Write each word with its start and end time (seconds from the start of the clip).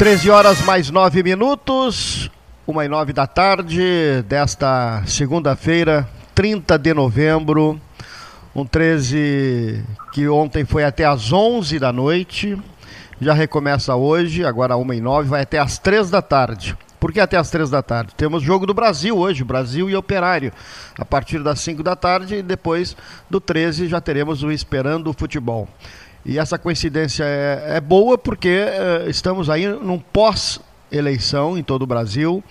13 0.00 0.30
horas 0.30 0.62
mais 0.62 0.88
9 0.88 1.22
minutos, 1.22 2.30
uma 2.66 2.86
e 2.86 2.88
nove 2.88 3.12
da 3.12 3.26
tarde 3.26 4.22
desta 4.26 5.02
segunda-feira, 5.04 6.08
30 6.34 6.78
de 6.78 6.94
novembro. 6.94 7.78
Um 8.56 8.64
13 8.64 9.84
que 10.10 10.26
ontem 10.26 10.64
foi 10.64 10.84
até 10.84 11.04
às 11.04 11.30
11 11.30 11.78
da 11.78 11.92
noite, 11.92 12.58
já 13.20 13.34
recomeça 13.34 13.94
hoje, 13.94 14.42
agora 14.42 14.74
uma 14.74 14.96
e 14.96 15.02
nove, 15.02 15.28
vai 15.28 15.42
até 15.42 15.58
às 15.58 15.76
3 15.76 16.08
da 16.08 16.22
tarde. 16.22 16.74
Por 16.98 17.12
que 17.12 17.20
até 17.20 17.36
às 17.36 17.50
três 17.50 17.70
da 17.70 17.82
tarde? 17.82 18.14
Temos 18.14 18.42
jogo 18.42 18.66
do 18.66 18.74
Brasil 18.74 19.16
hoje, 19.16 19.42
Brasil 19.42 19.88
e 19.88 19.96
Operário, 19.96 20.52
a 20.98 21.04
partir 21.04 21.42
das 21.42 21.60
5 21.60 21.82
da 21.82 21.96
tarde 21.96 22.36
e 22.36 22.42
depois 22.42 22.94
do 23.28 23.40
13 23.40 23.88
já 23.88 24.02
teremos 24.02 24.42
o 24.42 24.50
Esperando 24.50 25.08
o 25.08 25.14
Futebol. 25.14 25.66
E 26.24 26.38
essa 26.38 26.58
coincidência 26.58 27.24
é, 27.24 27.76
é 27.76 27.80
boa 27.80 28.18
porque 28.18 28.48
é, 28.48 29.06
estamos 29.08 29.48
aí 29.48 29.66
num 29.66 29.98
pós-eleição 29.98 31.56
em 31.56 31.62
todo 31.62 31.82
o 31.82 31.86
Brasil. 31.86 32.44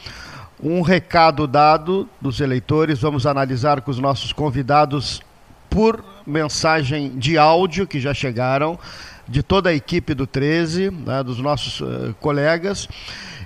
Um 0.62 0.81
recado 0.81 1.45
dado 1.45 2.09
dos 2.20 2.42
eleitores, 2.42 3.00
vamos 3.00 3.25
analisar 3.25 3.81
com 3.81 3.92
os 3.92 4.00
nossos 4.00 4.34
convidados 4.34 5.22
por 5.70 6.03
mensagem 6.25 7.17
de 7.17 7.38
áudio 7.38 7.88
que 7.88 8.00
já 8.00 8.14
chegaram 8.14 8.78
de 9.28 9.44
toda 9.44 9.70
a 9.70 9.73
equipe 9.73 10.16
do 10.16 10.25
13, 10.25 10.90
né, 10.90 11.23
dos 11.23 11.40
nossos 11.40 11.81
uh, 11.81 12.16
colegas 12.20 12.90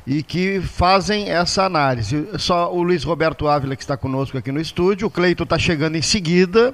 e 0.05 0.21
que 0.21 0.61
fazem 0.61 1.31
essa 1.31 1.63
análise. 1.63 2.27
Só 2.37 2.71
o 2.71 2.83
Luiz 2.83 3.03
Roberto 3.03 3.47
Ávila 3.47 3.75
que 3.75 3.81
está 3.81 3.95
conosco 3.95 4.37
aqui 4.37 4.51
no 4.51 4.59
estúdio, 4.59 5.07
o 5.07 5.11
Cleito 5.11 5.43
está 5.43 5.57
chegando 5.57 5.95
em 5.95 6.01
seguida 6.01 6.73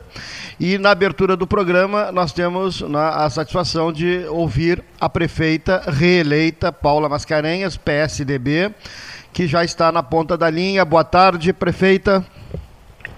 e 0.59 0.77
na 0.77 0.91
abertura 0.91 1.37
do 1.37 1.45
programa 1.45 2.11
nós 2.11 2.33
temos 2.33 2.81
na, 2.81 3.25
a 3.25 3.29
satisfação 3.29 3.91
de 3.93 4.25
ouvir 4.27 4.83
a 4.99 5.07
prefeita 5.07 5.83
reeleita 5.87 6.71
Paula 6.71 7.07
Mascarenhas, 7.07 7.77
PSDB, 7.77 8.73
que 9.31 9.47
já 9.47 9.63
está 9.63 9.91
na 9.91 10.01
ponta 10.01 10.37
da 10.37 10.49
linha. 10.49 10.83
Boa 10.83 11.03
tarde, 11.03 11.53
prefeita. 11.53 12.25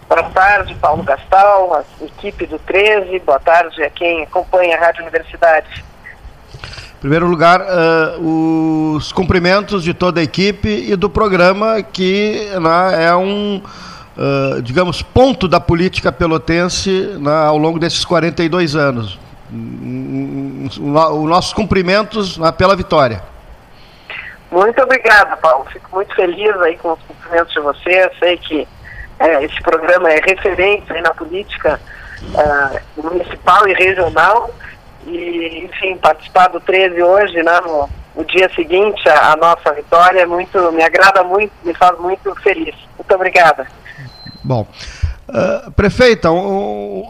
Boa 0.09 0.23
tarde, 0.23 0.75
Paulo 0.75 1.03
Gastal, 1.03 1.73
a 1.73 2.03
equipe 2.03 2.45
do 2.45 2.59
13, 2.59 3.17
boa 3.19 3.39
tarde 3.39 3.81
a 3.81 3.89
quem 3.89 4.23
acompanha 4.23 4.75
a 4.75 4.79
Rádio 4.79 5.03
Universidade 5.03 5.90
primeiro 7.01 7.25
lugar, 7.25 7.61
uh, 7.61 8.95
os 8.95 9.11
cumprimentos 9.11 9.83
de 9.83 9.91
toda 9.91 10.19
a 10.19 10.23
equipe 10.23 10.69
e 10.69 10.95
do 10.95 11.09
programa, 11.09 11.81
que 11.81 12.47
né, 12.61 13.05
é 13.05 13.15
um, 13.15 13.59
uh, 14.15 14.61
digamos, 14.61 15.01
ponto 15.01 15.47
da 15.47 15.59
política 15.59 16.11
pelotense 16.11 17.17
né, 17.19 17.45
ao 17.47 17.57
longo 17.57 17.79
desses 17.79 18.05
42 18.05 18.75
anos. 18.75 19.19
Os 19.51 20.77
nossos 20.77 21.51
cumprimentos 21.53 22.37
né, 22.37 22.51
pela 22.51 22.75
vitória. 22.75 23.23
Muito 24.51 24.79
obrigada, 24.81 25.35
Paulo. 25.37 25.65
Fico 25.73 25.89
muito 25.93 26.13
feliz 26.13 26.55
aí 26.61 26.77
com 26.77 26.93
os 26.93 26.99
cumprimentos 27.01 27.51
de 27.51 27.59
você. 27.61 28.11
Sei 28.19 28.37
que 28.37 28.67
é, 29.19 29.43
esse 29.43 29.59
programa 29.63 30.11
é 30.11 30.21
referência 30.21 31.01
na 31.01 31.13
política 31.15 31.79
uh, 32.21 33.01
municipal 33.01 33.67
e 33.67 33.73
regional 33.73 34.51
e, 35.07 35.65
enfim, 35.65 35.97
participar 35.97 36.47
do 36.47 36.59
13 36.59 37.01
hoje, 37.01 37.43
né, 37.43 37.59
no, 37.61 37.89
no 38.15 38.25
dia 38.25 38.49
seguinte 38.55 39.07
à, 39.09 39.35
nossa 39.35 39.73
vitória, 39.73 40.21
é 40.21 40.25
muito, 40.25 40.71
me 40.71 40.83
agrada 40.83 41.23
muito, 41.23 41.51
me 41.63 41.73
faz 41.73 41.97
muito 41.99 42.33
feliz. 42.41 42.75
Muito 42.97 43.13
obrigada. 43.13 43.67
Bom. 44.43 44.67
Uh, 45.29 45.71
prefeita, 45.71 46.27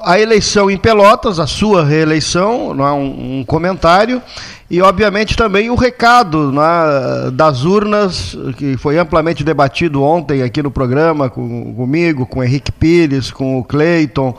a 0.04 0.20
eleição 0.20 0.70
em 0.70 0.78
Pelotas, 0.78 1.40
a 1.40 1.48
sua 1.48 1.84
reeleição, 1.84 2.72
não 2.72 2.88
é 2.88 2.92
um, 2.92 3.40
um 3.40 3.46
comentário, 3.46 4.22
e 4.70 4.80
obviamente 4.82 5.36
também 5.36 5.72
o 5.72 5.76
recado 5.76 6.52
né, 6.52 7.32
das 7.34 7.64
urnas, 7.64 8.38
que 8.58 8.78
foi 8.78 8.98
amplamente 8.98 9.44
debatido 9.44 10.04
ontem 10.04 10.44
aqui 10.44 10.62
no 10.62 10.70
programa, 10.70 11.30
com, 11.30 11.74
comigo, 11.74 12.28
com 12.28 12.40
o 12.40 12.44
Henrique 12.44 12.72
Pires, 12.72 13.32
com 13.32 13.58
o 13.58 13.64
Cleiton, 13.64 14.38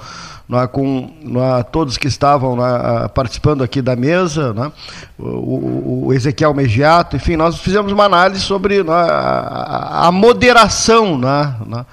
é, 0.50 0.66
com 0.66 1.10
é, 1.58 1.62
todos 1.62 1.96
que 1.96 2.08
estavam 2.08 2.58
é, 2.64 3.08
participando 3.08 3.62
aqui 3.62 3.80
da 3.80 3.94
mesa, 3.94 4.52
né, 4.52 4.72
o, 5.18 6.06
o, 6.06 6.12
Ezequiel 6.12 6.52
Megiato, 6.52 7.16
enfim, 7.16 7.36
nós 7.36 7.58
fizemos 7.58 7.92
uma 7.92 8.04
análise 8.04 8.42
sobre 8.42 8.84
a, 8.86 10.06
a, 10.08 10.12
moderação, 10.12 11.16
né, 11.16 11.54
né 11.66 11.86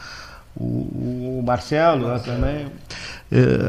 o, 0.59 1.39
o, 1.39 1.43
Marcelo 1.45 2.07
né, 2.07 2.21
também, 2.25 2.67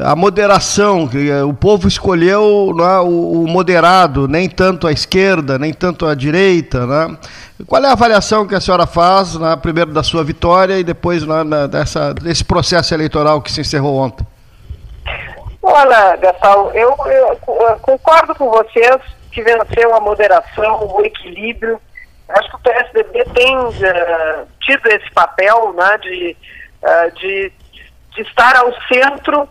a 0.03 0.15
moderação, 0.15 1.07
que 1.07 1.31
o 1.43 1.53
povo 1.53 1.87
escolheu 1.87 2.73
né, 2.75 2.97
o, 3.01 3.43
o, 3.43 3.47
moderado, 3.47 4.27
nem 4.27 4.49
tanto 4.49 4.87
a 4.87 4.91
esquerda, 4.91 5.59
nem 5.59 5.71
tanto 5.71 6.07
a 6.07 6.15
direita. 6.15 6.87
Né? 6.87 7.17
Qual 7.67 7.81
é 7.81 7.87
a 7.87 7.91
avaliação 7.91 8.47
que 8.47 8.55
a 8.55 8.59
senhora 8.59 8.87
faz, 8.87 9.35
né, 9.35 9.55
primeiro 9.55 9.93
da 9.93 10.01
sua 10.01 10.23
vitória 10.23 10.79
e 10.79 10.83
depois 10.83 11.23
né, 11.23 11.67
dessa, 11.69 12.11
desse 12.11 12.43
processo 12.43 12.93
eleitoral 12.95 13.39
que 13.39 13.51
se 13.51 13.61
encerrou 13.61 13.97
ontem? 13.97 14.25
Olha, 15.63 16.15
Gastal, 16.15 16.71
eu, 16.73 16.95
eu, 17.05 17.39
eu, 17.47 17.79
concordo 17.81 18.33
com 18.33 18.49
vocês 18.49 18.97
que 19.31 19.43
venceu 19.43 19.93
a 19.95 19.99
moderação, 19.99 20.87
o 20.95 21.05
equilíbrio. 21.05 21.79
Acho 22.29 22.49
que 22.49 22.55
o 22.55 22.59
PSDB 22.59 23.25
tem 23.33 23.57
uh, 23.57 24.47
tido 24.61 24.87
esse 24.87 25.09
papel 25.11 25.73
né, 25.73 25.97
de, 25.99 26.37
uh, 26.81 27.11
de, 27.15 27.53
de, 28.15 28.21
estar 28.21 28.55
ao 28.55 28.73
centro, 28.87 29.47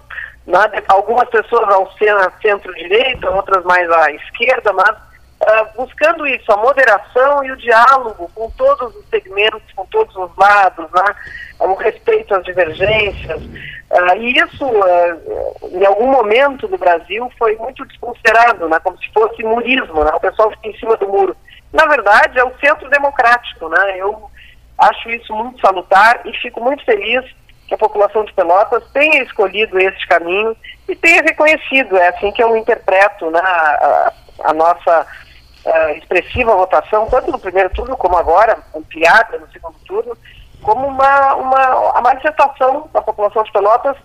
né, 0.47 0.69
de, 0.69 0.83
algumas 0.89 1.29
pessoas 1.29 1.69
ao 1.69 1.91
centro-direita, 2.43 3.31
outras 3.31 3.65
mais 3.65 3.89
à 3.91 4.11
esquerda, 4.11 4.73
mas 4.73 4.97
uh, 5.51 5.77
buscando 5.77 6.27
isso, 6.27 6.51
a 6.53 6.57
moderação 6.57 7.45
e 7.45 7.51
o 7.51 7.57
diálogo 7.57 8.31
com 8.35 8.51
todos 8.53 8.95
os 8.95 9.07
segmentos, 9.09 9.63
com 9.75 9.85
todos 9.87 10.15
os 10.17 10.37
lados, 10.37 10.87
né, 10.93 11.15
o 11.61 11.75
respeito 11.75 12.35
às 12.35 12.45
divergências. 12.45 13.43
Uh, 13.43 14.17
e 14.19 14.39
isso, 14.39 14.65
uh, 14.65 15.71
em 15.73 15.85
algum 15.85 16.11
momento 16.11 16.69
no 16.69 16.79
Brasil, 16.79 17.31
foi 17.39 17.57
muito 17.57 17.85
desconsiderado, 17.87 18.69
né, 18.69 18.79
como 18.81 18.99
se 18.99 19.13
fosse 19.13 19.43
murismo, 19.43 20.05
né, 20.05 20.11
o 20.15 20.21
pessoal 20.21 20.51
fica 20.53 20.69
em 20.69 20.79
cima 20.79 20.97
do 20.97 21.09
muro. 21.09 21.37
Na 21.73 21.87
verdade, 21.87 22.39
é 22.39 22.45
o 22.45 22.59
centro 22.59 22.89
democrático. 22.89 23.69
Né, 23.69 23.99
eu 23.99 24.31
acho 24.79 25.11
isso 25.11 25.35
muito 25.35 25.61
salutar 25.61 26.21
e 26.25 26.33
fico 26.39 26.61
muito 26.61 26.85
feliz 26.85 27.25
que 27.69 27.75
a 27.75 27.79
população 27.79 28.25
de 28.25 28.33
Pelotas 28.33 28.83
tenha 28.93 29.23
escolhido 29.23 29.79
esse 29.79 30.05
caminho 30.09 30.57
e 30.89 30.97
tenha 30.97 31.23
reconhecido, 31.23 31.97
é 31.97 32.09
assim 32.09 32.33
que 32.33 32.43
eu 32.43 32.57
interpreto 32.57 33.31
né, 33.31 33.39
a, 33.41 34.13
a 34.45 34.53
nossa 34.53 35.07
uh, 35.65 35.91
expressiva 35.97 36.55
votação, 36.55 37.07
tanto 37.09 37.31
no 37.31 37.39
primeiro 37.39 37.71
turno 37.71 37.97
como 37.97 38.17
agora, 38.17 38.59
ampliada 38.75 39.39
no 39.39 39.51
segundo 39.51 39.77
turno, 39.87 40.17
como 40.63 40.87
uma, 40.87 41.35
uma 41.35 41.99
a 41.99 42.01
manifestação 42.01 42.89
da 42.93 43.01
população 43.01 43.43
de 43.43 43.53
Pelotas 43.53 43.97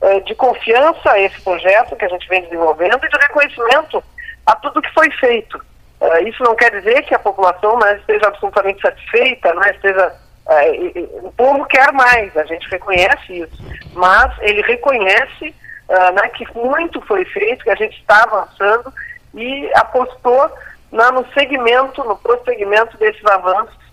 eh, 0.00 0.20
de 0.20 0.34
confiança 0.34 1.10
a 1.10 1.18
esse 1.18 1.40
projeto 1.40 1.96
que 1.96 2.04
a 2.04 2.08
gente 2.08 2.28
vem 2.28 2.42
desenvolvendo 2.42 3.04
e 3.04 3.08
de 3.08 3.18
reconhecimento 3.18 4.02
a 4.44 4.54
tudo 4.56 4.82
que 4.82 4.92
foi 4.92 5.10
feito. 5.12 5.58
Eh, 6.00 6.22
isso 6.24 6.42
não 6.42 6.54
quer 6.54 6.70
dizer 6.70 7.02
que 7.02 7.14
a 7.14 7.18
população 7.18 7.78
né, 7.78 7.96
esteja 7.96 8.28
absolutamente 8.28 8.82
satisfeita, 8.82 9.54
né, 9.54 9.70
esteja, 9.70 10.14
o 11.22 11.32
povo 11.32 11.64
quer 11.64 11.90
mais, 11.92 12.36
a 12.36 12.44
gente 12.44 12.68
reconhece 12.68 13.32
isso, 13.32 13.64
mas 13.94 14.30
ele 14.40 14.60
reconhece 14.60 15.54
né, 15.88 16.28
que 16.34 16.46
muito 16.54 17.00
foi 17.06 17.24
feito, 17.24 17.64
que 17.64 17.70
a 17.70 17.74
gente 17.74 17.98
está 17.98 18.24
avançando 18.24 18.92
e 19.32 19.70
apostou 19.74 20.50
né, 20.94 21.10
no 21.10 21.26
segmento, 21.32 22.02
no 22.04 22.16
prosseguimento 22.16 22.96
desses 22.96 23.24
avanços 23.26 23.84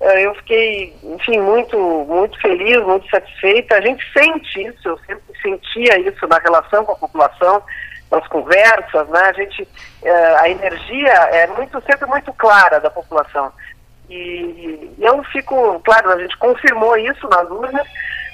é, 0.00 0.26
eu 0.26 0.34
fiquei, 0.36 0.94
enfim, 1.02 1.40
muito, 1.40 1.78
muito 1.78 2.38
feliz, 2.40 2.82
muito 2.84 3.08
satisfeita. 3.08 3.76
A 3.76 3.80
gente 3.80 4.04
sente 4.12 4.62
isso, 4.62 4.88
eu 4.88 4.98
sempre 4.98 5.40
sentia 5.40 5.98
isso 6.00 6.26
na 6.26 6.38
relação 6.38 6.84
com 6.84 6.92
a 6.92 6.96
população, 6.96 7.62
nas 8.10 8.26
conversas, 8.28 9.08
né? 9.08 9.20
A 9.20 9.32
gente, 9.32 9.66
é, 10.02 10.36
a 10.36 10.50
energia 10.50 11.12
é 11.12 11.46
muito, 11.46 11.80
sempre 11.82 12.06
muito 12.06 12.32
clara 12.34 12.78
da 12.78 12.90
população. 12.90 13.50
E 14.10 14.94
eu 14.98 15.24
fico, 15.24 15.80
claro, 15.80 16.10
a 16.10 16.20
gente 16.20 16.36
confirmou 16.36 16.96
isso 16.98 17.26
nas 17.28 17.50
urnas. 17.50 17.86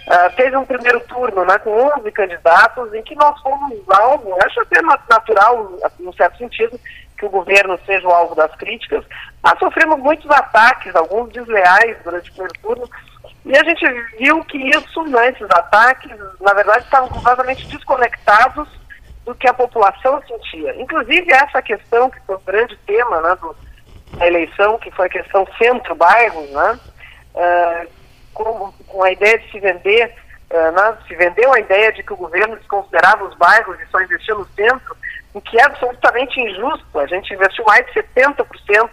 Uh, 0.03 0.35
teve 0.35 0.57
um 0.57 0.65
primeiro 0.65 0.99
turno 1.07 1.45
né, 1.45 1.57
com 1.59 1.71
11 1.97 2.11
candidatos 2.11 2.93
em 2.93 3.03
que 3.03 3.15
nós 3.15 3.41
fomos 3.41 3.79
alvo, 3.89 4.37
acho 4.45 4.61
até 4.61 4.83
natural, 4.83 5.79
num 6.01 6.13
certo 6.13 6.39
sentido, 6.39 6.79
que 7.23 7.27
o 7.27 7.31
governo 7.31 7.79
seja 7.87 8.09
o 8.09 8.11
alvo 8.11 8.35
das 8.35 8.53
críticas. 8.57 9.05
Nós 9.45 9.57
sofremos 9.61 10.01
muitos 10.01 10.29
ataques, 10.29 10.95
alguns 10.97 11.33
desleais 11.33 11.97
durante 12.03 12.31
o 12.31 12.33
primeiro 12.33 12.59
turno, 12.61 12.91
e 13.45 13.57
a 13.57 13.63
gente 13.63 13.89
viu 14.19 14.45
que 14.45 14.59
isso, 14.59 15.05
né, 15.05 15.29
esses 15.29 15.49
ataques, 15.51 16.11
na 16.41 16.53
verdade, 16.53 16.85
estavam 16.85 17.09
completamente 17.09 17.65
desconectados 17.69 18.69
do 19.25 19.35
que 19.37 19.49
a 19.49 19.55
população 19.55 20.21
sentia. 20.27 20.75
Inclusive 20.81 21.33
essa 21.33 21.63
questão, 21.63 22.11
que 22.11 22.21
foi 22.27 22.35
o 22.35 22.41
grande 22.41 22.77
tema 22.87 23.21
né, 23.21 23.37
do, 23.41 23.57
da 24.19 24.27
eleição, 24.27 24.79
que 24.79 24.91
foi 24.91 25.07
a 25.07 25.11
questão 25.11 25.47
centro-bairro, 25.59 26.43
né, 26.49 26.81
uh, 27.37 27.89
com, 28.35 28.73
com, 28.89 29.03
a 29.05 29.13
ideia 29.13 29.39
de 29.39 29.49
se 29.49 29.61
vender, 29.61 30.13
uh, 30.51 30.73
né, 30.73 30.99
se 31.07 31.15
vendeu 31.15 31.53
a 31.53 31.61
ideia 31.61 31.93
de 31.93 32.03
que 32.03 32.13
o 32.13 32.17
governo 32.17 32.57
desconsiderava 32.57 33.25
os 33.25 33.37
bairros 33.37 33.79
e 33.81 33.87
só 33.87 34.01
investia 34.01 34.35
no 34.35 34.47
centro, 34.57 34.97
o 35.35 35.41
que 35.41 35.59
é 35.59 35.65
absolutamente 35.65 36.41
injusto. 36.41 36.99
A 36.99 37.07
gente 37.07 37.33
investiu 37.33 37.65
mais 37.65 37.85
de 37.87 37.93
70% 37.93 38.91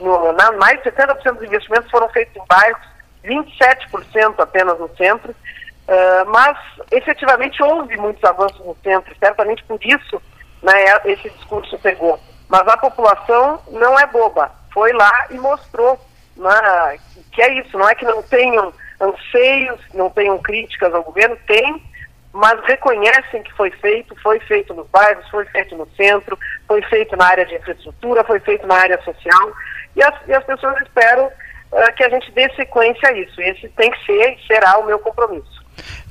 no, 0.00 0.32
na, 0.32 0.52
mais 0.52 0.82
de 0.82 0.90
70% 0.90 1.34
dos 1.34 1.42
investimentos 1.44 1.90
foram 1.90 2.08
feitos 2.08 2.34
em 2.34 2.46
bairros, 2.46 2.82
27% 3.24 4.34
apenas 4.38 4.78
no 4.78 4.88
centro, 4.96 5.30
uh, 5.30 6.30
mas 6.30 6.56
efetivamente 6.90 7.62
houve 7.62 7.96
muitos 7.98 8.24
avanços 8.24 8.64
no 8.64 8.76
centro, 8.82 9.14
certamente 9.18 9.62
por 9.64 9.78
isso 9.84 10.20
né, 10.62 10.72
esse 11.04 11.28
discurso 11.30 11.78
pegou. 11.78 12.18
Mas 12.48 12.66
a 12.66 12.76
população 12.76 13.60
não 13.70 13.98
é 13.98 14.06
boba, 14.06 14.50
foi 14.72 14.92
lá 14.92 15.26
e 15.30 15.38
mostrou 15.38 16.00
né, 16.36 16.98
que 17.32 17.42
é 17.42 17.60
isso, 17.60 17.76
não 17.76 17.88
é 17.88 17.94
que 17.94 18.04
não 18.04 18.22
tenham 18.22 18.72
anseios, 19.00 19.80
não 19.94 20.10
tenham 20.10 20.38
críticas 20.38 20.92
ao 20.94 21.02
governo, 21.02 21.36
tem, 21.46 21.82
mas 22.32 22.60
reconhecem 22.64 23.42
que 23.42 23.52
foi 23.54 23.70
feito, 23.72 24.14
foi 24.22 24.38
feito 24.40 24.72
nos 24.72 24.86
bairros, 24.88 25.28
foi 25.30 25.44
feito 25.46 25.76
no 25.76 25.88
centro, 25.96 26.38
foi 26.66 26.80
feito 26.82 27.16
na 27.16 27.26
área 27.26 27.44
de 27.44 27.54
infraestrutura, 27.56 28.24
foi 28.24 28.38
feito 28.40 28.66
na 28.66 28.76
área 28.76 29.00
social, 29.02 29.52
e 29.96 30.02
as, 30.02 30.14
e 30.28 30.32
as 30.32 30.44
pessoas 30.44 30.80
esperam 30.82 31.26
uh, 31.26 31.92
que 31.96 32.04
a 32.04 32.08
gente 32.08 32.30
dê 32.32 32.48
sequência 32.54 33.08
a 33.08 33.12
isso. 33.12 33.40
Esse 33.40 33.68
tem 33.70 33.90
que 33.90 34.06
ser 34.06 34.34
e 34.34 34.46
será 34.46 34.78
o 34.78 34.86
meu 34.86 34.98
compromisso. 35.00 35.60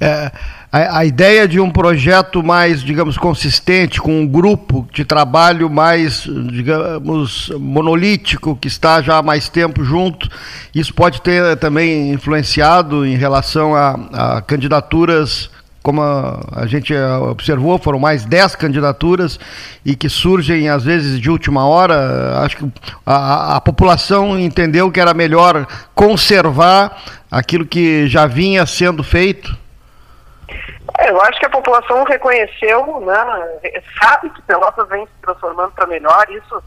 É, 0.02 0.32
a, 0.72 1.00
a, 1.00 1.06
ideia 1.06 1.48
de 1.48 1.60
um 1.60 1.70
projeto 1.70 2.44
mais, 2.44 2.82
digamos, 2.82 3.18
consistente, 3.18 4.02
com 4.02 4.22
um 4.22 4.28
grupo 4.28 4.88
de 4.92 5.06
trabalho 5.06 5.70
mais, 5.70 6.24
digamos, 6.24 7.50
monolítico, 7.50 8.56
que 8.56 8.68
está 8.68 9.02
já 9.02 9.18
há 9.18 9.22
mais 9.22 9.48
tempo 9.48 9.84
junto, 9.84 10.28
isso 10.74 10.94
pode 10.94 11.22
ter 11.22 11.58
também 11.58 12.12
influenciado 12.12 13.06
em 13.06 13.16
relação 13.16 13.76
a, 13.76 14.38
a 14.38 14.42
candidaturas 14.42 15.50
como 15.82 16.02
a, 16.02 16.40
a, 16.58 16.66
gente 16.66 16.94
observou, 16.94 17.78
foram 17.78 18.00
mais 18.00 18.26
10 18.26 18.56
candidaturas 18.56 19.40
e 19.86 19.96
que 19.96 20.10
surgem 20.10 20.70
às 20.70 20.84
vezes 20.84 21.20
de 21.20 21.30
última 21.30 21.68
hora. 21.68 22.40
Acho 22.40 22.58
que 22.58 22.72
a, 23.06 23.56
a, 23.56 23.62
população 23.62 24.38
entendeu 24.38 24.92
que 24.92 25.00
era 25.00 25.14
melhor 25.14 25.66
conservar 25.96 27.02
aquilo 27.32 27.66
que 27.66 28.08
já 28.08 28.26
vinha 28.26 28.66
sendo 28.66 29.04
feito. 29.04 29.58
É, 30.98 31.10
eu 31.12 31.22
acho 31.22 31.40
que 31.40 31.46
a 31.46 31.50
população 31.50 32.04
reconheceu, 32.04 33.00
né, 33.02 33.82
sabe 34.02 34.30
que 34.32 34.42
Pelotas 34.42 34.88
vem 34.90 35.06
se 35.06 35.12
transformando 35.22 35.72
para 35.72 35.88
melhor. 35.88 36.26
Isso, 36.30 36.64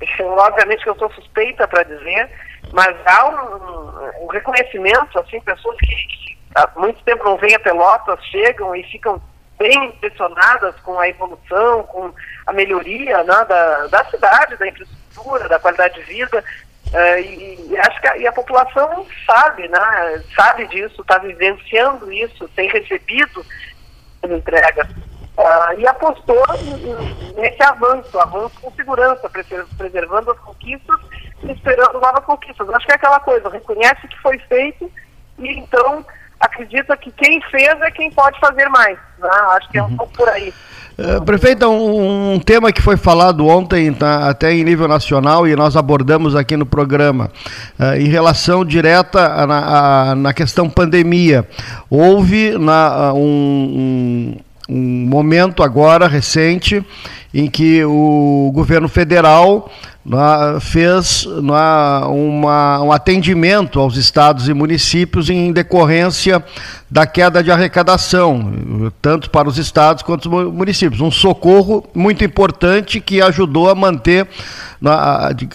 obviamente, 0.22 0.82
que 0.82 0.90
eu 0.90 0.96
sou 0.96 1.10
suspeita 1.12 1.66
para 1.66 1.84
dizer, 1.84 2.28
mas 2.72 2.94
há 3.06 3.28
um, 3.28 4.24
um 4.24 4.26
reconhecimento, 4.28 5.18
assim, 5.18 5.40
pessoas 5.40 5.76
que, 5.78 5.86
que 5.86 6.29
há 6.54 6.70
muito 6.76 7.02
tempo 7.04 7.24
não 7.24 7.36
vêm 7.36 7.54
a 7.54 7.60
Pelotas, 7.60 8.24
chegam 8.26 8.74
e 8.74 8.82
ficam 8.84 9.20
bem 9.58 9.86
impressionadas 9.86 10.74
com 10.80 10.98
a 10.98 11.08
evolução, 11.08 11.82
com 11.84 12.12
a 12.46 12.52
melhoria 12.52 13.22
né, 13.22 13.44
da, 13.44 13.86
da 13.88 14.04
cidade, 14.06 14.56
da 14.56 14.66
infraestrutura, 14.66 15.48
da 15.48 15.58
qualidade 15.58 15.94
de 15.94 16.02
vida. 16.02 16.42
Uh, 16.92 17.20
e, 17.20 17.68
e, 17.70 17.78
acho 17.78 18.00
que 18.00 18.08
a, 18.08 18.16
e 18.16 18.26
a 18.26 18.32
população 18.32 19.06
sabe, 19.26 19.68
né, 19.68 20.24
sabe 20.34 20.66
disso, 20.68 21.02
está 21.02 21.18
vivenciando 21.18 22.10
isso, 22.10 22.48
tem 22.56 22.68
recebido 22.70 23.44
entregas. 24.24 24.88
Uh, 24.88 25.78
e 25.78 25.86
apostou 25.86 26.42
nesse 27.36 27.62
avanço, 27.62 28.18
avanço 28.18 28.60
com 28.60 28.72
segurança, 28.72 29.30
preservando 29.76 30.30
as 30.32 30.38
conquistas 30.38 31.00
e 31.42 31.52
esperando 31.52 32.00
novas 32.00 32.24
conquistas. 32.24 32.68
Acho 32.70 32.86
que 32.86 32.92
é 32.92 32.96
aquela 32.96 33.20
coisa, 33.20 33.48
reconhece 33.48 34.08
que 34.08 34.18
foi 34.20 34.38
feito 34.38 34.90
e 35.38 35.48
então 35.58 36.04
acredita 36.40 36.96
que 36.96 37.10
quem 37.12 37.40
fez 37.50 37.80
é 37.82 37.90
quem 37.90 38.10
pode 38.10 38.40
fazer 38.40 38.68
mais. 38.68 38.98
Né? 39.18 39.28
Acho 39.52 39.68
que 39.68 39.78
é 39.78 39.82
um 39.82 39.86
uhum. 39.86 39.96
pouco 39.96 40.12
por 40.14 40.28
aí. 40.28 40.52
Uh, 40.98 41.22
prefeita, 41.24 41.66
um, 41.66 42.34
um, 42.34 42.40
tema 42.40 42.72
que 42.72 42.82
foi 42.82 42.96
falado 42.96 43.46
ontem, 43.46 43.90
tá, 43.92 44.28
até 44.28 44.52
em 44.52 44.62
nível 44.62 44.86
nacional, 44.86 45.46
e 45.46 45.56
nós 45.56 45.74
abordamos 45.74 46.36
aqui 46.36 46.56
no 46.58 46.66
programa, 46.66 47.30
uh, 47.78 47.94
em 47.94 48.08
relação 48.08 48.64
direta 48.64 49.46
na, 49.46 50.10
a, 50.10 50.14
na 50.14 50.34
questão 50.34 50.68
pandemia. 50.68 51.46
Houve 51.88 52.58
na, 52.58 53.14
um, 53.14 53.18
um, 53.18 54.36
um 54.70 55.06
momento 55.08 55.62
agora 55.64 56.06
recente 56.06 56.84
em 57.34 57.50
que 57.50 57.84
o 57.84 58.50
governo 58.54 58.88
federal 58.88 59.70
fez 60.60 61.26
uma, 61.26 62.08
um 62.08 62.90
atendimento 62.90 63.78
aos 63.78 63.96
estados 63.96 64.48
e 64.48 64.54
municípios 64.54 65.28
em 65.28 65.52
decorrência 65.52 66.42
da 66.90 67.06
queda 67.06 67.42
de 67.42 67.52
arrecadação, 67.52 68.90
tanto 69.00 69.30
para 69.30 69.48
os 69.48 69.58
estados 69.58 70.02
quanto 70.02 70.34
os 70.34 70.52
municípios. 70.52 71.00
Um 71.00 71.10
socorro 71.10 71.86
muito 71.94 72.24
importante 72.24 73.00
que 73.00 73.20
ajudou 73.20 73.68
a 73.68 73.74
manter 73.74 74.26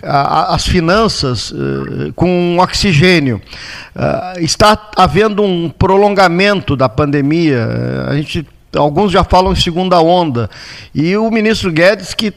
as 0.03 0.65
finanças 0.65 1.51
uh, 1.51 2.13
com 2.15 2.57
oxigênio. 2.59 3.41
Uh, 3.95 4.39
está 4.39 4.91
havendo 4.95 5.41
um 5.41 5.69
prolongamento 5.69 6.75
da 6.75 6.87
pandemia, 6.87 7.67
a 8.07 8.15
gente 8.15 8.45
alguns 8.75 9.11
já 9.11 9.23
falam 9.23 9.53
em 9.53 9.55
segunda 9.55 9.99
onda. 10.01 10.49
E 10.93 11.15
o 11.17 11.29
ministro 11.31 11.71
Guedes 11.71 12.13
que 12.13 12.33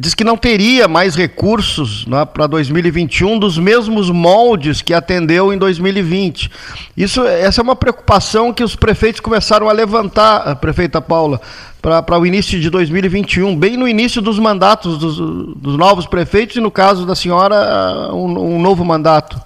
diz 0.00 0.14
que 0.14 0.24
não 0.24 0.36
teria 0.36 0.88
mais 0.88 1.14
recursos 1.14 2.06
né, 2.06 2.24
para 2.24 2.46
2021 2.46 3.38
dos 3.38 3.58
mesmos 3.58 4.08
moldes 4.08 4.80
que 4.80 4.94
atendeu 4.94 5.52
em 5.52 5.58
2020. 5.58 6.50
Isso, 6.96 7.22
essa 7.26 7.60
é 7.60 7.62
uma 7.62 7.76
preocupação 7.76 8.50
que 8.50 8.64
os 8.64 8.74
prefeitos 8.74 9.20
começaram 9.20 9.68
a 9.68 9.72
levantar, 9.72 10.56
prefeita 10.56 11.02
Paula, 11.02 11.38
para 11.82 12.18
o 12.18 12.24
início 12.24 12.58
de 12.58 12.70
2021, 12.70 13.54
bem 13.54 13.76
no 13.76 13.86
início 13.86 14.22
dos 14.22 14.38
mandatos 14.38 14.96
dos, 14.96 15.18
dos 15.56 15.76
novos 15.76 16.06
prefeitos 16.06 16.56
e, 16.56 16.60
no 16.60 16.70
caso 16.70 17.04
da 17.04 17.14
senhora, 17.14 18.10
um, 18.12 18.56
um 18.56 18.60
novo 18.60 18.82
mandato. 18.84 19.38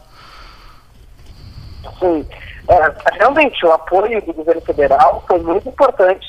Sim. 1.99 2.25
É, 2.69 3.17
realmente, 3.19 3.65
o 3.67 3.73
apoio 3.73 4.23
do 4.23 4.33
governo 4.33 4.63
federal 4.63 5.23
foi 5.27 5.41
muito 5.41 5.69
importante 5.69 6.27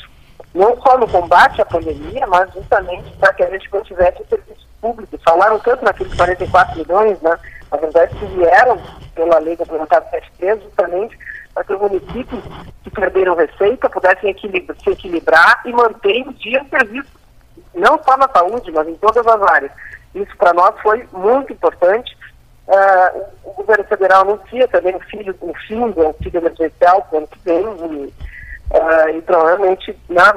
não 0.53 0.79
só 0.81 0.97
no 0.97 1.07
combate 1.07 1.61
à 1.61 1.65
pandemia, 1.65 2.25
mas 2.27 2.51
justamente 2.53 3.11
para 3.17 3.33
que 3.33 3.43
a 3.43 3.49
gente 3.49 3.71
mantivesse 3.71 4.21
o 4.21 4.27
serviço 4.27 4.67
público. 4.81 5.17
Falaram 5.23 5.59
tanto 5.59 5.83
naqueles 5.83 6.13
44 6.13 6.77
milhões, 6.77 7.21
né? 7.21 7.37
Na 7.71 7.77
verdade, 7.77 8.15
que 8.15 8.25
vieram 8.25 8.79
pela 9.13 9.39
lei 9.39 9.57
complementar 9.57 10.01
73, 10.11 10.63
justamente 10.63 11.17
para 11.53 11.63
que 11.63 11.73
os 11.73 11.81
municípios 11.81 12.43
que 12.83 12.89
perderam 12.89 13.35
receita 13.35 13.89
pudessem 13.89 14.35
se 14.37 14.89
equilibrar 14.89 15.61
e 15.65 15.71
manter 15.71 16.15
em 16.15 16.31
dia 16.33 16.61
o 16.61 16.69
serviço, 16.69 17.11
não 17.73 18.01
só 18.03 18.17
na 18.17 18.29
saúde, 18.29 18.71
mas 18.71 18.87
em 18.87 18.95
todas 18.95 19.25
as 19.25 19.41
áreas. 19.41 19.71
Isso 20.13 20.35
para 20.37 20.53
nós 20.53 20.73
foi 20.81 21.07
muito 21.11 21.51
importante. 21.51 22.15
Uh, 22.67 23.23
o 23.43 23.53
governo 23.53 23.83
federal 23.83 24.21
anuncia 24.21 24.67
também 24.67 24.95
o, 24.95 24.99
filho, 25.01 25.35
o 25.39 25.53
fim 25.67 25.91
do 25.91 26.01
auxílio 26.01 26.39
emergencial 26.39 27.03
para 27.03 27.15
o 27.15 27.17
ano 27.19 27.27
que 27.27 27.39
vem, 27.45 27.61
e 27.61 28.13
Uh, 28.71 29.09
então, 29.15 29.45
realmente, 29.45 29.97
na, 30.09 30.33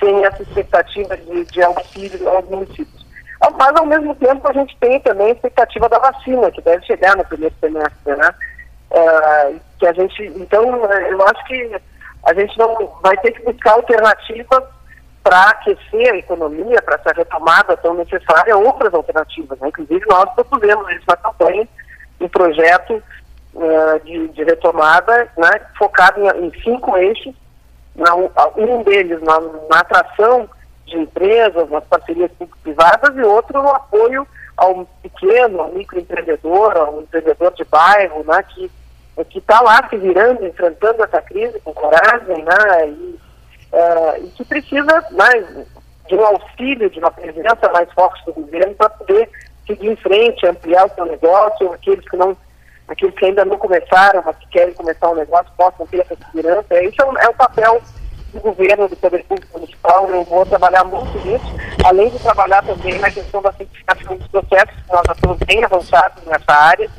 tem 0.00 0.24
essa 0.24 0.42
expectativa 0.42 1.16
de, 1.16 1.44
de 1.46 1.62
auxílio 1.62 2.28
aos 2.28 2.48
municípios. 2.48 3.06
Ah, 3.40 3.50
mas, 3.50 3.74
ao 3.76 3.86
mesmo 3.86 4.14
tempo, 4.14 4.48
a 4.48 4.52
gente 4.52 4.76
tem 4.78 5.00
também 5.00 5.28
a 5.28 5.32
expectativa 5.32 5.88
da 5.88 5.98
vacina, 5.98 6.50
que 6.50 6.62
deve 6.62 6.86
chegar 6.86 7.16
no 7.16 7.24
primeiro 7.24 7.54
semestre, 7.60 8.16
né? 8.16 8.34
Uh, 8.90 9.60
que 9.78 9.86
a 9.86 9.92
gente, 9.92 10.22
então, 10.36 10.64
eu 10.86 11.26
acho 11.26 11.44
que 11.46 11.80
a 12.24 12.34
gente 12.34 12.56
não 12.58 12.92
vai 13.02 13.16
ter 13.18 13.32
que 13.32 13.42
buscar 13.42 13.72
alternativas 13.72 14.64
para 15.22 15.50
aquecer 15.50 16.12
a 16.12 16.16
economia, 16.16 16.82
para 16.82 16.96
essa 16.96 17.12
retomada 17.16 17.76
tão 17.76 17.94
necessária, 17.94 18.56
outras 18.56 18.92
alternativas. 18.92 19.58
Né? 19.60 19.68
Inclusive, 19.68 20.04
nós 20.08 20.28
propusemos 20.34 20.90
isso 20.90 21.04
na 21.06 21.16
campanha, 21.16 21.68
um 22.20 22.28
projeto 22.28 23.02
uh, 23.54 24.00
de, 24.04 24.28
de, 24.28 24.44
retomada, 24.44 25.30
né, 25.36 25.60
focado 25.78 26.20
em, 26.20 26.46
em 26.46 26.62
cinco 26.62 26.96
eixos, 26.96 27.34
na, 27.94 28.14
um 28.14 28.82
deles 28.82 29.20
na, 29.22 29.40
na, 29.40 29.80
atração 29.80 30.48
de 30.86 30.96
empresas, 30.96 31.68
nas 31.70 31.84
parcerias 31.84 32.30
público-privadas, 32.32 33.16
e 33.16 33.22
outro 33.22 33.62
no 33.62 33.68
apoio 33.68 34.26
ao 34.56 34.86
pequeno, 35.02 35.60
ao 35.60 35.72
microempreendedor, 35.72 36.76
ao 36.76 37.00
empreendedor 37.00 37.52
de 37.52 37.64
bairro, 37.64 38.24
né, 38.24 38.42
que 38.54 38.70
está 39.38 39.60
lá 39.60 39.86
se 39.88 39.96
virando, 39.96 40.46
enfrentando 40.46 41.04
essa 41.04 41.20
crise 41.22 41.60
com 41.60 41.72
coragem, 41.72 42.44
né, 42.44 42.88
e, 42.88 43.20
uh, 43.72 44.24
e 44.24 44.28
que 44.30 44.44
precisa 44.44 45.06
né, 45.10 45.64
de 46.08 46.14
um 46.14 46.24
auxílio, 46.24 46.90
de 46.90 46.98
uma 46.98 47.10
presença 47.10 47.70
mais 47.72 47.90
forte 47.92 48.24
do 48.26 48.34
governo 48.34 48.74
para 48.74 48.90
poder 48.90 49.28
seguir 49.66 49.88
em 49.88 49.96
frente, 49.96 50.46
ampliar 50.46 50.86
o 50.86 50.94
seu 50.94 51.06
negócio, 51.06 51.72
aqueles 51.72 52.08
que 52.08 52.16
não 52.16 52.36
aqueles 52.88 53.14
que 53.14 53.24
ainda 53.24 53.44
não 53.44 53.56
começaram, 53.56 54.22
mas 54.24 54.36
que 54.36 54.48
querem 54.48 54.74
começar 54.74 55.08
um 55.08 55.14
negócio, 55.14 55.50
possam 55.56 55.86
ter 55.86 56.00
essa 56.00 56.16
segurança. 56.16 56.82
Esse 56.82 57.00
é 57.00 57.04
o, 57.06 57.16
é 57.16 57.28
o 57.28 57.34
papel 57.34 57.80
do 58.34 58.40
governo, 58.40 58.88
do 58.88 58.96
Poder 58.96 59.24
Público 59.24 59.58
Municipal. 59.58 60.10
Eu 60.10 60.24
vou 60.24 60.44
trabalhar 60.44 60.84
muito 60.84 61.16
nisso, 61.26 61.44
além 61.84 62.10
de 62.10 62.18
trabalhar 62.18 62.62
também 62.62 62.98
na 62.98 63.10
questão 63.10 63.40
da 63.40 63.52
simplificação 63.52 64.16
dos 64.16 64.26
processos, 64.28 64.76
nós 64.90 65.02
já 65.06 65.12
estamos 65.12 65.38
bem 65.38 65.64
avançados 65.64 66.24
nessa 66.24 66.52
área, 66.52 66.90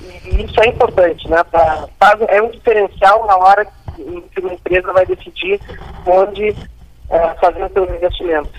e 0.00 0.44
isso 0.44 0.60
é 0.60 0.68
importante, 0.68 1.28
né? 1.28 1.42
Pra, 1.44 1.88
é 2.28 2.42
um 2.42 2.50
diferencial 2.50 3.26
na 3.26 3.36
hora 3.36 3.66
que 3.94 4.40
uma 4.40 4.54
empresa 4.54 4.92
vai 4.92 5.06
decidir 5.06 5.60
onde 6.06 6.50
uh, 6.50 7.40
fazer 7.40 7.64
os 7.64 7.72
seus 7.72 7.90
investimentos. 7.90 8.52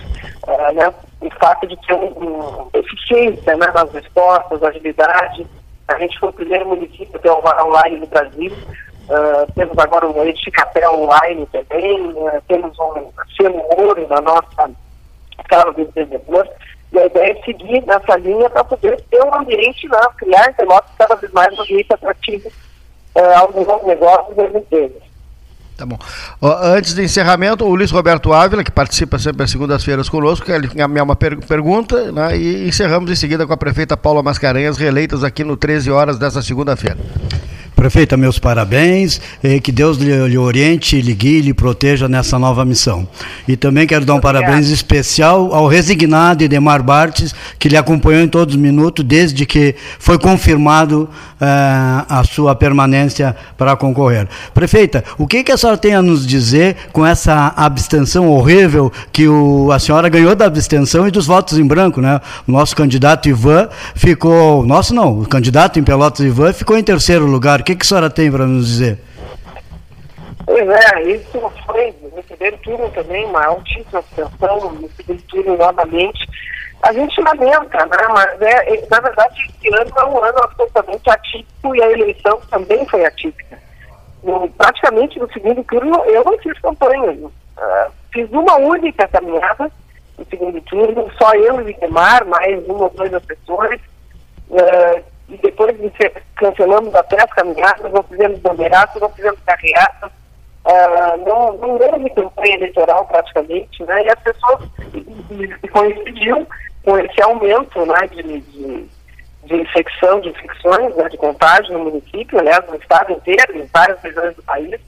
Uh, 0.46 0.74
né? 0.74 0.94
o 1.26 1.30
fato 1.38 1.66
de 1.66 1.76
ter 1.86 1.94
um, 1.94 2.06
um, 2.06 2.70
eficiência 2.74 3.56
né, 3.56 3.66
nas 3.74 3.90
respostas, 3.92 4.62
agilidade. 4.62 5.46
A 5.88 5.98
gente 5.98 6.18
foi 6.18 6.28
o 6.28 6.32
primeiro 6.32 6.68
município 6.68 7.10
a 7.14 7.18
ter 7.18 7.30
online 7.30 7.98
no 7.98 8.06
Brasil. 8.06 8.52
Uh, 8.52 9.52
temos 9.54 9.78
agora 9.78 10.08
um 10.08 10.24
edificapé 10.24 10.88
online 10.88 11.46
também, 11.46 12.00
uh, 12.12 12.42
temos 12.48 12.78
um 12.78 13.10
selo 13.36 13.62
ouro 13.76 14.06
na 14.08 14.20
nossa 14.20 14.70
Casa 15.48 15.72
do 15.72 15.82
Empreendedor. 15.82 16.48
E 16.92 16.98
a 16.98 17.06
ideia 17.06 17.32
é 17.32 17.42
seguir 17.42 17.84
nessa 17.86 18.16
linha 18.16 18.48
para 18.48 18.64
poder 18.64 19.00
ter 19.10 19.22
um 19.22 19.34
ambiente, 19.34 19.88
né, 19.88 19.98
criar 20.16 20.54
Pelotas 20.54 20.90
cada 20.96 21.16
vez 21.16 21.32
mais 21.32 21.58
um 21.58 21.62
ambiente 21.62 21.92
atrativo 21.92 22.48
uh, 22.48 23.38
aos 23.40 23.66
novos 23.66 23.86
negócios 23.86 24.36
e 24.38 24.40
às 24.40 24.54
empresas. 24.54 25.02
Tá 25.76 25.84
bom. 25.84 25.98
antes 26.40 26.94
do 26.94 27.02
encerramento, 27.02 27.64
o 27.64 27.74
Luiz 27.74 27.90
Roberto 27.90 28.32
Ávila, 28.32 28.62
que 28.62 28.70
participa 28.70 29.18
sempre 29.18 29.42
às 29.42 29.50
segundas-feiras 29.50 30.08
conosco, 30.08 30.46
quer 30.46 30.64
encaminhar 30.64 31.04
uma 31.04 31.16
per 31.16 31.36
pergunta 31.38 32.12
né, 32.12 32.36
e 32.36 32.68
encerramos 32.68 33.10
em 33.10 33.16
seguida 33.16 33.44
com 33.44 33.52
a 33.52 33.56
prefeita 33.56 33.96
Paula 33.96 34.22
Mascarenhas, 34.22 34.76
reeleitas 34.76 35.24
aqui 35.24 35.42
no 35.42 35.56
13 35.56 35.90
horas 35.90 36.16
dessa 36.16 36.40
segunda-feira. 36.40 36.98
Prefeita, 37.74 38.16
meus 38.16 38.38
parabéns, 38.38 39.20
que 39.62 39.72
Deus 39.72 39.98
lhe, 39.98 40.28
lhe, 40.28 40.38
oriente, 40.38 41.00
lhe 41.00 41.14
guie, 41.14 41.40
lhe 41.40 41.52
proteja 41.52 42.08
nessa 42.08 42.38
nova 42.38 42.64
missão. 42.64 43.06
E 43.48 43.56
também 43.56 43.86
quero 43.86 44.04
dar 44.04 44.14
um 44.14 44.16
Obrigado. 44.18 44.42
parabéns 44.42 44.68
especial 44.68 45.52
ao 45.52 45.66
resignado 45.66 46.44
Edemar 46.44 46.82
Bartes, 46.82 47.34
que 47.58 47.68
lhe 47.68 47.76
acompanhou 47.76 48.22
em 48.22 48.28
todos 48.28 48.54
os 48.54 48.60
minutos, 48.60 49.04
desde 49.04 49.44
que 49.44 49.74
foi 49.98 50.18
confirmado 50.18 51.08
eh, 51.40 52.04
a 52.08 52.22
sua 52.24 52.54
permanência 52.54 53.34
para 53.58 53.74
concorrer. 53.76 54.28
Prefeita, 54.54 55.02
o 55.18 55.26
que, 55.26 55.42
que 55.42 55.50
a 55.50 55.56
senhora 55.56 55.76
tem 55.76 55.94
a 55.94 56.00
nos 56.00 56.24
dizer 56.24 56.76
com 56.92 57.04
essa 57.04 57.52
abstenção 57.56 58.28
horrível 58.28 58.92
que 59.12 59.26
o, 59.26 59.72
a 59.72 59.80
senhora 59.80 60.08
ganhou 60.08 60.34
da 60.36 60.46
abstenção 60.46 61.08
e 61.08 61.10
dos 61.10 61.26
votos 61.26 61.58
em 61.58 61.66
branco, 61.66 62.00
né? 62.00 62.20
O 62.46 62.52
nosso 62.52 62.76
candidato 62.76 63.28
Ivan 63.28 63.68
ficou, 63.96 64.64
nosso 64.64 64.94
não, 64.94 65.20
o 65.20 65.26
candidato 65.26 65.78
em 65.78 65.82
Pelotas 65.82 66.24
Ivan 66.24 66.52
ficou 66.52 66.78
em 66.78 66.82
terceiro 66.82 67.26
lugar. 67.26 67.63
O 67.64 67.66
que, 67.66 67.76
que 67.76 67.82
a 67.82 67.88
senhora 67.88 68.10
tem 68.10 68.30
para 68.30 68.44
nos 68.44 68.66
dizer? 68.66 68.98
Pois 70.44 70.68
é, 70.68 71.02
isso 71.02 71.50
foi 71.64 71.94
primeiro 72.24 72.58
turno 72.58 72.90
também, 72.90 73.24
uma 73.24 73.42
altíssima 73.42 74.00
abstenção, 74.00 74.72
no 74.72 74.90
segundo 74.90 75.22
turno 75.22 75.56
novamente. 75.56 76.28
A 76.82 76.92
gente 76.92 77.18
lamenta, 77.22 77.86
né? 77.86 78.06
mas 78.10 78.42
é, 78.42 78.74
é, 78.74 78.86
na 78.90 79.00
verdade 79.00 79.34
esse 79.48 79.74
ano 79.74 79.90
é 79.96 80.04
um 80.04 80.22
ano 80.22 80.38
absolutamente 80.42 81.08
atípico 81.08 81.74
e 81.74 81.82
a 81.82 81.90
eleição 81.90 82.38
também 82.50 82.86
foi 82.86 83.06
atípica. 83.06 83.58
No, 84.22 84.46
praticamente 84.50 85.18
no 85.18 85.32
segundo 85.32 85.64
turno 85.64 86.04
eu 86.04 86.22
não 86.22 86.36
fiz 86.40 86.60
campanha. 86.60 87.12
Uh, 87.12 87.92
fiz 88.12 88.30
uma 88.30 88.56
única 88.56 89.08
caminhada 89.08 89.72
no 90.18 90.26
segundo 90.26 90.60
turno, 90.60 91.10
só 91.18 91.32
eu 91.32 91.66
e 91.66 91.72
o 91.72 91.80
Demar, 91.80 92.26
mais 92.26 92.62
uma 92.66 92.84
ou 92.84 92.90
dois 92.90 93.14
assessores. 93.14 93.80
Uh, 94.50 95.13
e 95.28 95.36
depois 95.38 95.74
cancelamos 96.36 96.94
até 96.94 97.22
as 97.22 97.32
caminhadas, 97.32 97.92
não 97.92 98.02
fizemos 98.02 98.38
bandeiraços, 98.40 99.00
não 99.00 99.08
fizemos 99.10 99.40
carreatas, 99.46 100.10
uh, 100.64 101.16
não, 101.26 101.56
não 101.58 101.70
houve 101.70 102.10
campanha 102.10 102.56
eleitoral 102.56 103.06
praticamente, 103.06 103.82
né? 103.84 104.04
E 104.04 104.08
as 104.08 104.20
pessoas 104.20 104.68
coincidiam 105.72 106.46
com 106.84 106.98
esse 106.98 107.22
aumento 107.22 107.86
né, 107.86 108.06
de, 108.08 108.22
de, 108.22 108.88
de 109.44 109.54
infecção, 109.54 110.20
de 110.20 110.28
infecções, 110.28 110.94
né, 110.96 111.08
de 111.08 111.16
contágio 111.16 111.72
no 111.72 111.84
município, 111.84 112.38
aliás, 112.38 112.66
no 112.68 112.76
estado 112.76 113.12
inteiro, 113.12 113.56
em 113.56 113.66
várias 113.72 114.00
regiões 114.02 114.36
do 114.36 114.42
país, 114.42 114.78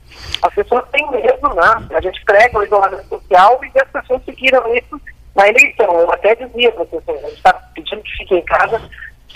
as 0.43 0.55
pessoas 0.55 0.85
têm 0.91 1.11
medo, 1.11 1.55
né? 1.55 1.89
A 1.95 2.01
gente 2.03 2.23
prega 2.25 2.59
o 2.59 2.63
isolamento 2.63 3.09
social 3.09 3.61
e 3.65 3.81
as 3.81 3.89
pessoas 3.89 4.23
seguiram 4.25 4.75
isso 4.75 5.01
na 5.35 5.49
eleição. 5.49 6.01
Eu 6.01 6.11
até 6.13 6.35
dizia 6.35 6.71
para 6.73 6.83
as 6.83 6.89
pessoas, 6.91 7.25
a 7.25 7.29
gente 7.29 7.37
está 7.37 7.53
pedindo 7.75 8.03
que 8.03 8.17
fiquem 8.19 8.39
em 8.39 8.45
casa, 8.45 8.83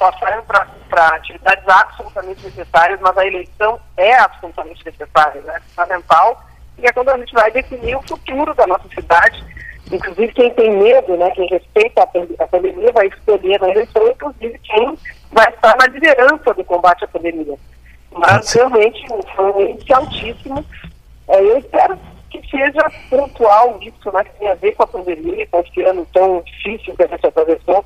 só 0.00 0.10
saem 0.12 0.40
para 0.88 1.08
atividades 1.08 1.68
absolutamente 1.68 2.42
necessárias, 2.42 2.98
mas 3.02 3.18
a 3.18 3.26
eleição 3.26 3.78
é 3.98 4.14
absolutamente 4.14 4.82
necessária, 4.82 5.42
né? 5.42 5.56
é 5.56 5.60
fundamental, 5.60 6.42
e 6.78 6.86
é 6.86 6.92
quando 6.92 7.10
a 7.10 7.18
gente 7.18 7.34
vai 7.34 7.50
definir 7.50 7.94
o 7.96 8.02
futuro 8.02 8.54
da 8.54 8.66
nossa 8.66 8.88
cidade. 8.88 9.44
Inclusive, 9.92 10.32
quem 10.32 10.54
tem 10.54 10.70
medo, 10.70 11.16
né, 11.16 11.30
quem 11.32 11.48
respeita 11.48 12.02
a 12.02 12.46
pandemia, 12.46 12.92
vai 12.92 13.08
escolher 13.08 13.60
na 13.60 13.68
eleição, 13.68 14.08
inclusive, 14.08 14.58
quem 14.60 14.98
vai 15.32 15.48
estar 15.50 15.76
na 15.76 15.86
liderança 15.88 16.54
do 16.54 16.64
combate 16.64 17.04
à 17.04 17.08
pandemia. 17.08 17.56
Mas, 18.12 18.52
realmente, 18.52 19.04
foi 19.34 19.52
um 19.52 19.60
índice 19.68 19.92
altíssimo. 19.92 20.64
É, 21.28 21.40
eu 21.40 21.58
espero 21.58 21.98
que 22.30 22.40
seja 22.48 22.90
pontual 23.10 23.78
isso, 23.82 24.12
né, 24.12 24.24
que 24.24 24.38
tem 24.38 24.48
a 24.48 24.54
ver 24.54 24.72
com 24.76 24.84
a 24.84 24.86
pandemia, 24.86 25.46
com 25.48 25.60
esse 25.60 25.82
ano 25.82 26.06
tão 26.14 26.40
difícil 26.42 26.94
que 26.94 27.02
a 27.02 27.08
gente 27.08 27.26
atravessou, 27.26 27.84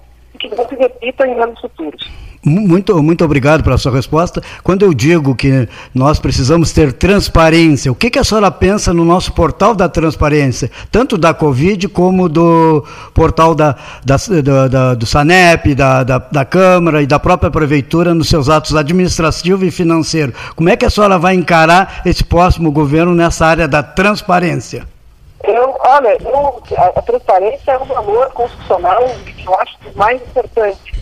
que 0.49 0.57
não 0.57 0.69
se 0.69 0.75
repita 0.75 1.27
em 1.27 1.41
anos 1.41 1.61
futuros. 1.61 2.09
Muito, 2.47 3.03
muito 3.03 3.25
obrigado 3.25 3.65
pela 3.65 3.79
sua 3.79 3.91
resposta. 3.91 4.43
Quando 4.63 4.85
eu 4.85 4.93
digo 4.93 5.35
que 5.35 5.67
nós 5.95 6.19
precisamos 6.19 6.73
ter 6.73 6.93
transparência, 6.93 7.91
o 7.91 7.95
que, 7.95 8.11
que 8.11 8.19
a 8.19 8.25
senhora 8.25 8.51
pensa 8.51 8.93
no 8.93 9.03
nosso 9.03 9.33
portal 9.33 9.75
da 9.75 9.89
transparência, 9.89 10.71
tanto 10.93 11.17
da 11.17 11.33
Covid 11.33 11.89
como 11.89 12.29
do 12.29 12.85
portal 13.15 13.55
da, 13.55 13.77
da, 14.05 14.17
da, 14.43 14.69
da 14.69 14.95
do 14.95 15.07
SANEP, 15.07 15.75
da, 15.75 16.05
da, 16.05 16.19
da, 16.19 16.45
Câmara 16.45 17.03
e 17.03 17.07
da 17.07 17.19
própria 17.19 17.51
Prefeitura 17.51 18.13
nos 18.13 18.29
seus 18.29 18.51
atos 18.51 18.77
administrativo 18.77 19.65
e 19.65 19.71
financeiro? 19.71 20.35
Como 20.55 20.69
é 20.69 20.77
que 20.77 20.85
a 20.85 20.91
senhora 20.91 21.19
vai 21.19 21.35
encarar 21.35 22.03
esse 22.05 22.23
próximo 22.23 22.71
governo 22.71 23.15
nessa 23.15 23.47
área 23.47 23.67
da 23.67 23.83
transparência? 23.83 24.94
Eu, 25.43 25.77
olha, 25.81 26.17
eu, 26.23 26.63
a, 26.79 26.99
a, 26.99 27.03
transparência 27.03 27.73
é 27.73 27.79
um 27.79 27.85
valor 27.85 28.31
constitucional 28.33 29.03
que 29.25 29.45
eu 29.47 29.55
acho 29.61 29.77
mais 29.95 30.23
importante. 30.23 30.95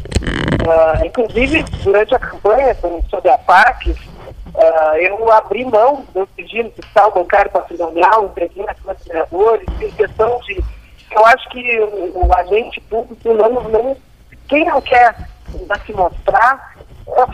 Uh, 0.62 1.07
inclusive, 1.07 1.62
durante 1.83 2.15
a 2.15 2.19
campanha 2.19 2.77
sobre 3.09 3.31
a 3.31 3.39
PAC, 3.39 3.91
uh, 3.91 4.97
eu 4.97 5.31
abri 5.33 5.65
mão 5.65 6.05
do 6.12 6.27
pedido 6.29 6.71
fiscal 6.73 7.12
bancário 7.12 7.51
patrimonial, 7.51 8.25
entreguei 8.25 8.65
na 8.65 8.75
Câmara 8.75 8.99
de 8.99 9.05
Vereadores, 9.05 9.67
em 9.81 9.91
questão 9.93 10.41
de. 10.41 10.65
Eu 11.11 11.27
acho 11.27 11.49
que 11.51 11.81
o, 11.81 12.27
o 12.27 12.35
agente 12.35 12.81
público 12.83 13.35
não, 13.35 13.51
não. 13.65 13.97
Quem 14.49 14.65
não 14.65 14.81
quer 14.81 15.15
se 15.87 15.93
mostrar, 15.93 16.75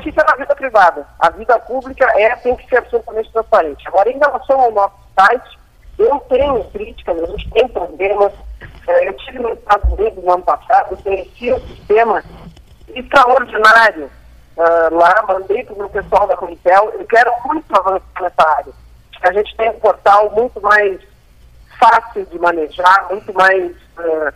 fica 0.03 0.25
na 0.25 0.37
vida 0.37 0.55
privada. 0.55 1.07
A 1.19 1.31
vida 1.31 1.59
pública 1.61 2.05
é, 2.17 2.35
tem 2.37 2.57
que 2.57 2.69
ser 2.69 2.79
absolutamente 2.79 3.33
transparente. 3.33 3.87
Agora, 3.87 4.11
em 4.11 4.19
relação 4.19 4.61
ao 4.61 4.73
nosso 4.73 4.95
site, 5.19 5.58
eu 5.99 6.21
tenho 6.29 6.65
críticas, 6.71 7.23
a 7.23 7.27
gente 7.27 7.51
tem 7.51 7.69
problemas. 7.69 8.33
É, 8.87 9.09
eu 9.09 9.13
tive 9.15 9.41
nos 9.41 9.59
Estados 9.59 9.93
Unidos 9.93 10.25
no 10.25 10.33
ano 10.33 10.43
passado, 10.43 10.97
conheci 11.03 11.53
o 11.53 11.61
sistema 11.61 12.23
extraordinário 12.95 14.11
uh, 14.57 14.95
lá, 14.95 15.25
mandei 15.27 15.65
para 15.65 15.85
o 15.85 15.91
pessoal 15.91 16.27
da 16.27 16.37
Comitel. 16.37 16.91
Eu 16.99 17.05
quero 17.07 17.31
muito 17.45 17.65
avançar 17.77 18.03
nessa 18.21 18.49
área. 18.57 18.73
A 19.23 19.33
gente 19.33 19.57
tem 19.57 19.71
um 19.71 19.81
portal 19.81 20.31
muito 20.31 20.61
mais 20.61 21.01
fácil 21.79 22.25
de 22.27 22.39
manejar, 22.39 23.07
muito 23.11 23.33
mais, 23.35 23.73
uh, 23.99 24.33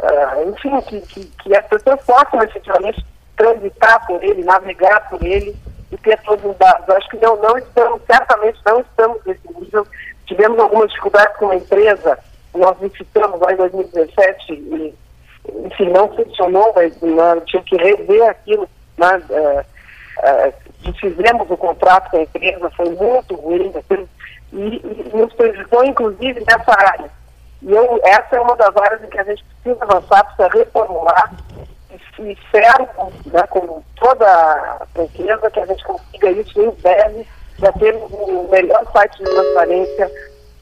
uh, 0.00 0.50
enfim, 0.50 0.80
que, 0.82 1.00
que, 1.02 1.24
que, 1.26 1.56
as 1.56 1.66
pessoas 1.66 2.02
possam 2.04 2.42
efetivamente 2.42 3.04
transitar 3.36 4.06
por 4.06 4.22
ele, 4.22 4.44
navegar 4.44 5.08
por 5.08 5.22
ele 5.22 5.56
e 5.90 5.96
ter 5.98 6.18
todos 6.22 6.44
os 6.44 6.56
dados. 6.56 6.88
Acho 6.88 7.08
que 7.10 7.18
não, 7.18 7.36
não 7.36 7.56
estamos, 7.58 8.00
certamente 8.06 8.58
não 8.66 8.80
estamos 8.80 9.24
nesse 9.26 9.52
nível 9.52 9.86
Tivemos 10.32 10.58
algumas 10.58 10.88
dificuldades 10.88 11.36
com 11.36 11.50
a 11.50 11.56
empresa, 11.56 12.18
nós 12.54 12.78
visitamos 12.78 13.38
lá 13.38 13.52
em 13.52 13.56
2017 13.56 14.52
e, 14.54 14.94
enfim, 15.66 15.90
não 15.90 16.08
funcionou, 16.08 16.72
mas 16.74 16.98
nós 17.02 17.42
tinha 17.44 17.62
que 17.62 17.76
rever 17.76 18.26
aquilo. 18.30 18.66
Né, 18.96 19.22
uh, 19.28 19.60
uh, 19.60 20.94
fizemos 20.98 21.50
o 21.50 21.56
contrato 21.58 22.10
com 22.10 22.16
a 22.16 22.22
empresa, 22.22 22.70
foi 22.70 22.88
muito 22.94 23.34
ruim, 23.34 23.70
assim, 23.76 24.08
e, 24.54 24.80
e 24.82 25.10
nos 25.14 25.34
prejudicou, 25.34 25.84
inclusive, 25.84 26.42
nessa 26.46 26.72
área. 26.80 27.10
E 27.60 27.70
eu, 27.70 28.00
essa 28.02 28.36
é 28.36 28.40
uma 28.40 28.56
das 28.56 28.74
áreas 28.74 29.04
em 29.04 29.08
que 29.08 29.20
a 29.20 29.24
gente 29.24 29.44
precisa 29.44 29.84
avançar, 29.84 30.24
precisa 30.24 30.48
reformular, 30.48 31.30
e 32.18 32.32
espero, 32.32 32.88
né, 33.26 33.46
com 33.50 33.82
toda 33.96 34.26
a 34.26 34.86
franqueza, 34.94 35.50
que 35.50 35.60
a 35.60 35.66
gente 35.66 35.84
consiga 35.84 36.30
isso 36.30 36.58
em 36.58 36.70
breve 36.80 37.26
já 37.62 37.72
temos 37.72 38.10
o 38.10 38.48
melhor 38.50 38.84
site 38.92 39.18
de 39.18 39.24
transparência 39.24 40.10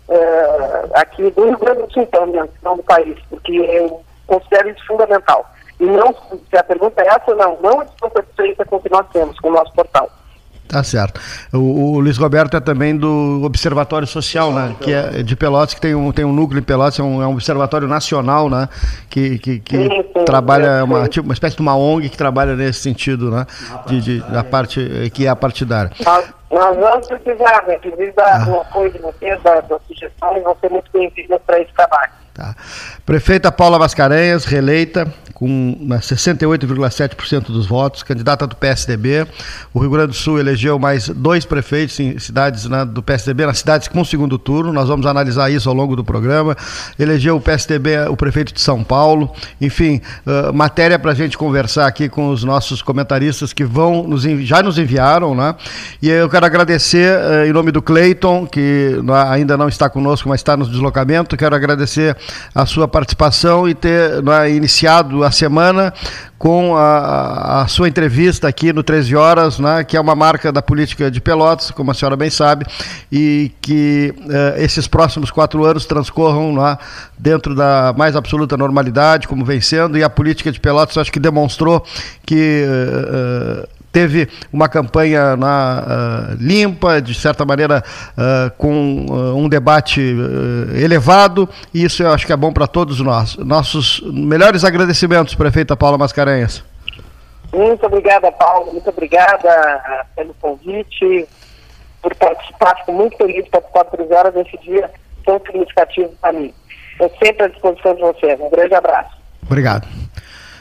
uh, 0.09 0.91
aqui 0.95 1.31
do 1.31 1.47
Rio 1.47 1.59
Grande 1.59 1.83
do 1.83 1.93
Sul, 1.93 2.07
também, 2.07 2.45
não 2.63 2.77
do 2.77 2.83
país, 2.83 3.19
porque 3.31 3.53
eu 3.53 4.03
considero 4.27 4.69
isso 4.69 4.87
fundamental. 4.87 5.51
E 5.81 5.87
não, 5.87 6.15
se 6.51 6.57
a 6.59 6.63
pergunta 6.63 7.01
é 7.01 7.07
essa, 7.09 7.35
não, 7.35 7.59
não 7.63 7.83
estou 7.83 8.11
satisfeita 8.11 8.67
com 8.67 8.77
o 8.77 8.81
que 8.81 8.91
nós 8.91 9.07
temos, 9.13 9.41
com 9.41 9.49
o 9.49 9.53
nosso 9.53 9.73
portal. 9.73 10.11
Tá 10.69 10.85
certo. 10.85 11.21
O, 11.53 11.95
o, 11.95 12.01
Luiz 12.01 12.17
Roberto 12.17 12.57
é 12.57 12.61
também 12.61 12.97
do 12.97 13.41
Observatório 13.43 14.07
Social, 14.07 14.53
né? 14.53 14.77
Que 14.81 14.93
é 14.93 15.23
de 15.23 15.35
Pelotas, 15.35 15.75
que 15.75 15.81
tem 15.81 15.97
um, 15.97 16.13
tem 16.13 16.25
um 16.25 16.33
núcleo 16.33 16.61
em 16.61 16.63
Pelotas, 16.63 17.01
é 17.01 17.03
um, 17.03 17.21
é 17.21 17.27
um 17.27 17.33
observatório 17.33 17.89
nacional, 17.89 18.49
né? 18.49 18.69
Que, 19.09 19.37
que, 19.41 19.59
que 19.59 19.77
sim, 19.77 19.89
sim, 19.89 20.25
trabalha, 20.25 20.85
uma, 20.85 21.09
tipo, 21.09 21.27
uma 21.27 21.35
espécie 21.35 21.57
de 21.57 21.63
uma 21.63 21.77
ONG 21.77 22.09
que 22.09 22.17
trabalha 22.17 22.55
nesse 22.55 22.81
sentido, 22.83 23.33
né? 23.33 23.47
De, 23.87 24.01
de, 24.01 24.21
da 24.21 24.45
parte, 24.45 25.11
que 25.13 25.27
é 25.27 25.29
a 25.29 25.35
partidária. 25.35 25.91
Nós, 26.51 26.77
vamos 26.77 27.07
precisar, 27.07 27.65
né? 27.67 27.79
Precisar 27.79 28.35
ah. 28.35 28.45
do 28.45 28.61
apoio 28.61 28.91
de 28.91 28.99
vocês, 28.99 29.41
das, 29.43 29.67
das 29.69 29.81
sugestões, 29.87 30.43
vão 30.43 30.57
ser 30.61 30.71
muito 30.71 30.91
bem-vindas 30.93 31.41
para 31.47 31.61
esse 31.61 31.73
trabalho. 31.73 32.13
Tá. 32.35 32.57
Prefeita 33.05 33.53
Paula 33.53 33.79
Mascarenhas, 33.79 34.45
reeleita 34.45 35.13
com 35.41 35.75
68,7% 35.89 37.47
dos 37.47 37.67
votos, 37.67 38.03
candidata 38.03 38.47
do 38.47 38.55
PSDB. 38.55 39.27
O 39.73 39.81
Rio 39.81 39.91
Grande 39.91 40.09
do 40.09 40.15
Sul 40.15 40.39
elegeu 40.39 40.79
mais 40.79 41.09
dois 41.09 41.47
prefeitos 41.47 41.99
em 41.99 42.19
cidades 42.19 42.67
né, 42.67 42.85
do 42.85 43.03
PSDB, 43.03 43.47
nas 43.47 43.59
cidades 43.59 43.89
com 43.89 44.05
segundo 44.05 44.39
turno. 44.39 44.71
Nós 44.71 44.87
vamos 44.87 45.07
analisar 45.07 45.51
isso 45.51 45.67
ao 45.67 45.75
longo 45.75 45.97
do 45.97 46.05
programa. 46.05 46.55
Elegeu 46.99 47.37
o 47.37 47.41
PSDB, 47.41 48.07
o 48.11 48.17
prefeito 48.17 48.53
de 48.53 48.61
São 48.61 48.85
Paulo. 48.85 49.33
Enfim, 49.59 50.03
uh, 50.27 50.53
matéria 50.53 50.99
para 50.99 51.13
a 51.13 51.15
gente 51.15 51.39
conversar 51.39 51.87
aqui 51.87 52.07
com 52.07 52.29
os 52.29 52.45
nossos 52.45 52.83
comentaristas 52.83 53.55
que 53.55 53.65
vão 53.65 54.03
nos, 54.03 54.25
já 54.47 54.63
nos 54.63 54.79
enviaram, 54.79 55.35
né? 55.35 55.55
E 56.03 56.11
eu 56.11 56.29
quero 56.29 56.40
agradecer 56.47 57.17
uh, 57.17 57.47
em 57.47 57.53
nome 57.53 57.71
do 57.73 57.83
Cleiton, 57.83 58.47
que 58.47 58.97
ainda 59.29 59.57
não 59.57 59.69
está 59.69 59.89
conosco, 59.89 60.29
mas 60.29 60.41
está 60.41 60.57
no 60.57 60.69
deslocamento. 60.69 61.37
Quero 61.37 61.55
agradecer 61.55 62.17
a 62.55 62.67
sua 62.67 62.87
participação 62.89 63.69
e 63.69 63.75
ter 63.75 64.23
né, 64.23 64.51
iniciado 64.51 65.25
a 65.25 65.31
semana 65.31 65.93
com 66.41 66.75
a, 66.75 67.63
a, 67.63 67.69
sua 67.69 67.87
entrevista 67.87 68.49
aqui 68.49 68.73
no 68.73 68.83
13 68.83 69.15
Horas, 69.15 69.59
né, 69.59 69.85
que 69.85 69.95
é 69.95 70.01
uma 70.01 70.15
marca 70.15 70.51
da 70.51 70.63
política 70.63 71.11
de 71.11 71.21
Pelotas, 71.21 71.71
como 71.71 71.91
a 71.91 71.95
senhora 71.95 72.17
bem 72.17 72.31
sabe, 72.31 72.65
e 73.13 73.53
que 73.61 74.15
uh, 74.21 74.59
esses 74.59 74.89
próximos 74.89 75.31
quatro 75.31 75.65
anos 75.67 75.85
transcorram 75.85 76.55
né, 76.55 76.79
dentro 77.19 77.55
da 77.55 77.95
mais 77.95 78.17
absoluta 78.17 78.57
normalidade, 78.57 79.29
como 79.29 79.45
vem 79.45 79.61
sendo, 79.61 79.99
e 79.99 80.03
a 80.03 80.09
política 80.09 80.51
de 80.51 80.59
Pelotas 80.59 80.97
acho 80.97 81.13
que 81.13 81.21
demonstrou 81.21 81.85
que. 82.25 82.65
Uh, 82.67 83.80
teve 83.93 84.29
uma 84.53 84.69
campanha 84.69 85.37
na, 85.37 85.83
uh, 85.83 86.35
limpa, 86.39 87.01
de 87.01 87.15
certa 87.15 87.45
maneira 87.45 87.83
uh, 88.13 88.51
com 88.57 89.07
uh, 89.09 89.37
um 89.37 89.49
debate 89.49 90.01
elevado, 90.75 91.49
e 91.75 91.85
isso 91.85 92.03
eu 92.03 92.13
acho 92.13 92.27
que 92.27 92.33
é 92.33 92.37
bom 92.37 92.53
para 92.53 92.67
todos 92.67 93.01
nós. 93.01 93.37
Nossos 93.37 94.01
melhores 94.13 94.65
agradecimentos, 94.65 95.35
prefeita 95.35 95.77
Paula 95.77 95.99
Mascarenhas. 95.99 96.65
Muito 97.53 97.85
obrigada, 97.85 98.31
Paulo, 98.31 98.73
muito 98.73 98.89
obrigada 98.89 100.07
pelo 100.15 100.35
convite, 100.35 101.27
por 102.01 102.15
participar, 102.15 102.77
fico 102.77 102.93
muito 102.93 103.17
feliz 103.17 103.45
de 103.45 103.51
participar 103.51 103.85
por 103.85 104.01
horas 104.13 104.33
desse 104.33 104.57
dia 104.59 104.91
tão 105.25 105.41
significativo 105.41 106.11
para 106.21 106.33
mim. 106.33 106.55
Estou 106.93 107.11
sempre 107.23 107.45
à 107.45 107.49
disposição 107.49 107.95
de 107.95 108.01
vocês. 108.01 108.41
Um 108.41 108.51
grande 108.51 108.75
abraço. 108.75 109.17
Obrigado 109.47 109.87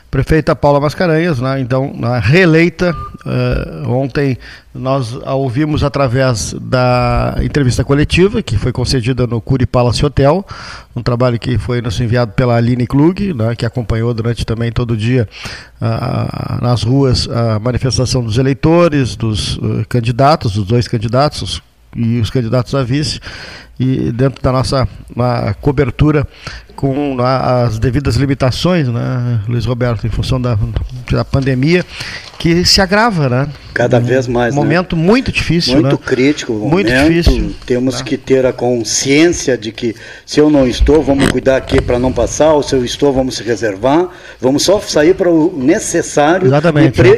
prefeita 0.10 0.56
Paula 0.56 0.80
Mascarenhas, 0.80 1.39
né, 1.39 1.60
então 1.60 1.93
reeleita. 2.22 2.95
Uh, 3.26 3.89
ontem 3.89 4.38
nós 4.74 5.17
a 5.26 5.34
ouvimos 5.34 5.84
através 5.84 6.54
da 6.54 7.36
entrevista 7.41 7.84
coletiva 7.84 8.41
que 8.41 8.58
foi 8.58 8.72
concedida 8.72 9.28
no 9.28 9.41
Curi 9.41 9.65
Palace 9.65 10.06
Hotel, 10.06 10.45
um 10.95 11.04
trabalho 11.04 11.38
que 11.38 11.58
foi 11.58 11.82
nos 11.82 12.00
enviado 12.00 12.32
pela 12.32 12.56
Aline 12.56 12.88
Klug, 12.88 13.34
né, 13.34 13.56
que 13.56 13.65
acompanhou 13.65 14.13
durante 14.13 14.45
também 14.45 14.72
todo 14.72 14.91
o 14.91 14.98
dia 14.98 15.28
uh, 15.82 16.63
nas 16.63 16.84
ruas 16.84 17.28
a 17.30 17.60
manifestação 17.60 18.24
dos 18.24 18.38
eleitores, 18.38 19.15
dos 19.15 19.58
uh, 19.58 19.86
candidatos, 19.88 20.54
dos 20.54 20.65
dois 20.65 20.88
candidatos 20.88 21.41
os, 21.41 21.62
e 21.95 22.19
os 22.19 22.30
candidatos 22.30 22.74
a 22.74 22.84
vice, 22.84 23.19
e 23.80 24.12
dentro 24.12 24.41
da 24.43 24.52
nossa 24.52 24.88
cobertura 25.62 26.28
com 26.80 27.18
as 27.20 27.78
devidas 27.78 28.15
limitações, 28.15 28.88
né, 28.88 29.42
Luiz 29.50 29.65
Roberto, 29.65 30.08
em 30.08 30.10
função 30.10 30.39
da, 30.39 30.58
da 31.12 31.26
pandemia, 31.26 31.86
que 32.38 32.63
se 32.63 32.80
agrava, 32.80 33.28
né? 33.28 33.50
Cada 33.74 33.98
um 33.98 34.02
vez 34.02 34.28
mais. 34.28 34.56
Né? 34.56 34.62
Momento 34.62 34.96
né? 34.96 35.04
muito 35.04 35.30
difícil, 35.30 35.74
muito 35.74 35.92
né? 35.92 36.00
crítico, 36.06 36.54
muito 36.54 36.89
momento, 36.89 37.12
difícil. 37.12 37.54
Temos 37.65 38.00
né? 38.00 38.06
que 38.06 38.15
ter 38.15 38.46
a 38.46 38.54
consciência 38.54 39.58
de 39.58 39.74
que 39.74 39.94
se 40.26 40.39
eu 40.39 40.50
não 40.50 40.65
estou, 40.65 41.04
vamos 41.04 41.28
cuidar 41.28 41.58
aqui 41.58 41.82
para 41.82 42.00
não 42.00 42.13
passar, 42.13 42.54
ou 42.54 42.63
se 42.63 42.74
eu 42.74 42.86
estou, 42.86 43.12
vamos 43.12 43.36
se 43.36 43.44
reservar, 43.44 44.08
vamos 44.39 44.63
só 44.63 44.80
sair 44.80 45.13
para 45.15 45.30
o 45.30 45.54
necessário 45.58 46.48
Exatamente, 46.48 46.88
e, 46.88 46.92
pre, 46.92 47.10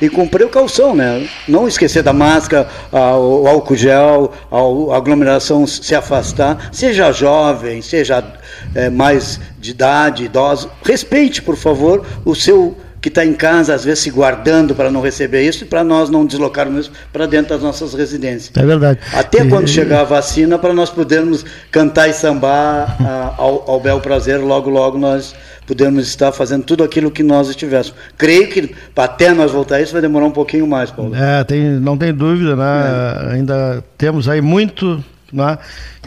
e, 0.00 0.06
e, 0.06 0.08
com 0.08 0.26
precaução, 0.26 0.94
né? 0.94 1.28
Não 1.46 1.68
esquecer 1.68 2.02
da 2.02 2.14
máscara, 2.14 2.66
o 2.90 3.46
álcool 3.46 3.76
gel, 3.76 4.32
a 4.50 4.96
aglomeração 4.96 5.66
se 5.66 5.94
afastar, 5.94 6.70
seja 6.72 7.12
jovem, 7.12 7.82
seja 7.82 8.37
é, 8.74 8.90
mais 8.90 9.40
de 9.58 9.70
idade, 9.70 10.24
idoso, 10.24 10.70
respeite, 10.84 11.42
por 11.42 11.56
favor, 11.56 12.04
o 12.24 12.34
seu 12.34 12.76
que 13.00 13.08
está 13.08 13.24
em 13.24 13.32
casa, 13.32 13.74
às 13.74 13.84
vezes 13.84 14.00
se 14.00 14.10
guardando 14.10 14.74
para 14.74 14.90
não 14.90 15.00
receber 15.00 15.42
isso, 15.42 15.64
e 15.64 15.66
para 15.66 15.84
nós 15.84 16.10
não 16.10 16.26
deslocarmos 16.26 16.86
isso 16.86 16.92
para 17.12 17.26
dentro 17.26 17.50
das 17.50 17.62
nossas 17.62 17.94
residências. 17.94 18.50
É 18.56 18.66
verdade. 18.66 18.98
Até 19.12 19.44
e... 19.44 19.48
quando 19.48 19.68
chegar 19.68 20.00
a 20.00 20.04
vacina, 20.04 20.58
para 20.58 20.72
nós 20.72 20.90
podermos 20.90 21.44
cantar 21.70 22.08
e 22.08 22.12
sambar 22.12 22.96
a, 23.00 23.34
ao, 23.36 23.70
ao 23.70 23.80
bel 23.80 24.00
prazer, 24.00 24.40
logo, 24.40 24.68
logo 24.68 24.98
nós 24.98 25.34
podemos 25.66 26.08
estar 26.08 26.32
fazendo 26.32 26.64
tudo 26.64 26.82
aquilo 26.82 27.10
que 27.10 27.22
nós 27.22 27.48
estivéssemos. 27.48 27.98
Creio 28.16 28.48
que 28.48 28.74
até 28.96 29.32
nós 29.32 29.52
voltar 29.52 29.80
isso 29.80 29.92
vai 29.92 30.00
demorar 30.00 30.26
um 30.26 30.30
pouquinho 30.30 30.66
mais, 30.66 30.90
Paulo. 30.90 31.14
É, 31.14 31.44
tem, 31.44 31.62
não 31.62 31.96
tem 31.96 32.12
dúvida, 32.12 32.56
né? 32.56 33.28
É. 33.30 33.34
Ainda 33.34 33.84
temos 33.96 34.28
aí 34.28 34.40
muito 34.40 35.04
né, 35.32 35.58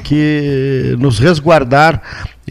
que 0.03 0.95
nos 0.99 1.19
resguardar 1.19 2.01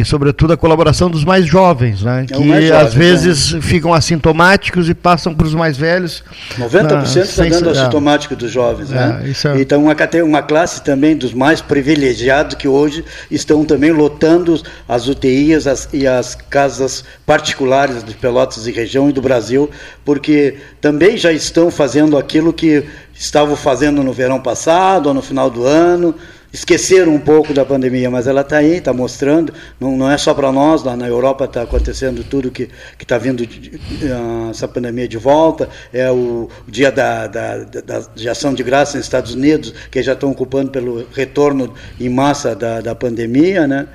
e 0.01 0.05
sobretudo 0.05 0.53
a 0.53 0.57
colaboração 0.57 1.11
dos 1.11 1.25
mais 1.25 1.45
jovens, 1.45 2.03
né? 2.03 2.23
É 2.23 2.27
que 2.27 2.49
jovem, 2.49 2.71
às 2.71 2.95
vezes 2.95 3.53
né? 3.53 3.61
ficam 3.61 3.93
assintomáticos 3.93 4.89
e 4.89 4.95
passam 4.95 5.35
para 5.35 5.47
os 5.47 5.55
mais 5.55 5.77
velhos. 5.77 6.23
90% 6.57 7.23
está 7.23 7.45
dando 7.45 7.71
assintomático 7.71 8.37
dos 8.37 8.51
jovens, 8.51 8.89
né? 8.89 9.21
É, 9.25 9.49
é... 9.49 9.61
Então 9.61 9.83
uma, 9.83 9.97
uma 10.25 10.43
classe 10.43 10.83
também 10.83 11.17
dos 11.17 11.35
mais 11.35 11.61
privilegiados 11.61 12.55
que 12.55 12.69
hoje 12.69 13.05
estão 13.31 13.65
também 13.65 13.91
lotando 13.91 14.63
as 14.89 15.09
UTIs 15.09 15.67
as, 15.67 15.89
e 15.93 16.07
as 16.07 16.35
casas 16.35 17.05
particulares 17.27 18.03
de 18.05 18.15
Pelotas 18.15 18.67
e 18.67 18.73
região 18.73 19.11
e 19.11 19.13
do 19.13 19.21
Brasil, 19.21 19.69
porque 20.05 20.57
também 20.81 21.17
já 21.17 21.33
estão 21.33 21.71
fazendo 21.71 22.17
aquilo 22.17 22.53
que 22.53 22.85
estavam 23.13 23.57
fazendo 23.57 24.03
no 24.03 24.13
verão 24.13 24.41
passado 24.41 25.09
ou 25.09 25.15
no 25.15 25.21
final 25.21 25.51
do 25.51 25.65
ano, 25.65 26.15
esqueceram 26.53 27.15
um 27.15 27.21
pouco 27.21 27.55
da 27.55 27.65
pandemia, 27.65 28.11
mas 28.11 28.27
ela 28.27 28.41
está 28.41 28.59
aí, 28.59 28.77
está 28.77 28.93
mostrando, 28.93 29.53
não, 29.79 29.97
não 29.97 30.11
é 30.11 30.19
só 30.19 30.35
para 30.35 30.51
nós, 30.51 30.83
lá 30.83 30.97
na 30.97 31.07
Europa 31.07 31.45
está 31.45 31.63
acontecendo 31.63 32.25
tudo 32.25 32.51
que 32.51 32.69
está 32.99 33.19
vindo 33.19 33.47
de, 33.47 33.77
uh, 33.77 34.51
essa 34.51 34.67
pandemia 34.67 35.07
de 35.07 35.17
volta, 35.17 35.69
é 35.93 36.11
o, 36.11 36.49
o 36.67 36.71
dia 36.71 36.91
da, 36.91 37.27
da, 37.27 37.59
da, 37.59 38.01
de 38.15 38.29
ação 38.29 38.53
de 38.53 38.63
graça 38.63 38.97
nos 38.97 39.07
Estados 39.07 39.35
Unidos, 39.35 39.73
que 39.91 40.03
já 40.03 40.15
estão 40.15 40.31
ocupando 40.31 40.71
pelo 40.71 41.07
retorno 41.13 41.73
em 42.01 42.09
massa 42.09 42.55
da, 42.55 42.81
da 42.81 42.95
pandemia, 42.95 43.67
né? 43.67 43.87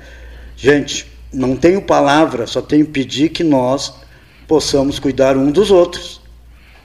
Gente, 0.56 1.06
não 1.32 1.54
tenho 1.54 1.82
palavra, 1.82 2.46
só 2.46 2.62
tenho 2.62 2.86
pedir 2.86 3.28
que 3.28 3.44
nós 3.44 3.92
possamos 4.48 4.98
cuidar 4.98 5.36
um 5.36 5.50
dos 5.50 5.70
outros. 5.70 6.25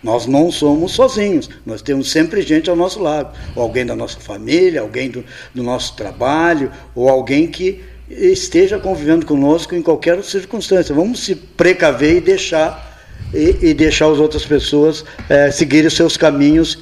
Nós 0.04 0.26
não 0.26 0.52
somos 0.52 0.94
sozinhos, 0.94 1.50
nós 1.66 1.82
temos 1.82 2.10
sempre 2.10 2.42
gente 2.42 2.70
ao 2.70 2.76
nosso 2.76 3.02
lado, 3.02 3.38
ou 3.56 3.62
alguém 3.62 3.86
da 3.86 3.96
nossa 3.96 4.20
família, 4.20 4.82
alguém 4.82 5.10
do, 5.10 5.24
do 5.54 5.62
nosso 5.62 5.96
trabalho, 5.96 6.72
ou 6.96 7.08
alguém 7.08 7.48
que 7.48 7.82
esteja 8.10 8.80
convivendo 8.80 9.26
conosco 9.26 9.76
em 9.76 9.82
qualquer 9.82 10.22
circunstância. 10.24 10.94
Vamos 10.94 11.24
se 11.24 11.36
precaver 11.36 12.18
e 12.18 12.22
deixar 12.22 12.92
e, 13.34 13.58
e 13.62 13.74
deixar 13.74 14.12
as 14.12 14.20
outras 14.20 14.46
pessoas 14.46 15.06
é, 15.30 15.50
seguirem 15.52 15.88
os 15.88 15.96
seus 15.96 16.18
caminhos, 16.18 16.80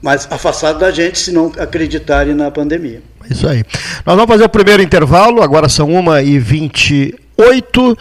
mas 0.00 0.26
afastados 0.30 0.80
da 0.80 0.90
gente, 0.90 1.18
se 1.18 1.32
não 1.32 1.52
acreditarem 1.58 2.34
na 2.34 2.50
pandemia. 2.50 3.02
Isso 3.30 3.46
aí. 3.46 3.62
Nós 4.04 4.16
vamos 4.16 4.26
fazer 4.26 4.44
o 4.44 4.48
primeiro 4.48 4.82
intervalo, 4.82 5.42
agora 5.42 5.68
são 5.68 5.88
1h28 5.88 7.98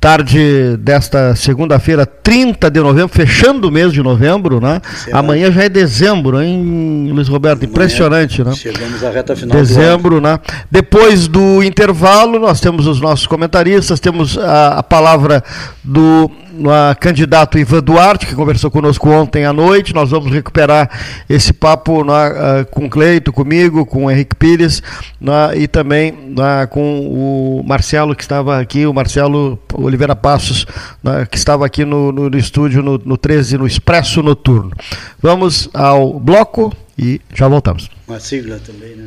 tarde 0.00 0.76
desta 0.78 1.34
segunda-feira, 1.34 2.06
30 2.06 2.70
de 2.70 2.80
novembro, 2.80 3.08
fechando 3.08 3.68
o 3.68 3.70
mês 3.70 3.92
de 3.92 4.02
novembro, 4.02 4.60
né? 4.60 4.80
Amanhã 5.12 5.50
já 5.50 5.64
é 5.64 5.68
dezembro, 5.68 6.40
hein, 6.40 7.10
Luiz 7.12 7.28
Roberto? 7.28 7.64
Amanhã 7.64 7.70
Impressionante, 7.72 8.44
né? 8.44 8.52
Chegamos 8.54 9.02
à 9.02 9.10
reta 9.10 9.34
final 9.34 9.56
Dezembro, 9.56 10.20
né? 10.20 10.38
Depois 10.70 11.26
do 11.26 11.62
intervalo, 11.62 12.38
nós 12.38 12.60
temos 12.60 12.86
os 12.86 13.00
nossos 13.00 13.26
comentaristas, 13.26 13.98
temos 13.98 14.38
a, 14.38 14.78
a 14.78 14.82
palavra 14.82 15.42
do 15.82 16.30
a 16.70 16.94
candidato 16.94 17.58
Ivan 17.58 17.80
Duarte, 17.80 18.26
que 18.26 18.34
conversou 18.34 18.70
conosco 18.70 19.08
ontem 19.10 19.44
à 19.44 19.52
noite. 19.52 19.94
Nós 19.94 20.10
vamos 20.10 20.32
recuperar 20.32 20.90
esse 21.28 21.52
papo 21.52 22.02
na, 22.02 22.28
uh, 22.28 22.66
com 22.70 22.88
Cleito, 22.88 23.32
comigo, 23.32 23.86
com 23.86 24.06
o 24.06 24.10
Henrique 24.10 24.34
Pires 24.34 24.82
na, 25.20 25.54
e 25.54 25.68
também 25.68 26.12
na, 26.28 26.66
com 26.66 27.00
o 27.00 27.62
Marcelo, 27.66 28.14
que 28.16 28.22
estava 28.22 28.58
aqui, 28.58 28.86
o 28.86 28.92
Marcelo 28.92 29.58
Oliveira 29.74 30.16
Passos, 30.16 30.66
que 31.30 31.36
estava 31.36 31.64
aqui 31.64 31.84
no, 31.84 32.10
no, 32.10 32.30
no 32.30 32.38
estúdio 32.38 32.82
no, 32.82 32.98
no 32.98 33.16
13, 33.16 33.58
no 33.58 33.66
Expresso 33.66 34.22
Noturno. 34.22 34.72
Vamos 35.20 35.68
ao 35.72 36.18
bloco 36.18 36.74
e 36.98 37.20
já 37.34 37.46
voltamos. 37.46 37.90
Uma 38.06 38.18
sigla 38.18 38.58
também, 38.58 38.96
né? 38.96 39.06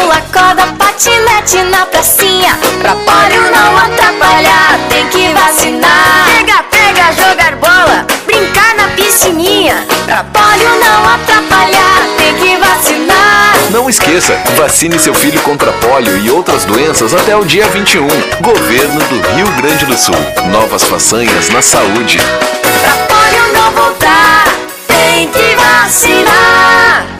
Pula 0.00 0.22
corda, 0.32 0.66
patinete 0.78 1.62
na 1.64 1.84
pracinha. 1.84 2.58
Pra 2.80 2.94
polio 2.94 3.42
não 3.52 3.76
atrapalhar, 3.76 4.78
tem 4.88 5.06
que 5.08 5.28
vacinar. 5.34 6.24
Pega, 6.24 6.62
pega, 6.70 7.12
jogar 7.12 7.56
bola, 7.56 8.06
brincar 8.24 8.74
na 8.76 8.88
piscininha. 8.96 9.84
Pra 10.06 10.24
polio 10.24 10.70
não 10.80 11.06
atrapalhar, 11.06 12.06
tem 12.16 12.34
que 12.36 12.56
vacinar. 12.56 13.54
Não 13.70 13.90
esqueça, 13.90 14.40
vacine 14.56 14.98
seu 14.98 15.12
filho 15.12 15.40
contra 15.42 15.70
polio 15.72 16.16
e 16.16 16.30
outras 16.30 16.64
doenças 16.64 17.12
até 17.12 17.36
o 17.36 17.44
dia 17.44 17.68
21 17.68 18.06
Governo 18.40 19.00
do 19.00 19.20
Rio 19.34 19.48
Grande 19.58 19.84
do 19.84 19.98
Sul. 19.98 20.16
Novas 20.50 20.82
façanhas 20.84 21.50
na 21.50 21.60
saúde. 21.60 22.18
Pra 22.80 22.94
polio 23.06 23.52
não 23.52 23.70
voltar, 23.72 24.44
tem 24.88 25.28
que 25.28 25.56
vacinar 25.56 27.19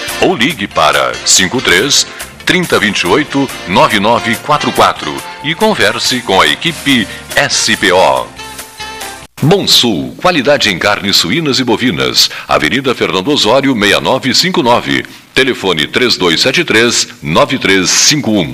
ou 0.21 0.35
ligue 0.35 0.67
para 0.67 1.13
53 1.25 2.05
3028 2.45 3.49
9944 3.67 5.15
e 5.43 5.55
converse 5.55 6.21
com 6.21 6.39
a 6.39 6.47
equipe 6.47 7.07
SPO. 7.49 8.41
Bom 9.43 9.67
Sul, 9.67 10.15
qualidade 10.21 10.69
em 10.69 10.77
carnes 10.77 11.17
suínas 11.17 11.59
e 11.59 11.63
bovinas. 11.63 12.29
Avenida 12.47 12.93
Fernando 12.93 13.29
Osório, 13.29 13.73
6959. 13.73 15.03
Telefone 15.33 15.87
3273-9351. 15.87 18.53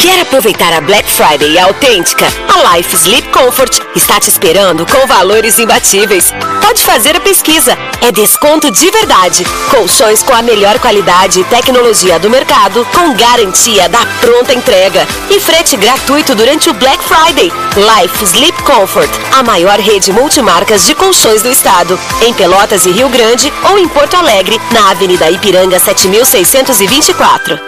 Quer 0.00 0.20
aproveitar 0.20 0.72
a 0.72 0.80
Black 0.80 1.10
Friday 1.10 1.58
autêntica? 1.58 2.24
A 2.48 2.76
Life 2.76 2.94
Sleep 2.94 3.28
Comfort 3.30 3.80
está 3.96 4.20
te 4.20 4.30
esperando 4.30 4.86
com 4.86 5.04
valores 5.08 5.58
imbatíveis. 5.58 6.32
Pode 6.62 6.84
fazer 6.84 7.16
a 7.16 7.20
pesquisa. 7.20 7.76
É 8.00 8.12
desconto 8.12 8.70
de 8.70 8.88
verdade. 8.92 9.44
Colchões 9.70 10.22
com 10.22 10.32
a 10.32 10.40
melhor 10.40 10.78
qualidade 10.78 11.40
e 11.40 11.44
tecnologia 11.44 12.16
do 12.20 12.30
mercado, 12.30 12.86
com 12.94 13.12
garantia 13.14 13.88
da 13.88 14.06
pronta 14.20 14.54
entrega. 14.54 15.04
E 15.30 15.40
frete 15.40 15.76
gratuito 15.76 16.32
durante 16.32 16.70
o 16.70 16.74
Black 16.74 17.02
Friday. 17.02 17.52
Life 17.76 18.24
Sleep 18.24 18.62
Comfort, 18.62 19.10
a 19.32 19.42
maior 19.42 19.80
rede 19.80 20.12
multimarcas 20.12 20.86
de 20.86 20.94
colchões 20.94 21.42
do 21.42 21.50
estado. 21.50 21.98
Em 22.22 22.32
Pelotas 22.32 22.86
e 22.86 22.92
Rio 22.92 23.08
Grande 23.08 23.52
ou 23.68 23.76
em 23.76 23.88
Porto 23.88 24.14
Alegre, 24.14 24.60
na 24.70 24.92
Avenida 24.92 25.28
Ipiranga 25.28 25.80
7624. 25.80 27.67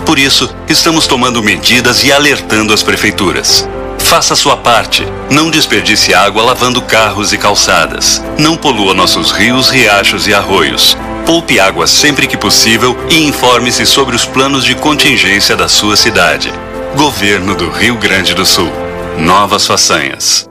Por 0.05 0.19
isso, 0.19 0.55
estamos 0.69 1.07
tomando 1.07 1.41
medidas 1.41 2.03
e 2.03 2.11
alertando 2.11 2.71
as 2.71 2.83
prefeituras. 2.83 3.67
Faça 4.11 4.35
sua 4.35 4.57
parte. 4.57 5.07
Não 5.29 5.49
desperdice 5.49 6.13
água 6.13 6.43
lavando 6.43 6.81
carros 6.81 7.31
e 7.31 7.37
calçadas. 7.37 8.21
Não 8.37 8.57
polua 8.57 8.93
nossos 8.93 9.31
rios, 9.31 9.69
riachos 9.69 10.27
e 10.27 10.33
arroios. 10.33 10.97
Poupe 11.25 11.61
água 11.61 11.87
sempre 11.87 12.27
que 12.27 12.35
possível 12.35 12.93
e 13.09 13.25
informe-se 13.25 13.85
sobre 13.85 14.13
os 14.13 14.25
planos 14.25 14.65
de 14.65 14.75
contingência 14.75 15.55
da 15.55 15.69
sua 15.69 15.95
cidade. 15.95 16.51
Governo 16.93 17.55
do 17.55 17.69
Rio 17.69 17.95
Grande 17.95 18.33
do 18.33 18.45
Sul. 18.45 18.69
Novas 19.17 19.65
façanhas. 19.65 20.50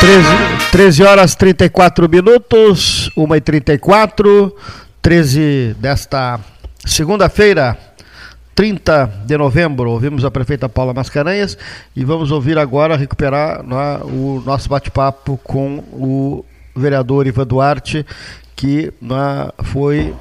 Treze, 0.00 0.28
13 0.72 1.02
horas 1.02 1.34
34 1.34 2.08
minutos, 2.08 3.10
1 3.14 3.34
e 3.34 3.40
34 3.40 4.56
13 5.02 5.76
desta 5.78 6.40
segunda-feira, 6.84 7.76
30 8.54 9.06
de 9.26 9.36
novembro. 9.36 9.90
Ouvimos 9.90 10.24
a 10.24 10.30
prefeita 10.30 10.68
Paula 10.68 10.92
Mascarenhas 10.92 11.56
e 11.94 12.04
vamos 12.04 12.30
ouvir 12.30 12.58
agora, 12.58 12.96
recuperar 12.96 13.62
né, 13.62 14.00
o 14.04 14.42
nosso 14.44 14.68
bate-papo 14.68 15.38
com 15.44 15.78
o 15.92 16.44
vereador 16.74 17.26
Ivan 17.26 17.46
Duarte, 17.46 18.06
que 18.54 18.92
né, 19.00 19.50
foi 19.64 20.14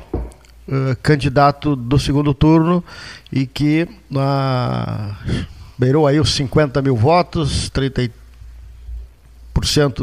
uh, 0.67 0.95
candidato 1.01 1.75
do 1.75 1.99
segundo 1.99 2.33
turno 2.33 2.83
e 3.31 3.45
que 3.45 3.87
uh, 4.11 5.35
beirou 5.77 6.07
aí 6.07 6.19
os 6.19 6.33
50 6.33 6.81
mil 6.81 6.95
votos, 6.95 7.69
30 7.69 8.11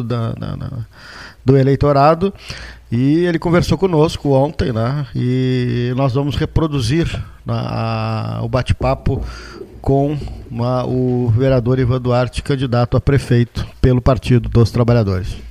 da, 0.05 0.33
da, 0.33 0.57
da, 0.57 0.71
do 1.45 1.57
eleitorado. 1.57 2.33
E 2.91 3.25
ele 3.25 3.39
conversou 3.39 3.77
conosco 3.77 4.31
ontem, 4.31 4.73
né? 4.73 5.07
E 5.15 5.93
nós 5.97 6.13
vamos 6.13 6.37
reproduzir 6.37 7.13
né, 7.45 7.55
a, 7.55 8.41
o 8.43 8.49
bate-papo 8.49 9.25
com 9.81 10.17
uma, 10.51 10.85
o 10.87 11.29
vereador 11.31 11.79
Ivan 11.79 12.01
Duarte, 12.01 12.43
candidato 12.43 12.97
a 12.97 13.01
prefeito 13.01 13.67
pelo 13.81 14.01
Partido 14.01 14.49
dos 14.49 14.71
Trabalhadores. 14.71 15.46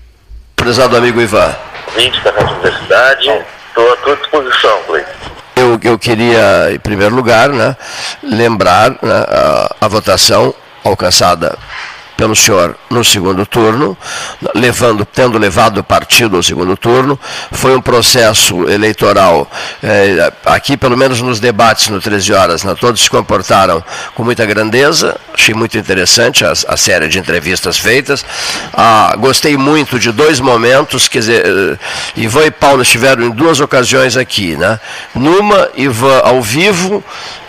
Prezado 0.66 0.98
amigo 0.98 1.22
Ivan. 1.22 1.56
Vinte 1.96 2.20
da 2.22 2.32
Rádio 2.32 2.56
Universidade, 2.56 3.30
estou 3.68 3.94
à 3.94 3.98
tua 3.98 4.16
disposição, 4.16 4.80
Cleiton. 4.88 5.12
Eu, 5.56 5.80
eu 5.84 6.00
queria, 6.00 6.72
em 6.74 6.80
primeiro 6.80 7.14
lugar, 7.14 7.50
né, 7.50 7.78
lembrar 8.24 8.90
né, 8.90 9.26
a, 9.28 9.76
a 9.80 9.88
votação 9.88 10.56
alcançada 10.84 11.56
pelo 12.18 12.36
senhor 12.36 12.76
no 12.90 13.04
segundo 13.04 13.46
turno, 13.46 13.98
levando, 14.54 15.06
tendo 15.06 15.38
levado 15.38 15.80
o 15.80 15.84
partido 15.84 16.36
ao 16.36 16.44
segundo 16.44 16.78
turno. 16.78 17.20
Foi 17.52 17.76
um 17.76 17.82
processo 17.82 18.70
eleitoral, 18.70 19.50
eh, 19.84 20.32
aqui 20.46 20.78
pelo 20.78 20.98
menos 20.98 21.22
nos 21.22 21.40
debates 21.40 21.90
no 21.90 22.00
13 22.00 22.34
horas, 22.34 22.64
né, 22.64 22.76
todos 22.80 23.02
se 23.02 23.10
comportaram 23.10 23.84
com 24.14 24.24
muita 24.24 24.46
grandeza, 24.46 25.18
achei 25.34 25.54
muito 25.54 25.78
interessante 25.78 26.46
a, 26.46 26.52
a 26.52 26.78
série 26.78 27.08
de 27.08 27.20
entrevistas 27.20 27.78
feitas. 27.78 28.26
Ah, 28.74 29.14
gostei 29.18 29.58
muito 29.58 30.00
de 30.00 30.12
dois 30.12 30.40
momentos, 30.40 31.08
quer 31.08 31.20
dizer, 31.20 31.46
eh, 31.46 31.78
Ivan 32.16 32.46
e 32.46 32.52
Paulo 32.52 32.82
estiveram 32.82 33.24
em 33.24 33.32
duas 33.32 33.60
ocasiões 33.60 34.16
aqui, 34.18 34.56
né? 34.56 34.80
Numa, 35.14 35.70
Ivan 35.76 36.20
ao 36.20 36.42
vivo, 36.42 37.04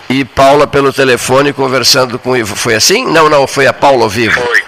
e 0.09 0.23
Paula 0.23 0.67
pelo 0.67 0.93
telefone 0.93 1.53
conversando 1.53 2.17
com 2.17 2.31
o 2.31 2.37
Ivan. 2.37 2.55
Foi 2.55 2.75
assim? 2.75 3.05
Não, 3.05 3.29
não, 3.29 3.47
foi 3.47 3.67
a 3.67 3.73
Paula 3.73 4.03
ao 4.03 4.09
vivo. 4.09 4.39
Foi. 4.39 4.63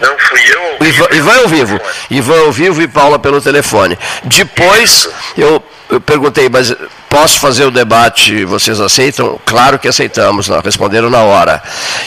Não 0.00 0.18
fui 0.18 0.40
eu. 0.40 0.86
Ivan, 0.86 1.06
Ivan 1.12 1.38
ao 1.38 1.48
vivo. 1.48 1.80
Ivan 2.10 2.40
ao 2.40 2.52
vivo 2.52 2.82
e 2.82 2.88
Paula 2.88 3.18
pelo 3.18 3.40
telefone. 3.40 3.96
Depois 4.24 5.08
eu, 5.36 5.62
eu 5.88 6.00
perguntei, 6.00 6.48
mas 6.48 6.74
posso 7.08 7.38
fazer 7.38 7.66
o 7.66 7.70
debate, 7.70 8.44
vocês 8.46 8.80
aceitam? 8.80 9.38
Claro 9.44 9.78
que 9.78 9.86
aceitamos, 9.86 10.48
não, 10.48 10.60
responderam 10.60 11.10
na 11.10 11.20
hora. 11.20 11.62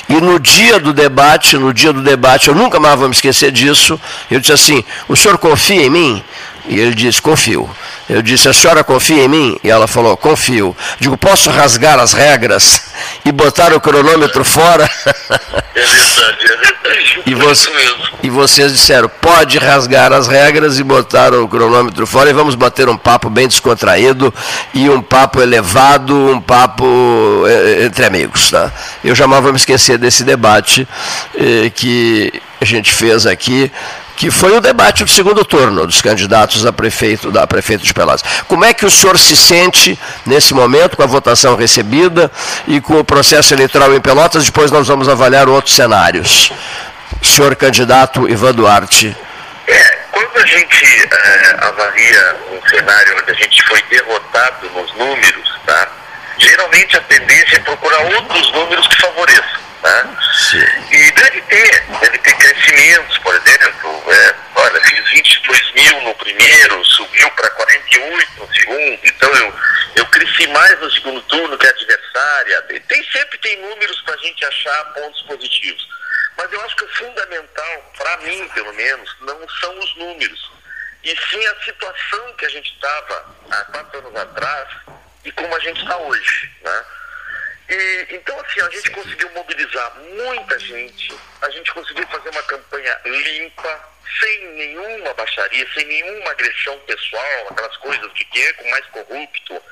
E 0.10 0.16
no 0.16 0.40
dia 0.40 0.80
do 0.80 0.92
debate, 0.92 1.58
no 1.58 1.72
dia 1.72 1.94
do 1.94 2.02
debate, 2.02 2.48
eu 2.48 2.56
nunca 2.56 2.80
mais 2.80 2.98
vou 2.98 3.08
me 3.08 3.14
esquecer 3.14 3.52
disso, 3.52 4.02
eu 4.32 4.40
disse 4.40 4.52
assim, 4.52 4.84
o 5.08 5.16
senhor 5.16 5.38
confia 5.38 5.84
em 5.84 5.90
mim? 5.92 6.24
E 6.68 6.80
ele 6.80 6.96
disse, 6.96 7.22
confio. 7.22 7.70
Eu 8.10 8.22
disse, 8.22 8.48
a 8.48 8.54
senhora 8.54 8.84
confia 8.84 9.24
em 9.24 9.28
mim? 9.28 9.60
E 9.64 9.70
ela 9.70 9.88
falou, 9.88 10.16
confio. 10.16 10.76
Digo, 11.00 11.18
posso 11.18 11.50
rasgar 11.50 12.00
as 12.00 12.14
regras 12.14 12.82
e 13.24 13.32
botar 13.32 13.74
o 13.74 13.80
cronômetro 13.80 14.44
fora? 14.44 14.90
É 15.76 15.82
verdade, 15.82 16.46
é 16.46 16.58
verdade. 16.58 17.22
E, 17.26 17.34
você, 17.34 17.70
e 18.24 18.30
vocês 18.30 18.72
disseram, 18.72 19.10
pode 19.10 19.58
rasgar 19.58 20.14
as 20.14 20.28
regras 20.28 20.80
e 20.80 20.84
botar 20.84 21.34
o 21.34 21.48
cronômetro 21.48 22.08
fora 22.08 22.30
e 22.30 22.34
vamos 22.34 22.56
bater 22.56 22.88
um 22.88 22.96
papo 22.96 23.30
bem 23.30 23.48
descontraído 23.48 24.34
e 24.74 24.90
um 24.90 25.02
papo 25.02 25.42
elevado, 25.42 26.16
um 26.16 26.40
papo 26.40 26.86
eh, 27.48 27.86
entre 27.86 28.06
amigos. 28.06 28.52
Tá? 28.52 28.72
Eu 29.04 29.14
jamais 29.16 29.44
vou 29.44 29.52
me 29.52 29.58
esquecer 29.58 29.98
desse 29.98 30.24
debate 30.24 30.88
eh, 31.36 31.70
que 31.74 32.42
a 32.62 32.66
gente 32.66 32.94
fez 32.94 33.26
aqui 33.26 33.72
que 34.16 34.32
foi 34.32 34.56
o 34.56 34.62
debate 34.62 35.04
do 35.04 35.10
segundo 35.10 35.44
turno 35.44 35.86
dos 35.86 36.02
candidatos 36.02 36.66
a 36.66 36.72
prefeito, 36.72 37.32
da 37.32 37.46
prefeito 37.46 37.84
de 37.84 37.94
Pelotas. 37.94 38.24
Como 38.48 38.64
é 38.64 38.74
que 38.74 38.86
o 38.86 38.92
senhor 38.92 39.18
se 39.18 39.36
sente 39.36 40.00
nesse 40.26 40.54
momento 40.54 40.96
com 40.96 41.04
a 41.04 41.08
votação 41.08 41.56
recebida 41.56 42.32
e 42.68 42.80
com 42.80 43.00
o 43.00 43.04
processo 43.04 43.54
eleitoral 43.54 43.94
em 43.94 44.02
Pelotas? 44.02 44.46
Depois 44.46 44.72
nós 44.72 44.88
vamos 44.88 45.10
avaliar 45.10 45.50
outros 45.50 45.76
cenários. 45.76 46.52
Senhor 47.22 47.56
candidato 47.56 48.30
Ivan 48.30 48.54
Duarte. 48.54 49.16
É, 49.68 49.98
quando 50.12 50.38
a 50.38 50.46
gente 50.46 50.86
é, 50.86 51.56
avalia 51.60 52.36
um 52.52 52.70
cenário 52.70 53.18
onde 53.22 53.32
a 53.32 53.36
gente 53.36 53.64
foi 53.64 53.82
derrotado 53.90 54.70
nos 54.70 54.94
números, 54.94 55.60
tá? 55.66 55.88
geralmente 56.38 56.98
a 56.98 57.02
tendência 57.02 57.58
é 57.58 57.60
procurar 57.60 58.00
outros 58.02 58.52
números 58.52 58.88
que 58.88 59.02
favoreçam. 59.02 59.66
Né? 59.86 60.18
E 60.90 61.12
deve 61.12 61.42
ter, 61.42 61.84
deve 62.00 62.18
ter 62.18 62.36
crescimentos, 62.38 63.18
por 63.20 63.36
exemplo, 63.36 64.04
é, 64.12 64.36
olha, 64.56 64.82
fiz 64.82 65.10
22 65.12 65.74
mil 65.74 66.02
no 66.02 66.16
primeiro, 66.16 66.84
subiu 66.86 67.30
para 67.32 67.52
48 67.52 68.32
no 68.40 68.56
segundo, 68.56 69.00
então 69.04 69.36
eu, 69.36 69.54
eu 69.98 70.06
cresci 70.08 70.48
mais 70.48 70.80
no 70.80 70.90
segundo 70.90 71.22
turno 71.24 71.56
que 71.56 71.68
a 71.68 71.70
adversária. 71.70 72.62
Tem, 72.88 73.04
sempre 73.12 73.38
tem 73.38 73.62
números 73.62 74.02
para 74.02 74.16
a 74.16 74.18
gente 74.18 74.44
achar 74.46 74.86
pontos 74.94 75.22
positivos. 75.22 75.88
Mas 76.36 76.52
eu 76.52 76.62
acho 76.62 76.76
que 76.78 76.86
o 76.86 76.96
fundamental, 76.96 77.94
para 77.96 78.18
mim 78.18 78.50
pelo 78.56 78.74
menos, 78.74 79.16
não 79.22 79.48
são 79.62 79.80
os 79.80 79.96
números, 79.98 80.52
e 81.04 81.16
sim 81.30 81.46
a 81.46 81.64
situação 81.64 82.34
que 82.40 82.46
a 82.46 82.50
gente 82.50 82.74
estava 82.74 83.36
há 83.52 83.64
quatro 83.66 84.00
anos 84.00 84.16
atrás 84.16 84.68
e 85.24 85.32
como 85.32 85.56
a 85.56 85.60
gente 85.60 85.80
está 85.80 85.96
hoje. 85.96 86.52
Né? 86.64 86.86
E, 87.68 88.16
então, 88.16 88.40
assim, 88.40 88.62
a 88.62 88.70
gente 88.70 88.92
conseguiu 88.92 89.30
mobilizar 89.32 89.96
muita 89.96 90.60
gente, 90.60 91.14
a 91.42 91.50
gente 91.50 91.72
conseguiu 91.74 92.06
fazer 92.08 92.30
uma 92.30 92.44
campanha 92.44 93.00
limpa, 93.06 93.96
sem 94.20 94.46
nenhuma 94.54 95.14
baixaria, 95.16 95.68
sem 95.74 95.86
nenhuma 95.86 96.32
agressão 96.32 96.78
pessoal, 96.82 97.48
aquelas 97.50 97.76
coisas 97.78 98.14
de 98.14 98.24
quem 98.26 98.44
é 98.44 98.54
com 98.54 98.70
mais 98.70 98.86
corrupto, 98.88 99.64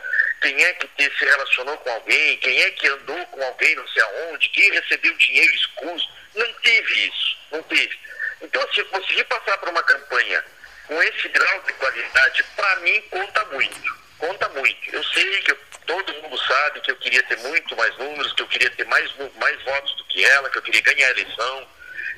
quem 0.41 0.63
é 0.63 0.73
que 0.73 1.17
se 1.17 1.25
relacionou 1.25 1.77
com 1.77 1.89
alguém, 1.91 2.38
quem 2.38 2.62
é 2.62 2.69
que 2.71 2.88
andou 2.88 3.25
com 3.27 3.43
alguém 3.43 3.75
não 3.75 3.88
sei 3.88 4.03
aonde, 4.03 4.49
quem 4.49 4.71
recebeu 4.71 5.13
dinheiro 5.15 5.53
escuso. 5.53 6.10
Não 6.36 6.53
teve 6.56 7.08
isso, 7.08 7.38
não 7.51 7.63
teve. 7.63 7.97
Então, 8.41 8.62
assim, 8.63 8.84
conseguir 8.86 9.23
passar 9.25 9.58
por 9.60 9.69
uma 9.69 9.84
campanha 9.84 10.43
com 10.88 11.01
esse 11.01 11.29
grau 11.29 11.62
de 11.62 11.73
qualidade, 11.73 12.43
para 12.56 12.75
mim, 12.77 13.01
conta 13.10 13.45
muito. 13.45 14.03
Conta 14.17 14.49
muito. 14.49 14.95
Eu 14.95 15.03
sei 15.03 15.41
que 15.41 15.51
eu 15.51 15.60
todo 15.86 16.13
mundo 16.22 16.38
sabe 16.38 16.82
que 16.82 16.91
eu 16.91 16.96
queria 16.98 17.24
ter 17.24 17.38
muito 17.39 17.76
mais 17.76 17.96
números, 17.98 18.34
que 18.34 18.41
eu 18.41 18.48
queria 18.48 18.69
ter 18.72 18.86
mais, 18.86 19.10
mais 19.39 19.62
votos 19.63 19.96
do 19.96 20.06
que 20.06 20.24
ela, 20.24 20.50
que 20.50 20.58
eu 20.58 20.62
queria 20.62 20.82
ganhar 20.82 21.08
a 21.08 21.12
eleição, 21.12 21.67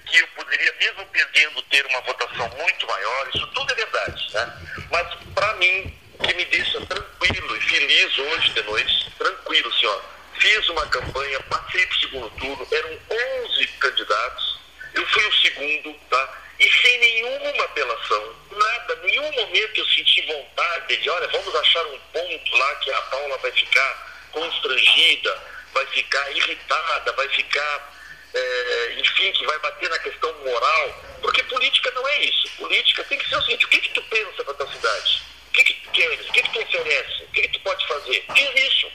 que 0.06 0.18
eu 0.18 0.28
poderia, 0.30 0.74
mesmo 0.80 1.06
perdendo, 1.08 1.62
ter 1.64 1.86
uma 1.88 2.02
votação 2.02 2.50
muito 2.50 2.88
maior. 2.88 3.30
Isso 3.34 3.48
tudo 3.48 3.72
é 3.72 3.76
verdade, 3.76 4.34
né? 4.34 4.58
Mas, 4.92 5.14
para 5.34 5.54
mim, 5.56 5.98
que 6.24 6.34
me 6.34 6.46
deixa 6.46 6.86
tranquilo 6.86 7.58
e 7.58 7.62
feliz 7.62 8.18
hoje 8.18 8.52
de 8.52 8.62
noite, 8.64 9.12
tranquilo, 9.18 9.74
senhor. 9.74 10.04
Fiz 10.40 10.70
uma 10.70 10.86
campanha, 10.88 11.40
passei 11.42 11.86
para 11.86 11.96
o 11.96 12.00
segundo 12.00 12.30
turno, 12.32 12.68
eram 12.72 13.00
11 13.46 13.68
candidatos, 13.80 14.60
eu 14.94 15.08
fui 15.08 15.26
o 15.26 15.34
segundo, 15.34 15.94
tá? 16.10 16.45
E 16.60 16.72
sem 16.82 17.00
nenhuma 17.00 17.64
apelação, 17.66 18.36
nada, 18.52 18.96
nenhum 19.04 19.32
momento 19.32 19.78
eu 19.78 19.86
senti 19.88 20.22
vontade 20.22 20.98
de, 20.98 21.10
olha, 21.10 21.28
vamos 21.28 21.54
achar 21.54 21.86
um 21.88 22.00
ponto 22.14 22.58
lá 22.58 22.76
que 22.76 22.92
a 22.92 23.02
Paula 23.02 23.38
vai 23.40 23.52
ficar 23.52 24.30
constrangida, 24.32 25.44
vai 25.74 25.86
ficar 25.88 26.32
irritada, 26.32 27.12
vai 27.12 27.28
ficar, 27.30 27.94
é, 28.34 28.96
enfim, 28.98 29.32
que 29.34 29.46
vai 29.46 29.60
bater 29.60 29.90
na 29.90 30.00
questão 30.00 30.34
moral. 30.44 31.04
Porque 31.22 31.44
política 31.44 31.92
não 31.92 32.08
é 32.08 32.24
isso. 32.24 32.50
Política 32.58 33.04
tem 33.04 33.18
que 33.18 33.28
ser 33.28 33.36
o 33.36 33.42
seguinte, 33.42 33.66
o 33.66 33.70
que, 33.70 33.80
que 33.80 33.90
tu 33.90 34.02
pensa 34.04 34.44
para 34.44 34.54
tua 34.54 34.72
cidade? 34.72 35.24
O 35.50 35.52
que, 35.52 35.64
que 35.64 35.74
tu 35.74 35.92
queres? 35.92 36.30
O 36.30 36.32
que, 36.32 36.42
que 36.42 36.54
tu 36.54 36.62
oferece? 36.62 37.24
O 37.24 37.28
que, 37.32 37.42
que 37.42 37.50
tu 37.50 37.60
pode 37.62 37.88
fazer? 37.88 38.26
Diz 38.34 38.74
isso. 38.74 38.92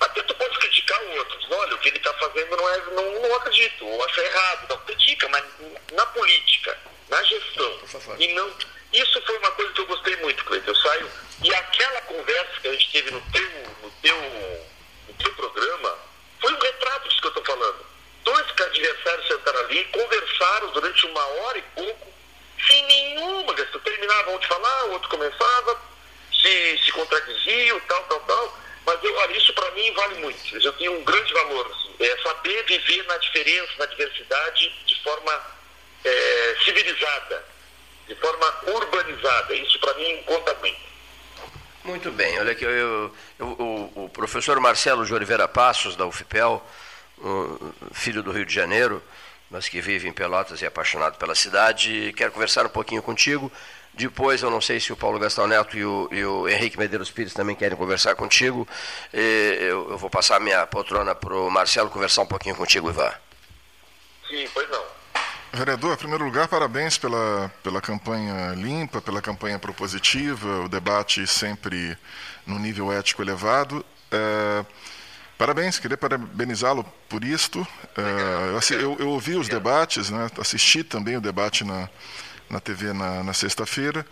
Até 0.00 0.22
tu 0.22 0.34
pode 0.34 0.58
criticar 0.58 1.02
o 1.02 1.16
outro. 1.16 1.38
Olha, 1.50 1.74
o 1.74 1.78
que 1.78 1.88
ele 1.88 1.98
está 1.98 2.12
fazendo 2.14 2.56
não, 2.56 2.68
é, 2.68 2.78
não, 2.92 3.22
não 3.22 3.34
acredito, 3.36 3.86
ou 3.86 4.04
acho 4.04 4.20
errado. 4.20 4.68
Não, 4.68 4.78
critica, 4.78 5.28
mas 5.28 5.44
na 5.92 6.06
política, 6.06 6.78
na 7.08 7.22
gestão. 7.22 7.80
E 8.18 8.28
não. 8.34 8.50
Isso 8.92 9.22
foi 9.22 9.38
uma 9.38 9.50
coisa 9.52 9.72
que 9.72 9.80
eu 9.80 9.86
gostei 9.86 10.16
muito, 10.16 10.44
Cleiton. 10.44 10.70
Eu 10.70 10.76
saio. 10.76 11.10
E 11.42 11.54
aquela 11.54 12.00
conversa 12.02 12.60
que 12.60 12.68
a 12.68 12.72
gente 12.72 12.90
teve 12.90 13.10
no 13.10 13.20
teu, 13.32 13.50
no 13.82 13.90
teu, 14.02 14.16
no 15.08 15.14
teu 15.14 15.34
programa 15.34 15.98
foi 16.40 16.52
um 16.52 16.58
retrato 16.58 17.08
disso 17.08 17.20
que 17.20 17.26
eu 17.26 17.40
estou 17.40 17.44
falando. 17.44 17.86
Dois 18.24 18.46
adversários 18.60 19.26
sentaram 19.26 19.60
ali, 19.60 19.84
conversaram 19.84 20.70
durante 20.72 21.06
uma 21.06 21.24
hora 21.24 21.58
e 21.58 21.62
pouco, 21.74 22.12
sem 22.66 22.86
nenhuma 22.86 23.54
questão. 23.54 23.80
Terminavam 23.80 24.34
um 24.34 24.38
de 24.38 24.46
falar, 24.46 24.84
o 24.86 24.92
outro 24.92 25.08
começava, 25.08 25.80
se, 26.32 26.78
se 26.84 26.92
contradiziam, 26.92 27.80
tal, 27.80 28.02
tal, 28.04 28.20
tal. 28.20 28.58
Mas 28.90 29.04
eu, 29.04 29.14
olha, 29.14 29.36
isso 29.36 29.52
para 29.52 29.70
mim 29.70 29.92
vale 29.92 30.14
muito. 30.16 30.56
Eu 30.58 30.72
tenho 30.72 30.98
um 30.98 31.04
grande 31.04 31.32
valor. 31.32 31.64
Assim, 31.66 31.94
é 32.00 32.16
saber 32.22 32.64
viver 32.64 33.04
na 33.04 33.16
diferença, 33.18 33.72
na 33.78 33.86
diversidade, 33.86 34.74
de 34.84 35.02
forma 35.04 35.40
é, 36.04 36.56
civilizada, 36.64 37.44
de 38.08 38.16
forma 38.16 38.54
urbanizada. 38.66 39.54
Isso 39.54 39.78
para 39.78 39.94
mim 39.94 40.20
conta 40.26 40.54
muito. 40.54 40.90
Muito 41.84 42.10
bem, 42.10 42.38
olha 42.38 42.52
aqui, 42.52 42.64
eu, 42.64 42.70
eu, 42.70 43.14
eu, 43.38 43.46
o, 43.46 44.04
o, 44.04 44.08
professor 44.10 44.58
Marcelo 44.60 45.06
de 45.06 45.14
Oliveira 45.14 45.48
Passos, 45.48 45.96
da 45.96 46.04
UFPEL, 46.04 46.62
um 47.18 47.94
filho 47.94 48.22
do 48.22 48.32
Rio 48.32 48.44
de 48.44 48.52
Janeiro, 48.52 49.02
mas 49.50 49.66
que 49.66 49.80
vive 49.80 50.06
em 50.06 50.12
Pelotas 50.12 50.60
e 50.60 50.66
é 50.66 50.68
apaixonado 50.68 51.16
pela 51.16 51.34
cidade, 51.34 52.12
quero 52.16 52.32
conversar 52.32 52.66
um 52.66 52.70
pouquinho 52.70 53.02
contigo. 53.02 53.50
Depois, 54.00 54.40
eu 54.42 54.50
não 54.50 54.62
sei 54.62 54.80
se 54.80 54.94
o 54.94 54.96
Paulo 54.96 55.18
Gastão 55.18 55.46
Neto 55.46 55.76
e 55.76 55.84
o, 55.84 56.08
e 56.10 56.24
o 56.24 56.48
Henrique 56.48 56.78
Medeiros 56.78 57.10
Pires 57.10 57.34
também 57.34 57.54
querem 57.54 57.76
conversar 57.76 58.14
contigo. 58.14 58.66
Eu, 59.12 59.90
eu, 59.90 59.98
vou 59.98 60.08
passar 60.08 60.36
a 60.36 60.40
minha 60.40 60.66
poltrona 60.66 61.14
para 61.14 61.36
o 61.36 61.50
Marcelo 61.50 61.90
conversar 61.90 62.22
um 62.22 62.26
pouquinho 62.26 62.56
contigo, 62.56 62.88
Ivan. 62.88 63.12
Sim, 64.26 64.48
pois 64.54 64.70
não. 64.70 64.82
Vereador, 65.52 65.92
em 65.92 65.96
primeiro 65.98 66.24
lugar, 66.24 66.48
parabéns 66.48 66.96
pela, 66.96 67.52
pela 67.62 67.82
campanha 67.82 68.54
limpa, 68.54 69.02
pela 69.02 69.20
campanha 69.20 69.58
propositiva, 69.58 70.60
o 70.60 70.68
debate 70.68 71.26
sempre 71.26 71.94
no 72.46 72.58
nível 72.58 72.90
ético 72.90 73.20
elevado. 73.20 73.84
É, 74.10 74.64
parabéns, 75.36 75.78
queria 75.78 75.98
parabenizá-lo 75.98 76.84
por 77.06 77.22
isto. 77.22 77.66
É, 77.98 78.74
eu, 78.76 78.96
eu, 78.98 79.08
ouvi 79.08 79.34
os 79.34 79.46
debates, 79.46 80.08
né, 80.08 80.30
assisti 80.38 80.82
também 80.82 81.18
o 81.18 81.20
debate 81.20 81.64
na, 81.64 81.86
na 82.50 82.60
TV 82.60 82.92
na, 82.92 83.22
na 83.22 83.32
sexta-feira. 83.32 84.04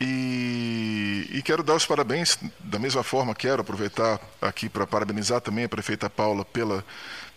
E, 0.00 1.28
e, 1.32 1.42
quero 1.42 1.62
dar 1.62 1.74
os 1.74 1.86
parabéns, 1.86 2.36
da 2.58 2.78
mesma 2.78 3.04
forma, 3.04 3.34
quero 3.34 3.62
aproveitar 3.62 4.18
aqui 4.40 4.68
para 4.68 4.84
parabenizar 4.84 5.40
também 5.40 5.64
a 5.64 5.68
prefeita 5.68 6.10
Paula 6.10 6.44
pela, 6.44 6.84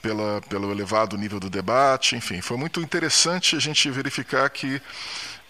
pela, 0.01 0.41
pelo 0.49 0.71
elevado 0.71 1.15
nível 1.15 1.39
do 1.39 1.47
debate. 1.47 2.15
Enfim, 2.15 2.41
foi 2.41 2.57
muito 2.57 2.81
interessante 2.81 3.55
a 3.55 3.59
gente 3.59 3.87
verificar 3.91 4.49
que 4.49 4.81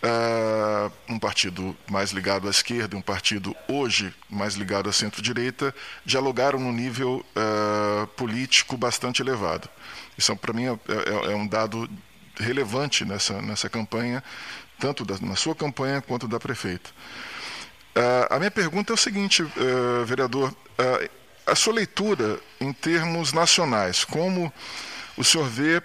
uh, 0.03 0.91
um 1.07 1.17
partido 1.17 1.75
mais 1.89 2.11
ligado 2.11 2.47
à 2.47 2.51
esquerda 2.51 2.97
um 2.97 3.01
partido 3.01 3.55
hoje 3.67 4.13
mais 4.29 4.55
ligado 4.55 4.89
à 4.89 4.93
centro-direita 4.93 5.73
dialogaram 6.05 6.59
num 6.59 6.73
nível 6.73 7.25
uh, 7.35 8.07
político 8.07 8.75
bastante 8.75 9.21
elevado. 9.21 9.69
Isso, 10.17 10.35
para 10.35 10.53
mim, 10.53 10.65
é, 10.65 10.71
é, 10.71 11.31
é 11.31 11.35
um 11.35 11.47
dado 11.47 11.89
relevante 12.37 13.05
nessa, 13.05 13.41
nessa 13.41 13.69
campanha, 13.69 14.23
tanto 14.79 15.05
da, 15.05 15.17
na 15.19 15.35
sua 15.35 15.55
campanha 15.55 16.01
quanto 16.01 16.27
da 16.27 16.39
prefeita. 16.39 16.89
Uh, 17.95 18.33
a 18.33 18.39
minha 18.39 18.51
pergunta 18.51 18.91
é 18.91 18.95
o 18.95 18.97
seguinte, 18.97 19.41
uh, 19.41 20.05
vereador: 20.05 20.51
uh, 20.51 21.09
a 21.45 21.55
sua 21.55 21.73
leitura 21.73 22.39
em 22.59 22.73
termos 22.73 23.31
nacionais, 23.31 24.03
como 24.03 24.51
o 25.15 25.23
senhor 25.23 25.47
vê 25.47 25.81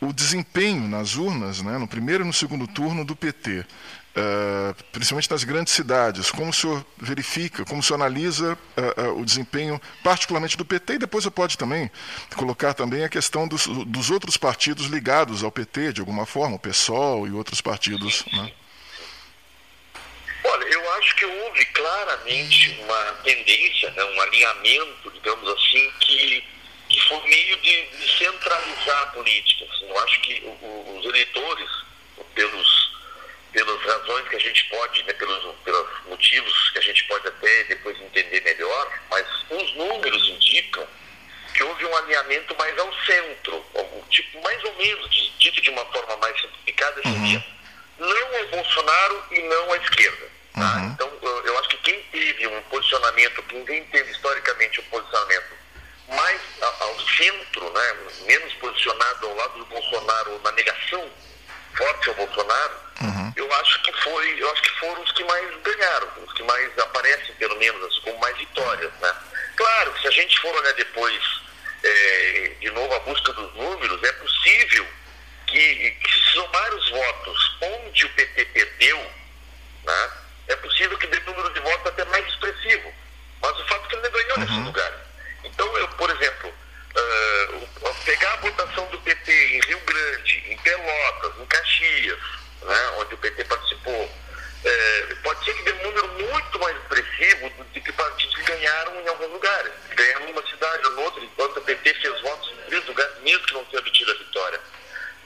o 0.00 0.12
desempenho 0.12 0.86
nas 0.86 1.16
urnas, 1.16 1.62
né, 1.62 1.78
no 1.78 1.88
primeiro 1.88 2.22
e 2.22 2.26
no 2.26 2.32
segundo 2.32 2.66
turno 2.66 3.04
do 3.04 3.16
PT? 3.16 3.66
Uh, 4.16 4.72
principalmente 4.92 5.28
nas 5.28 5.42
grandes 5.42 5.72
cidades, 5.72 6.30
como 6.30 6.50
o 6.50 6.52
senhor 6.52 6.86
verifica, 6.96 7.64
como 7.64 7.80
o 7.80 7.82
senhor 7.82 7.96
analisa 7.96 8.56
uh, 8.76 9.02
uh, 9.08 9.20
o 9.20 9.24
desempenho, 9.24 9.80
particularmente 10.04 10.56
do 10.56 10.64
PT, 10.64 10.92
e 10.92 10.98
depois 10.98 11.24
eu 11.24 11.32
pode 11.32 11.58
também 11.58 11.90
colocar 12.36 12.74
também 12.74 13.02
a 13.02 13.08
questão 13.08 13.48
dos, 13.48 13.66
dos 13.66 14.12
outros 14.12 14.36
partidos 14.36 14.86
ligados 14.86 15.42
ao 15.42 15.50
PT, 15.50 15.94
de 15.94 16.00
alguma 16.00 16.24
forma, 16.26 16.54
o 16.54 16.58
PSOL 16.60 17.26
e 17.26 17.32
outros 17.32 17.60
partidos. 17.60 18.24
Né? 18.32 18.52
Olha, 20.44 20.64
eu 20.64 20.92
acho 20.92 21.16
que 21.16 21.24
houve 21.24 21.64
claramente 21.66 22.70
uma 22.84 23.12
tendência, 23.24 23.90
né, 23.90 24.04
um 24.04 24.20
alinhamento, 24.20 25.10
digamos 25.12 25.48
assim, 25.48 25.90
que, 25.98 26.44
que 26.88 27.00
foi 27.08 27.20
meio 27.28 27.56
de, 27.56 27.86
de 27.86 28.16
centralizar 28.16 29.02
a 29.02 29.06
política. 29.06 29.64
Assim, 29.64 29.88
eu 29.88 29.98
acho 30.04 30.20
que 30.20 30.34
o, 30.44 30.98
os 31.00 31.04
eleitores, 31.04 31.68
pelos 32.32 32.93
pelas 33.54 33.80
razões 33.82 34.28
que 34.28 34.36
a 34.36 34.40
gente 34.40 34.64
pode, 34.64 35.02
né, 35.04 35.12
pelos, 35.12 35.54
pelos 35.64 35.88
motivos 36.06 36.70
que 36.70 36.78
a 36.78 36.82
gente 36.82 37.04
pode 37.04 37.28
até 37.28 37.64
depois 37.64 37.98
entender 38.00 38.40
melhor, 38.42 39.00
mas 39.08 39.26
os 39.48 39.74
números 39.76 40.28
indicam 40.28 40.86
que 41.54 41.62
houve 41.62 41.86
um 41.86 41.96
alinhamento 41.96 42.54
mais 42.58 42.76
ao 42.76 42.92
centro, 43.04 43.64
tipo, 44.10 44.42
mais 44.42 44.62
ou 44.64 44.74
menos, 44.74 45.32
dito 45.38 45.62
de 45.62 45.70
uma 45.70 45.84
forma 45.86 46.16
mais 46.16 46.38
simplificada, 46.40 47.00
uhum. 47.04 47.12
seria 47.12 47.44
não 47.96 48.36
ao 48.36 48.46
Bolsonaro 48.48 49.24
e 49.30 49.42
não 49.42 49.72
à 49.72 49.76
esquerda. 49.76 50.26
Tá? 50.52 50.76
Uhum. 50.76 50.86
Então, 50.88 51.12
eu, 51.22 51.46
eu, 51.46 51.58
acho 51.60 51.68
que 51.68 51.76
quem 51.78 52.02
teve 52.10 52.48
um 52.48 52.62
posicionamento, 52.62 53.42
quem 53.42 53.84
teve 53.84 54.10
historicamente 54.10 54.80
um 54.80 54.84
posicionamento 54.84 55.54
mais 56.08 56.40
ao 56.60 57.00
centro, 57.00 57.70
né, 57.70 57.96
menos 58.26 58.52
posicionado 58.54 59.28
ao 59.28 59.36
lado 59.36 59.58
do 59.60 59.66
Bolsonaro, 59.66 60.40
na 60.42 60.50
negação 60.52 61.08
forte 61.76 62.08
ao 62.08 62.14
Bolsonaro, 62.16 62.83
uhum. 63.00 63.32
eu 63.36 63.52
acho 63.54 63.82
que 63.82 63.92
foi, 64.02 64.42
eu 64.42 64.50
acho 64.52 64.62
que 64.62 64.80
foram 64.80 65.02
os 65.02 65.12
que 65.12 65.24
mais 65.24 65.62
ganharam, 65.62 66.08
os 66.26 66.32
que 66.32 66.42
mais 66.42 66.78
aparecem, 66.78 67.34
pelo 67.36 67.56
menos, 67.58 67.82
assim, 67.84 68.00
como 68.02 68.18
mais 68.18 68.36
vitórias, 68.36 68.92
né? 69.00 69.14
Claro 69.56 69.92
que 69.92 70.00
se 70.02 70.08
a 70.08 70.10
gente 70.10 70.40
for 70.40 70.54
olhar 70.54 70.72
depois, 70.74 71.22
é, 71.82 72.52
de 72.60 72.70
novo, 72.70 72.94
a 72.94 72.98
busca 73.00 73.32
dos 73.32 73.54
números, 73.54 74.02
é 74.02 74.12
possível 74.12 74.86
que, 75.46 75.90
que 75.90 76.12
se 76.12 76.32
somar 76.32 76.74
os 76.74 76.90
votos 76.90 77.56
onde 77.60 78.04
o 78.04 78.08
PT 78.10 78.44
perdeu, 78.46 78.98
né, 79.84 80.10
é 80.48 80.56
possível 80.56 80.98
que 80.98 81.06
dê 81.06 81.20
número 81.20 81.52
de 81.52 81.60
votos 81.60 81.86
até 81.86 82.04
mais 82.06 82.26
expressivo. 82.26 82.92
Mas 83.40 83.58
o 83.58 83.66
fato 83.66 83.84
é 83.84 83.88
que 83.88 83.94
ele 83.96 84.02
não 84.02 84.10
ganhou 84.10 84.36
uhum. 84.36 84.40
nesse 84.40 84.60
lugar. 84.60 84.92
Então, 85.44 85.78
eu, 85.78 85.88
por 85.88 86.10
exemplo, 86.10 86.48
uh, 86.50 87.94
pegar 88.04 88.32
a 88.32 88.36
votação 88.36 88.86
do 88.86 88.98
PT 88.98 89.32
em 89.32 89.60
Rio 89.60 89.80
Grande, 89.80 90.44
em 90.48 90.56
Pelotas, 90.58 91.32
em 91.40 91.46
Caxias, 91.46 92.18
né, 92.64 92.90
onde 92.98 93.14
o 93.14 93.18
PT 93.18 93.44
participou, 93.44 94.10
é, 94.64 95.14
pode 95.22 95.44
ser 95.44 95.54
que 95.54 95.62
dê 95.62 95.72
um 95.72 95.82
número 95.82 96.08
muito 96.08 96.58
mais 96.58 96.76
expressivo 96.76 97.50
do 97.50 97.80
que 97.80 97.92
partidos 97.92 98.34
que 98.34 98.42
ganharam 98.42 99.00
em 99.00 99.08
alguns 99.08 99.30
lugares. 99.30 99.72
Ganharam 99.94 100.26
numa 100.26 100.46
cidade 100.46 100.86
ou 100.86 100.92
noutra, 100.92 101.22
enquanto 101.22 101.58
o 101.58 101.62
PT 101.62 101.94
fez 101.94 102.20
votos 102.22 102.50
em 102.50 102.56
três 102.68 102.86
lugares, 102.86 103.18
mesmo 103.20 103.46
que 103.46 103.54
não 103.54 103.64
tenha 103.66 103.80
obtido 103.80 104.10
a 104.10 104.14
vitória. 104.14 104.60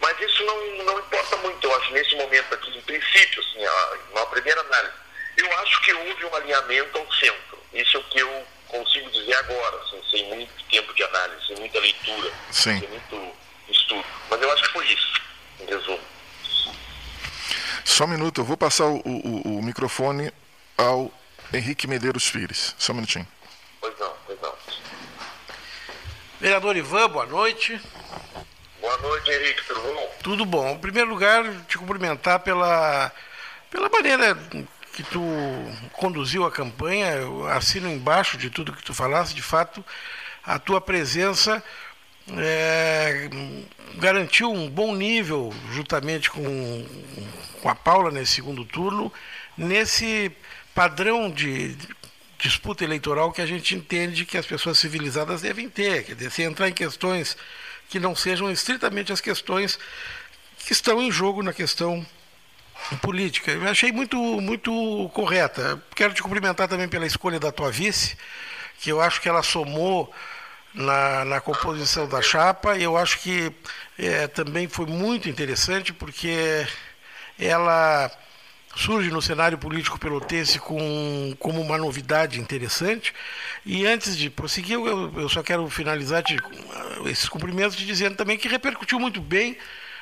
Mas 0.01 0.20
isso 0.20 0.45
não, 0.45 0.84
não 0.84 0.99
importa 0.99 1.36
muito, 1.39 1.66
eu 1.66 1.76
acho, 1.76 1.93
nesse 1.93 2.14
momento 2.16 2.55
aqui, 2.55 2.76
em 2.76 2.82
princípio, 2.82 3.43
assim, 3.43 3.64
uma 4.11 4.26
primeira 4.26 4.61
análise. 4.61 4.95
Eu 5.36 5.59
acho 5.59 5.80
que 5.82 5.93
houve 5.93 6.24
um 6.24 6.34
alinhamento 6.34 6.99
ao 6.99 7.12
centro. 7.14 7.62
Isso 7.72 7.97
é 7.97 8.01
o 8.01 8.05
que 8.05 8.18
eu 8.18 8.47
consigo 8.66 9.11
dizer 9.11 9.34
agora, 9.34 9.76
assim, 9.82 10.03
sem 10.11 10.24
muito 10.28 10.51
tempo 10.70 10.93
de 10.95 11.03
análise, 11.05 11.47
sem 11.47 11.57
muita 11.57 11.78
leitura, 11.78 12.32
Sim. 12.51 12.80
sem 12.80 12.89
muito 12.89 13.36
estudo. 13.68 14.05
Mas 14.30 14.43
eu 14.43 14.53
acho 14.53 14.62
que 14.64 14.72
foi 14.72 14.86
isso, 14.86 15.20
em 15.61 15.66
resumo. 15.66 16.01
Só 17.84 18.04
um 18.04 18.08
minuto, 18.08 18.40
eu 18.40 18.44
vou 18.44 18.56
passar 18.56 18.86
o, 18.86 18.98
o, 19.04 19.58
o 19.58 19.62
microfone 19.62 20.32
ao 20.76 21.12
Henrique 21.52 21.86
Medeiros 21.86 22.30
Pires. 22.30 22.74
Só 22.78 22.92
um 22.92 22.96
minutinho. 22.96 23.26
Pois 23.80 23.98
não, 23.98 24.12
pois 24.26 24.40
não. 24.40 24.52
Vereador 26.40 26.76
Ivan, 26.76 27.08
boa 27.08 27.26
noite. 27.26 27.80
Boa 28.80 28.96
noite, 28.98 29.30
Henrique, 29.30 29.62
tudo 29.66 29.80
bom? 29.80 30.14
Tudo 30.22 30.46
bom. 30.46 30.70
Em 30.70 30.78
primeiro 30.78 31.10
lugar, 31.10 31.44
te 31.66 31.76
cumprimentar 31.76 32.40
pela, 32.40 33.12
pela 33.70 33.88
maneira 33.88 34.36
que 34.92 35.02
tu 35.02 35.20
conduziu 35.92 36.44
a 36.44 36.50
campanha, 36.50 37.06
eu 37.12 37.46
assino 37.46 37.88
embaixo 37.88 38.36
de 38.36 38.50
tudo 38.50 38.72
que 38.72 38.82
tu 38.82 38.92
falaste, 38.92 39.34
de 39.34 39.42
fato, 39.42 39.84
a 40.44 40.58
tua 40.58 40.80
presença 40.80 41.62
é, 42.36 43.28
garantiu 43.94 44.50
um 44.50 44.68
bom 44.68 44.94
nível, 44.94 45.52
juntamente 45.70 46.30
com, 46.30 46.86
com 47.59 47.68
a 47.68 47.74
Paula 47.74 48.11
nesse 48.11 48.32
segundo 48.32 48.64
turno, 48.64 49.12
nesse 49.56 50.32
padrão 50.74 51.30
de 51.30 51.76
disputa 52.38 52.84
eleitoral 52.84 53.32
que 53.32 53.42
a 53.42 53.46
gente 53.46 53.74
entende 53.74 54.24
que 54.24 54.38
as 54.38 54.46
pessoas 54.46 54.78
civilizadas 54.78 55.42
devem 55.42 55.68
ter, 55.68 56.04
quer 56.04 56.14
dizer, 56.14 56.30
se 56.30 56.42
entrar 56.42 56.68
em 56.68 56.72
questões 56.72 57.36
que 57.88 57.98
não 57.98 58.14
sejam 58.14 58.50
estritamente 58.50 59.12
as 59.12 59.20
questões 59.20 59.78
que 60.64 60.72
estão 60.72 61.02
em 61.02 61.11
jogo 61.11 61.42
na 61.42 61.52
questão 61.52 62.06
política. 63.02 63.50
Eu 63.50 63.68
achei 63.68 63.90
muito, 63.90 64.16
muito 64.40 65.11
correta. 65.12 65.82
Quero 65.94 66.14
te 66.14 66.22
cumprimentar 66.22 66.68
também 66.68 66.88
pela 66.88 67.06
escolha 67.06 67.40
da 67.40 67.50
tua 67.50 67.70
vice, 67.70 68.16
que 68.78 68.90
eu 68.90 69.00
acho 69.00 69.20
que 69.20 69.28
ela 69.28 69.42
somou 69.42 70.12
na, 70.74 71.24
na 71.24 71.40
composição 71.40 72.09
da 72.09 72.22
chapa 72.22 72.76
e 72.76 72.82
eu 72.82 72.96
acho 72.96 73.18
que 73.18 73.52
é, 73.98 74.28
também 74.28 74.68
foi 74.68 74.86
muito 74.86 75.28
interessante 75.28 75.92
porque 75.92 76.66
ela 77.39 78.11
surge 78.74 79.11
no 79.11 79.20
cenário 79.20 79.59
político 79.59 79.99
pelotense 79.99 80.59
com, 80.59 81.34
como 81.39 81.61
uma 81.61 81.76
novidade 81.76 82.41
interessante. 82.41 83.12
E 83.66 83.86
antes 83.86 84.16
de 84.16 84.30
prosseguir, 84.30 84.74
eu, 84.74 85.12
eu 85.18 85.28
só 85.28 85.43
quero 85.43 85.68
finalizar 85.68 86.22
te, 86.22 86.36
esses 87.07 87.28
cumprimentos 87.28 87.76
te 87.76 87.84
dizendo 87.84 88.16
também 88.16 88.39
que 88.39 88.49
repercutiu 88.49 89.01
muito 89.01 89.20
bem 89.20 89.57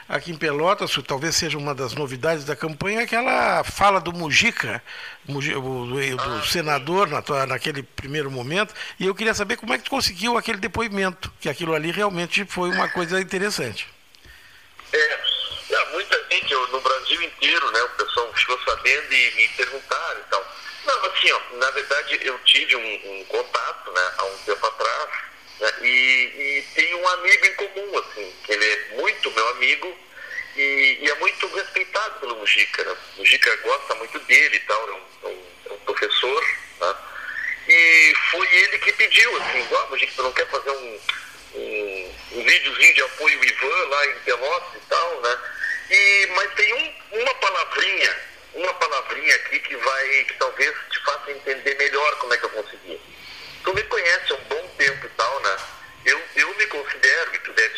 aqui 0.08 0.30
em 0.30 0.36
Pelotas, 0.36 0.96
talvez 1.06 1.34
seja 1.34 1.58
uma 1.58 1.74
das 1.74 1.92
novidades 1.94 2.44
da 2.44 2.54
campanha, 2.54 3.00
aquela 3.02 3.64
fala 3.64 4.00
do 4.00 4.12
Mujica, 4.12 4.80
do, 5.24 5.40
do 5.40 6.46
senador 6.46 7.08
naquele 7.48 7.82
primeiro 7.82 8.30
momento, 8.30 8.72
e 9.00 9.06
eu 9.06 9.14
queria 9.14 9.34
saber 9.34 9.56
como 9.56 9.74
é 9.74 9.78
que 9.78 9.84
tu 9.84 9.90
conseguiu 9.90 10.38
aquele 10.38 10.58
depoimento, 10.58 11.32
que 11.40 11.48
aquilo 11.48 11.74
ali 11.74 11.90
realmente 11.90 12.44
foi 12.44 12.70
uma 12.70 12.88
coisa 12.88 13.20
interessante. 13.20 13.88
É, 14.92 15.35
muita 15.92 16.24
gente 16.30 16.52
eu, 16.52 16.66
no 16.68 16.80
Brasil 16.80 17.22
inteiro, 17.22 17.70
né, 17.70 17.82
o 17.82 17.88
pessoal 17.90 18.32
ficou 18.34 18.58
sabendo 18.64 19.12
e 19.12 19.30
me 19.34 19.48
perguntaram 19.48 20.20
e 20.20 20.30
tal. 20.30 20.56
Não, 20.84 21.06
assim, 21.06 21.32
ó, 21.32 21.40
na 21.56 21.70
verdade 21.70 22.18
eu 22.22 22.38
tive 22.40 22.76
um, 22.76 23.20
um 23.20 23.24
contato, 23.24 23.92
né, 23.92 24.12
há 24.18 24.24
um 24.24 24.38
tempo 24.38 24.66
atrás, 24.66 25.10
né, 25.60 25.72
e, 25.82 25.86
e 25.88 26.64
tem 26.74 26.94
um 26.94 27.08
amigo 27.08 27.46
em 27.46 27.54
comum, 27.54 27.98
assim, 27.98 28.34
ele 28.48 28.64
é 28.64 28.88
muito 28.96 29.30
meu 29.32 29.48
amigo 29.50 29.98
e, 30.56 30.98
e 31.02 31.10
é 31.10 31.14
muito 31.16 31.46
respeitado 31.48 32.20
pelo 32.20 32.36
Mujica, 32.36 32.84
né? 32.84 32.96
O 33.14 33.18
Mujica 33.18 33.54
gosta 33.56 33.94
muito 33.96 34.18
dele 34.20 34.56
e 34.56 34.60
tal, 34.60 34.88
é 34.88 34.92
um, 34.92 35.02
é 35.24 35.26
um, 35.26 35.42
é 35.66 35.72
um 35.72 35.78
professor, 35.80 36.44
né? 36.80 36.94
E 37.68 38.14
foi 38.30 38.54
ele 38.54 38.78
que 38.78 38.92
pediu, 38.92 39.36
assim, 39.36 39.66
ó, 39.70 39.84
oh, 39.84 39.90
Mujica, 39.90 40.12
tu 40.16 40.22
não 40.22 40.32
quer 40.32 40.48
fazer 40.48 40.70
um, 40.70 41.00
um, 41.56 42.38
um 42.38 42.44
videozinho 42.44 42.94
de 42.94 43.02
apoio 43.02 43.44
Ivan 43.44 43.88
lá 43.88 44.06
em 44.06 44.14
Pelotas 44.20 44.74
e 44.74 44.86
tal, 44.88 45.20
né? 45.22 45.38
E, 45.90 46.26
mas 46.34 46.54
tem 46.54 46.74
um, 46.74 47.20
uma 47.20 47.34
palavrinha, 47.36 48.16
uma 48.54 48.74
palavrinha 48.74 49.34
aqui 49.36 49.60
que 49.60 49.76
vai, 49.76 50.24
que 50.24 50.34
talvez 50.34 50.74
te 50.90 50.98
faça 51.04 51.30
entender 51.30 51.74
melhor 51.76 52.16
como 52.16 52.34
é 52.34 52.38
que 52.38 52.44
eu 52.44 52.50
consegui. 52.50 53.00
Tu 53.64 53.74
me 53.74 53.82
conhece 53.84 54.32
há 54.32 54.36
um 54.36 54.44
bom 54.44 54.68
tempo 54.78 55.06
e 55.06 55.10
tal, 55.10 55.40
né? 55.40 55.56
Eu, 56.04 56.22
eu 56.36 56.54
me 56.54 56.66
considero, 56.66 57.34
e 57.34 57.38
tu 57.40 57.52
deve 57.52 57.74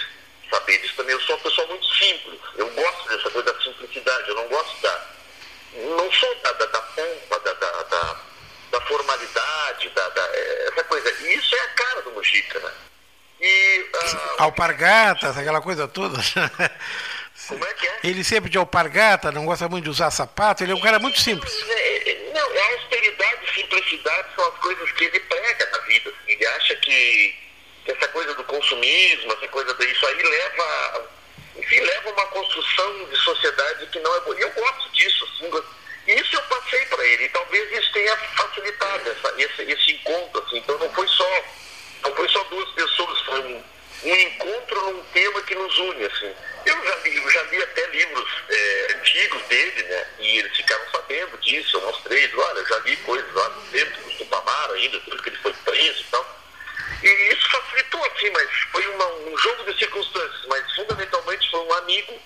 saber 0.51 0.79
disso 0.79 0.95
também, 0.97 1.15
eu 1.15 1.21
sou 1.23 1.37
uma 1.37 1.43
pessoa 1.43 1.67
muito 1.69 1.87
simples. 1.95 2.41
Eu 2.57 2.69
gosto 2.71 3.09
dessa 3.09 3.31
coisa 3.31 3.53
da 3.53 3.63
simplicidade, 3.63 4.29
eu 4.29 4.35
não 4.35 4.49
gosto 4.49 4.81
da. 4.81 5.07
Não 5.75 6.13
sou 6.13 6.35
da, 6.37 6.53
da, 6.53 6.67
da 6.67 6.81
pompa, 6.81 7.41
da, 7.41 7.53
da, 7.53 7.83
da, 7.85 8.21
da 8.71 8.81
formalidade, 8.83 9.89
da, 9.91 10.09
da, 10.09 10.23
é, 10.35 10.69
essa 10.73 10.85
coisa. 10.85 11.11
E 11.11 11.35
isso 11.35 11.55
é 11.55 11.61
a 11.61 11.69
cara 11.69 12.03
do 12.03 12.11
Mujica, 12.13 12.59
né? 12.61 12.73
E. 13.41 13.81
Uh, 13.81 14.43
Alpargatas, 14.43 15.37
aquela 15.37 15.61
coisa 15.61 15.87
toda. 15.87 16.19
Como 17.49 17.65
é 17.65 17.75
que 17.75 17.87
é? 17.87 17.99
Ele 18.05 18.23
sempre 18.23 18.51
de 18.51 18.59
alpargata, 18.59 19.33
não 19.33 19.47
gosta 19.47 19.69
muito 19.69 19.85
de 19.85 19.91
usar 19.91 20.11
sapato, 20.11 20.63
ele 20.63 20.73
é 20.73 20.75
um 20.75 20.81
cara 20.81 20.99
muito 20.99 21.19
simples. 21.19 21.51
É, 21.71 22.11
é, 22.11 22.33
não, 22.35 22.43
a 22.43 22.67
austeridade 22.73 23.39
e 23.45 23.55
simplicidade 23.55 24.29
são 24.35 24.47
as 24.47 24.59
coisas 24.59 24.93
que 24.93 25.05
ele 25.05 25.21
prega 25.21 25.71
na 25.71 25.79
vida. 25.79 26.11
Assim. 26.11 26.33
Ele 26.33 26.47
acha 26.47 26.77
que, 26.77 27.35
que, 27.85 27.91
essa 27.91 28.09
coisa 28.09 28.35
do 28.35 28.45
consumismo, 28.45 29.33
essa 29.33 29.49
coisa 29.49 29.73
disso 29.75 30.07
aí 30.07 30.23
leva, 30.23 31.11
enfim, 31.57 31.81
leva 31.81 32.11
uma 32.11 32.27
construção 32.27 33.05
de 33.07 33.17
sociedade 33.17 33.87
que 33.87 33.99
não 34.01 34.15
é 34.17 34.21
boa. 34.21 34.39
E 34.39 34.43
eu 34.43 34.51
gosto 34.51 34.91
disso, 34.93 35.25
assim, 35.25 35.51
isso 36.09 36.37
eu 36.37 36.43
passei 36.43 36.85
para 36.87 37.07
ele, 37.07 37.25
e 37.25 37.29
talvez 37.31 37.73
isso 37.73 37.93
tenha 37.93 38.17
facilitado 38.17 39.11
essa, 39.11 39.35
esse, 39.41 39.63
esse 39.63 39.93
encontro, 39.93 40.45
assim. 40.45 40.59
Então 40.59 40.79
não 40.79 40.93
foi 40.93 41.09
só, 41.09 41.45
não 42.03 42.15
foi 42.15 42.29
só 42.29 42.43
duas 42.45 42.69
pessoas, 42.71 43.21
foi 43.21 43.41
um, 43.41 43.65
um 44.05 44.17
encontro 44.17 44.93
num 44.93 45.03
tema 45.13 45.43
que 45.43 45.55
nos 45.55 45.79
une, 45.79 46.05
assim. 46.05 46.35
Eu 46.67 46.85
já 46.85 46.95
li, 46.97 47.17
eu 47.17 47.31
já 47.31 47.43
li 47.45 47.63
até 47.63 47.87
livros 47.87 48.43
é, 48.49 48.89
antigos 48.97 49.43
dele, 49.45 49.83
né? 49.83 50.07
E 50.19 50.39
eles 50.39 50.57
ficaram 50.57 50.85
sabendo 50.91 51.39
disso, 51.39 51.77
eu 51.77 51.83
mostrei, 51.83 52.31
olha, 52.35 52.65
já 52.67 52.79
li 52.81 52.97
coisas 52.99 53.33
lá 53.35 53.49
do 53.49 53.61
tempo 53.71 54.01
do 54.03 54.11
Tupamaro 54.19 54.73
ainda, 54.75 55.01
tudo 55.01 55.23
que 55.23 55.29
ele 55.29 55.39
foi 55.39 55.53
preso 55.53 56.01
e 56.01 56.05
tal. 56.11 56.39
E 57.03 57.09
isso 57.33 57.51
facilitou, 57.51 58.05
assim, 58.07 58.31
mas 58.31 58.49
foi 58.73 58.87
uma, 58.89 59.07
um 59.07 59.39
jogo 59.39 59.73
de 59.73 59.79
circunstâncias, 59.79 60.47
mas 60.49 60.75
fundamentalmente 60.75 61.51
foi 61.51 61.61
um 61.61 61.73
amigo 61.75 62.21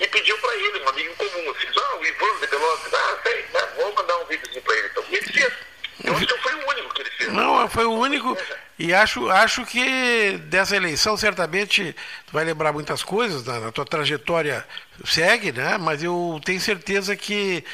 e 0.00 0.06
pediu 0.06 0.38
para 0.38 0.54
ele, 0.54 0.78
um 0.80 0.88
amigo 0.88 1.14
comum, 1.16 1.50
assim, 1.50 1.66
ah, 1.76 1.96
o 1.96 2.06
Ivan 2.06 2.40
de 2.40 2.46
Pelotas, 2.46 2.94
ah, 2.94 3.18
sei, 3.22 3.42
né, 3.52 3.68
vou 3.76 3.92
mandar 3.94 4.16
um 4.18 4.26
videozinho 4.26 4.62
para 4.62 4.76
ele. 4.76 4.88
Então, 4.88 5.04
e 5.08 5.16
ele 5.16 5.32
fez. 5.32 5.67
Eu 6.04 6.14
acho 6.14 6.26
que 6.26 6.38
foi 6.38 6.54
o 6.54 6.68
único 6.68 6.94
que 6.94 7.02
ele 7.02 7.10
fez. 7.10 7.32
Não, 7.32 7.68
foi 7.68 7.84
o 7.84 7.92
único. 7.92 8.36
E 8.78 8.94
acho, 8.94 9.28
acho 9.28 9.66
que 9.66 10.38
dessa 10.44 10.76
eleição, 10.76 11.16
certamente, 11.16 11.94
tu 12.26 12.32
vai 12.32 12.44
lembrar 12.44 12.72
muitas 12.72 13.02
coisas, 13.02 13.44
na, 13.44 13.58
na 13.58 13.72
tua 13.72 13.84
trajetória 13.84 14.64
segue, 15.04 15.50
né? 15.50 15.76
Mas 15.78 16.02
eu 16.02 16.40
tenho 16.44 16.60
certeza 16.60 17.16
que 17.16 17.64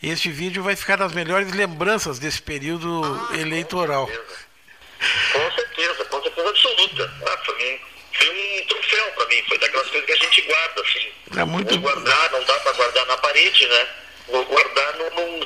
este 0.00 0.30
vídeo 0.30 0.62
vai 0.62 0.76
ficar 0.76 0.96
nas 0.96 1.12
melhores 1.12 1.52
lembranças 1.52 2.20
desse 2.20 2.40
período 2.40 3.02
ah, 3.30 3.36
eleitoral. 3.36 4.06
Com 4.06 5.50
certeza, 5.52 6.04
com 6.04 6.22
certeza, 6.22 6.48
absoluta. 6.48 7.12
Ah, 7.26 7.38
foi, 7.44 7.54
um, 7.54 7.78
foi 8.16 8.28
um 8.62 8.66
troféu 8.66 9.04
para 9.16 9.26
mim, 9.26 9.42
foi 9.48 9.58
daquelas 9.58 9.88
coisas 9.88 10.06
que 10.06 10.12
a 10.12 10.16
gente 10.16 10.42
guarda, 10.42 10.80
assim. 10.82 11.12
É 11.40 11.44
muito... 11.44 11.70
Vou 11.70 11.80
guardar, 11.80 12.30
não 12.30 12.44
dá 12.44 12.54
para 12.54 12.72
guardar 12.72 13.06
na 13.06 13.16
parede, 13.16 13.66
né? 13.66 13.88
Vou 14.28 14.44
guardar 14.44 14.96
num, 14.96 15.40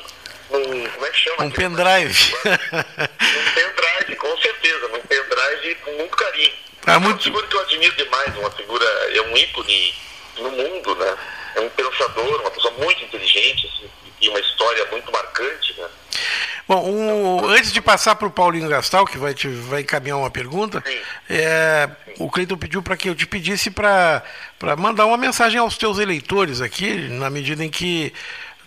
num 0.50 0.88
como 0.90 1.06
é 1.06 1.10
que 1.10 1.18
chama? 1.18 1.44
Um 1.44 1.50
pendrive. 1.50 2.34
um 2.44 3.54
pendrive, 3.54 4.16
com 4.16 4.36
certeza, 4.38 4.88
num 4.88 5.00
pendrive 5.00 5.74
com 5.76 5.90
muito 5.92 6.16
carinho. 6.16 6.52
É 6.86 6.98
muito... 6.98 7.14
uma 7.14 7.22
figura 7.22 7.46
que 7.46 7.56
eu 7.56 7.60
admiro 7.60 7.96
demais, 7.96 8.36
uma 8.36 8.50
figura, 8.50 8.84
é 8.84 9.22
um 9.22 9.36
ícone 9.36 9.94
no 10.38 10.50
mundo, 10.50 10.94
né? 10.96 11.16
É 11.56 11.60
um 11.60 11.68
pensador, 11.70 12.40
uma 12.40 12.50
pessoa 12.50 12.74
muito 12.74 13.02
inteligente, 13.02 13.66
assim, 13.66 13.90
e 14.20 14.28
uma 14.28 14.40
história 14.40 14.86
muito 14.90 15.10
marcante, 15.10 15.74
né? 15.78 15.88
Bom, 16.68 16.84
um, 16.84 17.48
antes 17.48 17.72
de 17.72 17.80
passar 17.80 18.16
para 18.16 18.26
o 18.26 18.30
Paulinho 18.30 18.68
Gastal, 18.68 19.06
que 19.06 19.16
vai, 19.16 19.32
te, 19.32 19.46
vai 19.46 19.82
encaminhar 19.82 20.18
uma 20.18 20.30
pergunta, 20.30 20.82
é, 21.30 21.88
o 22.18 22.28
Cleiton 22.28 22.56
pediu 22.56 22.82
para 22.82 22.96
que 22.96 23.08
eu 23.08 23.14
te 23.14 23.24
pedisse 23.24 23.70
para 23.70 24.22
mandar 24.76 25.06
uma 25.06 25.16
mensagem 25.16 25.60
aos 25.60 25.78
teus 25.78 25.98
eleitores 25.98 26.60
aqui, 26.60 27.08
na 27.08 27.30
medida 27.30 27.64
em 27.64 27.70
que 27.70 28.12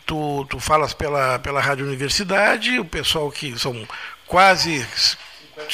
tu, 0.09 0.43
tu 0.49 0.59
falas 0.59 0.91
pela, 0.91 1.37
pela 1.37 1.61
Rádio 1.61 1.85
Universidade, 1.85 2.79
o 2.79 2.85
pessoal 2.85 3.31
que 3.31 3.57
são 3.59 3.87
quase 4.25 4.83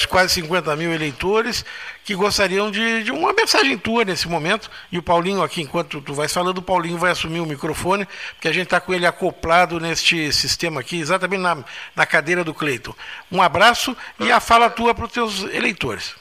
quase 0.10 0.34
50 0.34 0.76
mil 0.76 0.92
eleitores 0.92 1.64
que 2.04 2.16
gostariam 2.16 2.72
de, 2.72 3.04
de, 3.04 3.12
uma 3.12 3.32
mensagem 3.32 3.78
tua 3.78 4.04
nesse 4.04 4.28
momento. 4.28 4.70
E 4.92 4.98
o 4.98 5.04
Paulinho 5.04 5.42
aqui, 5.42 5.62
enquanto 5.62 6.02
tu 6.02 6.14
vais 6.14 6.34
falando, 6.34 6.58
o 6.58 6.62
Paulinho 6.62 6.98
vai 6.98 7.12
assumir 7.12 7.40
o 7.40 7.46
microfone, 7.46 8.06
porque 8.34 8.48
a 8.48 8.52
gente 8.52 8.66
está 8.66 8.82
com 8.82 8.94
ele 8.94 9.06
acoplado 9.06 9.80
neste 9.80 10.34
sistema 10.34 10.82
aqui, 10.82 11.00
exatamente 11.00 11.42
na, 11.42 11.64
na 11.96 12.06
cadeira 12.06 12.44
do 12.44 12.54
Cleiton. 12.54 12.96
Um 13.32 13.42
abraço 13.42 13.96
e 14.20 14.32
a 14.32 14.40
fala 14.40 14.70
tua 14.70 14.94
para 14.94 15.06
os 15.06 15.12
teus 15.12 15.44
eleitores. 15.44 16.16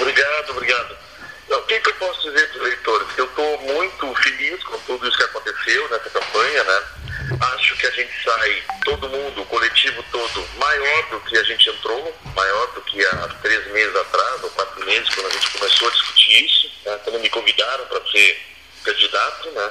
Obrigado, 0.00 0.50
obrigado. 0.50 0.96
Não, 1.48 1.58
o 1.60 1.62
que, 1.62 1.80
que 1.80 1.88
eu 1.88 1.94
posso 1.94 2.20
dizer 2.28 2.48
para 2.48 2.58
os 2.58 2.66
eleitores? 2.66 3.08
Eu 3.16 3.24
estou 3.26 3.58
muito 3.62 4.14
feliz 4.16 4.62
com 4.64 4.78
tudo 4.80 5.08
isso 5.08 5.16
que 5.16 5.24
aconteceu 5.24 5.88
nessa 5.88 6.10
campanha, 6.10 6.64
né? 6.64 6.82
Acho 7.40 7.76
que 7.76 7.86
a 7.86 7.90
gente 7.90 8.22
sai, 8.22 8.62
todo 8.84 9.08
mundo, 9.08 9.42
o 9.42 9.46
coletivo 9.46 10.02
todo, 10.12 10.48
maior 10.58 11.10
do 11.10 11.20
que 11.20 11.36
a 11.36 11.42
gente 11.42 11.68
entrou, 11.68 12.16
maior 12.34 12.66
do 12.72 12.82
que 12.82 13.04
há 13.04 13.28
três 13.42 13.66
meses 13.72 13.96
atrás, 13.96 14.44
ou 14.44 14.50
quatro 14.50 14.84
meses, 14.84 15.08
quando 15.14 15.26
a 15.26 15.30
gente 15.30 15.50
começou 15.50 15.88
a 15.88 15.90
discutir 15.90 16.44
isso, 16.44 16.70
né? 16.84 17.00
quando 17.02 17.18
me 17.20 17.28
convidaram 17.28 17.84
para 17.86 18.00
ser 18.10 18.42
candidato, 18.84 19.50
né? 19.50 19.70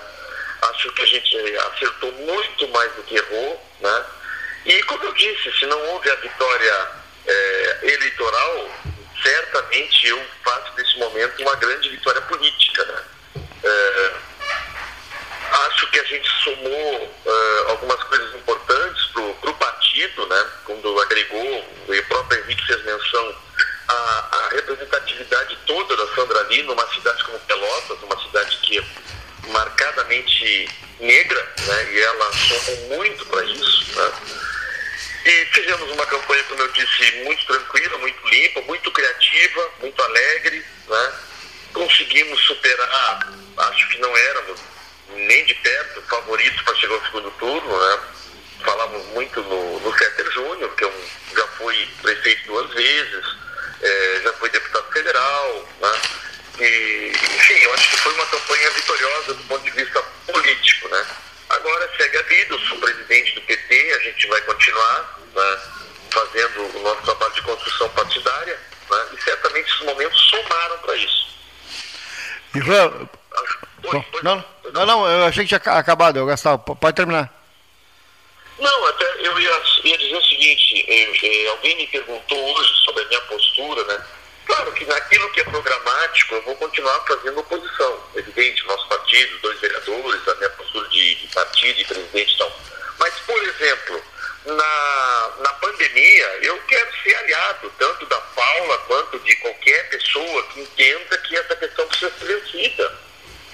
Acho 0.64 0.92
que 0.92 1.02
a 1.02 1.06
gente 1.06 1.58
acertou 1.58 2.12
muito 2.12 2.68
mais 2.70 2.92
do 2.94 3.04
que 3.04 3.16
errou, 3.16 3.72
né? 3.80 4.06
E 4.66 4.84
como 4.84 5.04
eu 5.04 5.14
disse, 5.14 5.52
se 5.58 5.66
não 5.66 5.80
houve 5.92 6.10
a 6.10 6.16
vitória 6.16 6.92
é, 7.28 7.80
eleitoral, 7.84 8.72
certamente 9.24 10.08
eu 10.08 10.22
faço 10.44 10.74
desse 10.76 10.98
momento 10.98 11.42
uma 11.42 11.56
grande 11.56 11.90
vitória 11.90 12.22
política, 12.22 12.84
né? 12.86 13.04
É, 13.64 14.14
Acho 15.56 15.88
que 15.90 16.00
a 16.00 16.04
gente 16.04 16.30
somou 16.44 17.06
uh, 17.26 17.70
algumas 17.70 18.04
coisas 18.04 18.36
importantes 18.36 19.06
para 19.14 19.52
o 19.52 19.56
partido, 19.56 20.28
né? 20.28 20.50
quando 20.66 21.00
agregou, 21.00 21.66
e 21.88 22.00
o 22.00 22.06
próprio 22.08 22.44
Henrique 22.44 22.68
fez 22.68 22.84
menção, 22.84 23.36
a, 23.88 23.94
a 23.94 24.50
representatividade 24.50 25.58
toda 25.66 25.96
da 25.96 26.14
Sandra 26.14 26.40
ali 26.42 26.62
numa 26.64 26.86
cidade 26.94 27.24
como 27.24 27.40
Pelotas, 27.40 28.04
uma 28.04 28.22
cidade 28.22 28.58
que 28.64 28.80
é 28.80 28.84
marcadamente 29.48 30.70
negra, 31.00 31.54
né? 31.68 31.94
e 31.94 32.02
ela 32.02 32.32
somou 32.34 32.98
muito 32.98 33.26
para 33.28 33.46
isso. 33.46 33.98
Né? 33.98 34.12
E 35.26 35.46
fizemos 35.54 35.90
uma 35.90 36.06
campanha, 36.06 36.44
como 36.44 36.62
eu 36.64 36.72
disse, 36.74 37.12
muito 37.24 37.46
tranquila, 37.46 37.98
muito 38.00 38.28
limpa, 38.28 38.62
muito 38.64 38.92
criativa, 38.92 39.72
muito 39.80 40.04
alegre. 40.04 40.66
Né? 40.88 41.14
Conseguimos 41.72 42.42
superar, 42.42 43.34
acho 43.58 43.88
que 43.88 44.00
não 44.00 44.16
éramos 44.18 44.60
nem 45.10 45.46
de 45.46 45.54
perto, 45.56 46.02
favoritos 46.04 46.62
para 46.64 46.76
chegar 46.76 46.96
ao 46.96 47.06
segundo 47.06 47.32
turno, 47.32 47.80
né? 47.80 48.00
Falamos 48.64 49.06
muito 49.08 49.42
no, 49.44 49.80
no 49.80 49.92
Féter 49.94 50.32
Júnior, 50.32 50.74
que 50.76 50.84
é 50.84 50.88
um, 50.88 51.36
já 51.36 51.48
foi 51.50 51.88
prefeito 52.02 52.48
duas 52.48 52.74
vezes, 52.74 53.26
é, 53.82 54.22
já 54.24 54.34
foi 54.34 54.50
deputado 54.50 54.92
federal, 54.92 55.70
né? 55.82 56.02
E, 56.60 57.12
enfim, 57.12 57.60
eu 57.64 57.74
acho 57.74 57.90
que 57.90 57.98
foi 57.98 58.14
uma 58.14 58.26
campanha 58.28 58.72
vitoriosa 58.72 59.34
do 59.34 59.44
ponto 59.44 59.64
de 59.64 59.72
vista 59.72 60.02
político, 60.26 60.88
né? 60.88 61.06
Agora 61.50 61.92
segue 61.98 62.18
a 62.18 62.22
vida, 62.24 62.56
eu 62.56 62.60
sou 62.60 62.80
presidente 62.80 63.36
do 63.36 63.42
PT, 63.42 63.94
a 63.94 64.00
gente 64.00 64.28
vai 64.28 64.42
continuar 64.42 65.20
né, 65.36 65.60
fazendo 66.12 66.78
o 66.78 66.82
nosso 66.82 67.02
trabalho 67.04 67.34
de 67.34 67.42
construção 67.42 67.90
partidária, 67.90 68.60
né? 68.90 69.08
E 69.14 69.24
certamente 69.24 69.70
esses 69.70 69.86
momentos 69.86 70.20
somaram 70.30 70.78
para 70.80 70.96
isso. 70.96 71.26
Ivan, 72.56 73.10
não, 74.24 74.46
não, 74.74 74.86
não, 74.86 75.08
eu 75.10 75.26
achei 75.26 75.44
que 75.46 75.58
tinha 75.58 75.74
acabado, 75.74 76.18
eu 76.18 76.26
gastava. 76.26 76.58
Pode 76.58 76.96
terminar. 76.96 77.32
Não, 78.58 78.88
até 78.88 79.06
eu 79.20 79.40
ia, 79.40 79.62
ia 79.84 79.98
dizer 79.98 80.16
o 80.16 80.24
seguinte, 80.24 80.86
eh, 80.88 81.50
alguém 81.50 81.76
me 81.76 81.88
perguntou 81.88 82.56
hoje 82.56 82.74
sobre 82.86 83.04
a 83.04 83.08
minha 83.08 83.22
postura, 83.22 83.84
né? 83.86 84.06
Claro 84.46 84.72
que 84.74 84.86
naquilo 84.86 85.30
que 85.32 85.42
é 85.42 85.44
programático 85.44 86.36
eu 86.36 86.42
vou 86.44 86.56
continuar 86.56 87.00
fazendo 87.08 87.40
oposição. 87.40 88.00
Evidente, 88.16 88.66
nosso 88.68 88.88
partido, 88.88 89.40
dois 89.40 89.60
vereadores, 89.60 90.28
a 90.28 90.36
minha 90.36 90.50
postura 90.52 90.88
de, 90.90 91.16
de 91.16 91.28
partido, 91.34 91.78
de 91.78 91.86
presidente 91.86 92.34
e 92.34 92.38
tal. 92.38 92.60
Mas, 93.00 93.14
por 93.26 93.44
exemplo, 93.44 94.02
na, 94.46 95.32
na 95.40 95.54
pandemia, 95.54 96.28
eu 96.44 96.58
quero 96.68 96.92
ser 97.04 97.16
aliado 97.16 97.74
tanto 97.78 98.06
da 98.06 98.18
Paula 98.18 98.78
quanto 98.80 99.20
de 99.20 99.36
qualquer 99.38 99.90
pessoa 99.90 100.44
que 100.48 100.62
entenda 100.62 101.18
que 101.18 101.36
essa 101.36 101.56
questão 101.56 101.88
precisa 101.88 102.12
ser 102.20 102.26
vencida. 102.26 103.05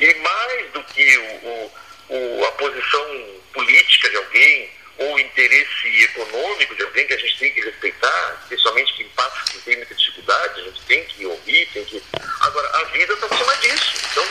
E 0.02 0.14
mais 0.16 0.72
do 0.72 0.84
que 0.86 1.18
o, 1.18 1.72
o, 2.10 2.46
a 2.46 2.52
posição 2.54 3.40
política 3.54 4.10
de 4.10 4.16
alguém 4.18 4.72
ou 4.98 5.14
o 5.14 5.20
interesse 5.20 6.04
econômico 6.04 6.76
de 6.76 6.82
alguém 6.82 7.06
que 7.06 7.14
a 7.14 7.18
gente 7.18 7.38
tem 7.38 7.54
que 7.54 7.62
respeitar, 7.62 8.40
especialmente 8.42 8.96
quem 8.96 9.08
passa, 9.10 9.52
quem 9.52 9.62
tem 9.62 9.78
muita 9.78 9.94
dificuldade, 9.94 10.60
a 10.60 10.64
gente 10.64 10.82
tem 10.88 11.06
que 11.06 11.24
ouvir, 11.28 11.70
tem 11.72 11.86
que. 11.86 12.02
Agora, 12.40 12.68
a 12.80 12.84
vida 12.86 13.14
está 13.14 13.28
acima 13.28 13.56
disso. 13.58 13.94
Então, 14.12 14.26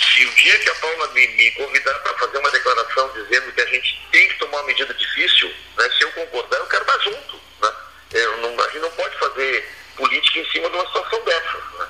se 0.00 0.24
o 0.24 0.30
dia 0.30 0.58
que 0.60 0.70
a 0.70 0.74
Paula 0.76 1.08
me, 1.08 1.26
me 1.28 1.50
convidar 1.52 1.94
para 1.98 2.14
fazer 2.14 2.38
uma 2.38 2.50
declaração 2.50 3.12
dizendo 3.12 3.52
que 3.52 3.60
a 3.60 3.66
gente 3.66 4.08
tem 4.10 4.28
que 4.28 4.38
tomar 4.38 4.60
uma 4.60 4.66
medida 4.66 4.94
difícil, 4.94 5.54
né, 5.76 5.90
se 5.90 6.04
eu 6.04 6.12
concordar, 6.12 6.56
eu 6.56 6.66
quero 6.68 6.84
estar 6.84 6.98
junto. 7.00 7.40
Né? 7.60 7.72
Eu 8.12 8.36
não, 8.38 8.58
a 8.58 8.68
gente 8.68 8.80
não 8.80 8.90
pode 8.92 9.18
fazer 9.18 9.68
política 9.94 10.38
em 10.38 10.50
cima 10.52 10.70
de 10.70 10.76
uma 10.76 10.86
situação 10.86 11.22
dessas. 11.24 11.64
Né? 11.78 11.86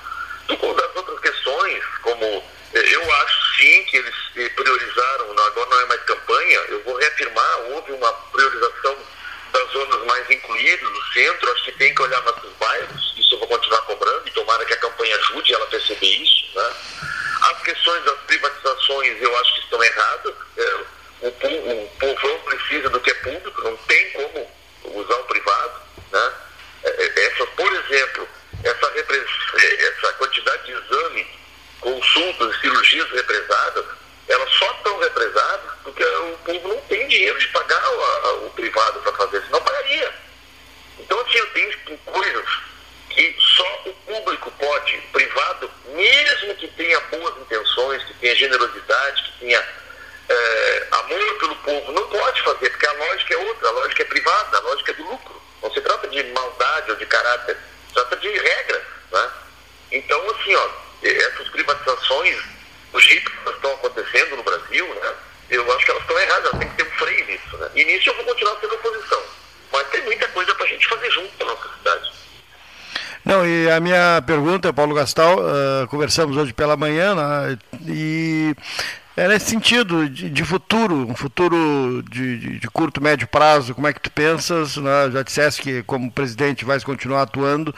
Das 0.48 0.96
outras 0.96 1.20
questões, 1.20 1.84
como 2.02 2.44
eu 2.74 3.14
acho 3.14 3.56
sim 3.56 3.84
que 3.84 3.96
eles 3.98 4.14
priorizaram, 4.54 5.30
agora 5.46 5.70
não 5.70 5.80
é 5.80 5.86
mais 5.86 6.02
campanha, 6.02 6.58
eu 6.68 6.82
vou 6.84 6.96
reafirmar, 6.96 7.60
houve 7.70 7.92
uma 7.92 8.12
priorização 8.12 8.96
das 9.52 9.70
zonas 9.72 10.06
mais 10.06 10.30
incluídas, 10.30 10.88
do 10.88 11.12
centro, 11.12 11.52
acho 11.52 11.64
que 11.64 11.72
tem 11.72 11.94
que 11.94 12.02
olhar 12.02 12.20
mais 12.22 12.36
para 12.36 12.48
os 12.48 12.54
bairros, 12.54 13.14
isso 13.16 13.34
eu 13.34 13.38
vou 13.40 13.48
continuar 13.48 13.82
cobrando 13.82 14.26
e 14.26 14.30
tomara 14.30 14.64
que 14.64 14.72
a 14.72 14.78
campanha 14.78 15.16
ajude 15.16 15.54
ela 15.54 15.64
a 15.64 15.68
perceber 15.68 16.06
isso. 16.06 16.46
Né? 16.54 16.72
As 17.42 17.62
questões 17.62 18.04
das 18.04 18.18
privatizações 18.20 19.20
eu 19.20 19.38
acho 19.38 19.54
que 19.54 19.60
estão 19.60 19.84
erradas, 19.84 20.34
é, 20.56 20.74
o, 21.22 21.28
o 21.28 21.88
povão 21.98 22.38
precisa 22.40 22.88
do 22.88 23.00
que 23.00 23.10
é 23.10 23.14
público, 23.14 23.62
não 23.62 23.76
tem 23.76 24.10
como 24.12 24.50
usar 24.84 25.16
o 25.16 25.24
privado. 25.24 25.80
Né? 26.10 26.32
É, 26.84 26.90
é, 26.90 27.26
essa, 27.26 27.46
por 27.48 27.72
exemplo, 27.72 28.28
essa, 28.64 28.92
essa 28.96 30.12
quantidade 30.14 30.64
de 30.64 30.72
exames 30.72 31.41
consultas, 31.82 32.60
cirurgias 32.60 33.10
represadas, 33.10 33.84
elas 34.28 34.50
só 34.54 34.70
estão 34.72 34.98
represadas 35.00 35.70
porque 35.82 36.04
o 36.04 36.38
povo 36.44 36.68
não 36.68 36.80
tem 36.82 37.06
dinheiro 37.08 37.38
de 37.38 37.48
pagar 37.48 37.82
o, 37.90 38.46
o 38.46 38.50
privado 38.50 39.00
para 39.00 39.12
fazer, 39.12 39.42
senão 39.42 39.60
pagaria. 39.62 40.14
Então, 40.98 41.20
assim, 41.20 41.38
eu 41.38 41.46
tenho 41.50 41.98
coisas 42.06 42.48
que 43.10 43.36
só 43.38 43.82
o 43.86 43.92
público 43.92 44.50
pode, 44.58 44.96
o 44.96 45.02
privado, 45.12 45.70
mesmo 45.88 46.54
que 46.54 46.68
tenha 46.68 47.00
boas 47.00 47.36
intenções, 47.38 48.02
que 48.04 48.14
tenha 48.14 48.34
generosidade, 48.36 49.22
que 49.22 49.40
tenha 49.40 49.62
é, 50.28 50.86
amor 50.92 51.38
pelo 51.38 51.56
povo, 51.56 51.92
não 51.92 52.08
pode 52.08 52.42
fazer, 52.42 52.70
porque 52.70 52.86
a 52.86 52.92
lógica 52.92 53.34
é 53.34 53.36
outra, 53.38 53.68
a 53.68 53.72
lógica 53.72 54.02
é 54.02 54.06
privada, 54.06 54.56
a 54.56 54.60
lógica 54.60 54.92
é 54.92 54.94
do 54.94 55.04
lucro. 55.04 55.42
Não 55.62 55.72
se 55.72 55.80
trata 55.80 56.08
de 56.08 56.22
maldade 56.24 56.90
ou 56.90 56.96
de 56.96 57.06
caráter, 57.06 57.56
se 57.88 57.94
trata 57.94 58.16
de 58.16 58.28
regras. 58.30 58.82
Né? 59.10 59.30
Então, 59.92 60.30
assim, 60.30 60.54
ó, 60.54 60.68
essas 61.08 61.48
privatizações, 61.48 62.36
o 62.92 63.00
jeito 63.00 63.30
que 63.30 63.36
elas 63.44 63.56
estão 63.56 63.72
acontecendo 63.72 64.36
no 64.36 64.42
Brasil, 64.42 64.86
né, 64.94 65.14
eu 65.50 65.72
acho 65.74 65.84
que 65.84 65.90
elas 65.90 66.02
estão 66.02 66.18
erradas, 66.18 66.44
elas 66.44 66.58
têm 66.58 66.68
que 66.68 66.76
ter 66.76 66.86
um 66.86 66.98
freio 66.98 67.26
nisso. 67.26 67.56
Né? 67.56 67.68
E 67.74 67.84
nisso 67.84 68.10
eu 68.10 68.16
vou 68.16 68.24
continuar 68.24 68.56
sendo 68.60 68.74
oposição. 68.74 69.22
Mas 69.72 69.88
tem 69.88 70.02
muita 70.04 70.28
coisa 70.28 70.54
para 70.54 70.64
a 70.64 70.68
gente 70.68 70.86
fazer 70.86 71.10
junto 71.10 71.30
na 71.38 71.46
nossa 71.46 71.68
cidade. 71.78 72.12
Não, 73.24 73.46
e 73.46 73.70
a 73.70 73.80
minha 73.80 74.22
pergunta, 74.26 74.72
Paulo 74.72 74.94
Gastal, 74.94 75.38
uh, 75.38 75.86
conversamos 75.88 76.36
hoje 76.36 76.52
pela 76.52 76.76
manhã, 76.76 77.14
né, 77.14 77.58
e 77.86 78.54
é 79.16 79.28
nesse 79.28 79.50
sentido 79.50 80.08
de, 80.08 80.30
de 80.30 80.44
futuro, 80.44 80.94
um 81.06 81.14
futuro 81.14 82.02
de, 82.10 82.38
de, 82.38 82.58
de, 82.58 82.68
curto, 82.68 83.02
médio 83.02 83.28
prazo, 83.28 83.74
como 83.74 83.86
é 83.86 83.92
que 83.92 84.00
tu 84.00 84.10
pensas? 84.10 84.76
Né? 84.76 85.10
Já 85.12 85.22
disseste 85.22 85.62
que 85.62 85.82
como 85.82 86.10
presidente 86.10 86.64
vais 86.64 86.82
continuar 86.82 87.22
atuando 87.22 87.74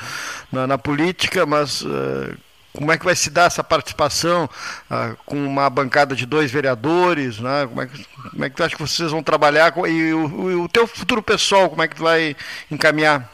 na, 0.52 0.66
na 0.66 0.78
política, 0.78 1.44
mas 1.44 1.82
uh, 1.82 2.36
como 2.76 2.90
é 2.90 2.98
que 2.98 3.04
vai 3.04 3.14
se 3.14 3.30
dar 3.30 3.46
essa 3.46 3.62
participação 3.62 4.50
ah, 4.90 5.14
com 5.24 5.36
uma 5.36 5.70
bancada 5.70 6.16
de 6.16 6.26
dois 6.26 6.50
vereadores, 6.50 7.38
né? 7.38 7.66
Como 7.68 7.80
é 7.80 7.86
que, 7.86 8.04
como 8.30 8.44
é 8.44 8.50
que 8.50 8.56
tu 8.56 8.64
acha 8.64 8.74
que 8.74 8.82
vocês 8.82 9.12
vão 9.12 9.22
trabalhar 9.22 9.72
e 9.88 10.12
o, 10.12 10.64
o 10.64 10.68
teu 10.68 10.84
futuro 10.86 11.22
pessoal, 11.22 11.70
como 11.70 11.82
é 11.82 11.88
que 11.88 11.94
tu 11.94 12.02
vai 12.02 12.36
encaminhar? 12.68 13.30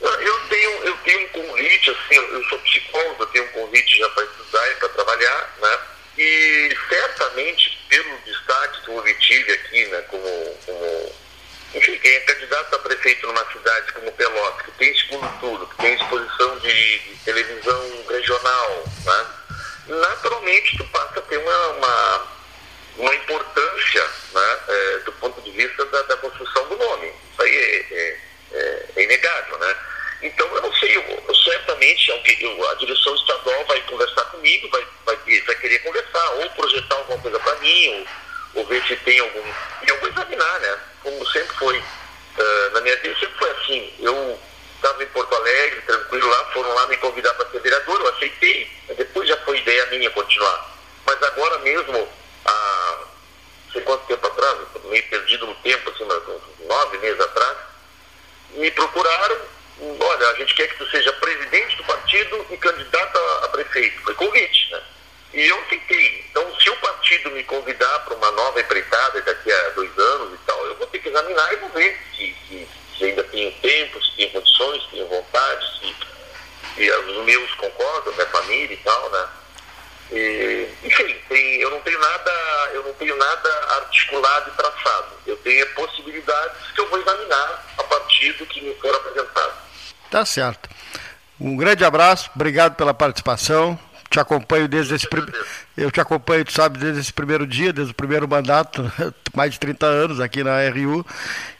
Eu 0.00 0.40
tenho, 0.48 0.70
eu 0.82 0.96
tenho 1.04 1.24
um 1.24 1.28
convite, 1.28 1.90
assim, 1.90 2.16
eu 2.16 2.44
sou 2.48 2.58
psicólogo, 2.58 3.22
eu 3.22 3.26
tenho 3.26 3.44
um 3.44 3.48
convite 3.48 3.98
já 3.98 4.08
para 4.08 4.24
estudar 4.24 4.70
e 4.72 4.74
para 4.74 4.88
trabalhar, 4.88 5.54
né? 5.62 5.78
E 6.18 6.76
certamente, 6.88 7.78
pelo 7.88 8.18
destaque 8.26 8.82
que 8.82 8.88
eu 8.88 8.98
obtive 8.98 9.52
aqui, 9.52 9.86
né, 9.86 10.00
como, 10.08 10.56
como 10.66 11.12
enfim, 11.74 11.98
quem 11.98 12.12
é 12.12 12.20
candidato 12.20 12.74
a 12.74 12.78
prefeito 12.80 13.26
numa 13.26 13.44
cidade 13.52 13.92
como 13.92 14.12
Pelotas, 14.12 14.66
que 14.66 14.72
tem 14.72 14.94
segundo 14.98 15.40
turno, 15.40 15.66
que 15.66 15.76
tem 15.76 15.94
exposição 15.94 16.58
de, 16.58 16.98
de 16.98 17.16
televisão 17.24 18.04
regional, 18.08 18.84
né? 19.04 19.26
naturalmente 19.88 20.76
tu 20.76 20.84
passa 20.86 21.18
a 21.18 21.22
ter 21.22 21.38
uma, 21.38 21.68
uma, 21.68 22.26
uma 22.98 23.14
importância 23.14 24.08
né? 24.32 24.58
É, 24.68 24.98
do 25.04 25.12
ponto 25.12 25.40
de 25.42 25.50
vista 25.50 25.84
da, 25.86 26.02
da, 26.02 26.16
construção 26.16 26.68
do 26.68 26.76
nome. 26.76 27.12
Isso 27.32 27.42
aí 27.42 27.54
é, 27.54 27.86
é, 27.90 28.18
é, 28.52 28.86
é 28.96 29.04
inegável. 29.04 29.58
Né? 29.58 29.76
Então, 30.22 30.46
eu 30.54 30.62
não 30.62 30.72
sei, 30.74 30.96
eu, 30.96 31.02
eu, 31.02 31.34
certamente 31.34 32.12
a 32.12 32.74
direção 32.74 33.14
estadual 33.14 33.64
vai 33.66 33.80
conversar 33.82 34.24
comigo, 34.26 34.68
vai, 34.70 34.86
vai, 35.04 35.16
vai 35.16 35.54
querer 35.56 35.78
conversar, 35.80 36.30
ou 36.34 36.50
projetar 36.50 36.94
alguma 36.96 37.18
coisa 37.18 37.38
para 37.40 37.56
mim, 37.56 37.88
ou 37.88 38.06
ou 38.54 38.66
ver 38.66 38.82
se 38.86 38.96
tem 38.96 39.18
algum. 39.18 39.48
E 39.82 39.88
eu 39.88 39.98
vou 40.00 40.08
examinar, 40.08 40.60
né? 40.60 40.78
Como 41.02 41.26
sempre 41.30 41.56
foi. 41.56 41.78
Uh, 41.78 42.70
na 42.72 42.80
minha 42.80 42.96
vida 42.96 43.18
sempre 43.18 43.38
foi 43.38 43.50
assim. 43.50 43.94
Eu 44.00 44.38
estava 44.76 45.02
em 45.02 45.06
Porto 45.08 45.34
Alegre, 45.34 45.80
tranquilo 45.82 46.28
lá, 46.28 46.44
foram 46.46 46.74
lá 46.74 46.86
me 46.88 46.96
convidar 46.96 47.32
para 47.34 47.48
ser 47.50 47.60
vereador, 47.60 48.00
eu 48.00 48.08
aceitei. 48.08 48.70
Depois 48.96 49.28
já 49.28 49.36
foi 49.38 49.58
ideia 49.58 49.86
minha 49.86 50.10
continuar. 50.10 50.76
Mas 51.06 51.22
agora 51.22 51.58
mesmo, 51.60 52.08
há 52.44 52.98
não 53.66 53.72
sei 53.72 53.82
quanto 53.82 54.06
tempo 54.06 54.26
atrás, 54.26 54.58
meio 54.84 55.08
perdido 55.08 55.46
no 55.46 55.54
tempo, 55.56 55.90
assim, 55.90 56.04
uns 56.04 56.66
nove 56.66 56.98
meses 56.98 57.20
atrás, 57.20 57.56
me 58.50 58.70
procuraram, 58.72 59.36
olha, 60.00 60.28
a 60.28 60.34
gente 60.34 60.54
quer 60.54 60.68
que 60.68 60.76
tu 60.76 60.90
seja 60.90 61.12
presidente 61.14 61.76
do 61.76 61.84
partido 61.84 62.46
e 62.50 62.56
candidato 62.56 63.18
a 63.44 63.48
prefeito. 63.48 64.02
Foi 64.02 64.14
convite, 64.14 64.70
né? 64.72 64.82
E 65.32 65.48
eu 65.48 65.64
fiquei. 65.64 66.24
Então, 66.30 66.46
se 66.60 66.68
o 66.68 66.76
partido 66.76 67.30
me 67.30 67.42
convidar 67.44 68.00
para 68.00 68.14
uma 68.14 68.30
nova 68.32 68.60
empreitada 68.60 69.20
daqui 69.22 69.50
a 69.50 69.68
dois 69.70 69.98
anos 69.98 70.34
e 70.34 70.38
tal, 70.46 70.66
eu 70.66 70.76
vou 70.76 70.86
ter 70.88 70.98
que 70.98 71.08
examinar 71.08 71.52
e 71.52 71.56
vou 71.56 71.68
ver 71.70 71.98
se, 72.14 72.36
se, 72.46 72.68
se 72.98 73.04
ainda 73.04 73.24
tenho 73.24 73.50
tempo, 73.52 74.02
se 74.04 74.16
tenho 74.16 74.30
condições, 74.30 74.82
se 74.82 74.90
tenho 74.90 75.08
vontade, 75.08 75.66
se, 75.78 75.96
se 76.74 76.90
os 76.90 77.24
meus 77.24 77.54
concordam, 77.54 78.12
minha 78.12 78.26
família 78.26 78.74
e 78.74 78.76
tal, 78.78 79.10
né? 79.10 79.28
E, 80.12 80.68
enfim, 80.84 81.16
tem, 81.30 81.60
eu 81.62 81.70
não 81.70 81.80
tenho 81.80 81.98
nada, 81.98 82.30
eu 82.74 82.82
não 82.82 82.92
tenho 82.94 83.16
nada 83.16 83.48
articulado 83.76 84.50
e 84.50 84.56
traçado. 84.56 85.06
Eu 85.26 85.36
tenho 85.38 85.66
possibilidades 85.74 86.72
que 86.74 86.80
eu 86.80 86.90
vou 86.90 87.00
examinar 87.00 87.64
a 87.78 87.82
partir 87.84 88.34
do 88.34 88.44
que 88.44 88.60
me 88.60 88.74
for 88.74 88.94
apresentado. 88.94 89.54
Tá 90.10 90.26
certo. 90.26 90.68
Um 91.40 91.56
grande 91.56 91.84
abraço, 91.86 92.30
obrigado 92.34 92.76
pela 92.76 92.92
participação 92.92 93.80
te 94.12 94.20
acompanho 94.20 94.68
desde 94.68 94.94
esse 94.94 95.08
primeiro. 95.08 95.32
Eu 95.74 95.90
te 95.90 96.00
acompanho, 96.00 96.44
tu 96.44 96.52
sabe, 96.52 96.78
desde 96.78 97.00
esse 97.00 97.12
primeiro 97.12 97.46
dia, 97.46 97.72
desde 97.72 97.92
o 97.92 97.94
primeiro 97.94 98.28
mandato, 98.28 98.92
mais 99.34 99.52
de 99.52 99.58
30 99.60 99.86
anos 99.86 100.20
aqui 100.20 100.44
na 100.44 100.58
RU. 100.68 101.04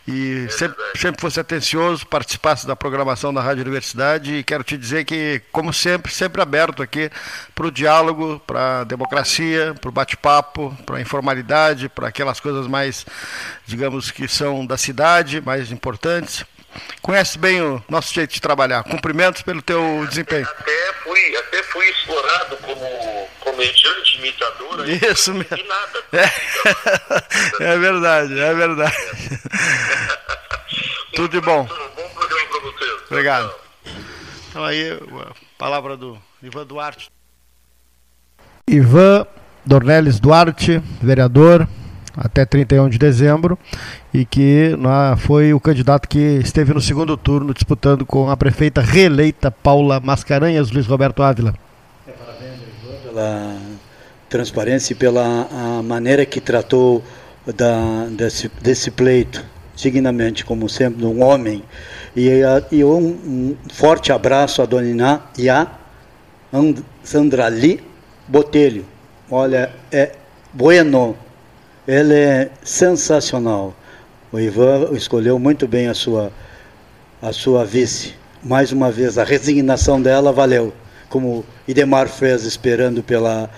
E 0.07 0.48
sempre, 0.50 0.76
sempre 0.96 1.20
fosse 1.20 1.40
atencioso, 1.40 2.07
participasse 2.07 2.66
da 2.66 2.76
programação 2.76 3.32
da 3.32 3.40
Rádio 3.40 3.62
Universidade. 3.62 4.34
E 4.34 4.44
quero 4.44 4.62
te 4.62 4.76
dizer 4.76 5.05
que, 5.05 5.40
como 5.50 5.72
sempre, 5.72 6.12
sempre 6.12 6.42
aberto 6.42 6.82
aqui 6.82 7.11
para 7.55 7.66
o 7.66 7.70
diálogo, 7.70 8.40
para 8.46 8.80
a 8.80 8.84
democracia, 8.84 9.74
para 9.80 9.88
o 9.88 9.92
bate-papo, 9.92 10.76
para 10.84 10.98
a 10.98 11.00
informalidade, 11.00 11.88
para 11.88 12.09
aquelas 12.09 12.38
coisas 12.38 12.66
mais, 12.66 13.07
digamos, 13.64 14.11
que 14.11 14.28
são 14.28 14.66
da 14.66 14.76
cidade, 14.76 15.40
mais 15.40 15.72
importantes. 15.72 16.44
Conhece 17.00 17.38
bem 17.38 17.61
o 17.61 17.82
nosso 17.88 18.12
jeito 18.12 18.32
de 18.34 18.40
trabalhar. 18.40 18.82
Cumprimentos 18.84 19.42
pelo 19.42 19.61
teu 19.61 20.07
desempenho. 20.09 20.46
Até 20.46 20.92
fui, 21.03 21.36
até 21.36 21.62
fui 21.64 21.88
explorado 21.88 22.57
como 22.59 23.28
comediante, 23.62 24.18
imitador. 24.18 24.88
Isso 24.88 25.32
mesmo. 25.32 25.56
E 25.56 25.68
nada. 25.68 26.02
É, 27.60 27.64
é 27.74 27.78
verdade, 27.78 28.36
é 28.38 28.54
verdade. 28.54 28.96
Tudo 31.14 31.28
de 31.28 31.40
bom. 31.40 31.64
Bom 31.64 32.08
programa 32.14 32.46
para 32.50 32.60
vocês. 32.60 32.92
Obrigado. 33.10 33.54
Então 34.48 34.64
aí, 34.64 34.92
a 34.92 35.32
palavra 35.56 35.96
do 35.96 36.18
Ivan 36.42 36.66
Duarte. 36.66 37.08
Ivan 38.68 39.24
Dornelles 39.64 40.18
Duarte, 40.18 40.82
vereador, 41.00 41.68
até 42.16 42.44
31 42.44 42.88
de 42.88 42.98
dezembro, 42.98 43.56
e 44.12 44.24
que 44.24 44.74
na, 44.78 45.16
foi 45.16 45.54
o 45.54 45.60
candidato 45.60 46.08
que 46.08 46.18
esteve 46.18 46.74
no 46.74 46.80
segundo 46.80 47.16
turno 47.16 47.54
disputando 47.54 48.04
com 48.04 48.28
a 48.30 48.36
prefeita 48.36 48.80
reeleita 48.80 49.48
Paula 49.50 50.00
Mascarenhas, 50.00 50.70
Luiz 50.70 50.86
Roberto 50.86 51.22
Ávila. 51.22 51.54
Pela 53.12 53.56
transparência 54.28 54.94
e 54.94 54.96
pela 54.96 55.82
maneira 55.84 56.24
que 56.24 56.40
tratou 56.40 57.04
da, 57.46 58.06
desse, 58.06 58.48
desse 58.62 58.90
pleito, 58.90 59.44
dignamente, 59.76 60.44
como 60.44 60.66
sempre, 60.66 61.04
um 61.04 61.22
homem. 61.22 61.62
E, 62.16 62.30
e 62.70 62.82
um, 62.82 62.98
um, 62.98 63.56
forte 63.70 64.10
abraço 64.10 64.62
a 64.62 64.64
Dona 64.64 64.88
Iná 64.88 65.20
e 65.36 65.50
a 65.50 65.70
Sandra 67.04 67.48
Lee 67.48 67.80
Botelho. 68.26 68.86
Olha, 69.30 69.70
é 69.90 70.12
bueno 70.54 71.16
ele 71.86 72.14
é 72.14 72.50
sensacional. 72.62 73.74
O 74.30 74.38
Ivan 74.38 74.90
escolheu 74.92 75.38
muito 75.38 75.66
bem 75.66 75.88
a 75.88 75.94
sua, 75.94 76.32
a 77.20 77.32
sua 77.32 77.64
vice. 77.64 78.14
Mais 78.42 78.72
uma 78.72 78.90
vez, 78.90 79.18
a 79.18 79.24
resignação 79.24 80.00
dela 80.00 80.32
valeu. 80.32 80.72
Como 81.12 81.44
Idemar 81.68 82.08
fez 82.08 82.44
esperando 82.44 83.02
pela 83.02 83.50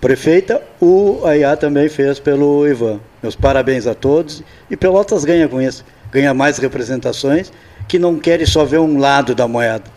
prefeita, 0.00 0.62
o 0.80 1.26
Ayá 1.26 1.56
também 1.56 1.88
fez 1.88 2.20
pelo 2.20 2.64
Ivan. 2.68 3.00
Meus 3.20 3.34
parabéns 3.34 3.88
a 3.88 3.96
todos. 3.96 4.44
E 4.70 4.76
Pelotas 4.76 5.24
ganha 5.24 5.48
com 5.48 5.60
isso. 5.60 5.84
Ganha 6.12 6.32
mais 6.32 6.58
representações 6.58 7.50
que 7.88 7.98
não 7.98 8.16
querem 8.20 8.46
só 8.46 8.64
ver 8.64 8.78
um 8.78 8.96
lado 8.96 9.34
da 9.34 9.48
moeda. 9.48 9.90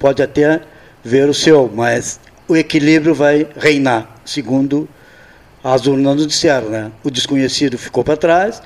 Pode 0.00 0.20
até 0.20 0.62
ver 1.04 1.28
o 1.28 1.34
seu, 1.34 1.70
mas 1.72 2.18
o 2.48 2.56
equilíbrio 2.56 3.14
vai 3.14 3.46
reinar, 3.56 4.20
segundo 4.24 4.88
as 5.62 5.86
urnas 5.86 6.16
nos 6.16 6.26
disseram, 6.26 6.70
né? 6.70 6.90
O 7.04 7.10
desconhecido 7.10 7.78
ficou 7.78 8.02
para 8.02 8.16
trás, 8.16 8.60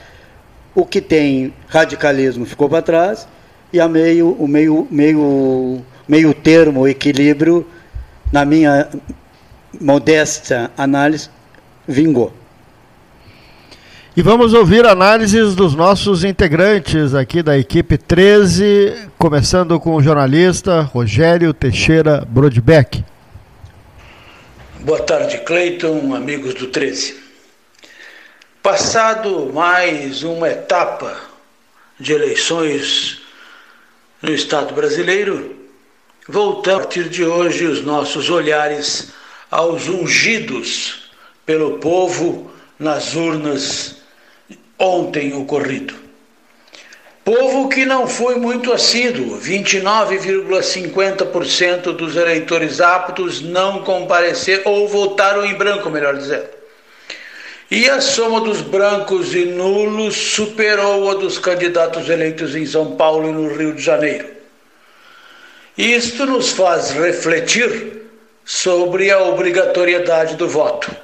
o 0.75 0.87
que 0.87 1.03
tem 1.03 1.53
radicalismo 1.69 2.47
ficou 2.47 2.71
para 2.71 2.81
trás 2.81 3.29
e 3.71 3.79
a 3.79 3.87
meio, 3.87 4.31
o 4.33 4.49
meio, 4.49 4.89
meio, 4.91 5.83
meio 6.09 6.33
termo, 6.33 6.87
equilíbrio, 6.87 7.67
na 8.33 8.45
minha 8.45 8.89
modesta 9.81 10.71
análise, 10.77 11.29
vingou. 11.87 12.33
E 14.17 14.23
vamos 14.23 14.55
ouvir 14.55 14.87
análises 14.87 15.55
dos 15.55 15.75
nossos 15.75 16.25
integrantes 16.25 17.15
aqui 17.15 17.43
da 17.43 17.59
equipe 17.59 17.99
13, 17.99 19.11
começando 19.19 19.79
com 19.79 19.95
o 19.95 20.03
jornalista 20.03 20.81
Rogério 20.81 21.53
Teixeira 21.53 22.27
Brodbeck. 22.27 23.05
Boa 24.81 25.01
tarde, 25.01 25.39
Cleiton, 25.39 26.15
amigos 26.15 26.55
do 26.55 26.69
13. 26.69 27.17
Passado 28.63 29.51
mais 29.53 30.23
uma 30.23 30.49
etapa 30.49 31.15
de 32.01 32.13
eleições 32.13 33.21
no 34.23 34.33
Estado 34.33 34.75
brasileiro, 34.75 35.56
voltamos 36.29 36.79
a 36.79 36.81
partir 36.87 37.09
de 37.09 37.25
hoje 37.25 37.65
os 37.65 37.85
nossos 37.85 38.31
olhares 38.31 39.09
aos 39.51 39.89
ungidos 39.89 41.11
pelo 41.45 41.79
povo 41.79 42.49
nas 42.79 43.15
urnas 43.15 43.97
ontem 44.79 45.33
ocorrido. 45.33 45.95
Povo 47.25 47.69
que 47.69 47.85
não 47.85 48.07
foi 48.07 48.37
muito 48.37 48.73
assíduo, 48.73 49.41
29,50% 49.41 51.93
dos 51.93 52.15
eleitores 52.15 52.81
aptos 52.81 53.41
não 53.41 53.83
compareceram 53.83 54.71
ou 54.71 54.87
votaram 54.87 55.45
em 55.45 55.55
branco, 55.55 55.91
melhor 55.91 56.17
dizendo. 56.17 56.55
E 57.69 57.91
a 57.91 58.01
soma 58.01 58.43
dos 58.43 58.61
brancos 58.61 59.35
e 59.35 59.45
nulos 59.45 60.15
superou 60.15 61.11
a 61.11 61.15
dos 61.15 61.37
candidatos 61.37 62.09
eleitos 62.09 62.55
em 62.55 62.65
São 62.65 62.95
Paulo 62.95 63.29
e 63.29 63.33
no 63.33 63.53
Rio 63.57 63.75
de 63.75 63.83
Janeiro. 63.83 64.36
Isto 65.77 66.25
nos 66.25 66.53
faz 66.53 66.91
refletir 66.91 68.03
sobre 68.45 69.11
a 69.11 69.21
obrigatoriedade 69.23 70.35
do 70.37 70.49
voto. 70.49 70.95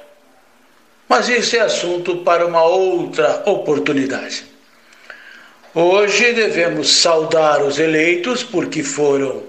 Mas 1.06 1.28
isso 1.28 1.56
é 1.56 1.60
assunto 1.60 2.18
para 2.18 2.46
uma 2.46 2.64
outra 2.64 3.42
oportunidade. 3.44 4.46
Hoje 5.74 6.32
devemos 6.32 6.88
saudar 6.88 7.62
os 7.62 7.78
eleitos 7.78 8.42
porque 8.42 8.82
foram 8.82 9.42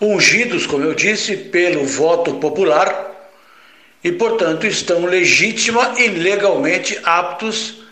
ungidos, 0.00 0.66
como 0.66 0.84
eu 0.84 0.94
disse, 0.94 1.36
pelo 1.36 1.84
voto 1.84 2.34
popular 2.36 3.30
e, 4.02 4.12
portanto, 4.12 4.66
estão 4.66 5.04
legítima 5.04 5.94
e 5.98 6.08
legalmente 6.08 6.98
aptos 7.02 7.82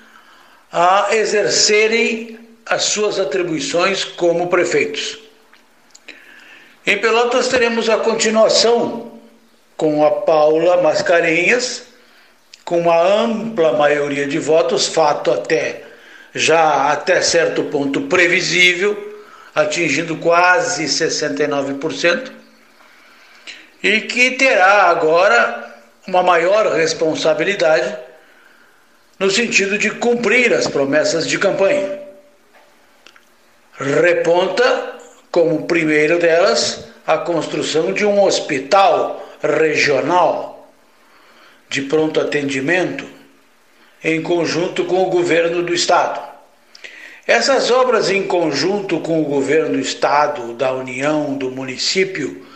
a 0.72 1.08
exercerem 1.14 2.38
as 2.64 2.84
suas 2.84 3.18
atribuições 3.18 4.02
como 4.04 4.48
prefeitos. 4.48 5.24
Em 6.87 6.99
Pelotas 6.99 7.49
teremos 7.49 7.89
a 7.89 7.97
continuação 7.97 9.18
com 9.74 10.05
a 10.05 10.11
Paula 10.11 10.82
Mascarenhas, 10.82 11.85
com 12.62 12.80
uma 12.80 13.01
ampla 13.01 13.72
maioria 13.72 14.26
de 14.26 14.39
votos, 14.39 14.87
fato 14.87 15.30
até 15.30 15.82
já 16.35 16.93
até 16.93 17.22
certo 17.22 17.64
ponto 17.64 18.03
previsível, 18.03 19.22
atingindo 19.55 20.16
quase 20.16 20.85
69%, 20.85 22.30
e 23.82 24.03
que 24.03 24.32
terá 24.32 24.91
agora 24.91 25.74
uma 26.07 26.22
maior 26.22 26.70
responsabilidade 26.70 27.97
no 29.18 29.30
sentido 29.30 29.78
de 29.78 29.91
cumprir 29.91 30.53
as 30.53 30.66
promessas 30.66 31.26
de 31.26 31.39
campanha. 31.39 31.99
Reponta 33.78 34.93
como 35.35 35.66
primeiro 35.66 36.20
delas 36.20 36.85
a 37.05 37.18
construção 37.18 37.93
de 37.93 38.07
um 38.07 38.22
hospital 38.22 39.20
regional 39.43 40.70
de 41.68 41.82
pronto 41.82 42.20
atendimento 42.20 43.05
em 44.05 44.22
conjunto 44.22 44.85
com 44.85 45.03
o 45.03 45.11
governo 45.11 45.61
do 45.61 45.74
Estado. 45.74 46.20
Essas 47.26 47.68
obras, 47.68 48.11
em 48.11 48.22
conjunto 48.22 49.01
com 49.01 49.20
o 49.20 49.24
governo 49.24 49.70
do 49.70 49.80
Estado, 49.80 50.53
da 50.53 50.72
União, 50.72 51.35
do 51.35 51.51
município, 51.51 52.47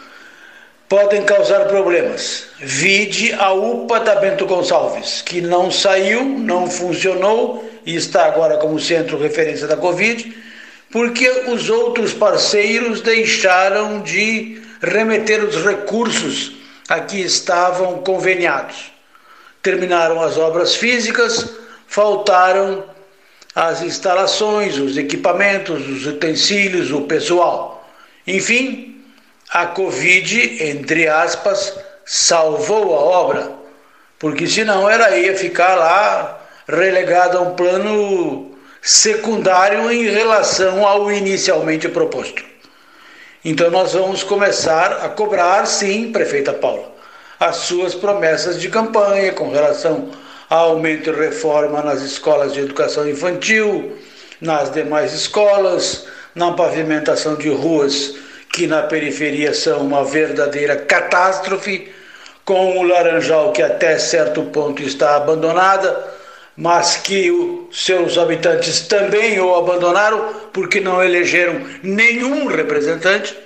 podem 0.88 1.24
causar 1.24 1.64
problemas. 1.64 2.46
Vide 2.60 3.32
a 3.32 3.52
UPA 3.52 3.98
da 3.98 4.14
Bento 4.14 4.46
Gonçalves, 4.46 5.20
que 5.20 5.40
não 5.40 5.68
saiu, 5.68 6.22
não 6.22 6.70
funcionou 6.70 7.68
e 7.84 7.96
está 7.96 8.26
agora 8.26 8.56
como 8.56 8.78
centro 8.78 9.18
referência 9.18 9.66
da 9.66 9.76
Covid, 9.76 10.32
porque 10.90 11.28
os 11.48 11.68
outros 11.68 12.12
parceiros 12.12 13.00
deixaram 13.00 14.00
de 14.00 14.62
remeter 14.80 15.44
os 15.44 15.56
recursos 15.64 16.52
a 16.88 17.00
que 17.00 17.20
estavam 17.20 17.98
conveniados 17.98 18.98
terminaram 19.62 20.22
as 20.22 20.38
obras 20.38 20.74
físicas, 20.74 21.50
faltaram 21.86 22.84
as 23.54 23.82
instalações, 23.82 24.78
os 24.78 24.96
equipamentos, 24.96 25.86
os 25.86 26.06
utensílios, 26.06 26.90
o 26.90 27.02
pessoal. 27.02 27.86
Enfim, 28.26 29.02
a 29.50 29.66
Covid, 29.66 30.62
entre 30.62 31.08
aspas, 31.08 31.74
salvou 32.04 32.94
a 32.94 33.00
obra, 33.00 33.52
porque 34.18 34.46
senão 34.46 34.88
ela 34.88 35.16
ia 35.16 35.36
ficar 35.36 35.74
lá 35.74 36.40
relegada 36.68 37.38
a 37.38 37.42
um 37.42 37.54
plano 37.54 38.47
secundário 38.82 39.90
em 39.90 40.04
relação 40.08 40.86
ao 40.86 41.10
inicialmente 41.10 41.88
proposto. 41.88 42.42
Então 43.44 43.70
nós 43.70 43.92
vamos 43.92 44.22
começar 44.22 45.04
a 45.04 45.08
cobrar, 45.08 45.66
sim, 45.66 46.10
prefeita 46.12 46.52
Paula, 46.52 46.92
as 47.38 47.56
suas 47.56 47.94
promessas 47.94 48.60
de 48.60 48.68
campanha 48.68 49.32
com 49.32 49.50
relação 49.50 50.10
a 50.50 50.56
aumento 50.56 51.10
e 51.10 51.12
reforma 51.12 51.82
nas 51.82 52.02
escolas 52.02 52.52
de 52.52 52.60
educação 52.60 53.08
infantil, 53.08 53.96
nas 54.40 54.72
demais 54.72 55.12
escolas, 55.12 56.06
na 56.34 56.52
pavimentação 56.52 57.36
de 57.36 57.48
ruas 57.48 58.14
que 58.52 58.66
na 58.66 58.82
periferia 58.82 59.52
são 59.52 59.80
uma 59.80 60.04
verdadeira 60.04 60.76
catástrofe, 60.76 61.92
com 62.44 62.78
o 62.78 62.82
Laranjal 62.82 63.52
que 63.52 63.62
até 63.62 63.98
certo 63.98 64.42
ponto 64.44 64.82
está 64.82 65.16
abandonada, 65.16 66.17
mas 66.58 66.96
que 66.96 67.30
os 67.30 67.84
seus 67.84 68.18
habitantes 68.18 68.80
também 68.80 69.38
o 69.38 69.54
abandonaram 69.54 70.34
porque 70.52 70.80
não 70.80 71.00
elegeram 71.00 71.64
nenhum 71.84 72.48
representante, 72.48 73.38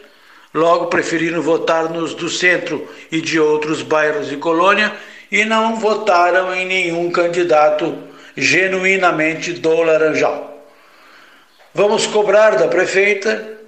logo 0.55 0.87
preferiram 0.87 1.43
votar 1.43 1.91
nos 1.91 2.15
do 2.15 2.31
centro 2.31 2.89
e 3.11 3.21
de 3.21 3.39
outros 3.39 3.83
bairros 3.83 4.33
e 4.33 4.37
colônia 4.39 4.91
e 5.31 5.45
não 5.45 5.77
votaram 5.77 6.55
em 6.55 6.65
nenhum 6.65 7.11
candidato 7.11 7.99
genuinamente 8.35 9.53
do 9.53 9.83
Laranjal. 9.83 10.67
Vamos 11.75 12.07
cobrar 12.07 12.57
da 12.57 12.67
prefeita 12.67 13.59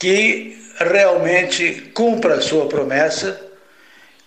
que 0.00 0.58
realmente 0.78 1.92
cumpra 1.94 2.34
a 2.34 2.40
sua 2.40 2.66
promessa, 2.66 3.40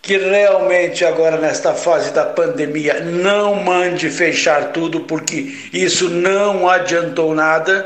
que 0.08 0.18
realmente 0.18 1.04
agora 1.04 1.36
nesta 1.36 1.74
fase 1.74 2.12
da 2.12 2.26
pandemia 2.26 3.02
não 3.02 3.56
mande 3.56 4.10
fechar 4.10 4.72
tudo, 4.72 5.02
porque 5.02 5.70
isso 5.74 6.10
não 6.10 6.70
adiantou 6.70 7.36
nada, 7.36 7.86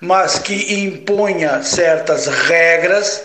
mas 0.00 0.38
que 0.38 0.82
imponha 0.84 1.62
certas 1.62 2.26
regras 2.26 3.22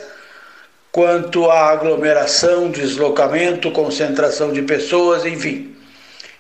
quanto 0.92 1.50
à 1.50 1.70
aglomeração, 1.70 2.70
deslocamento, 2.70 3.72
concentração 3.72 4.52
de 4.52 4.62
pessoas, 4.64 5.26
enfim. 5.26 5.74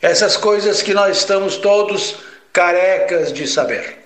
Essas 0.01 0.35
coisas 0.35 0.81
que 0.81 0.93
nós 0.93 1.19
estamos 1.19 1.55
todos 1.55 2.17
carecas 2.51 3.31
de 3.31 3.47
saber 3.47 3.99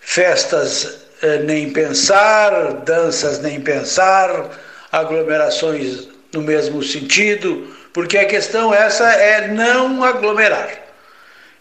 festas 0.00 0.98
eh, 1.20 1.40
nem 1.40 1.70
pensar, 1.70 2.72
danças 2.84 3.38
nem 3.40 3.60
pensar, 3.60 4.48
aglomerações 4.90 6.15
no 6.36 6.42
mesmo 6.42 6.82
sentido, 6.82 7.66
porque 7.92 8.18
a 8.18 8.26
questão 8.26 8.72
essa 8.72 9.08
é 9.10 9.48
não 9.48 10.04
aglomerar. 10.04 10.70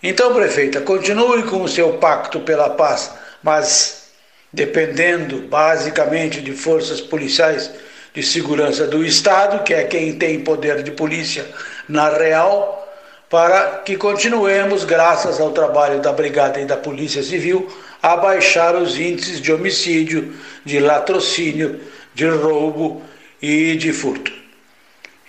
Então, 0.04 0.34
prefeita, 0.34 0.82
continue 0.82 1.44
com 1.44 1.64
o 1.64 1.68
seu 1.68 1.94
pacto 1.94 2.42
pela 2.42 2.70
paz, 2.70 3.12
mas 3.42 4.10
dependendo 4.52 5.40
basicamente 5.48 6.42
de 6.42 6.52
forças 6.52 7.00
policiais 7.00 7.72
de 8.14 8.22
segurança 8.22 8.86
do 8.86 9.04
Estado, 9.04 9.64
que 9.64 9.74
é 9.74 9.84
quem 9.86 10.18
tem 10.18 10.42
poder 10.42 10.84
de 10.84 10.92
polícia 10.92 11.46
na 11.88 12.10
real, 12.10 12.82
para 13.30 13.80
que 13.80 13.96
continuemos, 13.96 14.84
graças 14.84 15.40
ao 15.40 15.52
trabalho 15.52 16.02
da 16.02 16.14
Brigada 16.14 16.60
e 16.60 16.66
da 16.66 16.78
Polícia 16.78 17.24
Civil, 17.24 17.68
a 18.02 18.16
baixar 18.16 18.76
os 18.76 18.98
índices 19.00 19.42
de 19.42 19.52
homicídio, 19.52 20.34
de 20.64 20.80
latrocínio, 20.80 21.80
de 22.14 22.28
roubo 22.28 23.02
e 23.42 23.76
de 23.76 23.92
furto. 23.92 24.45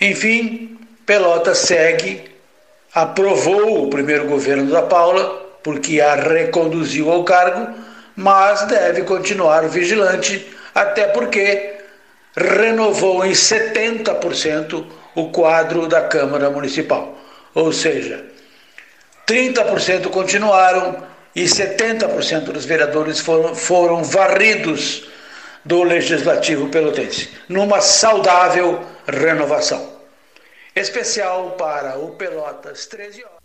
Enfim, 0.01 0.79
Pelota 1.05 1.55
segue, 1.55 2.31
aprovou 2.95 3.85
o 3.85 3.91
primeiro 3.91 4.27
governo 4.27 4.71
da 4.71 4.83
Paula, 4.83 5.45
porque 5.63 6.01
a 6.01 6.15
reconduziu 6.15 7.11
ao 7.11 7.25
cargo, 7.25 7.75
mas 8.15 8.63
deve 8.63 9.03
continuar 9.03 9.69
vigilante, 9.69 10.47
até 10.75 11.07
porque 11.09 11.75
renovou 12.37 13.25
em 13.25 13.33
70% 13.33 14.85
o 15.15 15.31
quadro 15.31 15.87
da 15.87 16.03
Câmara 16.03 16.51
Municipal. 16.51 17.19
Ou 17.55 17.73
seja, 17.73 18.25
30% 19.27 20.09
continuaram, 20.09 21.05
e 21.37 21.45
70% 21.45 22.45
dos 22.45 22.65
vereadores 22.65 23.21
foram, 23.21 23.55
foram 23.55 24.03
varridos 24.03 25.07
do 25.67 25.83
Legislativo 25.83 26.69
Pelotense, 26.69 27.29
numa 27.49 27.81
saudável 27.81 28.85
renovação. 29.07 29.97
Especial 30.75 31.53
para 31.53 31.99
o 31.99 32.13
Pelotas, 32.13 32.87
13 32.87 33.25
horas. 33.25 33.37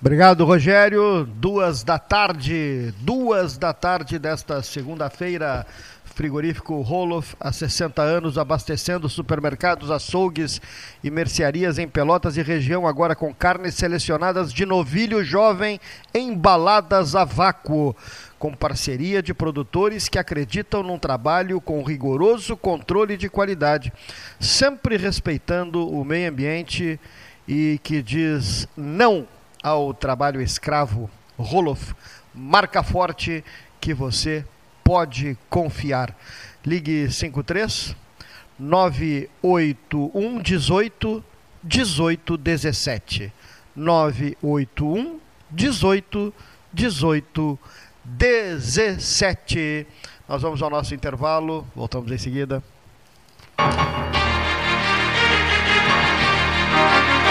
Obrigado, 0.00 0.44
Rogério. 0.44 1.24
Duas 1.24 1.82
da 1.82 1.98
tarde, 1.98 2.92
duas 3.00 3.56
da 3.56 3.72
tarde 3.72 4.18
desta 4.18 4.62
segunda-feira, 4.62 5.66
frigorífico 6.04 6.80
Roloff, 6.82 7.34
há 7.40 7.50
60 7.50 8.02
anos, 8.02 8.36
abastecendo 8.36 9.08
supermercados, 9.08 9.90
açougues 9.90 10.60
e 11.02 11.10
mercearias 11.10 11.78
em 11.78 11.88
Pelotas 11.88 12.36
e 12.36 12.42
região, 12.42 12.86
agora 12.86 13.16
com 13.16 13.32
carnes 13.32 13.76
selecionadas 13.76 14.52
de 14.52 14.66
novilho 14.66 15.24
jovem, 15.24 15.80
embaladas 16.14 17.16
a 17.16 17.24
vácuo, 17.24 17.96
com 18.38 18.54
parceria 18.54 19.22
de 19.22 19.34
produtores 19.34 20.08
que 20.08 20.18
acreditam 20.18 20.82
num 20.82 20.98
trabalho 20.98 21.60
com 21.60 21.82
rigoroso 21.82 22.56
controle 22.56 23.16
de 23.16 23.28
qualidade, 23.28 23.92
sempre 24.38 24.96
respeitando 24.96 25.88
o 25.88 26.04
meio 26.04 26.30
ambiente 26.30 27.00
e 27.46 27.80
que 27.82 28.02
diz 28.02 28.68
não 28.76 29.26
ao 29.62 29.92
trabalho 29.92 30.40
escravo. 30.40 31.10
Roloff, 31.36 31.94
marca 32.34 32.82
forte 32.82 33.44
que 33.80 33.94
você 33.94 34.44
pode 34.84 35.36
confiar. 35.48 36.16
Ligue 36.64 37.10
53 37.10 37.94
981 38.58 40.40
18 40.40 41.24
18 41.62 42.36
17. 42.36 43.32
981 43.76 45.20
18 45.50 46.34
18 46.72 47.58
17. 48.16 49.86
Nós 50.28 50.42
vamos 50.42 50.62
ao 50.62 50.70
nosso 50.70 50.94
intervalo, 50.94 51.66
voltamos 51.74 52.10
em 52.10 52.18
seguida. 52.18 52.62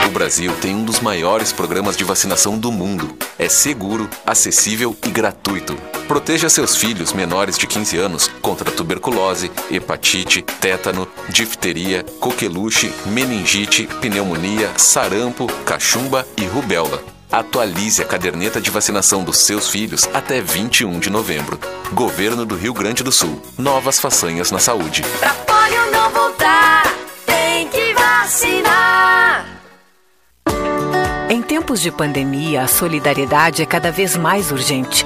O 0.05 0.09
Brasil 0.09 0.53
tem 0.61 0.73
um 0.73 0.83
dos 0.83 0.99
maiores 0.99 1.51
programas 1.51 1.97
de 1.97 2.03
vacinação 2.03 2.57
do 2.57 2.71
mundo. 2.71 3.17
É 3.37 3.49
seguro, 3.49 4.09
acessível 4.25 4.95
e 5.05 5.09
gratuito. 5.09 5.75
Proteja 6.07 6.49
seus 6.49 6.75
filhos 6.75 7.13
menores 7.13 7.57
de 7.57 7.67
15 7.67 7.97
anos 7.97 8.27
contra 8.41 8.71
tuberculose, 8.71 9.51
hepatite, 9.69 10.41
tétano, 10.41 11.07
difteria, 11.29 12.03
coqueluche, 12.19 12.91
meningite, 13.05 13.85
pneumonia, 14.01 14.71
sarampo, 14.77 15.47
cachumba 15.65 16.25
e 16.37 16.45
rubéola. 16.45 17.16
Atualize 17.31 18.01
a 18.01 18.05
caderneta 18.05 18.61
de 18.61 18.71
vacinação 18.71 19.21
dos 19.21 19.39
seus 19.39 19.69
filhos 19.69 20.07
até 20.13 20.39
21 20.39 20.97
de 20.97 21.09
novembro. 21.09 21.59
Governo 21.91 22.45
do 22.45 22.55
Rio 22.55 22.73
Grande 22.73 23.03
do 23.03 23.11
Sul. 23.11 23.41
Novas 23.57 23.99
façanhas 23.99 24.49
na 24.49 24.59
saúde. 24.59 25.03
Pra 25.19 25.33
polio 25.33 25.91
não 25.91 26.09
voltar, 26.09 26.83
tem 27.25 27.67
que 27.67 27.93
vacinar. 27.93 29.45
Em 31.29 31.41
tempos 31.41 31.81
de 31.81 31.91
pandemia, 31.91 32.61
a 32.61 32.67
solidariedade 32.67 33.61
é 33.61 33.65
cada 33.65 33.91
vez 33.91 34.15
mais 34.15 34.49
urgente. 34.49 35.05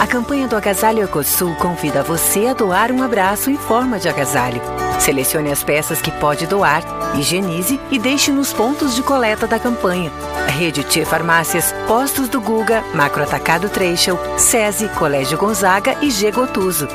A 0.00 0.06
campanha 0.06 0.48
do 0.48 0.56
Agasalho 0.56 1.04
Ecosul 1.04 1.54
convida 1.56 2.02
você 2.02 2.46
a 2.46 2.54
doar 2.54 2.90
um 2.90 3.02
abraço 3.02 3.50
em 3.50 3.58
forma 3.58 3.98
de 3.98 4.08
agasalho. 4.08 4.62
Selecione 4.98 5.50
as 5.50 5.62
peças 5.62 6.00
que 6.00 6.10
pode 6.10 6.46
doar, 6.46 6.82
higienize 7.14 7.80
e 7.90 7.98
deixe 7.98 8.30
nos 8.30 8.52
pontos 8.52 8.94
de 8.94 9.02
coleta 9.02 9.46
da 9.46 9.58
campanha. 9.58 10.12
Rede 10.48 10.82
T 10.82 11.04
Farmácias, 11.04 11.74
Postos 11.86 12.28
do 12.28 12.40
Guga, 12.40 12.82
Macro 12.94 13.22
Atacado 13.22 13.68
Treixel, 13.68 14.18
SESI, 14.36 14.88
Colégio 14.90 15.38
Gonzaga 15.38 15.96
e 16.02 16.10
G 16.10 16.30
Gotuso. 16.30 16.88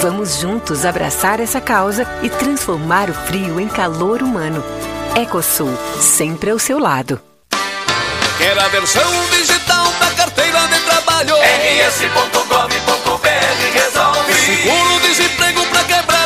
Vamos 0.00 0.38
juntos 0.38 0.84
abraçar 0.84 1.40
essa 1.40 1.60
causa 1.60 2.06
e 2.22 2.28
transformar 2.28 3.08
o 3.08 3.14
frio 3.14 3.60
em 3.60 3.68
calor 3.68 4.22
humano. 4.22 4.62
Ecosul, 5.16 5.72
sempre 6.00 6.50
ao 6.50 6.58
seu 6.58 6.78
lado. 6.78 7.20
Quer 8.36 8.58
a 8.58 8.68
versão 8.68 9.08
digital 9.30 9.92
da 10.00 10.10
carteira 10.10 10.66
de 10.66 10.80
trabalho? 10.80 11.36
rs.gov.br 11.36 13.24
resolve. 13.72 14.34
Seguro-desemprego 14.34 15.64
pra 15.66 15.84
quebrar. 15.84 16.23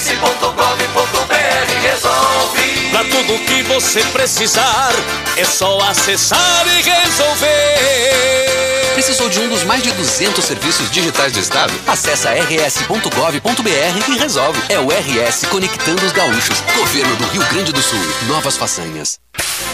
rs.gov.br 0.00 1.36
resolve. 1.82 2.88
Pra 2.90 3.04
tudo 3.04 3.38
que 3.44 3.62
você 3.64 4.02
precisar, 4.06 4.92
é 5.36 5.44
só 5.44 5.78
acessar 5.82 6.66
e 6.68 6.80
resolver. 6.80 8.46
Precisou 8.94 9.28
de 9.28 9.40
um 9.40 9.48
dos 9.50 9.62
mais 9.64 9.82
de 9.82 9.92
200 9.92 10.42
serviços 10.42 10.90
digitais 10.90 11.34
do 11.34 11.38
Estado? 11.38 11.74
Acesse 11.86 12.26
rs.gov.br 12.28 14.08
e 14.08 14.18
resolve. 14.18 14.58
É 14.70 14.78
o 14.78 14.88
RS 14.88 15.44
Conectando 15.50 16.06
os 16.06 16.12
Gaúchos. 16.12 16.60
Governo 16.74 17.14
do 17.16 17.24
Rio 17.24 17.44
Grande 17.48 17.70
do 17.70 17.82
Sul. 17.82 18.00
Novas 18.26 18.56
façanhas. 18.56 19.18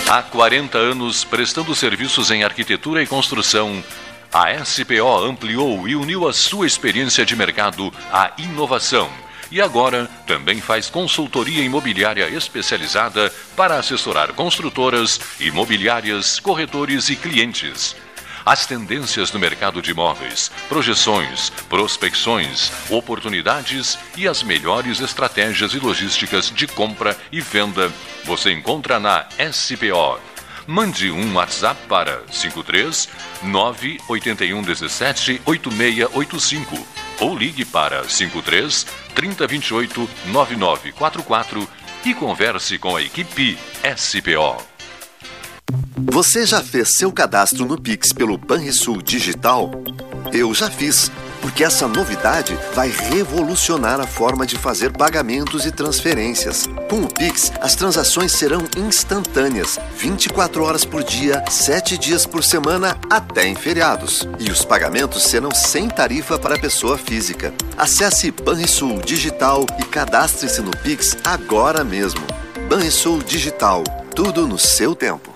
Há 0.09 0.23
40 0.23 0.77
anos 0.77 1.23
prestando 1.23 1.73
serviços 1.73 2.33
em 2.33 2.43
arquitetura 2.43 3.01
e 3.01 3.07
construção, 3.07 3.83
a 4.33 4.65
SPO 4.65 5.25
ampliou 5.25 5.89
e 5.89 5.95
uniu 5.95 6.29
a 6.29 6.33
sua 6.33 6.67
experiência 6.67 7.25
de 7.25 7.37
mercado 7.37 7.93
à 8.13 8.33
inovação. 8.39 9.09
E 9.51 9.61
agora 9.61 10.09
Também 10.27 10.61
faz 10.61 10.91
consultoria 10.91 11.63
imobiliária 11.63 12.29
especializada 12.29 13.33
para 13.57 13.79
assessorar 13.79 14.33
construtoras, 14.33 15.21
imobiliárias, 15.41 16.41
corretores 16.41 17.09
e 17.09 17.17
clientes 17.17 17.97
as 18.47 18.65
tendências 18.65 19.33
no 19.33 19.41
mercado 19.41 19.83
de 19.83 19.91
imóveis, 19.91 20.53
projeções, 20.69 21.51
prospecções, 21.69 22.71
oportunidades 22.89 23.99
e 24.17 24.29
as 24.29 24.45
melhores 24.45 25.01
estratégias 25.01 25.75
e 25.75 25.81
logísticas 25.81 26.49
de 26.49 26.69
compra 26.69 27.19
e 27.33 27.41
venda 27.41 27.93
você 28.25 28.53
encontra 28.53 29.01
na 29.01 29.27
SPO. 29.53 30.21
Mande 30.65 31.11
um 31.11 31.35
WhatsApp 31.35 31.81
para 31.89 32.23
53 32.31 33.09
981 33.43 34.63
17 34.63 35.43
8685 35.45 37.06
ou 37.21 37.37
ligue 37.37 37.65
para 37.65 38.09
53 38.09 38.87
3028 39.15 40.09
9944 40.27 41.69
e 42.05 42.15
converse 42.15 42.79
com 42.79 42.95
a 42.95 43.03
equipe 43.03 43.59
SPO. 43.97 44.63
Você 45.97 46.47
já 46.47 46.63
fez 46.63 46.97
seu 46.97 47.13
cadastro 47.13 47.67
no 47.67 47.81
Pix 47.81 48.13
pelo 48.13 48.39
Banrisul 48.39 49.03
Digital? 49.03 49.71
Eu 50.33 50.55
já 50.55 50.71
fiz, 50.71 51.11
porque 51.47 51.63
essa 51.63 51.87
novidade 51.87 52.59
vai 52.75 52.89
revolucionar 52.89 54.01
a 54.01 54.07
forma 54.07 54.45
de 54.45 54.59
fazer 54.59 54.91
pagamentos 54.91 55.65
e 55.65 55.71
transferências. 55.71 56.67
Com 56.91 57.03
o 57.03 57.07
Pix, 57.09 57.53
as 57.61 57.77
transações 57.77 58.33
serão 58.33 58.65
instantâneas, 58.77 59.79
24 59.97 60.65
horas 60.65 60.85
por 60.85 61.05
dia, 61.05 61.45
7 61.49 61.97
dias 61.99 62.27
por 62.27 62.43
semana, 62.43 62.99
até 63.09 63.47
em 63.47 63.55
feriados. 63.55 64.29
E 64.41 64.51
os 64.51 64.65
pagamentos 64.65 65.23
serão 65.23 65.53
sem 65.53 65.89
tarifa 65.89 66.37
para 66.37 66.59
pessoa 66.59 66.99
física. 66.99 67.55
Acesse 67.79 68.33
Banrisul 68.33 68.99
Digital 68.99 69.65
e 69.79 69.85
cadastre-se 69.85 70.61
no 70.61 70.73
Pix 70.73 71.17
agora 71.23 71.85
mesmo. 71.85 72.23
Banrisul 72.69 73.23
Digital, 73.23 73.85
tudo 74.17 74.49
no 74.49 74.59
seu 74.59 74.97
tempo. 74.97 75.36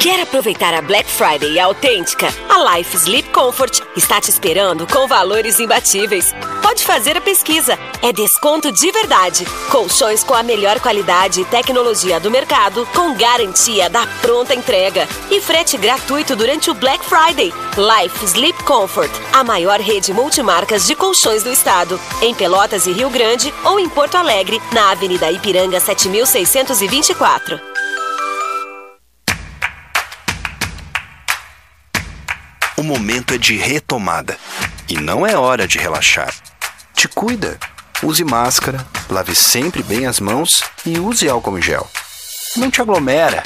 Quer 0.00 0.18
aproveitar 0.18 0.72
a 0.72 0.80
Black 0.80 1.10
Friday 1.10 1.60
autêntica? 1.60 2.28
A 2.48 2.74
Life 2.74 2.96
Sleep 2.96 3.28
Comfort 3.28 3.82
está 3.94 4.18
te 4.18 4.30
esperando 4.30 4.86
com 4.86 5.06
valores 5.06 5.60
imbatíveis. 5.60 6.32
Pode 6.62 6.84
fazer 6.84 7.18
a 7.18 7.20
pesquisa. 7.20 7.78
É 8.00 8.10
desconto 8.10 8.72
de 8.72 8.90
verdade. 8.92 9.44
Colchões 9.70 10.24
com 10.24 10.32
a 10.32 10.42
melhor 10.42 10.80
qualidade 10.80 11.42
e 11.42 11.44
tecnologia 11.44 12.18
do 12.18 12.30
mercado, 12.30 12.88
com 12.94 13.14
garantia 13.14 13.90
da 13.90 14.06
pronta 14.22 14.54
entrega. 14.54 15.06
E 15.30 15.38
frete 15.38 15.76
gratuito 15.76 16.34
durante 16.34 16.70
o 16.70 16.74
Black 16.74 17.04
Friday. 17.04 17.52
Life 17.76 18.24
Sleep 18.24 18.64
Comfort, 18.64 19.12
a 19.34 19.44
maior 19.44 19.80
rede 19.80 20.14
multimarcas 20.14 20.86
de 20.86 20.94
colchões 20.94 21.42
do 21.42 21.52
estado. 21.52 22.00
Em 22.22 22.34
Pelotas 22.34 22.86
e 22.86 22.92
Rio 22.92 23.10
Grande 23.10 23.52
ou 23.64 23.78
em 23.78 23.86
Porto 23.86 24.14
Alegre, 24.14 24.62
na 24.72 24.92
Avenida 24.92 25.30
Ipiranga 25.30 25.78
7624. 25.78 27.69
O 32.80 32.82
momento 32.82 33.34
é 33.34 33.36
de 33.36 33.58
retomada. 33.58 34.38
E 34.88 34.94
não 34.94 35.26
é 35.26 35.36
hora 35.36 35.68
de 35.68 35.76
relaxar. 35.76 36.34
Te 36.94 37.06
cuida. 37.06 37.58
Use 38.02 38.24
máscara, 38.24 38.86
lave 39.10 39.34
sempre 39.34 39.82
bem 39.82 40.06
as 40.06 40.18
mãos 40.18 40.62
e 40.86 40.98
use 40.98 41.28
álcool 41.28 41.58
em 41.58 41.62
gel. 41.62 41.86
Não 42.56 42.70
te 42.70 42.80
aglomera 42.80 43.42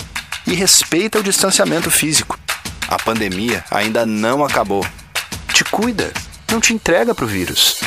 e 0.47 0.55
respeita 0.55 1.19
o 1.19 1.23
distanciamento 1.23 1.91
físico. 1.91 2.39
A 2.87 2.97
pandemia 2.97 3.65
ainda 3.73 4.07
não 4.07 4.45
acabou. 4.45 4.87
Te 5.53 5.65
cuida, 5.65 6.13
não 6.49 6.61
te 6.61 6.73
entrega 6.73 7.13
para 7.13 7.25
o 7.25 7.29
vírus. 7.29 7.81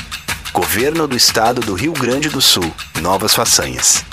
Governo 0.51 1.07
do 1.07 1.15
Estado 1.15 1.61
do 1.61 1.75
Rio 1.75 1.93
Grande 1.93 2.27
do 2.27 2.41
Sul. 2.41 2.69
Novas 2.99 3.33
façanhas. 3.33 4.03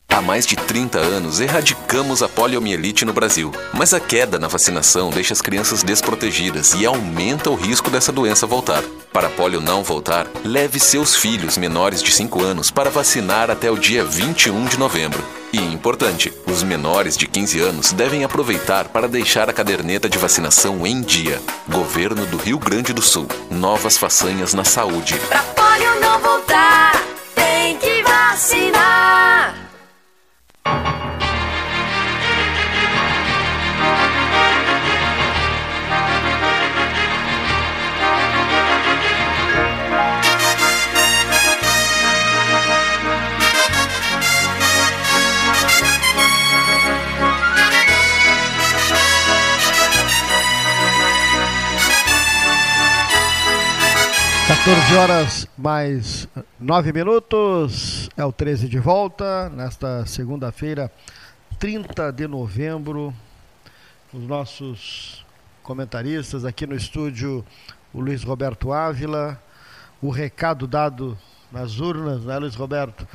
Há 0.11 0.21
mais 0.21 0.45
de 0.45 0.57
30 0.57 0.99
anos 0.99 1.39
erradicamos 1.39 2.21
a 2.21 2.27
poliomielite 2.27 3.05
no 3.05 3.13
Brasil, 3.13 3.49
mas 3.73 3.93
a 3.93 3.99
queda 3.99 4.37
na 4.37 4.49
vacinação 4.49 5.09
deixa 5.09 5.33
as 5.33 5.41
crianças 5.41 5.83
desprotegidas 5.83 6.73
e 6.73 6.85
aumenta 6.85 7.49
o 7.49 7.55
risco 7.55 7.89
dessa 7.89 8.11
doença 8.11 8.45
voltar. 8.45 8.83
Para 9.13 9.27
a 9.27 9.29
polio 9.29 9.61
não 9.61 9.83
voltar, 9.83 10.27
leve 10.43 10.81
seus 10.81 11.15
filhos 11.15 11.57
menores 11.57 12.03
de 12.03 12.11
5 12.11 12.43
anos 12.43 12.69
para 12.69 12.89
vacinar 12.89 13.49
até 13.49 13.71
o 13.71 13.77
dia 13.77 14.03
21 14.03 14.65
de 14.65 14.77
novembro. 14.77 15.23
E 15.53 15.57
importante, 15.57 16.31
os 16.45 16.61
menores 16.61 17.15
de 17.15 17.25
15 17.25 17.59
anos 17.61 17.93
devem 17.93 18.25
aproveitar 18.25 18.89
para 18.89 19.07
deixar 19.07 19.49
a 19.49 19.53
caderneta 19.53 20.09
de 20.09 20.17
vacinação 20.17 20.85
em 20.85 21.01
dia. 21.01 21.41
Governo 21.69 22.25
do 22.25 22.37
Rio 22.37 22.59
Grande 22.59 22.93
do 22.93 23.01
Sul. 23.01 23.27
Novas 23.49 23.97
façanhas 23.97 24.53
na 24.53 24.65
saúde. 24.65 25.15
Polio 25.55 25.99
não 26.01 26.19
voltar, 26.19 27.01
tem 27.35 27.77
que 27.77 28.03
vacinar. 28.03 29.00
Thank 30.71 31.05
you. 31.05 31.10
14 54.63 54.95
horas 54.95 55.47
mais 55.57 56.27
9 56.59 56.93
minutos. 56.93 58.07
é 58.15 58.23
o 58.23 58.31
13 58.31 58.67
de 58.67 58.77
volta, 58.77 59.49
nesta 59.49 60.05
segunda-feira, 60.05 60.91
30 61.57 62.11
de 62.11 62.27
novembro. 62.27 63.11
Os 64.13 64.21
nossos 64.21 65.25
comentaristas 65.63 66.45
aqui 66.45 66.67
no 66.67 66.75
estúdio, 66.75 67.43
o 67.91 67.99
Luiz 67.99 68.21
Roberto 68.21 68.71
Ávila. 68.71 69.41
O 69.99 70.11
recado 70.11 70.67
dado 70.67 71.17
nas 71.51 71.79
urnas, 71.79 72.23
né, 72.23 72.37
Luiz 72.37 72.53
Roberto? 72.53 73.07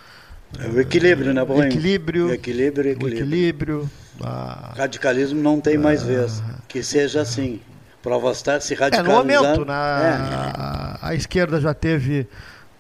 É 0.59 0.67
o 0.67 0.81
equilíbrio, 0.81 1.33
né, 1.33 1.45
Paulinho? 1.45 1.69
Equilíbrio. 1.69 2.35
Equilíbrio, 2.35 2.91
equilíbrio. 2.91 3.15
O 3.15 3.23
equilíbrio. 3.23 3.91
A... 4.21 4.75
Radicalismo 4.77 5.41
não 5.41 5.61
tem 5.61 5.79
mais 5.79 6.03
vez. 6.03 6.43
Que 6.67 6.83
seja 6.83 7.21
assim. 7.21 7.61
Prova 8.07 8.31
estar 8.31 8.63
se 8.63 8.73
radicalizando. 8.73 9.33
É, 9.33 9.37
no 9.37 9.43
momento, 9.43 9.65
na, 9.65 9.99
né, 9.99 10.53
é. 10.55 11.09
a, 11.09 11.15
esquerda 11.17 11.61
já 11.61 11.75
teve 11.75 12.25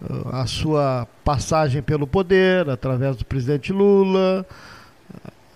uh, 0.00 0.28
a 0.36 0.46
sua 0.46 1.04
passagem 1.24 1.82
pelo 1.82 2.06
poder 2.06 2.70
através 2.70 3.16
do 3.16 3.24
presidente 3.24 3.72
Lula. 3.72 4.46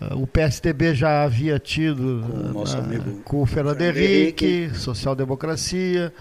Uh, 0.01 0.23
o 0.23 0.27
PSDB 0.27 0.93
já 0.93 1.23
havia 1.23 1.57
tido 1.61 2.27
com 2.27 2.37
o, 2.37 2.53
nosso 2.53 2.77
uh, 2.77 2.81
amigo 2.81 3.23
com 3.23 3.43
o 3.43 3.47
Fernando 3.47 3.81
Henrique, 3.81 4.73
social-democracia. 4.75 6.13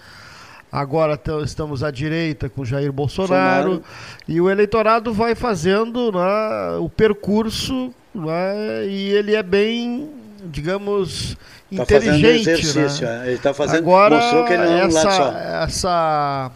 Agora 0.72 1.20
estamos 1.44 1.82
à 1.84 1.90
direita 1.90 2.50
com 2.50 2.64
Jair 2.64 2.92
Bolsonaro, 2.94 3.70
Bolsonaro. 3.70 3.94
e 4.28 4.40
o 4.40 4.48
eleitorado 4.48 5.12
vai 5.12 5.34
fazendo 5.34 6.12
né, 6.12 6.78
o 6.80 6.88
percurso 6.88 7.92
né, 8.14 8.86
e 8.86 9.10
ele 9.10 9.34
é 9.34 9.42
bem, 9.42 10.08
digamos, 10.46 11.36
tá 11.36 11.84
inteligente. 11.84 12.46
Fazendo 12.46 12.60
exercício, 12.60 13.08
né? 13.08 13.28
Ele 13.28 13.36
está 13.36 13.54
fazendo, 13.54 13.78
Agora, 13.80 14.16
mostrou 14.18 14.46
que 14.46 14.54
ele 14.54 14.64
não 14.64 14.74
essa, 14.74 14.82
é 14.82 14.88
um 14.88 14.92
lado 14.92 15.16
só. 15.16 15.30
Essa, 15.38 16.52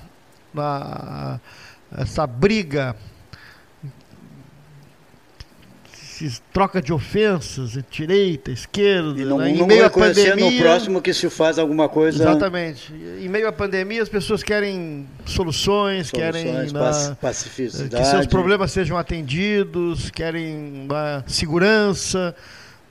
essa, 0.55 1.39
essa 1.97 2.27
briga 2.27 2.95
troca 6.51 6.81
de 6.81 6.93
ofensas, 6.93 7.77
direita, 7.89 8.51
esquerda, 8.51 9.19
e 9.19 9.25
não, 9.25 9.38
né? 9.38 9.49
em 9.49 9.57
não 9.57 9.67
meio 9.67 9.86
à 9.86 9.89
pandemia, 9.89 10.36
no 10.36 10.57
próximo 10.57 11.01
que 11.01 11.13
se 11.13 11.29
faz 11.29 11.57
alguma 11.57 11.89
coisa. 11.89 12.23
Exatamente. 12.23 12.93
Em 12.93 13.27
meio 13.27 13.47
à 13.47 13.51
pandemia, 13.51 14.01
as 14.01 14.09
pessoas 14.09 14.43
querem 14.43 15.07
soluções, 15.25 16.07
soluções 16.07 16.11
querem 16.11 16.71
na, 16.71 17.15
pacificidade. 17.15 17.95
que 17.95 18.09
seus 18.09 18.27
problemas 18.27 18.71
sejam 18.71 18.97
atendidos, 18.97 20.09
querem 20.11 20.86
uma 20.86 21.23
segurança 21.27 22.36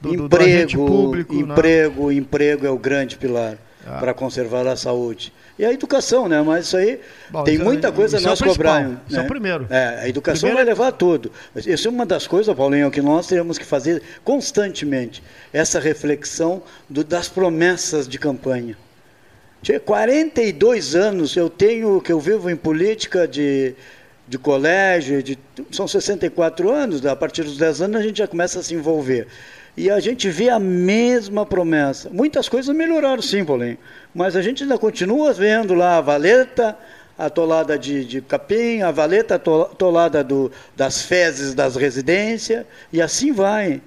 do, 0.03 0.25
emprego, 0.25 0.73
do 0.73 0.87
público. 0.87 1.35
Emprego, 1.35 2.09
né? 2.09 2.15
emprego 2.15 2.67
é 2.67 2.71
o 2.71 2.79
grande 2.79 3.17
pilar 3.17 3.57
ah. 3.87 3.99
para 3.99 4.13
conservar 4.13 4.67
a 4.67 4.77
saúde 4.77 5.33
e 5.59 5.65
a 5.65 5.73
educação, 5.73 6.29
né? 6.29 6.41
Mas 6.43 6.67
isso 6.67 6.77
aí 6.77 7.01
Bom, 7.31 7.45
tem 7.45 7.59
muita 7.59 7.89
é, 7.89 7.93
coisa 7.93 8.19
a 8.19 8.21
nós 8.21 8.41
é 8.41 8.45
cobrar. 8.45 8.89
Né? 8.89 8.97
Isso 9.09 9.19
é 9.19 9.23
o 9.23 9.27
primeiro. 9.27 9.67
É, 9.71 10.01
a 10.03 10.09
educação 10.09 10.49
primeiro... 10.49 10.57
vai 10.57 10.65
levar 10.65 10.89
a 10.89 10.93
tudo. 10.93 11.31
Isso 11.55 11.87
é 11.87 11.91
uma 11.91 12.07
das 12.07 12.27
coisas, 12.27 12.55
Paulinho, 12.55 12.91
que 12.91 13.03
nós 13.03 13.27
temos 13.27 13.59
que 13.59 13.65
fazer 13.65 14.03
constantemente. 14.25 15.23
Essa 15.53 15.79
reflexão 15.79 16.63
do, 16.89 17.05
das 17.05 17.29
promessas 17.29 18.09
de 18.09 18.19
campanha. 18.19 18.77
Tinha 19.63 19.79
42 19.79 20.97
anos 20.97 21.37
eu 21.37 21.49
tenho, 21.49 22.01
que 22.01 22.13
eu 22.13 22.19
vivo 22.19 22.51
em 22.51 22.57
política 22.57 23.29
de, 23.29 23.77
de 24.27 24.39
colégio, 24.39 25.23
de, 25.23 25.39
são 25.71 25.87
64 25.87 26.69
anos, 26.71 27.07
a 27.07 27.15
partir 27.15 27.45
dos 27.45 27.57
10 27.57 27.83
anos 27.83 28.01
a 28.01 28.03
gente 28.03 28.19
já 28.19 28.27
começa 28.27 28.59
a 28.59 28.63
se 28.63 28.75
envolver. 28.75 29.29
E 29.77 29.91
a 29.91 30.01
gente 30.01 30.29
vê 30.29 30.51
a 30.51 30.59
mesma 30.59 31.47
promessa. 31.47 32.11
Muitas 32.11 32.49
coisas 32.49 32.75
melhoraram 32.75 33.23
sim, 33.23 33.45
Paulinho. 33.45 33.79
Mas 34.15 34.37
a 34.37 34.43
gente 34.43 34.63
ainda 34.63 34.79
continua 34.79 35.33
vendo 35.33 35.75
lá 35.75 35.97
a 35.97 36.01
valeta 36.01 36.77
atolada 37.17 37.79
de, 37.79 38.05
de 38.05 38.21
capim, 38.21 38.83
a 38.83 38.91
valeta 38.91 39.37
atolada 39.37 40.25
do, 40.25 40.51
das 40.77 41.03
fezes 41.03 41.55
das 41.55 41.77
residências, 41.77 42.65
e 42.93 43.01
assim 43.01 43.33
vai. 43.33 43.81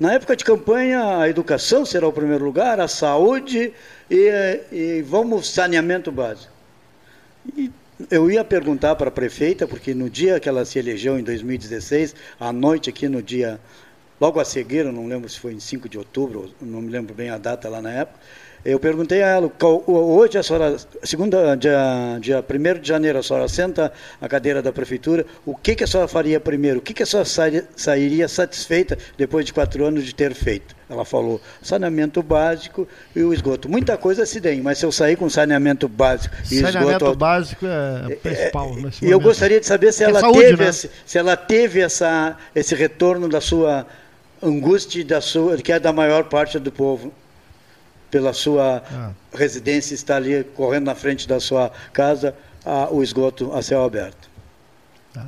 Na 0.00 0.14
época 0.14 0.34
de 0.34 0.44
campanha, 0.44 1.18
a 1.18 1.28
educação 1.28 1.84
será 1.84 2.08
o 2.08 2.12
primeiro 2.12 2.44
lugar, 2.44 2.80
a 2.80 2.88
saúde 2.88 3.72
e, 4.10 4.60
e 4.72 5.02
vamos 5.02 5.48
saneamento 5.48 6.10
básico. 6.10 6.52
E 7.56 7.70
eu 8.10 8.30
ia 8.30 8.44
perguntar 8.44 8.96
para 8.96 9.08
a 9.08 9.12
prefeita, 9.12 9.66
porque 9.66 9.94
no 9.94 10.10
dia 10.10 10.40
que 10.40 10.48
ela 10.48 10.64
se 10.64 10.78
elegeu, 10.78 11.18
em 11.18 11.22
2016, 11.22 12.16
à 12.40 12.52
noite 12.52 12.90
aqui 12.90 13.08
no 13.08 13.22
dia, 13.22 13.60
logo 14.22 14.38
a 14.38 14.44
seguir, 14.44 14.84
não 14.84 15.08
lembro 15.08 15.28
se 15.28 15.40
foi 15.40 15.52
em 15.52 15.58
5 15.58 15.88
de 15.88 15.98
outubro, 15.98 16.54
não 16.60 16.80
me 16.80 16.88
lembro 16.88 17.12
bem 17.12 17.28
a 17.28 17.38
data 17.38 17.68
lá 17.68 17.82
na 17.82 17.90
época, 17.90 18.20
eu 18.64 18.78
perguntei 18.78 19.20
a 19.20 19.26
ela, 19.26 19.52
hoje 19.88 20.38
a 20.38 20.42
senhora, 20.44 20.76
segunda, 21.02 21.56
dia, 21.56 22.18
dia 22.20 22.44
1 22.48 22.80
de 22.80 22.86
janeiro, 22.86 23.18
a 23.18 23.22
senhora 23.22 23.48
senta 23.48 23.92
a 24.20 24.28
cadeira 24.28 24.62
da 24.62 24.70
prefeitura, 24.70 25.26
o 25.44 25.56
que, 25.56 25.74
que 25.74 25.82
a 25.82 25.86
senhora 25.88 26.06
faria 26.06 26.38
primeiro? 26.38 26.78
O 26.78 26.80
que, 26.80 26.94
que 26.94 27.02
a 27.02 27.06
senhora 27.06 27.28
sairia, 27.28 27.68
sairia 27.74 28.28
satisfeita 28.28 28.96
depois 29.18 29.44
de 29.44 29.52
quatro 29.52 29.84
anos 29.84 30.04
de 30.04 30.14
ter 30.14 30.32
feito? 30.32 30.76
Ela 30.88 31.04
falou, 31.04 31.40
saneamento 31.60 32.22
básico 32.22 32.86
e 33.16 33.22
o 33.24 33.34
esgoto. 33.34 33.68
Muita 33.68 33.96
coisa 33.96 34.24
se 34.24 34.40
tem, 34.40 34.60
mas 34.60 34.78
se 34.78 34.86
eu 34.86 34.92
sair 34.92 35.16
com 35.16 35.28
saneamento 35.28 35.88
básico 35.88 36.32
e 36.44 36.60
saneamento 36.60 37.04
esgoto... 37.04 37.16
básico 37.16 37.66
é, 37.66 38.12
é 38.12 38.14
principal. 38.14 38.76
E 39.00 39.10
eu 39.10 39.18
gostaria 39.18 39.58
de 39.58 39.66
saber 39.66 39.90
se, 39.92 40.04
ela, 40.04 40.18
é 40.18 40.20
saúde, 40.20 40.38
teve 40.38 40.62
né? 40.62 40.68
esse, 40.68 40.88
se 41.04 41.18
ela 41.18 41.36
teve 41.36 41.80
essa, 41.80 42.36
esse 42.54 42.76
retorno 42.76 43.28
da 43.28 43.40
sua 43.40 43.84
angústia, 44.42 45.04
da 45.04 45.20
sua, 45.20 45.56
que 45.56 45.72
é 45.72 45.78
da 45.78 45.92
maior 45.92 46.24
parte 46.24 46.58
do 46.58 46.72
povo 46.72 47.12
pela 48.10 48.32
sua 48.32 48.82
ah. 48.92 49.10
residência, 49.32 49.94
está 49.94 50.16
ali 50.16 50.44
correndo 50.54 50.84
na 50.84 50.94
frente 50.94 51.26
da 51.26 51.40
sua 51.40 51.70
casa 51.92 52.34
a, 52.64 52.88
o 52.90 53.02
esgoto 53.02 53.52
a 53.54 53.62
céu 53.62 53.84
aberto. 53.84 54.28
Tá. 55.14 55.26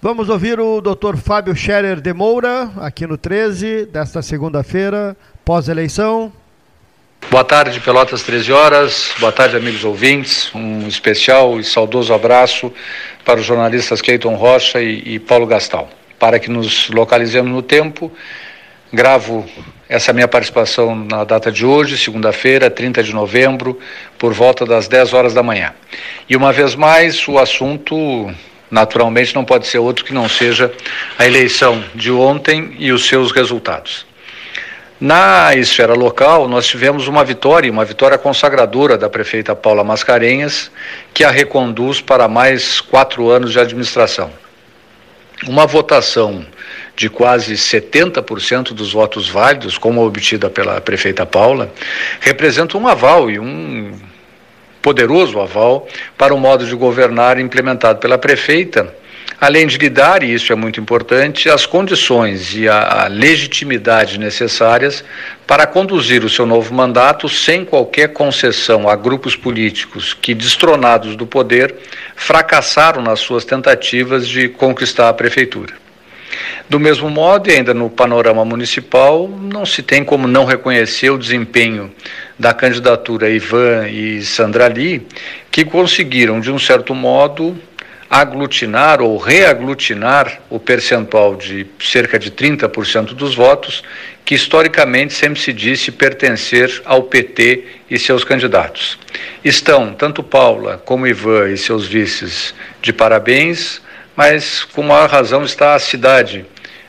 Vamos 0.00 0.30
ouvir 0.30 0.58
o 0.58 0.80
Dr. 0.80 1.16
Fábio 1.16 1.54
Scherer 1.54 2.00
de 2.00 2.14
Moura, 2.14 2.70
aqui 2.78 3.06
no 3.06 3.18
13, 3.18 3.84
desta 3.86 4.22
segunda-feira, 4.22 5.14
pós-eleição. 5.44 6.32
Boa 7.28 7.44
tarde, 7.44 7.78
Pelotas 7.80 8.22
13 8.22 8.50
horas. 8.50 9.10
Boa 9.20 9.30
tarde, 9.30 9.56
amigos 9.56 9.84
ouvintes. 9.84 10.52
Um 10.54 10.88
especial 10.88 11.60
e 11.60 11.64
saudoso 11.64 12.14
abraço 12.14 12.72
para 13.26 13.38
os 13.38 13.46
jornalistas 13.46 14.00
Cleiton 14.00 14.34
Rocha 14.36 14.80
e, 14.80 15.14
e 15.14 15.18
Paulo 15.18 15.46
Gastal. 15.46 15.90
Para 16.20 16.38
que 16.38 16.50
nos 16.50 16.90
localizemos 16.90 17.50
no 17.50 17.62
tempo, 17.62 18.12
gravo 18.92 19.46
essa 19.88 20.12
minha 20.12 20.28
participação 20.28 20.94
na 20.94 21.24
data 21.24 21.50
de 21.50 21.64
hoje, 21.64 21.96
segunda-feira, 21.96 22.70
30 22.70 23.02
de 23.02 23.14
novembro, 23.14 23.78
por 24.18 24.34
volta 24.34 24.66
das 24.66 24.86
10 24.86 25.14
horas 25.14 25.32
da 25.32 25.42
manhã. 25.42 25.72
E 26.28 26.36
uma 26.36 26.52
vez 26.52 26.74
mais, 26.74 27.26
o 27.26 27.38
assunto 27.38 28.30
naturalmente 28.70 29.34
não 29.34 29.46
pode 29.46 29.66
ser 29.66 29.78
outro 29.78 30.04
que 30.04 30.12
não 30.12 30.28
seja 30.28 30.70
a 31.18 31.26
eleição 31.26 31.82
de 31.94 32.12
ontem 32.12 32.76
e 32.78 32.92
os 32.92 33.08
seus 33.08 33.32
resultados. 33.32 34.06
Na 35.00 35.56
esfera 35.56 35.94
local, 35.94 36.46
nós 36.46 36.66
tivemos 36.66 37.08
uma 37.08 37.24
vitória, 37.24 37.72
uma 37.72 37.86
vitória 37.86 38.18
consagradora 38.18 38.98
da 38.98 39.08
prefeita 39.08 39.56
Paula 39.56 39.82
Mascarenhas, 39.82 40.70
que 41.14 41.24
a 41.24 41.30
reconduz 41.30 42.02
para 42.02 42.28
mais 42.28 42.78
quatro 42.78 43.30
anos 43.30 43.52
de 43.52 43.58
administração. 43.58 44.30
Uma 45.46 45.66
votação 45.66 46.44
de 46.94 47.08
quase 47.08 47.54
70% 47.54 48.74
dos 48.74 48.92
votos 48.92 49.28
válidos, 49.28 49.78
como 49.78 50.04
obtida 50.04 50.50
pela 50.50 50.80
prefeita 50.80 51.24
Paula, 51.24 51.72
representa 52.20 52.76
um 52.76 52.86
aval 52.86 53.30
e 53.30 53.38
um 53.38 53.98
poderoso 54.82 55.40
aval 55.40 55.88
para 56.16 56.34
o 56.34 56.38
modo 56.38 56.66
de 56.66 56.74
governar 56.74 57.38
implementado 57.38 57.98
pela 57.98 58.18
prefeita, 58.18 58.94
além 59.40 59.66
de 59.66 59.78
lhe 59.78 59.88
dar, 59.88 60.22
e 60.22 60.34
isso 60.34 60.52
é 60.52 60.56
muito 60.56 60.78
importante, 60.78 61.48
as 61.48 61.64
condições 61.64 62.54
e 62.54 62.68
a, 62.68 63.04
a 63.04 63.06
legitimidade 63.08 64.18
necessárias 64.18 65.02
para 65.46 65.66
conduzir 65.66 66.24
o 66.24 66.28
seu 66.28 66.44
novo 66.44 66.74
mandato 66.74 67.28
sem 67.28 67.64
qualquer 67.64 68.12
concessão 68.12 68.88
a 68.88 68.94
grupos 68.94 69.34
políticos 69.34 70.12
que, 70.12 70.34
destronados 70.34 71.16
do 71.16 71.26
poder, 71.26 71.74
fracassaram 72.14 73.02
nas 73.02 73.20
suas 73.20 73.44
tentativas 73.44 74.28
de 74.28 74.48
conquistar 74.48 75.08
a 75.08 75.14
prefeitura. 75.14 75.72
Do 76.68 76.78
mesmo 76.78 77.10
modo, 77.10 77.50
e 77.50 77.54
ainda 77.54 77.74
no 77.74 77.90
panorama 77.90 78.44
municipal, 78.44 79.28
não 79.28 79.66
se 79.66 79.82
tem 79.82 80.04
como 80.04 80.28
não 80.28 80.44
reconhecer 80.44 81.10
o 81.10 81.18
desempenho 81.18 81.92
da 82.38 82.54
candidatura 82.54 83.28
Ivan 83.28 83.88
e 83.88 84.22
Sandra 84.22 84.68
Lee, 84.68 85.04
que 85.50 85.64
conseguiram, 85.64 86.40
de 86.40 86.52
um 86.52 86.58
certo 86.58 86.94
modo, 86.94 87.58
aglutinar 88.10 89.00
ou 89.00 89.16
reaglutinar 89.16 90.40
o 90.50 90.58
percentual 90.58 91.36
de 91.36 91.64
cerca 91.80 92.18
de 92.18 92.30
30% 92.30 93.14
dos 93.14 93.34
votos, 93.34 93.84
que 94.24 94.34
historicamente 94.34 95.14
sempre 95.14 95.40
se 95.40 95.52
disse 95.52 95.92
pertencer 95.92 96.82
ao 96.84 97.04
PT 97.04 97.64
e 97.88 97.98
seus 97.98 98.24
candidatos. 98.24 98.98
Estão 99.44 99.94
tanto 99.94 100.22
Paula 100.22 100.82
como 100.84 101.06
Ivan 101.06 101.50
e 101.50 101.56
seus 101.56 101.86
vices 101.86 102.52
de 102.82 102.92
parabéns 102.92 103.80
mas 104.20 104.64
com 104.64 104.82
maior 104.82 105.08
razão 105.08 105.44
está 105.44 105.74
a 105.74 105.78
cidade 105.78 106.44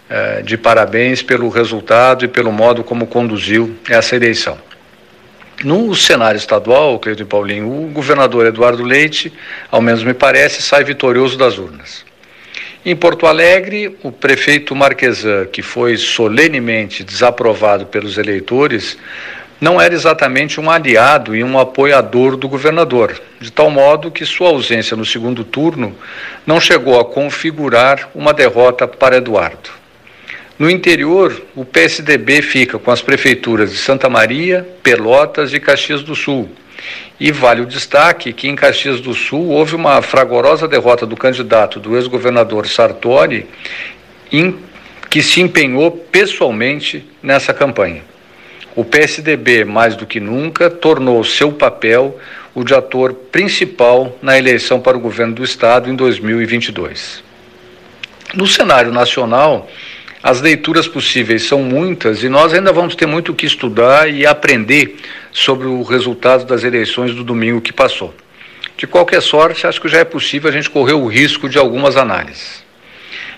eh, 0.09 0.41
de 0.41 0.57
parabéns 0.57 1.22
pelo 1.22 1.47
resultado 1.47 2.26
e 2.26 2.28
pelo 2.28 2.51
modo 2.51 2.84
como 2.84 3.07
conduziu 3.07 3.74
essa 3.89 4.17
eleição. 4.17 4.57
No 5.64 5.93
cenário 5.95 6.38
estadual, 6.38 6.97
Cleiton 6.97 7.22
e 7.22 7.26
Paulinho, 7.26 7.68
o 7.68 7.88
governador 7.89 8.47
Eduardo 8.47 8.84
Leite, 8.84 9.32
ao 9.70 9.80
menos 9.80 10.03
me 10.03 10.14
parece, 10.14 10.59
sai 10.62 10.84
vitorioso 10.84 11.38
das 11.38 11.59
urnas. 11.59 12.03
Em 12.84 12.95
Porto 12.95 13.28
Alegre, 13.28 13.95
o 14.01 14.12
prefeito 14.12 14.76
Marquesan, 14.76 15.45
que 15.45 15.62
foi 15.62 15.97
solenemente 15.97 17.03
desaprovado 17.03 17.86
pelos 17.86 18.18
eleitores, 18.18 18.97
não 19.59 19.80
era 19.80 19.93
exatamente 19.93 20.59
um 20.59 20.72
aliado 20.72 21.36
e 21.36 21.43
um 21.43 21.59
apoiador 21.59 22.36
do 22.36 22.49
governador, 22.49 23.22
de 23.39 23.51
tal 23.51 23.70
modo 23.70 24.09
que 24.09 24.26
sua 24.26 24.49
ausência 24.49 24.97
no 24.97 25.05
segundo 25.05 25.43
turno 25.43 25.95
não 26.43 26.59
chegou 26.59 26.99
a 26.99 27.05
configurar 27.05 28.09
uma 28.16 28.34
derrota 28.34 28.88
para 28.88 29.18
Eduardo. 29.18 29.81
No 30.62 30.70
interior, 30.70 31.41
o 31.55 31.66
PSDB 31.66 32.43
fica 32.43 32.78
com 32.78 32.91
as 32.91 33.01
prefeituras 33.01 33.72
de 33.72 33.80
Santa 33.80 34.07
Maria, 34.07 34.64
Pelotas 34.84 35.55
e 35.55 35.59
Caxias 35.59 36.03
do 36.03 36.14
Sul. 36.14 36.51
E 37.20 37.32
vale 37.32 37.62
o 37.62 37.66
destaque 37.66 38.32
que 38.32 38.47
em 38.47 38.55
Caxias 38.55 39.01
do 39.01 39.12
Sul 39.16 39.47
houve 39.47 39.76
uma 39.76 39.99
fragorosa 40.03 40.68
derrota 40.68 41.03
do 41.03 41.18
candidato 41.18 41.80
do 41.80 41.95
ex-governador 41.95 42.68
Sartori, 42.68 43.47
em, 44.32 44.55
que 45.09 45.24
se 45.24 45.41
empenhou 45.41 45.89
pessoalmente 45.89 47.03
nessa 47.24 47.55
campanha. 47.55 48.03
O 48.76 48.86
PSDB, 48.86 49.66
mais 49.66 49.95
do 49.95 50.05
que 50.05 50.20
nunca, 50.20 50.70
tornou 50.70 51.24
seu 51.24 51.51
papel 51.51 52.20
o 52.53 52.64
de 52.64 52.76
ator 52.76 53.14
principal 53.14 54.16
na 54.22 54.38
eleição 54.38 54.80
para 54.80 54.95
o 54.95 55.01
governo 55.01 55.34
do 55.34 55.43
Estado 55.43 55.89
em 55.89 55.95
2022. 55.95 57.24
No 58.36 58.45
cenário 58.45 58.91
nacional, 58.91 59.68
as 60.24 60.39
leituras 60.39 60.88
possíveis 60.88 61.43
são 61.43 61.63
muitas 61.63 62.24
e 62.24 62.30
nós 62.30 62.53
ainda 62.53 62.72
vamos 62.72 62.95
ter 62.95 63.07
muito 63.07 63.32
o 63.32 63.36
que 63.36 63.45
estudar 63.45 64.07
e 64.07 64.26
aprender 64.26 64.97
sobre 65.32 65.65
o 65.67 65.82
resultado 65.82 66.45
das 66.45 66.63
eleições 66.63 67.15
do 67.15 67.24
domingo 67.24 67.59
que 67.59 67.74
passou. 67.74 68.13
De 68.78 68.86
qualquer 68.86 69.22
sorte, 69.22 69.65
acho 69.65 69.82
que 69.82 69.88
já 69.88 69.99
é 69.99 70.03
possível 70.03 70.49
a 70.49 70.53
gente 70.53 70.69
correr 70.69 70.93
o 70.93 71.07
risco 71.07 71.49
de 71.49 71.57
algumas 71.57 71.97
análises. 71.97 72.63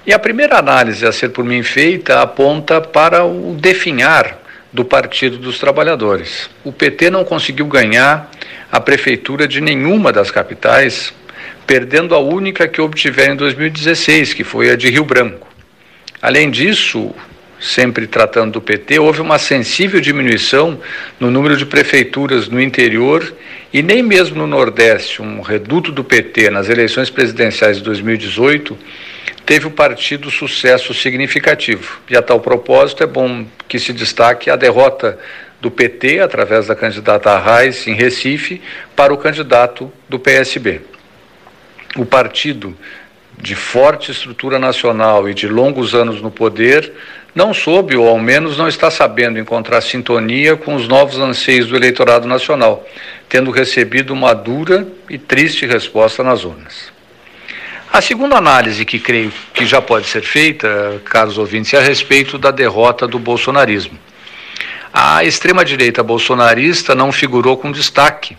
E 0.05 0.13
a 0.13 0.19
primeira 0.19 0.57
análise 0.57 1.05
a 1.05 1.11
ser 1.13 1.29
por 1.29 1.45
mim 1.45 1.63
feita 1.63 2.21
aponta 2.21 2.81
para 2.81 3.23
o 3.23 3.55
definhar 3.57 4.41
do 4.71 4.83
Partido 4.83 5.37
dos 5.37 5.59
Trabalhadores. 5.59 6.49
O 6.65 6.73
PT 6.73 7.09
não 7.09 7.23
conseguiu 7.23 7.65
ganhar 7.67 8.29
a 8.69 8.81
prefeitura 8.81 9.47
de 9.47 9.61
nenhuma 9.61 10.11
das 10.11 10.31
capitais, 10.31 11.13
perdendo 11.65 12.13
a 12.13 12.19
única 12.19 12.67
que 12.67 12.81
obtiveram 12.81 13.35
em 13.35 13.37
2016, 13.37 14.33
que 14.33 14.43
foi 14.43 14.71
a 14.71 14.75
de 14.75 14.89
Rio 14.89 15.05
Branco. 15.05 15.52
Além 16.23 16.49
disso, 16.49 17.13
sempre 17.59 18.07
tratando 18.07 18.53
do 18.53 18.61
PT, 18.61 18.97
houve 18.97 19.19
uma 19.19 19.37
sensível 19.37 19.99
diminuição 19.99 20.79
no 21.19 21.29
número 21.29 21.57
de 21.57 21.65
prefeituras 21.65 22.47
no 22.47 22.61
interior 22.61 23.35
e 23.73 23.83
nem 23.83 24.01
mesmo 24.01 24.37
no 24.37 24.47
Nordeste, 24.47 25.21
um 25.21 25.41
reduto 25.41 25.91
do 25.91 26.01
PT 26.01 26.49
nas 26.49 26.69
eleições 26.69 27.09
presidenciais 27.09 27.75
de 27.75 27.83
2018 27.83 28.77
teve 29.45 29.67
o 29.67 29.71
partido 29.71 30.31
sucesso 30.31 30.93
significativo. 30.93 31.99
E 32.09 32.15
a 32.15 32.21
tal 32.21 32.39
propósito 32.39 33.03
é 33.03 33.05
bom 33.05 33.45
que 33.67 33.77
se 33.77 33.91
destaque 33.91 34.49
a 34.49 34.55
derrota 34.55 35.19
do 35.59 35.69
PT, 35.69 36.21
através 36.21 36.67
da 36.67 36.75
candidata 36.75 37.31
Arraes, 37.31 37.85
em 37.85 37.95
Recife, 37.95 38.61
para 38.95 39.13
o 39.13 39.17
candidato 39.17 39.91
do 40.07 40.17
PSB. 40.17 40.79
O 41.97 42.05
partido, 42.05 42.73
de 43.43 43.55
forte 43.55 44.09
estrutura 44.09 44.57
nacional 44.57 45.27
e 45.29 45.33
de 45.33 45.49
longos 45.49 45.93
anos 45.93 46.21
no 46.21 46.31
poder, 46.31 46.93
não 47.35 47.53
soube, 47.53 47.93
ou 47.93 48.07
ao 48.07 48.17
menos 48.17 48.57
não 48.57 48.69
está 48.69 48.89
sabendo, 48.89 49.37
encontrar 49.37 49.81
sintonia 49.81 50.55
com 50.55 50.75
os 50.75 50.87
novos 50.87 51.17
anseios 51.19 51.67
do 51.67 51.75
eleitorado 51.75 52.25
nacional, 52.25 52.87
tendo 53.27 53.51
recebido 53.51 54.13
uma 54.13 54.33
dura 54.33 54.87
e 55.09 55.17
triste 55.17 55.65
resposta 55.65 56.23
nas 56.23 56.45
urnas. 56.45 56.93
A 57.91 58.01
segunda 58.01 58.37
análise 58.37 58.85
que 58.85 58.97
creio 58.97 59.33
que 59.53 59.65
já 59.65 59.81
pode 59.81 60.07
ser 60.07 60.21
feita, 60.21 61.01
caros 61.03 61.37
ouvintes, 61.37 61.73
é 61.73 61.79
a 61.79 61.81
respeito 61.81 62.37
da 62.37 62.49
derrota 62.49 63.05
do 63.05 63.19
bolsonarismo. 63.19 63.99
A 64.93 65.25
extrema-direita 65.25 66.01
bolsonarista 66.01 66.95
não 66.95 67.11
figurou 67.11 67.57
com 67.57 67.73
destaque, 67.73 68.37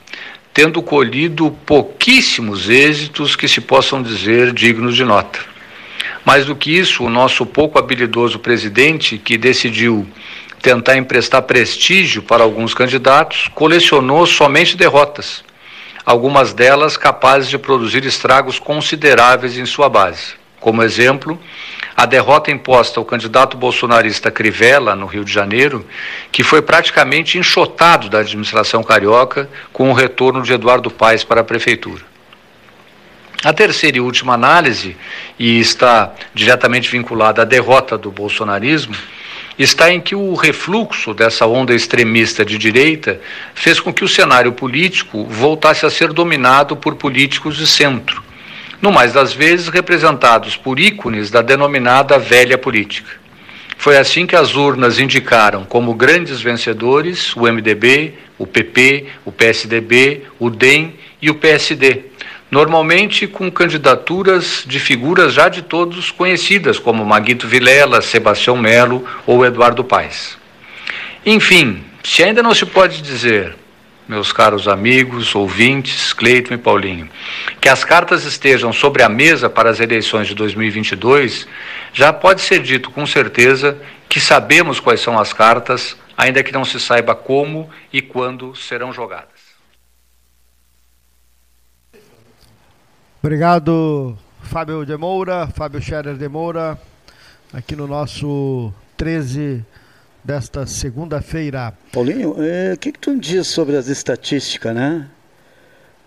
tendo 0.54 0.80
colhido 0.80 1.50
pouquíssimos 1.66 2.70
êxitos 2.70 3.34
que 3.34 3.48
se 3.48 3.60
possam 3.60 4.00
dizer 4.00 4.52
dignos 4.52 4.94
de 4.94 5.04
nota. 5.04 5.40
Mais 6.24 6.46
do 6.46 6.54
que 6.54 6.70
isso, 6.70 7.04
o 7.04 7.10
nosso 7.10 7.44
pouco 7.44 7.78
habilidoso 7.78 8.38
presidente, 8.38 9.18
que 9.18 9.36
decidiu 9.36 10.06
tentar 10.62 10.96
emprestar 10.96 11.42
prestígio 11.42 12.22
para 12.22 12.44
alguns 12.44 12.72
candidatos, 12.72 13.48
colecionou 13.54 14.24
somente 14.26 14.76
derrotas 14.76 15.44
algumas 16.06 16.52
delas 16.52 16.96
capazes 16.96 17.48
de 17.48 17.58
produzir 17.58 18.04
estragos 18.04 18.58
consideráveis 18.58 19.56
em 19.56 19.64
sua 19.64 19.88
base. 19.88 20.43
Como 20.64 20.82
exemplo, 20.82 21.38
a 21.94 22.06
derrota 22.06 22.50
imposta 22.50 22.98
ao 22.98 23.04
candidato 23.04 23.54
bolsonarista 23.54 24.30
Crivella, 24.30 24.96
no 24.96 25.04
Rio 25.04 25.22
de 25.22 25.30
Janeiro, 25.30 25.86
que 26.32 26.42
foi 26.42 26.62
praticamente 26.62 27.36
enxotado 27.36 28.08
da 28.08 28.20
administração 28.20 28.82
carioca 28.82 29.46
com 29.74 29.90
o 29.90 29.92
retorno 29.92 30.40
de 30.40 30.54
Eduardo 30.54 30.90
Paes 30.90 31.22
para 31.22 31.42
a 31.42 31.44
prefeitura. 31.44 32.02
A 33.44 33.52
terceira 33.52 33.98
e 33.98 34.00
última 34.00 34.32
análise, 34.32 34.96
e 35.38 35.60
está 35.60 36.14
diretamente 36.32 36.90
vinculada 36.90 37.42
à 37.42 37.44
derrota 37.44 37.98
do 37.98 38.10
bolsonarismo, 38.10 38.96
está 39.58 39.92
em 39.92 40.00
que 40.00 40.14
o 40.14 40.32
refluxo 40.32 41.12
dessa 41.12 41.44
onda 41.44 41.74
extremista 41.74 42.42
de 42.42 42.56
direita 42.56 43.20
fez 43.54 43.80
com 43.80 43.92
que 43.92 44.02
o 44.02 44.08
cenário 44.08 44.52
político 44.52 45.26
voltasse 45.26 45.84
a 45.84 45.90
ser 45.90 46.10
dominado 46.10 46.74
por 46.74 46.94
políticos 46.94 47.54
de 47.54 47.66
centro, 47.66 48.24
no 48.84 48.92
mais 48.92 49.14
das 49.14 49.32
vezes 49.32 49.68
representados 49.68 50.58
por 50.58 50.78
ícones 50.78 51.30
da 51.30 51.40
denominada 51.40 52.18
velha 52.18 52.58
política. 52.58 53.12
Foi 53.78 53.96
assim 53.96 54.26
que 54.26 54.36
as 54.36 54.54
urnas 54.54 54.98
indicaram 54.98 55.64
como 55.64 55.94
grandes 55.94 56.42
vencedores 56.42 57.34
o 57.34 57.50
MDB, 57.50 58.12
o 58.36 58.46
PP, 58.46 59.06
o 59.24 59.32
PSDB, 59.32 60.24
o 60.38 60.50
DEM 60.50 60.92
e 61.22 61.30
o 61.30 61.34
PSD 61.34 62.02
normalmente 62.50 63.26
com 63.26 63.50
candidaturas 63.50 64.64
de 64.66 64.78
figuras 64.78 65.32
já 65.32 65.48
de 65.48 65.62
todos 65.62 66.10
conhecidas, 66.10 66.78
como 66.78 67.06
Maguito 67.06 67.48
Vilela, 67.48 68.02
Sebastião 68.02 68.54
Melo 68.54 69.02
ou 69.26 69.46
Eduardo 69.46 69.82
Paes. 69.82 70.36
Enfim, 71.24 71.82
se 72.04 72.22
ainda 72.22 72.42
não 72.42 72.54
se 72.54 72.66
pode 72.66 73.00
dizer, 73.00 73.56
meus 74.06 74.32
caros 74.32 74.68
amigos, 74.68 75.34
ouvintes, 75.34 76.12
Cleiton 76.12 76.54
e 76.54 76.58
Paulinho, 76.58 77.08
que 77.60 77.68
as 77.68 77.84
cartas 77.84 78.24
estejam 78.24 78.72
sobre 78.72 79.02
a 79.02 79.08
mesa 79.08 79.48
para 79.48 79.70
as 79.70 79.80
eleições 79.80 80.28
de 80.28 80.34
2022, 80.34 81.48
já 81.92 82.12
pode 82.12 82.42
ser 82.42 82.62
dito 82.62 82.90
com 82.90 83.06
certeza 83.06 83.78
que 84.08 84.20
sabemos 84.20 84.78
quais 84.78 85.00
são 85.00 85.18
as 85.18 85.32
cartas, 85.32 85.96
ainda 86.16 86.42
que 86.42 86.52
não 86.52 86.64
se 86.64 86.78
saiba 86.78 87.14
como 87.14 87.68
e 87.92 88.02
quando 88.02 88.54
serão 88.54 88.92
jogadas. 88.92 89.54
Obrigado, 93.22 94.18
Fábio 94.42 94.84
de 94.84 94.96
Moura, 94.98 95.48
Fábio 95.48 95.80
Scherer 95.80 96.16
de 96.16 96.28
Moura, 96.28 96.78
aqui 97.52 97.74
no 97.74 97.86
nosso 97.86 98.72
13 98.98 99.64
desta 100.24 100.66
segunda-feira. 100.66 101.74
Paulinho, 101.92 102.36
é, 102.38 102.72
o 102.72 102.78
que, 102.78 102.92
que 102.92 102.98
tu 102.98 103.18
diz 103.18 103.46
sobre 103.46 103.76
as 103.76 103.88
estatísticas, 103.88 104.74
né? 104.74 105.06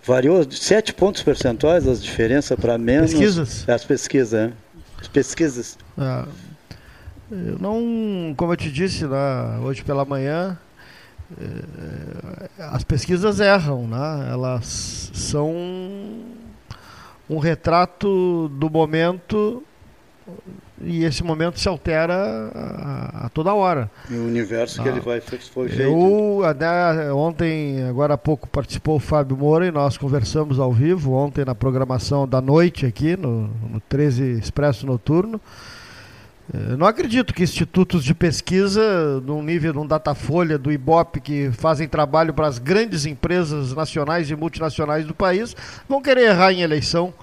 Variou 0.04 0.50
sete 0.50 0.94
pontos 0.94 1.22
percentuais 1.22 1.88
as 1.88 2.02
diferenças 2.02 2.58
para 2.60 2.78
menos. 2.78 3.12
Pesquisas? 3.12 3.70
As 3.70 3.86
pesquisas, 3.86 4.34
é. 4.34 4.54
As 5.00 5.08
pesquisas. 5.08 5.78
É, 5.98 6.26
eu 7.30 7.60
não, 7.60 8.34
como 8.36 8.54
eu 8.54 8.58
te 8.58 8.72
disse 8.72 9.06
lá 9.06 9.60
hoje 9.62 9.84
pela 9.84 10.06
manhã, 10.06 10.58
é, 11.38 12.50
as 12.58 12.84
pesquisas 12.84 13.40
erram, 13.40 13.86
né? 13.86 14.30
Elas 14.32 15.12
são 15.14 15.54
um 17.30 17.38
retrato 17.38 18.48
do 18.50 18.70
momento 18.70 19.62
e 20.82 21.04
esse 21.04 21.24
momento 21.24 21.60
se 21.60 21.68
altera 21.68 22.14
a, 22.54 23.26
a 23.26 23.30
toda 23.30 23.54
hora. 23.54 23.90
E 24.10 24.14
o 24.16 24.26
universo 24.26 24.80
ah, 24.80 24.84
que 24.84 24.90
ele 24.90 25.00
vai 25.00 25.20
foi 25.22 25.70
feito. 25.70 25.82
Eu, 25.82 26.42
né, 26.60 27.12
ontem, 27.12 27.84
agora 27.84 28.14
há 28.14 28.18
pouco, 28.18 28.48
participou 28.48 28.98
o 28.98 29.00
Fábio 29.00 29.36
Moura 29.36 29.66
e 29.66 29.72
nós 29.72 29.98
conversamos 29.98 30.60
ao 30.60 30.72
vivo, 30.72 31.14
ontem 31.14 31.44
na 31.44 31.56
programação 31.56 32.28
da 32.28 32.42
noite 32.42 32.86
aqui, 32.86 33.18
no, 33.18 33.48
no 33.70 33.80
13 33.80 34.40
Expresso 34.40 34.86
Noturno. 34.86 35.42
Eu 36.54 36.78
não 36.78 36.88
acredito 36.88 37.34
que 37.34 37.44
institutos 37.44 38.04
de 38.06 38.14
pesquisa, 38.14 39.20
num 39.22 39.44
nível 39.44 39.74
de 39.74 39.80
um 39.80 39.86
Datafolha, 39.86 40.58
do 40.58 40.72
IBOP, 40.72 41.20
que 41.20 41.52
fazem 41.52 41.90
trabalho 41.90 42.34
para 42.34 42.48
as 42.48 42.58
grandes 42.58 43.06
empresas 43.06 43.74
nacionais 43.74 44.30
e 44.30 44.36
multinacionais 44.36 45.06
do 45.06 45.14
país, 45.14 45.54
vão 45.90 46.02
querer 46.02 46.30
errar 46.30 46.54
em 46.54 46.62
eleição. 46.62 47.14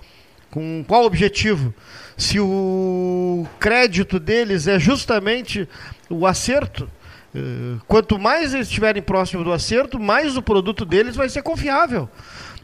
Com 0.50 0.84
qual 0.86 1.04
objetivo? 1.04 1.72
Se 2.16 2.38
o 2.38 3.46
crédito 3.58 4.20
deles 4.20 4.66
é 4.66 4.78
justamente 4.78 5.68
o 6.08 6.26
acerto, 6.26 6.88
eh, 7.34 7.76
quanto 7.88 8.18
mais 8.18 8.54
eles 8.54 8.68
estiverem 8.68 9.02
próximo 9.02 9.42
do 9.42 9.52
acerto, 9.52 9.98
mais 9.98 10.36
o 10.36 10.42
produto 10.42 10.84
deles 10.84 11.16
vai 11.16 11.28
ser 11.28 11.42
confiável. 11.42 12.08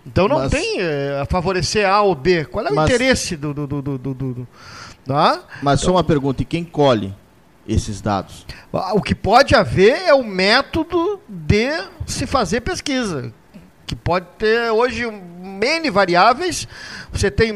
Então 0.06 0.28
não 0.28 0.38
Mas... 0.38 0.50
tem 0.50 0.80
é, 0.80 1.20
a 1.20 1.26
favorecer 1.26 1.88
A 1.88 2.00
ou 2.02 2.14
B. 2.14 2.44
Qual 2.44 2.66
é 2.66 2.70
o 2.70 2.74
Mas... 2.74 2.88
interesse 2.88 3.36
do, 3.36 3.52
do, 3.52 3.66
do, 3.66 3.98
do 3.98 4.48
Tá? 5.04 5.42
Mas 5.62 5.80
então, 5.80 5.92
só 5.92 5.96
uma 5.96 6.04
pergunta, 6.04 6.42
e 6.42 6.44
quem 6.44 6.62
colhe 6.62 7.14
esses 7.66 8.00
dados? 8.00 8.46
O 8.94 9.02
que 9.02 9.14
pode 9.14 9.54
haver 9.54 10.02
é 10.06 10.14
o 10.14 10.22
método 10.22 11.20
de 11.28 11.70
se 12.06 12.26
fazer 12.26 12.60
pesquisa, 12.60 13.32
que 13.86 13.96
pode 13.96 14.26
ter 14.38 14.70
hoje 14.70 15.04
N 15.06 15.90
variáveis, 15.90 16.68
você 17.12 17.30
tem 17.30 17.52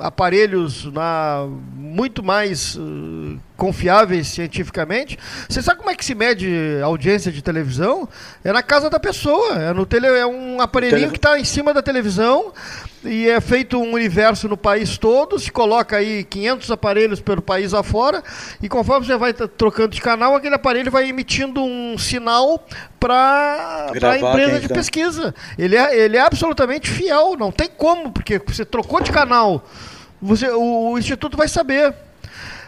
aparelhos 0.00 0.84
na, 0.92 1.46
muito 1.88 2.22
mais 2.22 2.76
uh, 2.76 3.38
confiáveis 3.56 4.28
cientificamente. 4.28 5.18
Você 5.48 5.62
sabe 5.62 5.78
como 5.78 5.90
é 5.90 5.94
que 5.94 6.04
se 6.04 6.14
mede 6.14 6.48
audiência 6.82 7.32
de 7.32 7.42
televisão? 7.42 8.08
É 8.44 8.52
na 8.52 8.62
casa 8.62 8.90
da 8.90 9.00
pessoa, 9.00 9.54
é, 9.54 9.72
no 9.72 9.86
tele, 9.86 10.06
é 10.06 10.26
um 10.26 10.60
aparelhinho 10.60 11.10
que 11.10 11.16
está 11.16 11.38
em 11.38 11.44
cima 11.44 11.72
da 11.72 11.82
televisão 11.82 12.52
e 13.04 13.28
é 13.28 13.40
feito 13.40 13.78
um 13.78 13.92
universo 13.92 14.48
no 14.48 14.56
país 14.56 14.98
todo, 14.98 15.38
se 15.38 15.50
coloca 15.50 15.96
aí 15.96 16.24
500 16.24 16.70
aparelhos 16.70 17.20
pelo 17.20 17.40
país 17.40 17.72
afora, 17.72 18.22
e 18.62 18.68
conforme 18.68 19.06
você 19.06 19.16
vai 19.16 19.32
trocando 19.32 19.90
de 19.90 20.00
canal, 20.00 20.34
aquele 20.34 20.54
aparelho 20.54 20.90
vai 20.90 21.08
emitindo 21.08 21.62
um 21.62 21.96
sinal 21.96 22.64
para 22.98 23.90
a 23.90 24.18
empresa 24.18 24.58
de 24.58 24.64
então. 24.64 24.76
pesquisa. 24.76 25.34
Ele 25.56 25.76
é, 25.76 25.96
ele 25.96 26.16
é 26.16 26.20
absolutamente 26.20 26.90
fiel, 26.90 27.36
não 27.38 27.52
tem 27.52 27.68
como, 27.68 28.10
porque 28.10 28.40
você 28.44 28.64
trocou 28.64 29.00
de 29.00 29.12
canal, 29.12 29.64
você, 30.20 30.48
o, 30.50 30.92
o 30.92 30.98
Instituto 30.98 31.36
vai 31.36 31.48
saber. 31.48 31.94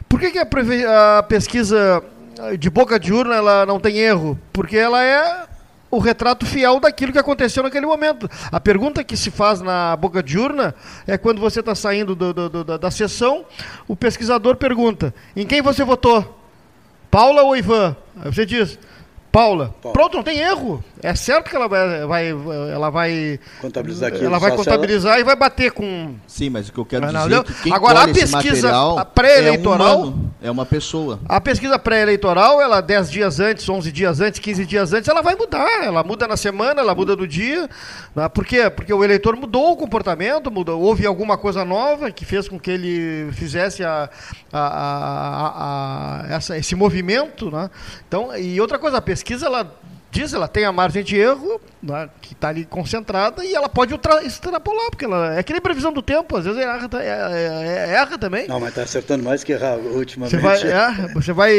Por 0.09 0.19
que, 0.19 0.31
que 0.31 0.39
a, 0.39 1.19
a 1.19 1.23
pesquisa 1.23 2.03
de 2.59 2.71
boca 2.71 2.99
de 2.99 3.13
urna 3.13 3.37
ela 3.37 3.67
não 3.67 3.79
tem 3.79 3.99
erro? 3.99 4.39
Porque 4.53 4.77
ela 4.77 5.03
é 5.03 5.47
o 5.91 5.99
retrato 5.99 6.47
fiel 6.47 6.79
daquilo 6.79 7.13
que 7.13 7.19
aconteceu 7.19 7.63
naquele 7.63 7.87
momento. 7.87 8.31
A 8.53 8.61
pergunta 8.61 9.03
que 9.03 9.17
se 9.17 9.31
faz 9.31 9.61
na 9.61 9.97
boca 9.97 10.23
de 10.23 10.39
urna 10.39 10.75
é 11.07 11.19
quando 11.19 11.41
você 11.41 11.61
está 11.61 11.75
saindo 11.75 12.15
do, 12.15 12.33
do, 12.33 12.49
do, 12.49 12.65
da, 12.65 12.77
da 12.77 12.91
sessão, 12.91 13.45
o 13.89 13.97
pesquisador 13.97 14.57
pergunta: 14.57 15.13
em 15.35 15.47
quem 15.47 15.61
você 15.61 15.85
votou? 15.85 16.39
Paula 17.11 17.43
ou 17.43 17.57
Ivan? 17.57 17.97
Aí 18.23 18.33
você 18.33 18.47
diz: 18.47 18.79
Paula. 19.33 19.75
Paula. 19.81 19.93
Pronto, 19.93 20.17
não 20.17 20.23
tem 20.25 20.39
erro. 20.39 20.83
É 21.03 21.15
certo 21.15 21.49
que 21.49 21.57
ela 21.57 21.67
vai, 21.69 22.07
vai 22.07 22.29
ela 22.73 22.91
vai 22.91 23.41
contabilizar 23.61 24.09
aquilo. 24.09 24.27
Ela 24.27 24.39
vai 24.39 24.55
contabilizar 24.55 25.13
ela... 25.13 25.21
e 25.21 25.25
vai 25.25 25.37
bater 25.37 25.71
com. 25.71 26.15
Sim, 26.27 26.51
mas 26.51 26.69
o 26.69 26.73
que 26.73 26.79
eu 26.79 26.85
quero 26.85 27.07
dizer 27.07 27.33
é 27.33 27.43
que 27.43 27.55
quem 27.63 27.73
Agora 27.73 28.03
a 28.03 28.09
pesquisa 28.09 29.05
pré-eleitoral 29.15 30.15
é, 30.43 30.49
é, 30.49 30.51
uma 30.51 30.67
pessoa. 30.67 31.21
A 31.27 31.41
pesquisa 31.41 31.79
pré-eleitoral, 31.79 32.61
ela 32.61 32.81
10 32.81 33.11
dias 33.11 33.41
antes, 33.41 33.69
11 33.69 33.93
dias 33.93 34.21
antes, 34.21 34.41
15 34.41 34.67
dias 34.67 34.93
antes, 34.93 35.09
ela 35.09 35.23
vai 35.23 35.35
mudar. 35.37 35.85
Ela 35.85 36.03
muda 36.03 36.29
na 36.29 36.37
semana, 36.37 36.81
ela 36.81 36.95
muda 36.95 37.17
no 37.17 37.27
dia. 37.27 37.69
Né? 38.15 38.29
Por 38.29 38.45
quê? 38.45 38.69
Porque 38.69 38.93
o 38.93 39.03
eleitor 39.03 39.37
mudou 39.37 39.73
o 39.73 39.77
comportamento, 39.77 40.51
mudou, 40.51 40.81
houve 40.81 41.07
alguma 41.07 41.39
coisa 41.39 41.65
nova 41.65 42.11
que 42.11 42.27
fez 42.27 42.47
com 42.47 42.61
que 42.61 42.71
ele 42.71 43.33
fizesse 43.33 43.83
a, 43.83 44.11
a, 44.53 44.61
a, 44.61 46.27
a 46.27 46.35
essa, 46.35 46.59
esse 46.59 46.75
movimento, 46.75 47.51
né? 47.51 47.71
Então, 48.07 48.37
e 48.37 48.61
outra 48.61 48.79
coisa, 48.79 48.99
a 48.99 49.01
pesquisa 49.01 49.20
ela 49.43 49.77
diz, 50.11 50.33
ela 50.35 50.49
tem 50.49 50.65
a 50.65 50.73
margem 50.73 51.05
de 51.05 51.17
erro, 51.17 51.61
né, 51.83 52.09
que 52.21 52.33
está 52.33 52.49
ali 52.49 52.65
concentrada, 52.65 53.45
e 53.45 53.55
ela 53.55 53.69
pode 53.69 53.95
extrapolar, 54.25 54.91
porque 54.91 55.05
ela 55.05 55.37
é 55.39 55.43
que 55.43 55.53
nem 55.53 55.63
previsão 55.63 55.93
do 55.93 56.03
tempo, 56.03 56.37
às 56.37 56.45
vezes 56.45 56.61
erra, 56.61 56.89
é, 56.95 57.07
é, 57.07 57.91
é, 57.91 57.95
erra 57.95 58.19
também. 58.19 58.49
Não, 58.49 58.59
mas 58.59 58.71
está 58.71 58.83
acertando 58.83 59.25
mais 59.25 59.45
que 59.45 59.53
errar 59.53 59.77
ultimamente. 59.79 60.37
Você 60.37 60.43
vai, 60.43 60.59
é, 60.67 61.15
você 61.15 61.33
vai 61.33 61.53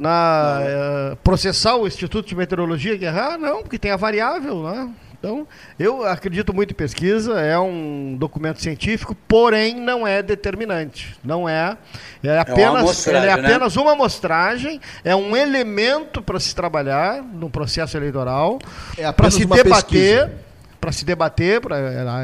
na, 0.00 0.58
é, 0.62 1.16
processar 1.22 1.76
o 1.76 1.86
Instituto 1.86 2.28
de 2.28 2.34
Meteorologia 2.34 2.98
que 2.98 3.04
errar? 3.04 3.38
Não, 3.38 3.62
porque 3.62 3.78
tem 3.78 3.90
a 3.90 3.96
variável, 3.96 4.62
né? 4.62 4.90
Então, 5.26 5.44
eu 5.76 6.06
acredito 6.06 6.54
muito 6.54 6.70
em 6.70 6.74
pesquisa, 6.74 7.40
é 7.40 7.58
um 7.58 8.16
documento 8.16 8.62
científico, 8.62 9.12
porém 9.26 9.74
não 9.74 10.06
é 10.06 10.22
determinante. 10.22 11.16
Não 11.24 11.48
é. 11.48 11.76
É 12.22 12.38
apenas, 12.38 13.08
é, 13.08 13.26
é 13.26 13.32
apenas 13.32 13.74
né? 13.74 13.82
uma 13.82 13.92
amostragem, 13.92 14.80
é 15.02 15.16
um 15.16 15.36
elemento 15.36 16.22
para 16.22 16.38
se 16.38 16.54
trabalhar 16.54 17.24
no 17.24 17.50
processo 17.50 17.96
eleitoral, 17.96 18.60
é 18.96 19.10
para 19.10 19.28
se 19.28 19.44
debater, 19.44 20.30
para 20.80 20.92
se 20.92 21.04
debater, 21.04 21.60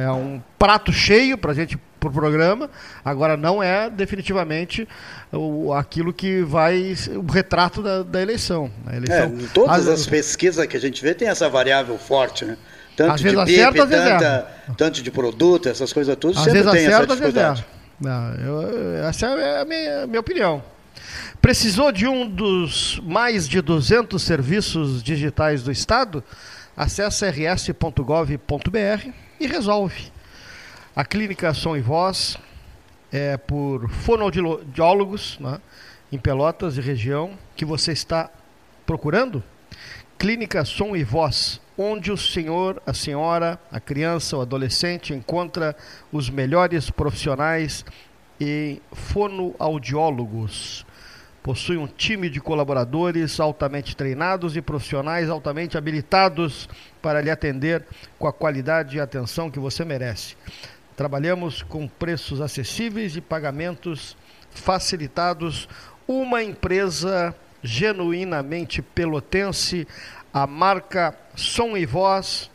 é 0.00 0.12
um 0.12 0.40
prato 0.56 0.92
cheio 0.92 1.36
para 1.36 1.50
a 1.50 1.54
gente 1.54 1.76
para 1.98 2.08
o 2.08 2.12
programa. 2.12 2.68
Agora 3.04 3.36
não 3.36 3.62
é 3.62 3.88
definitivamente 3.88 4.88
o, 5.32 5.72
aquilo 5.72 6.12
que 6.12 6.42
vai 6.42 6.94
o 7.14 7.30
retrato 7.30 7.82
da, 7.82 8.02
da 8.02 8.20
eleição. 8.20 8.70
A 8.86 8.96
eleição 8.96 9.38
é, 9.38 9.48
todas 9.54 9.88
as, 9.88 10.00
as 10.00 10.06
pesquisas 10.06 10.66
que 10.66 10.76
a 10.76 10.80
gente 10.80 11.00
vê 11.02 11.14
tem 11.14 11.28
essa 11.28 11.48
variável 11.48 11.96
forte, 11.96 12.44
né? 12.44 12.56
Tanto 12.96 13.12
às 13.12 13.20
de 13.20 13.24
vezes 13.24 13.38
acerta, 13.38 13.86
tanta, 13.86 14.48
tanto 14.76 15.02
de 15.02 15.10
produto, 15.10 15.68
essas 15.68 15.92
coisas 15.92 16.14
todas, 16.16 16.36
às 16.36 16.44
sempre 16.44 16.62
vezes 16.62 16.72
tem 16.72 16.86
acerta, 16.86 17.04
essa 17.04 17.16
dificuldade. 17.16 17.66
Não, 18.00 18.34
eu, 18.34 19.06
essa 19.06 19.26
é 19.26 19.60
a 19.60 19.64
minha, 19.64 20.02
a 20.02 20.06
minha 20.06 20.20
opinião. 20.20 20.62
Precisou 21.40 21.90
de 21.90 22.06
um 22.06 22.28
dos 22.28 23.00
mais 23.04 23.48
de 23.48 23.60
200 23.60 24.20
serviços 24.20 25.02
digitais 25.02 25.62
do 25.62 25.72
Estado? 25.72 26.22
Acesse 26.76 27.28
rs.gov.br 27.28 29.08
e 29.40 29.46
resolve. 29.46 30.12
A 30.94 31.04
clínica 31.04 31.54
Som 31.54 31.76
e 31.76 31.80
Voz 31.80 32.36
é 33.10 33.36
por 33.36 33.88
fonoaudiólogos 33.88 35.38
né, 35.40 35.58
em 36.10 36.18
Pelotas 36.18 36.76
e 36.76 36.80
região 36.80 37.38
que 37.56 37.64
você 37.64 37.92
está 37.92 38.30
procurando. 38.84 39.42
Clínica 40.18 40.64
Som 40.64 40.94
e 40.94 41.02
Voz 41.02 41.60
onde 41.76 42.12
o 42.12 42.16
senhor, 42.16 42.82
a 42.86 42.92
senhora, 42.92 43.58
a 43.70 43.80
criança, 43.80 44.36
o 44.36 44.40
adolescente 44.40 45.14
encontra 45.14 45.74
os 46.10 46.28
melhores 46.28 46.90
profissionais 46.90 47.84
e 48.40 48.80
fonoaudiólogos. 48.92 50.84
Possui 51.42 51.76
um 51.76 51.88
time 51.88 52.30
de 52.30 52.40
colaboradores 52.40 53.40
altamente 53.40 53.96
treinados 53.96 54.56
e 54.56 54.62
profissionais 54.62 55.28
altamente 55.28 55.76
habilitados 55.76 56.68
para 57.00 57.20
lhe 57.20 57.30
atender 57.30 57.84
com 58.18 58.28
a 58.28 58.32
qualidade 58.32 58.96
e 58.96 59.00
atenção 59.00 59.50
que 59.50 59.58
você 59.58 59.84
merece. 59.84 60.36
Trabalhamos 60.96 61.62
com 61.62 61.88
preços 61.88 62.40
acessíveis 62.40 63.16
e 63.16 63.20
pagamentos 63.20 64.16
facilitados. 64.50 65.68
Uma 66.06 66.44
empresa 66.44 67.34
genuinamente 67.62 68.82
pelotense 68.82 69.86
a 70.32 70.46
marca 70.46 71.14
Som 71.36 71.76
e 71.76 71.84
Voz, 71.84 72.50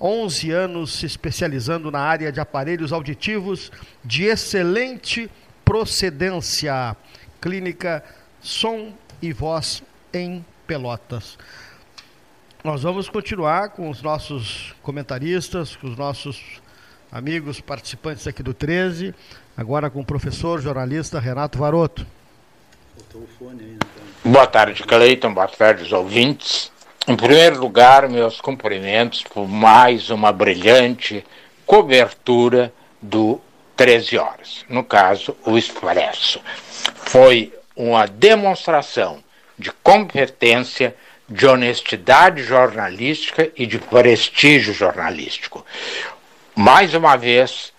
11 0.00 0.50
anos 0.50 0.98
se 0.98 1.06
especializando 1.06 1.90
na 1.90 2.00
área 2.00 2.32
de 2.32 2.40
aparelhos 2.40 2.92
auditivos 2.92 3.70
de 4.04 4.24
excelente 4.24 5.30
procedência. 5.64 6.96
Clínica 7.40 8.04
Som 8.40 8.92
e 9.20 9.32
Voz 9.32 9.82
em 10.12 10.44
Pelotas. 10.66 11.38
Nós 12.62 12.82
vamos 12.82 13.08
continuar 13.08 13.70
com 13.70 13.90
os 13.90 14.00
nossos 14.00 14.74
comentaristas, 14.82 15.76
com 15.76 15.86
os 15.86 15.98
nossos 15.98 16.62
amigos 17.12 17.60
participantes 17.60 18.26
aqui 18.26 18.42
do 18.42 18.54
13, 18.54 19.14
agora 19.56 19.90
com 19.90 20.00
o 20.00 20.04
professor 20.04 20.60
jornalista 20.60 21.20
Renato 21.20 21.58
Varoto. 21.58 22.06
Boa 24.24 24.46
tarde, 24.46 24.82
Cleiton. 24.82 25.34
Boa 25.34 25.48
tarde, 25.48 25.82
os 25.82 25.92
ouvintes. 25.92 26.72
Em 27.06 27.16
primeiro 27.16 27.60
lugar, 27.60 28.08
meus 28.08 28.40
cumprimentos 28.40 29.22
por 29.22 29.46
mais 29.46 30.08
uma 30.08 30.32
brilhante 30.32 31.22
cobertura 31.66 32.72
do 33.00 33.38
13 33.76 34.16
horas, 34.16 34.64
no 34.70 34.82
caso, 34.82 35.36
o 35.44 35.58
Expresso. 35.58 36.40
Foi 36.94 37.52
uma 37.76 38.06
demonstração 38.06 39.22
de 39.58 39.70
competência, 39.70 40.96
de 41.28 41.46
honestidade 41.46 42.42
jornalística 42.42 43.50
e 43.54 43.66
de 43.66 43.78
prestígio 43.78 44.72
jornalístico. 44.72 45.62
Mais 46.54 46.94
uma 46.94 47.16
vez, 47.16 47.70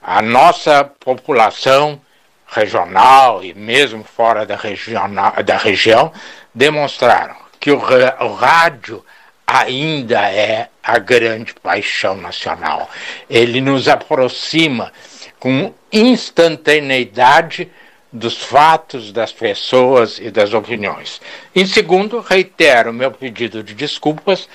a 0.00 0.22
nossa 0.22 0.84
população 0.84 2.00
regional 2.46 3.42
e 3.44 3.52
mesmo 3.54 4.04
fora 4.04 4.46
da, 4.46 4.54
regional, 4.54 5.32
da 5.42 5.56
região 5.56 6.12
demonstraram 6.54 7.47
que 7.60 7.70
o, 7.70 7.78
o 7.78 8.34
rádio 8.34 9.04
ainda 9.46 10.30
é 10.30 10.68
a 10.82 10.98
grande 10.98 11.54
paixão 11.54 12.16
nacional. 12.16 12.90
Ele 13.30 13.60
nos 13.60 13.88
aproxima 13.88 14.92
com 15.38 15.72
instantaneidade 15.92 17.70
dos 18.12 18.42
fatos, 18.42 19.12
das 19.12 19.32
pessoas 19.32 20.18
e 20.18 20.30
das 20.30 20.52
opiniões. 20.52 21.20
Em 21.54 21.66
segundo, 21.66 22.20
reitero 22.20 22.92
meu 22.92 23.10
pedido 23.10 23.62
de 23.62 23.74
desculpas 23.74 24.48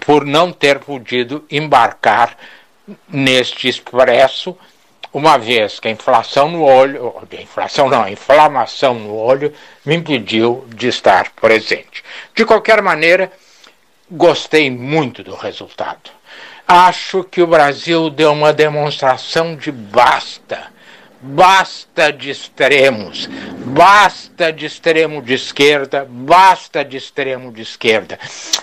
por 0.00 0.24
não 0.24 0.52
ter 0.52 0.78
podido 0.78 1.44
embarcar 1.50 2.36
neste 3.08 3.68
expresso 3.68 4.56
uma 5.14 5.38
vez 5.38 5.78
que 5.78 5.86
a 5.86 5.92
inflação 5.92 6.50
no 6.50 6.64
olho, 6.64 7.14
a 7.30 7.40
inflação 7.40 7.88
não, 7.88 8.02
a 8.02 8.10
inflamação 8.10 8.94
no 8.94 9.14
olho 9.14 9.54
me 9.86 9.94
impediu 9.94 10.66
de 10.74 10.88
estar 10.88 11.30
presente. 11.30 12.02
De 12.34 12.44
qualquer 12.44 12.82
maneira, 12.82 13.30
gostei 14.10 14.68
muito 14.68 15.22
do 15.22 15.36
resultado. 15.36 16.10
Acho 16.66 17.22
que 17.22 17.40
o 17.40 17.46
Brasil 17.46 18.10
deu 18.10 18.32
uma 18.32 18.52
demonstração 18.52 19.54
de 19.54 19.70
basta, 19.70 20.72
basta 21.20 22.12
de 22.12 22.30
extremos, 22.30 23.28
basta 23.66 24.52
de 24.52 24.66
extremo 24.66 25.22
de 25.22 25.34
esquerda, 25.34 26.04
basta 26.10 26.84
de 26.84 26.96
extremo 26.96 27.52
de 27.52 27.62
esquerda. 27.62 28.18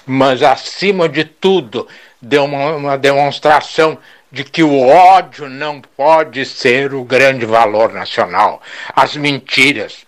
Mas, 0.05 0.43
acima 0.43 1.07
de 1.07 1.23
tudo, 1.23 1.87
deu 2.21 2.43
uma, 2.43 2.75
uma 2.75 2.97
demonstração 2.97 3.97
de 4.31 4.43
que 4.43 4.63
o 4.63 4.87
ódio 4.87 5.49
não 5.49 5.81
pode 5.81 6.45
ser 6.45 6.93
o 6.93 7.03
grande 7.03 7.45
valor 7.45 7.91
nacional. 7.91 8.61
As 8.95 9.15
mentiras, 9.15 10.05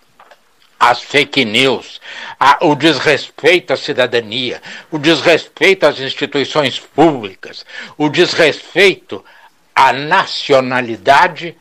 as 0.79 1.01
fake 1.01 1.43
news, 1.43 1.99
a, 2.39 2.65
o 2.65 2.75
desrespeito 2.75 3.73
à 3.73 3.77
cidadania, 3.77 4.61
o 4.89 4.97
desrespeito 4.97 5.85
às 5.85 5.99
instituições 5.99 6.79
públicas, 6.79 7.65
o 7.97 8.09
desrespeito 8.09 9.23
à 9.75 9.91
nacionalidade 9.91 11.57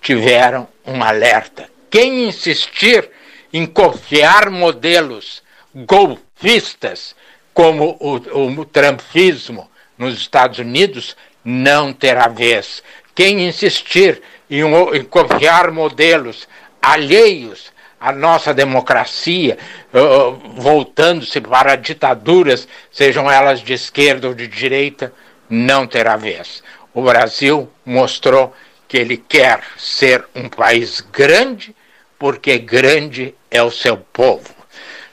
tiveram 0.00 0.66
um 0.86 1.02
alerta. 1.02 1.68
Quem 1.90 2.28
insistir 2.28 3.10
em 3.52 3.66
copiar 3.66 4.50
modelos 4.50 5.42
golpistas 5.74 7.14
como 7.52 7.96
o, 8.00 8.16
o 8.60 8.64
trumpismo 8.64 9.70
nos 9.96 10.18
Estados 10.18 10.58
Unidos 10.58 11.16
não 11.44 11.92
terá 11.92 12.28
vez. 12.28 12.82
Quem 13.14 13.46
insistir 13.46 14.22
em, 14.50 14.62
em 14.62 15.04
copiar 15.04 15.70
modelos 15.70 16.48
alheios 16.80 17.72
à 18.00 18.12
nossa 18.12 18.52
democracia, 18.52 19.56
voltando-se 20.56 21.40
para 21.40 21.76
ditaduras, 21.76 22.68
sejam 22.90 23.30
elas 23.30 23.60
de 23.60 23.72
esquerda 23.72 24.28
ou 24.28 24.34
de 24.34 24.46
direita, 24.46 25.12
não 25.48 25.86
terá 25.86 26.16
vez. 26.16 26.62
O 26.92 27.02
Brasil 27.02 27.70
mostrou 27.84 28.54
que 28.86 28.98
ele 28.98 29.16
quer 29.16 29.60
ser 29.78 30.24
um 30.34 30.48
país 30.48 31.00
grande, 31.00 31.74
porque 32.18 32.58
grande 32.58 33.34
é 33.50 33.62
o 33.62 33.70
seu 33.70 33.96
povo. 33.96 34.54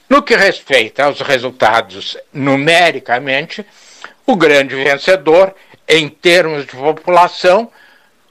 No 0.09 0.21
que 0.21 0.35
respeita 0.35 1.05
aos 1.05 1.21
resultados 1.21 2.17
numericamente, 2.33 3.65
o 4.25 4.35
grande 4.35 4.75
vencedor, 4.75 5.55
em 5.91 6.07
termos 6.07 6.65
de 6.65 6.71
população, 6.71 7.69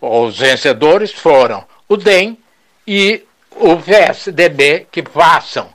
os 0.01 0.39
vencedores 0.39 1.13
foram 1.13 1.63
o 1.87 1.95
DEM 1.95 2.39
e 2.87 3.23
o 3.51 3.77
PSDB, 3.77 4.87
que 4.91 5.03
passam 5.03 5.69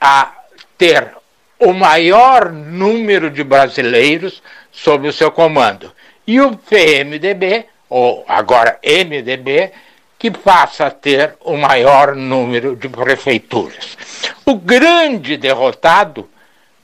a 0.00 0.32
ter 0.78 1.12
o 1.58 1.72
maior 1.72 2.52
número 2.52 3.30
de 3.30 3.42
brasileiros 3.42 4.40
sob 4.70 5.08
o 5.08 5.12
seu 5.12 5.32
comando. 5.32 5.90
E 6.24 6.40
o 6.40 6.56
PMDB 6.56 7.66
ou 7.88 8.24
agora 8.28 8.78
MDB, 8.84 9.72
que 10.16 10.30
passa 10.30 10.86
a 10.86 10.90
ter 10.90 11.34
o 11.40 11.56
maior 11.56 12.14
número 12.14 12.76
de 12.76 12.88
prefeituras. 12.88 13.98
O 14.46 14.54
grande 14.54 15.36
derrotado 15.36 16.30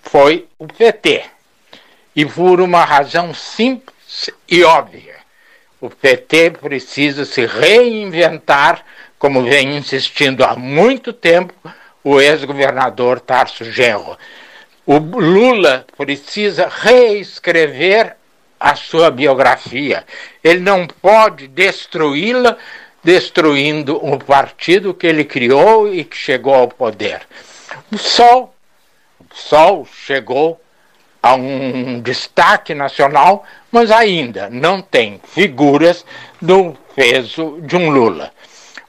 foi 0.02 0.48
o 0.58 0.66
PT, 0.66 1.22
e 2.16 2.26
por 2.26 2.60
uma 2.60 2.84
razão 2.84 3.32
simples 3.32 3.99
e 4.48 4.64
óbvia. 4.64 5.16
O 5.80 5.88
PT 5.88 6.52
precisa 6.52 7.24
se 7.24 7.46
reinventar, 7.46 8.84
como 9.18 9.42
vem 9.42 9.76
insistindo 9.76 10.44
há 10.44 10.54
muito 10.54 11.12
tempo 11.12 11.54
o 12.02 12.20
ex-governador 12.20 13.20
Tarso 13.20 13.64
Genro. 13.64 14.16
O 14.86 14.98
Lula 14.98 15.86
precisa 15.96 16.68
reescrever 16.68 18.16
a 18.58 18.74
sua 18.74 19.10
biografia. 19.10 20.04
Ele 20.42 20.60
não 20.60 20.86
pode 20.86 21.48
destruí-la 21.48 22.56
destruindo 23.02 23.96
o 24.04 24.18
partido 24.18 24.92
que 24.92 25.06
ele 25.06 25.24
criou 25.24 25.92
e 25.92 26.04
que 26.04 26.16
chegou 26.16 26.54
ao 26.54 26.68
poder. 26.68 27.22
O 27.90 27.96
Sol, 27.96 28.54
o 29.18 29.34
Sol 29.34 29.86
chegou 29.86 30.60
a 31.22 31.34
um 31.34 32.00
destaque 32.00 32.74
nacional, 32.74 33.44
mas 33.70 33.90
ainda 33.90 34.48
não 34.50 34.80
tem 34.80 35.20
figuras 35.24 36.04
do 36.40 36.76
peso 36.94 37.58
de 37.62 37.76
um 37.76 37.90
Lula. 37.90 38.32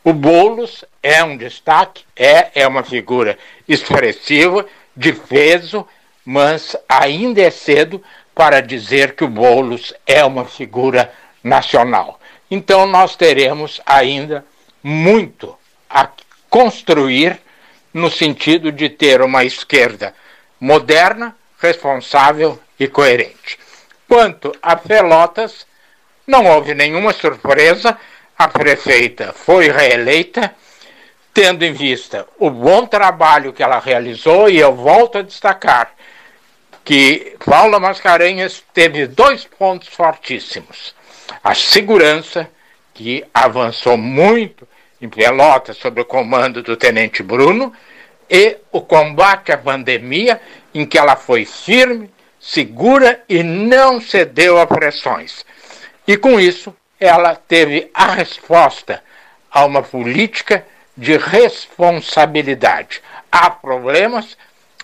O 0.03 0.13
Boulos 0.13 0.83
é 1.03 1.23
um 1.23 1.37
destaque, 1.37 2.03
é, 2.15 2.61
é 2.61 2.67
uma 2.67 2.83
figura 2.83 3.37
expressiva, 3.67 4.65
de 4.95 5.13
peso, 5.13 5.87
mas 6.25 6.75
ainda 6.87 7.41
é 7.41 7.49
cedo 7.49 8.03
para 8.33 8.61
dizer 8.61 9.15
que 9.15 9.23
o 9.23 9.27
Boulos 9.27 9.93
é 10.05 10.23
uma 10.23 10.45
figura 10.45 11.11
nacional. 11.43 12.19
Então 12.49 12.85
nós 12.85 13.15
teremos 13.15 13.79
ainda 13.85 14.45
muito 14.83 15.55
a 15.89 16.09
construir 16.49 17.39
no 17.93 18.09
sentido 18.09 18.71
de 18.71 18.89
ter 18.89 19.21
uma 19.21 19.43
esquerda 19.43 20.13
moderna, 20.59 21.35
responsável 21.61 22.59
e 22.79 22.88
coerente. 22.88 23.59
Quanto 24.07 24.51
a 24.61 24.75
Pelotas, 24.75 25.65
não 26.25 26.45
houve 26.45 26.73
nenhuma 26.73 27.13
surpresa, 27.13 27.97
a 28.38 28.47
prefeita 28.47 29.31
foi 29.33 29.69
reeleita, 29.69 30.53
tendo 31.33 31.63
em 31.63 31.71
vista 31.71 32.27
o 32.38 32.49
bom 32.49 32.85
trabalho 32.85 33.53
que 33.53 33.63
ela 33.63 33.79
realizou, 33.79 34.49
e 34.49 34.57
eu 34.57 34.75
volto 34.75 35.19
a 35.19 35.21
destacar 35.21 35.93
que 36.83 37.38
Paula 37.45 37.79
Mascarenhas 37.79 38.63
teve 38.73 39.05
dois 39.05 39.45
pontos 39.45 39.88
fortíssimos. 39.88 40.95
A 41.43 41.53
segurança, 41.53 42.49
que 42.93 43.23
avançou 43.33 43.95
muito 43.95 44.67
em 44.99 45.07
Pelotas 45.07 45.77
sob 45.77 46.01
o 46.01 46.05
comando 46.05 46.61
do 46.61 46.75
Tenente 46.75 47.23
Bruno, 47.23 47.71
e 48.31 48.59
o 48.71 48.79
combate 48.79 49.51
à 49.51 49.57
pandemia, 49.57 50.39
em 50.73 50.85
que 50.85 50.97
ela 50.97 51.17
foi 51.17 51.43
firme, 51.43 52.09
segura 52.39 53.21
e 53.27 53.43
não 53.43 53.99
cedeu 53.99 54.57
a 54.57 54.65
pressões. 54.65 55.45
E 56.07 56.15
com 56.15 56.39
isso, 56.39 56.73
ela 56.97 57.35
teve 57.35 57.91
a 57.93 58.13
resposta 58.13 59.03
a 59.51 59.65
uma 59.65 59.83
política 59.83 60.65
de 60.95 61.17
responsabilidade. 61.17 63.01
Há 63.29 63.49
problemas, 63.49 64.37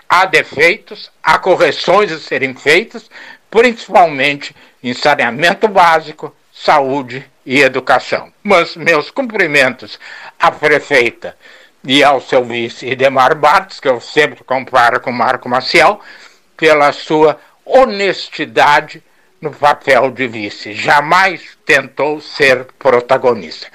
há 0.09 0.25
defeitos, 0.25 1.09
há 1.23 1.39
correções 1.39 2.11
a 2.11 2.19
serem 2.19 2.53
feitas, 2.53 3.09
principalmente 3.49 4.53
em 4.83 4.93
saneamento 4.93 5.69
básico, 5.69 6.35
saúde 6.51 7.25
e 7.45 7.61
educação. 7.61 8.33
Mas 8.43 8.75
meus 8.75 9.09
cumprimentos 9.09 9.97
à 10.37 10.51
prefeita 10.51 11.37
e 11.87 12.03
ao 12.03 12.19
seu 12.19 12.43
vice 12.43 12.85
Idemar 12.85 13.33
Bartz, 13.33 13.79
que 13.79 13.87
eu 13.87 14.01
sempre 14.01 14.43
comparo 14.43 14.99
com 14.99 15.09
Marco 15.09 15.47
Maciel, 15.47 16.01
pela 16.57 16.91
sua 16.91 17.39
honestidade 17.63 19.01
no 19.39 19.51
papel 19.51 20.11
de 20.11 20.27
vice. 20.27 20.73
Jamais 20.73 21.57
tentou 21.65 22.19
ser 22.19 22.65
protagonista. 22.77 23.67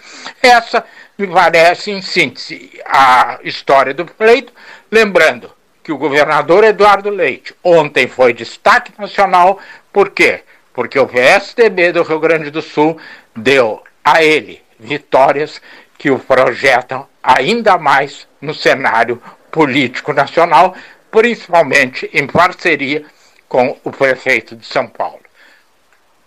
Essa 0.42 0.84
me 1.16 1.26
parece, 1.26 1.90
em 1.90 2.02
síntese, 2.02 2.78
a 2.84 3.38
história 3.44 3.94
do 3.94 4.04
pleito, 4.04 4.52
lembrando 4.90 5.50
que 5.82 5.90
o 5.90 5.96
governador 5.96 6.64
Eduardo 6.64 7.08
Leite 7.08 7.54
ontem 7.64 8.06
foi 8.06 8.34
destaque 8.34 8.92
nacional, 8.98 9.58
por 9.90 10.10
quê? 10.10 10.42
Porque 10.74 10.98
o 10.98 11.06
PSDB 11.06 11.92
do 11.92 12.02
Rio 12.02 12.20
Grande 12.20 12.50
do 12.50 12.60
Sul 12.60 12.98
deu 13.34 13.82
a 14.04 14.22
ele 14.22 14.62
vitórias 14.78 15.62
que 15.96 16.10
o 16.10 16.18
projetam 16.18 17.06
ainda 17.22 17.78
mais 17.78 18.26
no 18.40 18.54
cenário 18.54 19.22
político 19.50 20.12
nacional, 20.12 20.74
principalmente 21.10 22.10
em 22.12 22.26
parceria 22.26 23.04
com 23.48 23.76
o 23.84 23.90
prefeito 23.90 24.56
de 24.56 24.66
São 24.66 24.88
Paulo. 24.88 25.20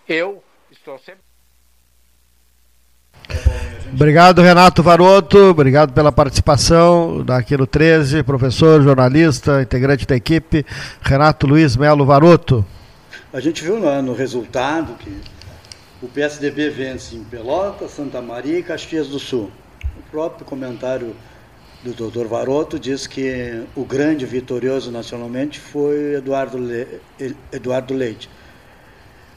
Eu 0.08 0.44
estou 0.72 1.00
sempre. 1.00 1.26
Obrigado, 3.92 4.42
Renato 4.42 4.84
Varoto. 4.84 5.38
Obrigado 5.38 5.94
pela 5.94 6.12
participação 6.12 7.24
daqui 7.24 7.58
no 7.58 7.66
13, 7.66 8.24
professor, 8.24 8.82
jornalista, 8.82 9.62
integrante 9.62 10.06
da 10.06 10.16
equipe, 10.16 10.66
Renato 11.02 11.48
Luiz 11.48 11.76
Melo 11.76 12.06
Varoto. 12.06 12.66
A 13.34 13.40
gente 13.40 13.64
viu 13.64 13.80
no, 13.80 14.02
no 14.02 14.14
resultado 14.14 14.94
que 14.96 15.18
o 16.02 16.08
PSDB 16.08 16.70
vence 16.70 17.16
em 17.16 17.24
Pelotas, 17.24 17.92
Santa 17.92 18.22
Maria 18.22 18.60
e 18.60 18.64
Caxias 18.64 19.08
do 19.08 19.18
Sul. 19.18 19.52
O 19.98 20.12
próprio 20.12 20.46
comentário 20.46 21.16
do 21.84 21.94
doutor 21.94 22.28
Varoto 22.28 22.80
diz 22.80 23.06
que 23.06 23.64
o 23.76 23.86
grande 23.86 24.26
vitorioso 24.26 24.92
nacionalmente 24.92 25.60
foi 25.60 26.16
Eduardo, 26.16 26.58
Le... 26.58 26.88
Eduardo 27.52 27.94
Leite. 27.94 28.30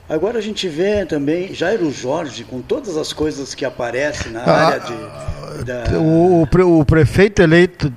Agora 0.09 0.39
a 0.39 0.41
gente 0.41 0.67
vê 0.67 1.05
também 1.05 1.53
Jairo 1.53 1.91
Jorge, 1.91 2.43
com 2.43 2.63
todas 2.63 2.97
as 2.97 3.13
coisas 3.13 3.55
que 3.55 3.65
aparecem 3.65 4.33
na 4.33 4.41
ah, 4.41 4.67
área 4.67 4.81
de. 4.81 5.65
Da... 5.65 5.99
O, 5.99 6.43
o, 6.81 6.85
prefeito 6.87 7.43
eleito, 7.43 7.93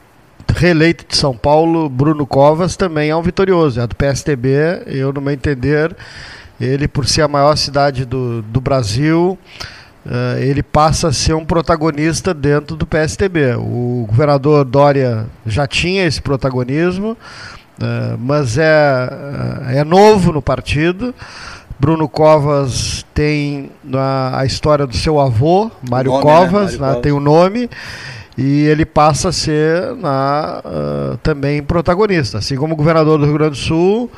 reeleito 0.53 1.05
de 1.07 1.15
São 1.15 1.35
Paulo, 1.35 1.87
Bruno 1.87 2.27
Covas, 2.27 2.75
também 2.75 3.09
é 3.09 3.15
um 3.15 3.21
vitorioso. 3.21 3.79
É 3.79 3.87
do 3.87 3.95
PSTB, 3.95 4.83
eu, 4.87 5.13
no 5.13 5.21
meu 5.21 5.33
entender, 5.33 5.95
ele, 6.59 6.85
por 6.85 7.07
ser 7.07 7.21
a 7.21 7.29
maior 7.29 7.55
cidade 7.55 8.03
do, 8.03 8.41
do 8.41 8.59
Brasil, 8.59 9.39
uh, 10.05 10.37
ele 10.39 10.63
passa 10.63 11.09
a 11.09 11.13
ser 11.13 11.33
um 11.33 11.45
protagonista 11.45 12.33
dentro 12.33 12.75
do 12.75 12.85
PSTB. 12.85 13.55
O 13.55 14.05
governador 14.07 14.65
Dória 14.65 15.27
já 15.45 15.67
tinha 15.67 16.05
esse 16.05 16.21
protagonismo, 16.21 17.11
uh, 17.11 18.17
mas 18.19 18.57
é, 18.57 19.09
é 19.75 19.83
novo 19.83 20.31
no 20.31 20.41
partido. 20.41 21.13
Bruno 21.79 22.07
Covas 22.07 23.03
tem 23.11 23.71
a, 23.91 24.41
a 24.41 24.45
história 24.45 24.85
do 24.85 24.95
seu 24.95 25.19
avô, 25.19 25.71
Mário 25.89 26.11
nome, 26.11 26.23
Covas, 26.23 26.73
né? 26.73 26.77
Mário 26.77 26.79
né? 26.79 26.87
Covas. 26.87 27.01
tem 27.01 27.11
o 27.11 27.19
nome 27.19 27.69
e 28.37 28.65
ele 28.67 28.85
passa 28.85 29.29
a 29.29 29.31
ser 29.31 29.95
na, 29.95 30.61
uh, 30.63 31.17
também 31.17 31.61
protagonista, 31.61 32.37
assim 32.37 32.55
como 32.55 32.73
o 32.73 32.77
governador 32.77 33.19
do 33.19 33.25
Rio 33.25 33.33
Grande 33.33 33.51
do 33.51 33.57
Sul, 33.57 34.11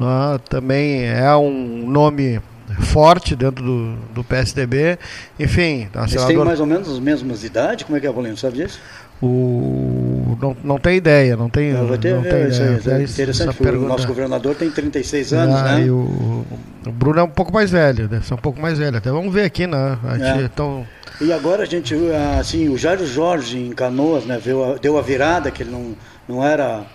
uh, 0.00 0.38
também 0.48 1.04
é 1.04 1.34
um 1.36 1.88
nome 1.88 2.40
forte 2.80 3.34
dentro 3.34 3.64
do, 3.64 3.96
do 4.14 4.24
PSDB. 4.24 4.98
Enfim, 5.38 5.88
a 5.94 6.02
Eles 6.04 6.24
têm 6.24 6.36
mais 6.36 6.60
ou 6.60 6.66
menos 6.66 6.88
as 6.88 6.98
mesmas 6.98 7.44
idades? 7.44 7.84
Como 7.84 7.96
é 7.96 8.00
que 8.00 8.06
é, 8.06 8.12
Paulinho? 8.12 8.36
Sabe 8.36 8.56
disso? 8.56 8.80
O... 9.22 10.38
Não, 10.40 10.56
não 10.64 10.78
tem 10.78 10.96
ideia, 10.96 11.36
não 11.36 11.50
tem. 11.50 11.72
Não, 11.74 11.98
ter, 11.98 12.14
não 12.14 12.22
tem 12.22 12.48
isso 12.48 12.62
ideia. 12.62 13.00
É 13.00 13.02
interessante, 13.02 13.62
o 13.62 13.80
nosso 13.82 14.06
governador 14.06 14.54
tem 14.54 14.70
36 14.70 15.32
anos, 15.34 15.56
ah, 15.56 15.76
né? 15.76 15.90
O, 15.90 16.46
o 16.86 16.92
Bruno 16.92 17.20
é 17.20 17.22
um 17.22 17.28
pouco 17.28 17.52
mais 17.52 17.70
velho, 17.70 18.08
deve 18.08 18.26
ser 18.26 18.32
um 18.32 18.38
pouco 18.38 18.58
mais 18.58 18.78
velho. 18.78 18.96
Até 18.96 19.10
vamos 19.10 19.32
ver 19.32 19.44
aqui, 19.44 19.66
né? 19.66 19.98
A 20.04 20.16
gente, 20.16 20.40
é. 20.40 20.44
então... 20.44 20.86
E 21.20 21.34
agora 21.34 21.64
a 21.64 21.66
gente, 21.66 21.94
assim, 22.38 22.70
o 22.70 22.78
Jairo 22.78 23.06
Jorge 23.06 23.58
em 23.58 23.72
Canoas, 23.72 24.24
né, 24.24 24.40
deu 24.80 24.96
a 24.96 25.02
virada, 25.02 25.50
que 25.50 25.62
ele 25.62 25.70
não, 25.70 25.94
não 26.26 26.42
era 26.42 26.86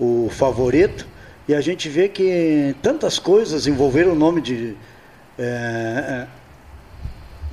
o 0.00 0.30
favorito, 0.30 1.06
e 1.46 1.54
a 1.54 1.60
gente 1.60 1.86
vê 1.86 2.08
que 2.08 2.74
tantas 2.80 3.18
coisas 3.18 3.66
envolveram 3.66 4.12
o 4.12 4.14
nome 4.14 4.40
de, 4.40 4.74
é, 5.44 6.26
é, 6.26 6.26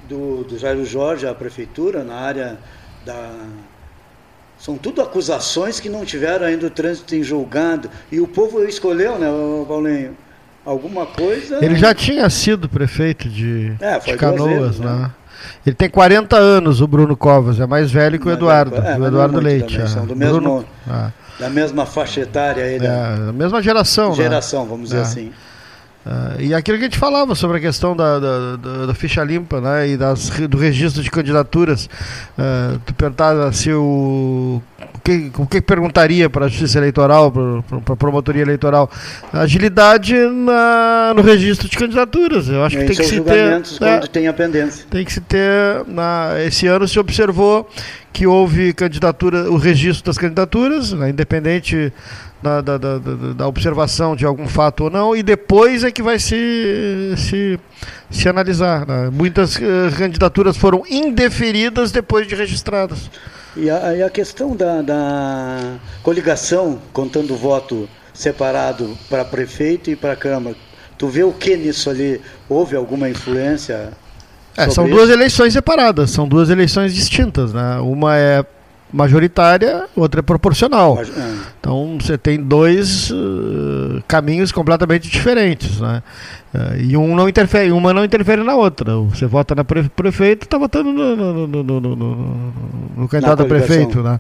do, 0.07 0.44
do 0.44 0.57
Jairo 0.57 0.86
Jorge 0.86 1.28
à 1.28 1.34
prefeitura, 1.34 2.03
na 2.03 2.16
área 2.16 2.57
da. 3.06 3.32
São 4.57 4.78
tudo 4.78 5.02
acusações 5.02 5.80
que 5.80 5.88
não 5.88 6.03
tiveram 6.03 6.45
ainda 6.45 6.68
o 6.68 6.70
trânsito 6.70 7.16
em 7.16 7.24
julgado. 7.24 7.90
E 8.11 8.20
o 8.20 8.28
povo 8.28 8.64
escolheu, 8.66 9.18
né, 9.18 9.28
Paulinho? 9.66 10.18
Alguma 10.66 11.06
coisa. 11.06 11.64
Ele 11.64 11.76
já 11.76 11.94
tinha 11.94 12.30
sido 12.30 12.68
prefeito 12.68 13.30
de, 13.30 13.74
é, 13.80 13.98
de 13.99 14.18
Canoas, 14.18 14.49
vezes, 14.49 14.80
né? 14.80 14.91
né? 14.91 15.11
Ele 15.66 15.76
tem 15.76 15.90
40 15.90 16.36
anos, 16.36 16.82
o 16.82 16.88
Bruno 16.88 17.16
Covas, 17.16 17.60
é 17.60 17.66
mais 17.66 17.90
velho 17.90 18.20
que 18.20 18.28
o 18.28 18.32
Eduardo, 18.32 18.76
é, 18.76 18.98
o 18.98 19.07
Eduardo 19.07 19.40
Leite. 19.40 19.78
Também, 19.78 19.86
é. 19.86 19.88
são 19.88 20.06
do 20.06 20.16
mesmo, 20.16 20.41
Bruno. 20.41 20.66
Da 21.40 21.49
mesma 21.49 21.86
faixa 21.86 22.20
etária 22.20 22.64
aí. 22.66 22.78
Da, 22.78 23.30
é, 23.30 23.32
mesma 23.32 23.61
geração. 23.61 24.14
Geração, 24.14 24.64
né? 24.64 24.70
vamos 24.70 24.90
dizer 24.90 24.99
é. 24.99 25.03
assim. 25.03 25.32
Uh, 26.06 26.42
e 26.42 26.54
aquilo 26.54 26.78
que 26.78 26.86
a 26.86 26.88
gente 26.88 26.98
falava 26.98 27.36
sobre 27.36 27.58
a 27.58 27.60
questão 27.60 27.96
da, 27.96 28.20
da, 28.20 28.56
da, 28.56 28.86
da 28.88 28.94
ficha 28.94 29.22
limpa 29.22 29.60
né, 29.60 29.90
e 29.90 29.98
das, 29.98 30.30
do 30.30 30.58
registro 30.58 31.04
de 31.04 31.12
candidaturas. 31.12 31.90
Uh, 32.38 32.80
tu 32.86 32.94
perguntava 32.94 33.52
se 33.52 33.72
o. 33.72 34.62
O 34.96 35.02
que, 35.02 35.32
o 35.38 35.46
que 35.48 35.62
perguntaria 35.62 36.30
para 36.30 36.46
a 36.46 36.48
Justiça 36.48 36.78
Eleitoral, 36.78 37.32
para 37.32 37.94
a 37.94 37.96
Promotoria 37.96 38.42
Eleitoral? 38.44 38.90
Agilidade 39.34 40.14
na, 40.16 41.14
no 41.16 41.22
registro 41.22 41.68
de 41.68 41.78
candidaturas. 41.78 42.48
Eu 42.48 42.64
acho 42.64 42.78
que 42.78 42.86
tem 42.86 42.96
que 42.96 43.04
se 43.04 43.22
ter. 43.22 43.62
Quando 43.80 44.04
é, 44.04 44.08
tem 44.08 44.28
a 44.28 44.34
pendência. 44.34 44.86
Tem 44.90 45.04
que 45.04 45.12
se 45.12 45.22
ter. 45.22 45.84
Na, 45.88 46.34
esse 46.46 46.68
ano 46.68 46.88
se 46.88 47.00
observou 47.00 47.68
que 48.11 48.26
houve 48.26 48.73
candidatura, 48.73 49.49
o 49.52 49.57
registro 49.57 50.06
das 50.06 50.18
candidaturas, 50.18 50.91
né, 50.94 51.10
independente 51.10 51.94
da, 52.41 52.61
da, 52.61 52.77
da, 52.77 52.98
da, 52.98 53.48
observação 53.48 54.15
de 54.15 54.26
algum 54.26 54.48
fato 54.48 54.86
ou 54.86 54.90
não, 54.90 55.15
e 55.15 55.22
depois 55.22 55.84
é 55.84 55.91
que 55.91 56.02
vai 56.02 56.19
se, 56.19 57.14
se, 57.18 57.60
se 58.10 58.30
analisar. 58.30 58.88
Né? 58.88 59.10
Muitas 59.11 59.56
uh, 59.56 59.60
candidaturas 59.98 60.57
foram 60.57 60.84
indeferidas 60.90 61.91
depois 61.91 62.27
de 62.27 62.36
registradas. 62.36 63.10
E 63.56 63.69
a, 63.69 63.95
e 63.95 64.03
a 64.03 64.10
questão 64.10 64.56
da, 64.56 64.81
da 64.81 65.77
coligação, 66.02 66.80
contando 66.94 67.34
o 67.34 67.38
voto 67.38 67.90
separado 68.14 68.98
para 69.10 69.26
prefeito 69.26 69.90
e 69.90 69.95
para 69.95 70.15
Câmara, 70.15 70.56
tu 70.98 71.07
vê 71.07 71.23
o 71.23 71.34
que 71.34 71.57
nisso 71.57 71.90
ali? 71.90 72.22
Houve 72.48 72.76
alguma 72.76 73.10
influência? 73.10 73.91
É, 74.64 74.69
são 74.69 74.90
duas 74.90 75.10
eleições 75.10 75.53
separadas, 75.53 76.11
são 76.11 76.27
duas 76.27 76.49
eleições 76.49 76.94
distintas. 76.94 77.53
Né? 77.53 77.80
Uma 77.80 78.18
é 78.18 78.45
majoritária, 78.91 79.86
outra 79.95 80.19
é 80.19 80.23
proporcional. 80.23 80.95
Mas, 80.95 81.10
é. 81.10 81.36
Então 81.60 81.98
você 81.99 82.18
tem 82.18 82.41
dois 82.41 83.11
uh, 83.11 84.03
caminhos 84.07 84.52
completamente 84.52 85.10
diferentes, 85.10 85.80
né? 85.80 86.02
Uh, 86.54 86.82
e 86.82 86.98
um 86.98 87.16
não 87.16 87.30
interfere, 87.30 87.72
uma 87.72 87.94
não 87.94 88.04
interfere 88.04 88.44
na 88.44 88.56
outra. 88.56 88.96
Você 88.96 89.28
vota 89.28 89.54
na 89.54 89.64
pre 89.64 89.84
prefeito, 89.90 90.44
está 90.44 90.58
votando 90.58 90.92
no, 90.92 91.16
no, 91.16 91.48
no, 91.48 91.80
no, 91.80 92.54
no 92.98 93.08
candidato 93.08 93.44
a 93.44 93.46
prefeito, 93.46 94.02
né? 94.02 94.20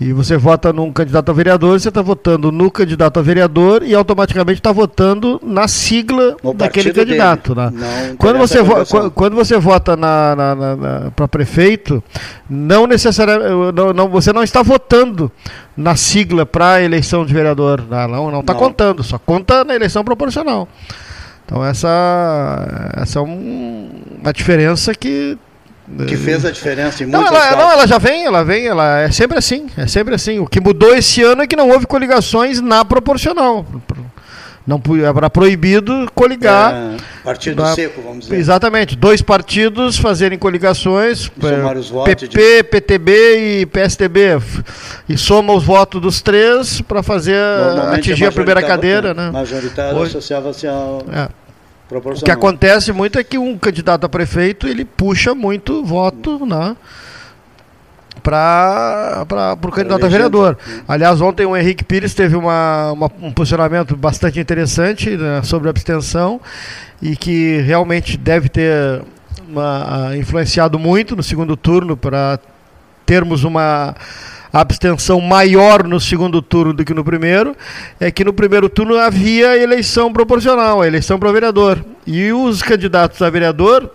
E 0.00 0.12
você 0.12 0.36
vota 0.36 0.72
num 0.72 0.92
candidato 0.92 1.30
a 1.30 1.34
vereador, 1.34 1.80
você 1.80 1.88
está 1.88 2.00
votando 2.00 2.52
no 2.52 2.70
candidato 2.70 3.18
a 3.18 3.22
vereador 3.22 3.82
e 3.82 3.92
automaticamente 3.92 4.60
está 4.60 4.70
votando 4.70 5.40
na 5.42 5.66
sigla 5.66 6.36
daquele 6.54 6.92
candidato, 6.92 7.56
dele. 7.56 7.70
né? 7.72 8.14
Quando 8.18 8.38
você, 8.38 8.58
quando 9.12 9.34
você 9.34 9.58
vota 9.58 9.96
na, 9.96 10.36
na, 10.36 10.54
na, 10.54 11.10
para 11.10 11.26
prefeito, 11.26 12.00
não 12.48 12.86
necessariamente, 12.86 13.50
não, 13.74 13.92
não, 13.92 14.08
você 14.08 14.32
não 14.32 14.44
está 14.44 14.62
votando 14.62 15.30
na 15.76 15.96
sigla 15.96 16.46
para 16.46 16.74
a 16.74 16.82
eleição 16.82 17.26
de 17.26 17.34
vereador, 17.34 17.82
né? 17.90 18.06
não, 18.06 18.30
não 18.30 18.40
está 18.40 18.54
contando, 18.54 19.02
só 19.02 19.18
conta 19.18 19.64
na 19.64 19.74
eleição 19.74 20.04
proporcional. 20.04 20.68
Então 21.44 21.64
essa, 21.64 22.92
essa 22.96 23.18
é 23.18 23.22
um, 23.22 23.90
uma 24.20 24.32
diferença 24.32 24.94
que 24.94 25.38
que 26.06 26.16
fez 26.16 26.46
a 26.46 26.50
diferença 26.50 27.04
em 27.04 27.06
não, 27.06 27.26
ela, 27.26 27.50
não, 27.56 27.70
ela 27.70 27.86
já 27.86 27.98
vem, 27.98 28.24
ela 28.24 28.42
vem, 28.42 28.66
ela 28.66 29.00
é 29.00 29.10
sempre 29.10 29.36
assim, 29.36 29.66
é 29.76 29.86
sempre 29.86 30.14
assim. 30.14 30.38
O 30.38 30.46
que 30.46 30.58
mudou 30.58 30.94
esse 30.94 31.22
ano 31.22 31.42
é 31.42 31.46
que 31.46 31.54
não 31.54 31.68
houve 31.68 31.86
coligações 31.86 32.58
na 32.60 32.84
proporcional. 32.86 33.66
Não 34.66 34.80
era 35.06 35.28
proibido 35.28 36.10
coligar. 36.14 36.72
É, 36.72 36.96
partido 37.22 37.56
da, 37.56 37.74
seco, 37.74 38.00
vamos 38.00 38.24
dizer. 38.24 38.36
Exatamente. 38.36 38.96
Dois 38.96 39.20
partidos 39.20 39.98
fazerem 39.98 40.38
coligações. 40.38 41.30
Somar 41.38 41.76
os 41.76 41.90
votos 41.90 42.14
PP, 42.14 42.28
de... 42.28 42.64
PTB 42.64 43.60
e 43.60 43.66
PSTB. 43.66 44.40
E 45.06 45.18
soma 45.18 45.52
os 45.52 45.62
votos 45.62 46.00
dos 46.00 46.22
três 46.22 46.80
para 46.80 47.02
fazer 47.02 47.36
atingir 47.92 48.24
a, 48.24 48.32
primeira 48.32 48.62
cadeira. 48.62 49.12
Né? 49.12 49.30
Majoritário 49.30 50.02
associava-se 50.02 50.66
ao. 50.66 51.04
É. 51.12 51.28
O 51.90 52.24
que 52.24 52.30
acontece 52.30 52.92
muito 52.92 53.18
é 53.18 53.24
que 53.24 53.36
um 53.36 53.58
candidato 53.58 54.04
a 54.04 54.08
prefeito 54.08 54.66
ele 54.66 54.86
puxa 54.86 55.34
muito 55.34 55.84
voto, 55.84 56.44
né? 56.46 56.74
Para 58.24 59.26
o 59.62 59.70
candidato 59.70 60.06
a 60.06 60.08
vereador. 60.08 60.56
Aliás, 60.88 61.20
ontem 61.20 61.44
o 61.44 61.54
Henrique 61.54 61.84
Pires 61.84 62.14
teve 62.14 62.34
uma, 62.34 62.90
uma 62.92 63.10
um 63.20 63.30
posicionamento 63.30 63.94
bastante 63.94 64.40
interessante 64.40 65.14
né, 65.14 65.42
sobre 65.42 65.68
a 65.68 65.70
abstenção 65.70 66.40
e 67.02 67.14
que 67.14 67.58
realmente 67.58 68.16
deve 68.16 68.48
ter 68.48 69.02
uma, 69.46 70.16
influenciado 70.16 70.78
muito 70.78 71.14
no 71.14 71.22
segundo 71.22 71.54
turno 71.54 71.98
para 71.98 72.38
termos 73.04 73.44
uma 73.44 73.94
abstenção 74.50 75.20
maior 75.20 75.84
no 75.84 76.00
segundo 76.00 76.40
turno 76.40 76.72
do 76.72 76.84
que 76.84 76.94
no 76.94 77.04
primeiro, 77.04 77.54
é 78.00 78.10
que 78.10 78.24
no 78.24 78.32
primeiro 78.32 78.68
turno 78.70 78.96
havia 78.96 79.60
eleição 79.60 80.12
proporcional, 80.12 80.80
a 80.80 80.86
eleição 80.86 81.18
para 81.18 81.30
vereador. 81.32 81.84
E 82.06 82.32
os 82.32 82.62
candidatos 82.62 83.20
a 83.20 83.28
vereador 83.28 83.90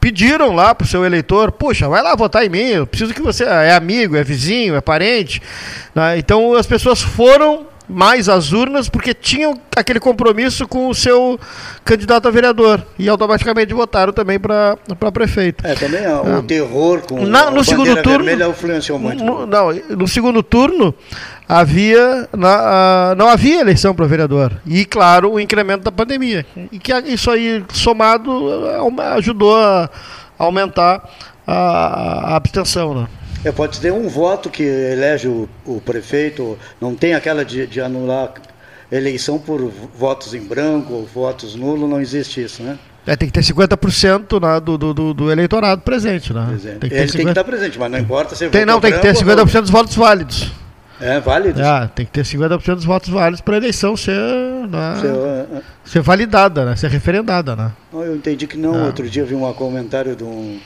pediram 0.00 0.54
lá 0.54 0.74
pro 0.74 0.86
seu 0.86 1.04
eleitor, 1.04 1.52
puxa, 1.52 1.88
vai 1.88 2.02
lá 2.02 2.14
votar 2.14 2.44
em 2.44 2.48
mim, 2.48 2.68
eu 2.68 2.86
preciso 2.86 3.14
que 3.14 3.22
você 3.22 3.44
é 3.44 3.72
amigo, 3.72 4.16
é 4.16 4.24
vizinho, 4.24 4.76
é 4.76 4.80
parente. 4.80 5.40
Né? 5.94 6.18
Então 6.18 6.54
as 6.54 6.66
pessoas 6.66 7.00
foram 7.00 7.66
mais 7.90 8.28
às 8.28 8.52
urnas 8.52 8.88
porque 8.88 9.12
tinham 9.12 9.58
aquele 9.76 9.98
compromisso 9.98 10.66
com 10.66 10.88
o 10.88 10.94
seu 10.94 11.38
candidato 11.84 12.28
a 12.28 12.30
vereador 12.30 12.82
e 12.98 13.08
automaticamente 13.08 13.74
votaram 13.74 14.12
também 14.12 14.38
para 14.38 14.76
prefeito. 15.12 15.66
É, 15.66 15.74
também 15.74 16.06
ó, 16.06 16.22
o 16.22 16.38
ah. 16.38 16.42
terror 16.46 17.00
com 17.02 17.26
Na, 17.26 17.50
no 17.50 17.64
segundo 17.64 18.00
turno 18.02 18.30
influenciou 18.30 18.98
muito. 18.98 19.22
No, 19.22 19.46
não, 19.46 19.72
no 19.72 20.06
segundo 20.06 20.42
turno 20.42 20.94
havia 21.48 22.28
na, 22.36 23.14
não 23.16 23.28
havia 23.28 23.60
eleição 23.60 23.92
para 23.92 24.06
vereador 24.06 24.52
e 24.64 24.84
claro 24.84 25.32
o 25.32 25.40
incremento 25.40 25.82
da 25.82 25.90
pandemia 25.90 26.46
e 26.70 26.78
que 26.78 26.92
isso 27.06 27.28
aí 27.28 27.64
somado 27.72 28.30
ajudou 29.16 29.56
a 29.56 29.90
aumentar 30.38 31.02
a, 31.46 32.32
a 32.32 32.36
abstenção, 32.36 32.94
né? 32.94 33.08
É, 33.44 33.50
pode 33.50 33.80
ter 33.80 33.92
um 33.92 34.08
voto 34.08 34.50
que 34.50 34.62
elege 34.62 35.26
o, 35.28 35.48
o 35.64 35.80
prefeito, 35.80 36.58
não 36.80 36.94
tem 36.94 37.14
aquela 37.14 37.44
de, 37.44 37.66
de, 37.66 37.80
anular 37.80 38.34
eleição 38.92 39.38
por 39.38 39.60
votos 39.96 40.34
em 40.34 40.40
branco 40.40 40.92
ou 40.92 41.06
votos 41.06 41.54
nulos, 41.54 41.88
não 41.88 42.00
existe 42.00 42.42
isso, 42.42 42.62
né? 42.62 42.78
É, 43.06 43.16
tem 43.16 43.28
que 43.28 43.32
ter 43.32 43.40
50% 43.40 44.40
né, 44.40 44.60
do, 44.60 44.76
do, 44.76 45.14
do 45.14 45.32
eleitorado 45.32 45.80
presente, 45.80 46.34
né? 46.34 46.46
Presente. 46.48 46.78
Tem 46.78 46.90
que 46.90 46.96
Ele 46.96 47.08
50... 47.08 47.16
tem 47.16 47.24
que 47.24 47.30
estar 47.30 47.44
presente, 47.44 47.78
mas 47.78 47.90
não 47.90 47.98
importa 47.98 48.34
se 48.34 48.48
tem, 48.50 48.66
Não, 48.66 48.78
tem 48.78 48.92
que 48.92 48.98
ter 48.98 49.14
50% 49.14 49.60
dos 49.62 49.70
votos 49.70 49.96
válidos. 49.96 50.52
É 51.00 51.18
válido. 51.18 51.62
É, 51.62 51.90
tem 51.94 52.04
que 52.04 52.12
ter 52.12 52.24
50% 52.24 52.74
dos 52.74 52.84
votos 52.84 53.08
válidos 53.08 53.40
para 53.40 53.54
a 53.54 53.56
eleição 53.56 53.96
ser, 53.96 54.12
né, 54.12 54.98
ser, 55.00 55.12
uh, 55.12 55.62
ser, 55.82 56.02
validada, 56.02 56.66
né, 56.66 56.76
ser 56.76 56.90
referendada. 56.90 57.56
Né? 57.56 57.72
Eu 57.90 58.14
entendi 58.14 58.46
que 58.46 58.58
não. 58.58 58.78
É. 58.78 58.84
Outro 58.84 59.08
dia 59.08 59.24
vi 59.24 59.34
um 59.34 59.50
comentário 59.54 60.14
de 60.14 60.22
um, 60.22 60.60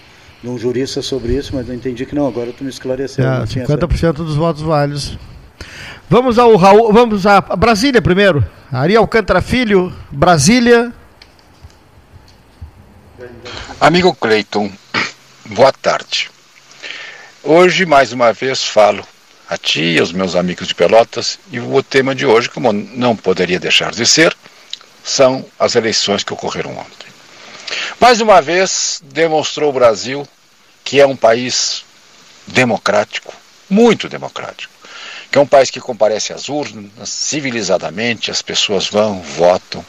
de 0.45 0.51
um 0.51 0.59
jurista 0.59 1.01
sobre 1.01 1.33
isso, 1.33 1.57
mas 1.57 1.67
eu 1.67 1.75
entendi 1.75 2.05
que 2.05 2.15
não. 2.15 2.29
Agora 2.29 2.53
tu 2.53 2.63
me 2.63 2.69
esclareceu. 2.69 3.25
É, 3.27 3.45
50% 3.45 4.13
dos 4.13 4.37
votos 4.37 4.61
válidos. 4.61 5.19
Vamos 6.09 6.39
ao 6.39 6.55
Raul, 6.57 6.93
vamos 6.93 7.27
a 7.27 7.41
Brasília 7.41 8.03
primeiro. 8.03 8.45
Ari 8.71 8.95
Alcântara 8.95 9.41
Filho, 9.41 9.91
Brasília. 10.11 10.93
Amigo 13.81 14.15
Cleiton, 14.15 14.71
boa 15.47 15.73
tarde. 15.73 16.31
Hoje, 17.43 17.87
mais 17.87 18.13
uma 18.13 18.31
vez, 18.33 18.65
falo 18.65 19.03
a 19.49 19.57
ti 19.57 19.95
e 19.95 19.99
aos 19.99 20.13
meus 20.13 20.37
amigos 20.37 20.69
de 20.69 20.75
Pelotas, 20.75 21.39
e 21.51 21.59
o 21.59 21.83
tema 21.83 22.15
de 22.15 22.27
hoje, 22.27 22.51
como 22.51 22.71
não 22.71 23.17
poderia 23.17 23.59
deixar 23.59 23.93
de 23.93 24.05
ser, 24.05 24.37
são 25.03 25.45
as 25.59 25.75
eleições 25.75 26.23
que 26.23 26.33
ocorreram 26.35 26.73
ontem. 26.73 27.04
Mais 28.01 28.21
uma 28.21 28.43
vez, 28.43 29.01
demonstrou 29.05 29.71
o 29.71 29.73
Brasil 29.73 30.29
que 30.85 31.01
é 31.01 31.07
um 31.07 31.17
país 31.17 31.85
democrático, 32.47 33.33
muito 33.71 34.09
democrático, 34.09 34.73
que 35.31 35.39
é 35.39 35.41
um 35.41 35.47
país 35.47 35.71
que 35.71 35.81
comparece 35.81 36.33
às 36.33 36.49
urnas 36.49 37.09
civilizadamente, 37.09 38.31
as 38.31 38.43
pessoas 38.43 38.87
vão, 38.87 39.23
votam 39.23 39.85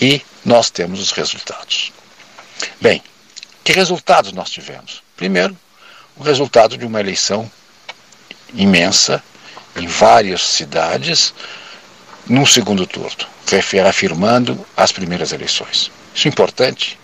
e 0.00 0.20
nós 0.44 0.68
temos 0.68 1.00
os 1.00 1.12
resultados. 1.12 1.92
Bem, 2.80 3.02
que 3.62 3.72
resultados 3.72 4.32
nós 4.32 4.50
tivemos? 4.50 5.02
Primeiro, 5.16 5.56
o 6.16 6.22
resultado 6.22 6.76
de 6.76 6.84
uma 6.84 7.00
eleição 7.00 7.50
imensa 8.54 9.22
em 9.76 9.86
várias 9.86 10.42
cidades 10.42 11.32
num 12.26 12.46
segundo 12.46 12.86
turno, 12.86 13.26
afirmando 13.88 14.66
as 14.76 14.90
primeiras 14.90 15.32
eleições. 15.32 15.90
Isso 16.14 16.26
é 16.26 16.30
importante. 16.30 16.98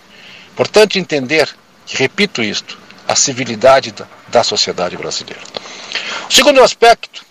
Importante 0.53 0.99
entender, 0.99 1.49
e 1.91 1.97
repito 1.97 2.43
isto, 2.43 2.77
a 3.07 3.15
civilidade 3.15 3.91
da, 3.91 4.07
da 4.27 4.43
sociedade 4.43 4.95
brasileira. 4.95 5.41
O 6.29 6.31
segundo 6.31 6.61
aspecto 6.61 7.25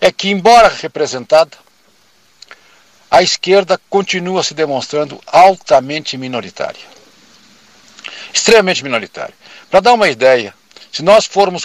é 0.00 0.10
que, 0.10 0.30
embora 0.30 0.68
representada, 0.68 1.56
a 3.08 3.22
esquerda 3.22 3.80
continua 3.88 4.42
se 4.42 4.52
demonstrando 4.52 5.22
altamente 5.28 6.16
minoritária. 6.18 6.82
Extremamente 8.32 8.82
minoritária. 8.82 9.34
Para 9.70 9.78
dar 9.78 9.92
uma 9.92 10.08
ideia, 10.08 10.52
se 10.90 11.02
nós 11.02 11.26
formos 11.26 11.64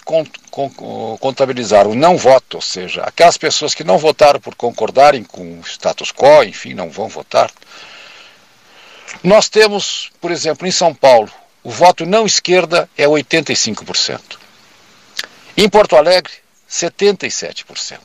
contabilizar 1.19 1.87
o 1.87 1.95
não 1.95 2.15
voto, 2.15 2.57
ou 2.57 2.61
seja, 2.61 3.01
aquelas 3.01 3.37
pessoas 3.37 3.73
que 3.73 3.83
não 3.83 3.97
votaram 3.97 4.39
por 4.39 4.53
concordarem 4.53 5.23
com 5.23 5.59
o 5.59 5.61
status 5.61 6.11
quo, 6.11 6.43
enfim, 6.43 6.75
não 6.75 6.91
vão 6.91 7.07
votar, 7.07 7.49
nós 9.23 9.49
temos, 9.49 10.11
por 10.21 10.31
exemplo, 10.31 10.67
em 10.67 10.71
São 10.71 10.93
Paulo, 10.93 11.31
o 11.63 11.69
voto 11.69 12.05
não 12.05 12.25
esquerda 12.25 12.89
é 12.97 13.05
85%. 13.05 14.37
Em 15.57 15.67
Porto 15.67 15.95
Alegre, 15.95 16.33
77%. 16.69 17.99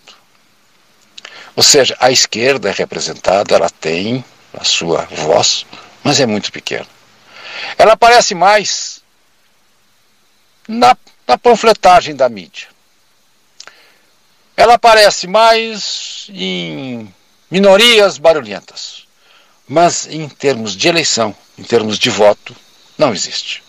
Ou 1.56 1.62
seja, 1.62 1.96
a 2.00 2.10
esquerda 2.10 2.68
é 2.68 2.72
representada, 2.72 3.54
ela 3.54 3.70
tem 3.70 4.24
a 4.52 4.64
sua 4.64 5.04
voz, 5.04 5.64
mas 6.02 6.18
é 6.18 6.26
muito 6.26 6.50
pequena. 6.50 6.86
Ela 7.78 7.92
aparece 7.92 8.34
mais 8.34 9.02
na 10.66 10.96
na 11.26 11.38
panfletagem 11.38 12.14
da 12.14 12.28
mídia. 12.28 12.68
Ela 14.56 14.74
aparece 14.74 15.26
mais 15.26 16.26
em 16.28 17.12
minorias 17.50 18.18
barulhentas, 18.18 19.03
mas 19.68 20.06
em 20.06 20.28
termos 20.28 20.76
de 20.76 20.88
eleição, 20.88 21.34
em 21.58 21.62
termos 21.62 21.98
de 21.98 22.10
voto, 22.10 22.54
não 22.98 23.12
existe. 23.12 23.62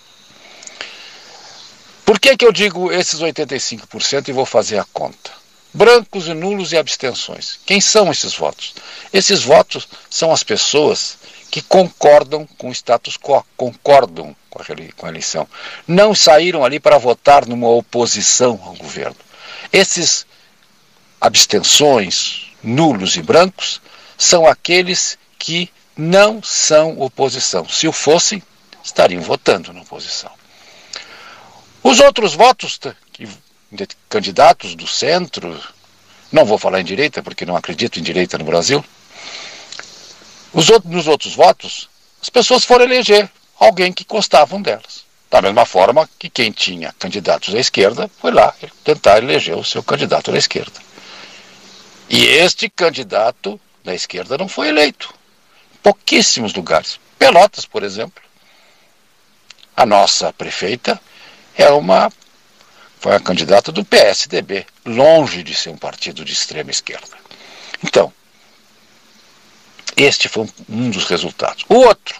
Por 2.06 2.20
que, 2.20 2.38
que 2.38 2.46
eu 2.46 2.52
digo 2.52 2.92
esses 2.92 3.20
85% 3.20 4.28
e 4.28 4.32
vou 4.32 4.46
fazer 4.46 4.78
a 4.78 4.86
conta? 4.94 5.32
Brancos 5.74 6.28
e 6.28 6.34
nulos 6.34 6.72
e 6.72 6.78
abstenções. 6.78 7.60
Quem 7.66 7.82
são 7.82 8.12
esses 8.12 8.34
votos? 8.36 8.76
Esses 9.12 9.42
votos 9.44 9.88
são 10.10 10.32
as 10.32 10.44
pessoas 10.44 11.18
que 11.50 11.62
concordam 11.62 12.48
com 12.58 12.70
o 12.70 12.72
status 12.72 13.18
quo, 13.18 13.44
concordam 13.58 14.36
com 14.96 15.06
a 15.06 15.10
eleição. 15.10 15.48
Não 15.88 16.14
saíram 16.14 16.64
ali 16.64 16.80
para 16.80 16.98
votar 16.98 17.46
numa 17.46 17.68
oposição 17.68 18.60
ao 18.64 18.76
governo. 18.76 19.18
Esses 19.72 20.26
abstenções, 21.20 22.52
nulos 22.64 23.18
e 23.18 23.22
brancos, 23.22 23.82
são 24.18 24.46
aqueles 24.46 25.18
que 25.38 25.70
não 25.98 26.44
são 26.44 27.00
oposição. 27.00 27.68
Se 27.68 27.88
o 27.88 27.92
fossem, 27.92 28.42
estariam 28.84 29.22
votando 29.22 29.74
na 29.74 29.82
oposição. 29.82 30.32
Os 31.84 32.00
outros 32.00 32.34
votos 32.34 32.80
de 33.72 33.88
candidatos 34.10 34.76
do 34.76 34.88
centro, 34.88 35.62
não 36.32 36.46
vou 36.46 36.58
falar 36.58 36.82
em 36.82 36.86
direita, 36.86 37.22
porque 37.22 37.46
não 37.46 37.56
acredito 37.56 38.00
em 38.00 38.04
direita 38.04 38.38
no 38.38 38.46
Brasil, 38.46 38.84
os 40.54 40.70
outros, 40.70 40.92
nos 40.92 41.08
outros 41.08 41.36
votos, 41.36 41.90
as 42.22 42.30
pessoas 42.30 42.64
foram 42.64 42.86
eleger 42.86 43.30
alguém 43.60 43.92
que 43.92 44.06
gostavam 44.06 44.62
delas. 44.62 45.06
Da 45.30 45.42
mesma 45.42 45.66
forma 45.66 46.10
que 46.18 46.30
quem 46.30 46.52
tinha 46.52 46.94
candidatos 46.98 47.54
à 47.54 47.60
esquerda 47.60 48.10
foi 48.22 48.32
lá 48.32 48.54
tentar 48.84 49.18
eleger 49.18 49.58
o 49.58 49.64
seu 49.64 49.84
candidato 49.84 50.32
à 50.32 50.38
esquerda. 50.38 50.80
E 52.10 52.24
este 52.26 52.70
candidato 52.70 53.60
da 53.84 53.94
esquerda 53.94 54.38
não 54.38 54.48
foi 54.48 54.70
eleito. 54.70 55.14
Pouquíssimos 55.86 56.52
lugares. 56.56 57.00
Pelotas, 57.20 57.68
por 57.68 57.84
exemplo. 57.84 58.24
A 59.78 59.86
nossa 59.86 60.34
prefeita 60.34 61.00
é 61.56 61.70
uma 61.70 62.12
foi 63.00 63.14
a 63.14 63.20
candidata 63.20 63.72
do 63.72 63.86
PSDB, 63.86 64.66
longe 64.84 65.44
de 65.44 65.54
ser 65.54 65.70
um 65.70 65.78
partido 65.78 66.26
de 66.26 66.34
extrema 66.34 66.72
esquerda. 66.72 67.16
Então, 67.84 68.12
este 69.96 70.28
foi 70.28 70.50
um 70.68 70.90
dos 70.90 71.06
resultados. 71.06 71.64
O 71.70 71.76
outro, 71.76 72.20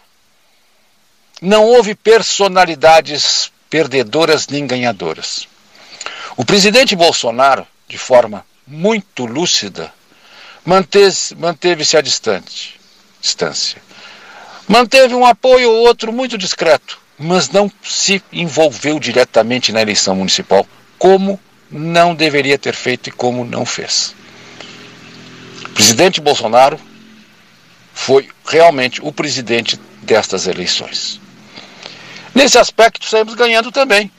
não 1.42 1.64
houve 1.64 1.96
personalidades 1.96 3.52
perdedoras 3.68 4.48
nem 4.48 4.68
ganhadoras. 4.68 5.48
O 6.38 6.46
presidente 6.46 6.96
Bolsonaro, 6.96 7.66
de 7.88 7.98
forma 7.98 8.46
muito 8.68 9.26
lúcida, 9.26 9.92
manteve-se 10.64 11.98
à 11.98 12.02
distante, 12.02 12.75
distância. 13.26 13.82
Manteve 14.68 15.16
um 15.16 15.26
apoio 15.26 15.72
ou 15.72 15.88
outro 15.88 16.14
muito 16.14 16.38
discreto, 16.38 17.00
mas 17.18 17.50
não 17.50 17.72
se 17.84 18.24
envolveu 18.32 19.00
diretamente 19.00 19.72
na 19.72 19.82
eleição 19.82 20.16
municipal, 20.16 20.66
como 20.98 21.40
não 21.70 22.14
deveria 22.14 22.58
ter 22.58 22.76
feito 22.76 23.10
e 23.10 23.12
como 23.12 23.44
não 23.44 23.66
fez. 23.66 24.16
O 25.66 25.70
presidente 25.70 26.22
Bolsonaro 26.22 26.80
foi 27.94 28.30
realmente 28.46 29.02
o 29.02 29.12
presidente 29.12 29.80
destas 30.02 30.48
eleições. 30.48 31.20
Nesse 32.34 32.58
aspecto, 32.58 33.06
saímos 33.06 33.34
ganhando 33.34 33.72
também, 33.72 34.12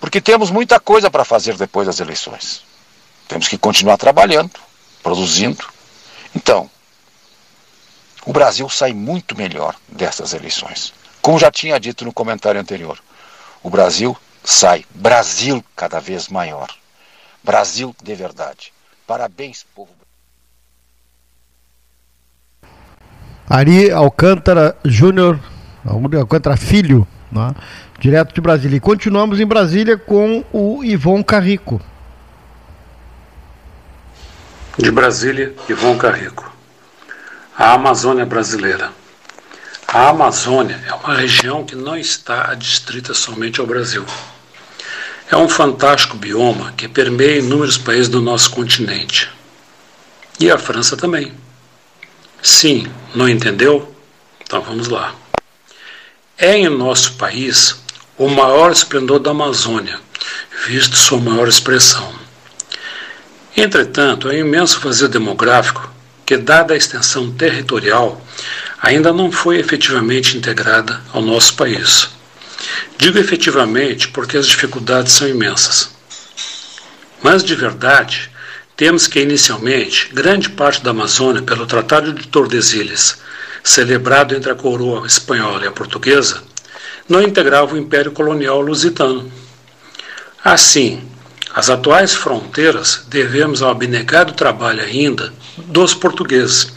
porque 0.00 0.20
temos 0.20 0.50
muita 0.50 0.80
coisa 0.80 1.10
para 1.10 1.24
fazer 1.24 1.56
depois 1.56 1.86
das 1.86 2.00
eleições. 2.00 2.62
Temos 3.28 3.46
que 3.46 3.58
continuar 3.58 3.96
trabalhando, 3.96 4.52
produzindo. 5.02 5.64
Então, 6.34 6.70
o 8.26 8.32
Brasil 8.32 8.68
sai 8.68 8.92
muito 8.92 9.36
melhor 9.36 9.74
dessas 9.88 10.32
eleições. 10.34 10.92
Como 11.22 11.38
já 11.38 11.50
tinha 11.50 11.78
dito 11.78 12.04
no 12.04 12.12
comentário 12.12 12.60
anterior, 12.60 12.98
o 13.62 13.70
Brasil 13.70 14.16
sai, 14.42 14.84
Brasil 14.94 15.64
cada 15.76 16.00
vez 16.00 16.28
maior. 16.28 16.68
Brasil 17.42 17.94
de 18.02 18.14
verdade. 18.14 18.72
Parabéns, 19.06 19.64
povo 19.74 20.00
Ari 23.50 23.90
Alcântara 23.90 24.76
Júnior, 24.84 25.40
Alcântara 25.84 26.56
Filho, 26.56 27.04
né? 27.32 27.52
direto 27.98 28.32
de 28.32 28.40
Brasília. 28.40 28.76
E 28.76 28.80
continuamos 28.80 29.40
em 29.40 29.46
Brasília 29.46 29.98
com 29.98 30.44
o 30.52 30.84
Ivon 30.84 31.20
Carrico. 31.24 31.80
De 34.78 34.92
Brasília, 34.92 35.52
Ivon 35.68 35.98
Carrico. 35.98 36.49
A 37.60 37.74
Amazônia 37.74 38.24
brasileira. 38.24 38.90
A 39.86 40.08
Amazônia 40.08 40.82
é 40.86 40.94
uma 40.94 41.14
região 41.14 41.62
que 41.62 41.76
não 41.76 41.94
está 41.94 42.50
adstrita 42.50 43.12
somente 43.12 43.60
ao 43.60 43.66
Brasil. 43.66 44.02
É 45.30 45.36
um 45.36 45.46
fantástico 45.46 46.16
bioma 46.16 46.72
que 46.72 46.88
permeia 46.88 47.40
inúmeros 47.40 47.76
países 47.76 48.08
do 48.08 48.22
nosso 48.22 48.50
continente. 48.50 49.30
E 50.40 50.50
a 50.50 50.56
França 50.56 50.96
também. 50.96 51.34
Sim, 52.42 52.90
não 53.14 53.28
entendeu? 53.28 53.94
Então 54.42 54.62
vamos 54.62 54.88
lá. 54.88 55.14
É 56.38 56.56
em 56.56 56.70
nosso 56.70 57.12
país 57.16 57.76
o 58.16 58.26
maior 58.30 58.72
esplendor 58.72 59.18
da 59.18 59.32
Amazônia, 59.32 60.00
visto 60.66 60.96
sua 60.96 61.18
maior 61.18 61.46
expressão. 61.46 62.10
Entretanto, 63.54 64.30
é 64.30 64.38
imenso 64.38 64.80
vazio 64.80 65.10
demográfico 65.10 65.99
que, 66.30 66.36
dada 66.36 66.74
a 66.74 66.76
extensão 66.76 67.32
territorial, 67.32 68.24
ainda 68.80 69.12
não 69.12 69.32
foi 69.32 69.58
efetivamente 69.58 70.36
integrada 70.36 71.00
ao 71.12 71.20
nosso 71.20 71.56
país. 71.56 72.08
Digo 72.96 73.18
efetivamente 73.18 74.06
porque 74.06 74.36
as 74.36 74.46
dificuldades 74.46 75.12
são 75.12 75.26
imensas. 75.26 75.90
Mas, 77.20 77.42
de 77.42 77.56
verdade, 77.56 78.30
temos 78.76 79.08
que, 79.08 79.18
inicialmente, 79.18 80.08
grande 80.12 80.48
parte 80.50 80.84
da 80.84 80.92
Amazônia, 80.92 81.42
pelo 81.42 81.66
Tratado 81.66 82.12
de 82.12 82.28
Tordesilhas, 82.28 83.18
celebrado 83.64 84.32
entre 84.32 84.52
a 84.52 84.54
coroa 84.54 85.08
espanhola 85.08 85.64
e 85.64 85.66
a 85.66 85.72
portuguesa, 85.72 86.44
não 87.08 87.20
integrava 87.20 87.74
o 87.74 87.78
Império 87.78 88.12
Colonial 88.12 88.60
Lusitano. 88.60 89.32
Assim, 90.44 91.02
as 91.54 91.68
atuais 91.68 92.14
fronteiras 92.14 93.04
devemos 93.08 93.62
ao 93.62 93.70
abnegado 93.70 94.32
trabalho 94.32 94.82
ainda 94.82 95.32
dos 95.56 95.92
portugueses 95.94 96.72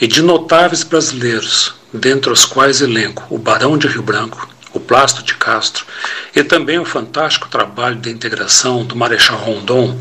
e 0.00 0.06
de 0.06 0.20
notáveis 0.20 0.82
brasileiros, 0.82 1.74
dentre 1.92 2.30
os 2.32 2.44
quais 2.44 2.80
elenco 2.80 3.24
o 3.30 3.38
Barão 3.38 3.78
de 3.78 3.86
Rio 3.86 4.02
Branco, 4.02 4.48
o 4.72 4.80
Plasto 4.80 5.22
de 5.22 5.34
Castro 5.34 5.86
e 6.34 6.42
também 6.42 6.78
o 6.78 6.84
fantástico 6.84 7.48
trabalho 7.48 7.96
de 7.96 8.10
integração 8.10 8.84
do 8.84 8.96
Marechal 8.96 9.38
Rondon, 9.38 9.98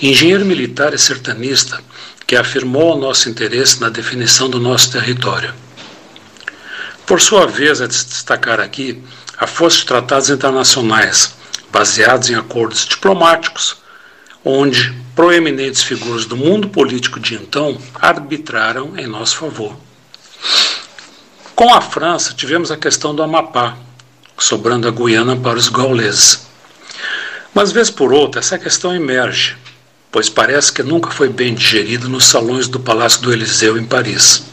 engenheiro 0.00 0.44
militar 0.44 0.94
e 0.94 0.98
sertanista 0.98 1.80
que 2.26 2.36
afirmou 2.36 2.94
o 2.94 3.00
nosso 3.00 3.28
interesse 3.28 3.80
na 3.80 3.88
definição 3.88 4.48
do 4.48 4.60
nosso 4.60 4.92
território. 4.92 5.52
Por 7.04 7.20
sua 7.20 7.46
vez, 7.46 7.80
é 7.80 7.86
de 7.88 8.04
destacar 8.04 8.60
aqui 8.60 9.02
a 9.36 9.46
força 9.46 9.78
de 9.78 9.86
tratados 9.86 10.30
internacionais, 10.30 11.34
baseados 11.72 12.28
em 12.28 12.34
acordos 12.34 12.86
diplomáticos, 12.86 13.78
onde 14.44 14.92
proeminentes 15.16 15.82
figuras 15.82 16.26
do 16.26 16.36
mundo 16.36 16.68
político 16.68 17.18
de 17.18 17.34
então 17.34 17.78
arbitraram 18.00 18.96
em 18.98 19.06
nosso 19.06 19.36
favor. 19.36 19.74
Com 21.56 21.72
a 21.72 21.80
França, 21.80 22.34
tivemos 22.34 22.70
a 22.70 22.76
questão 22.76 23.14
do 23.14 23.22
Amapá, 23.22 23.76
sobrando 24.38 24.86
a 24.86 24.90
Guiana 24.90 25.36
para 25.36 25.58
os 25.58 25.68
gauleses. 25.68 26.46
Mas, 27.54 27.72
vez 27.72 27.90
por 27.90 28.12
outra, 28.12 28.40
essa 28.40 28.58
questão 28.58 28.94
emerge, 28.94 29.56
pois 30.10 30.28
parece 30.28 30.72
que 30.72 30.82
nunca 30.82 31.10
foi 31.10 31.28
bem 31.28 31.54
digerida 31.54 32.08
nos 32.08 32.24
salões 32.24 32.68
do 32.68 32.80
Palácio 32.80 33.22
do 33.22 33.32
Eliseu, 33.32 33.78
em 33.78 33.84
Paris. 33.84 34.44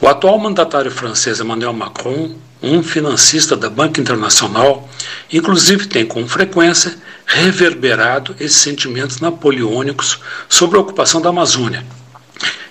O 0.00 0.06
atual 0.06 0.38
mandatário 0.38 0.90
francês 0.90 1.40
Emmanuel 1.40 1.72
Macron, 1.72 2.36
um 2.62 2.82
financista 2.82 3.56
da 3.56 3.70
Banca 3.70 4.00
Internacional, 4.00 4.88
inclusive 5.32 5.86
tem 5.86 6.04
com 6.04 6.26
frequência 6.26 6.96
reverberado 7.26 8.34
esses 8.40 8.58
sentimentos 8.58 9.20
napoleônicos 9.20 10.18
sobre 10.48 10.76
a 10.78 10.80
ocupação 10.80 11.20
da 11.20 11.28
Amazônia, 11.28 11.84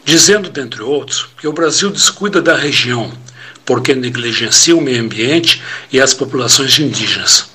dizendo, 0.03 0.49
dentre 0.49 0.81
outros, 0.81 1.27
que 1.39 1.47
o 1.47 1.53
Brasil 1.53 1.89
descuida 1.89 2.41
da 2.41 2.55
região 2.55 3.11
porque 3.68 3.93
negligencia 3.93 4.73
o 4.73 4.80
meio 4.80 5.01
ambiente 5.01 5.61
e 5.91 5.99
as 5.99 6.14
populações 6.14 6.80
indígenas. 6.80 7.49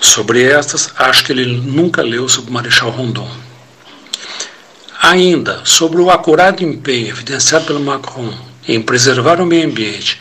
Sobre 0.00 0.44
estas, 0.44 0.92
acho 0.96 1.24
que 1.24 1.32
ele 1.32 1.44
nunca 1.44 2.02
leu 2.02 2.28
sobre 2.28 2.50
o 2.50 2.54
Marechal 2.54 2.90
Rondon. 2.90 3.28
Ainda, 5.02 5.60
sobre 5.64 6.00
o 6.00 6.08
acurado 6.08 6.62
empenho 6.62 7.08
evidenciado 7.08 7.66
pelo 7.66 7.80
Macron 7.80 8.32
em 8.68 8.80
preservar 8.80 9.40
o 9.40 9.46
meio 9.46 9.66
ambiente 9.66 10.20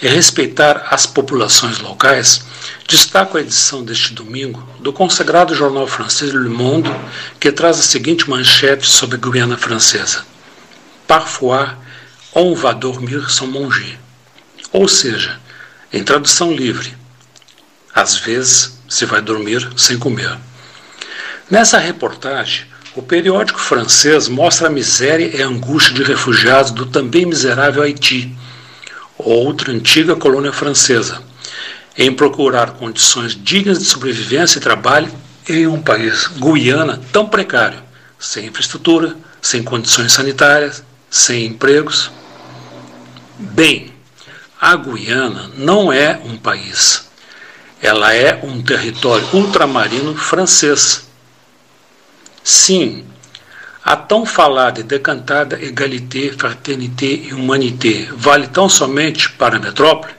e 0.00 0.08
respeitar 0.08 0.88
as 0.90 1.06
populações 1.06 1.78
locais, 1.78 2.44
destaco 2.86 3.36
a 3.36 3.40
edição 3.40 3.84
deste 3.84 4.12
domingo 4.12 4.66
do 4.80 4.92
consagrado 4.92 5.54
jornal 5.54 5.86
francês 5.86 6.32
Le 6.32 6.48
Monde, 6.48 6.90
que 7.40 7.50
traz 7.50 7.78
a 7.78 7.82
seguinte 7.82 8.28
manchete 8.28 8.86
sobre 8.86 9.16
a 9.16 9.18
Guiana 9.18 9.56
Francesa: 9.56 10.24
Parfois, 11.06 11.70
on 12.34 12.54
va 12.54 12.72
dormir 12.72 13.30
sans 13.30 13.48
manger. 13.48 13.98
Ou 14.72 14.86
seja, 14.86 15.40
em 15.92 16.04
tradução 16.04 16.52
livre, 16.52 16.92
às 17.94 18.16
vezes 18.16 18.78
se 18.88 19.06
vai 19.06 19.22
dormir 19.22 19.66
sem 19.76 19.98
comer. 19.98 20.36
Nessa 21.50 21.78
reportagem, 21.78 22.66
o 22.94 23.02
periódico 23.02 23.60
francês 23.60 24.28
mostra 24.28 24.66
a 24.66 24.70
miséria 24.70 25.36
e 25.36 25.42
a 25.42 25.46
angústia 25.46 25.94
de 25.94 26.02
refugiados 26.02 26.72
do 26.72 26.86
também 26.86 27.24
miserável 27.24 27.82
Haiti, 27.82 28.36
outra 29.18 29.72
antiga 29.72 30.16
colônia 30.16 30.52
francesa, 30.52 31.22
em 31.96 32.12
procurar 32.12 32.72
condições 32.72 33.34
dignas 33.34 33.78
de 33.78 33.84
sobrevivência 33.84 34.58
e 34.58 34.62
trabalho 34.62 35.12
em 35.48 35.66
um 35.66 35.80
país, 35.80 36.26
Guiana, 36.26 37.00
tão 37.12 37.26
precário, 37.28 37.82
sem 38.18 38.46
infraestrutura, 38.46 39.16
sem 39.40 39.62
condições 39.62 40.12
sanitárias, 40.12 40.82
sem 41.10 41.46
empregos. 41.46 42.10
Bem, 43.38 43.92
a 44.60 44.76
Guiana 44.76 45.50
não 45.56 45.92
é 45.92 46.20
um 46.24 46.36
país, 46.36 47.08
ela 47.80 48.14
é 48.14 48.40
um 48.42 48.62
território 48.62 49.26
ultramarino 49.32 50.14
francês 50.14 51.06
Sim, 52.46 53.04
a 53.86 53.94
tão 53.94 54.26
falada 54.26 54.80
e 54.80 54.82
decantada 54.82 55.62
égalité, 55.64 56.32
fraternité 56.36 57.06
e 57.06 57.32
humanité 57.32 58.08
vale 58.16 58.48
tão 58.48 58.68
somente 58.68 59.30
para 59.30 59.58
a 59.58 59.60
metrópole 59.60 60.12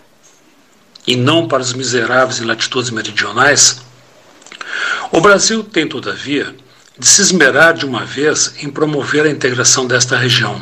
e 1.06 1.18
não 1.18 1.50
para 1.50 1.62
os 1.62 1.74
miseráveis 1.74 2.40
em 2.40 2.46
latitudes 2.46 2.92
meridionais? 2.92 3.82
O 5.12 5.20
Brasil 5.20 5.66
tem, 5.66 5.86
todavia, 5.86 6.56
de 6.98 7.06
se 7.06 7.22
esmerar 7.22 7.74
de 7.74 7.86
uma 7.86 8.06
vez 8.06 8.54
em 8.64 8.70
promover 8.70 9.26
a 9.26 9.30
integração 9.30 9.86
desta 9.86 10.16
região, 10.16 10.62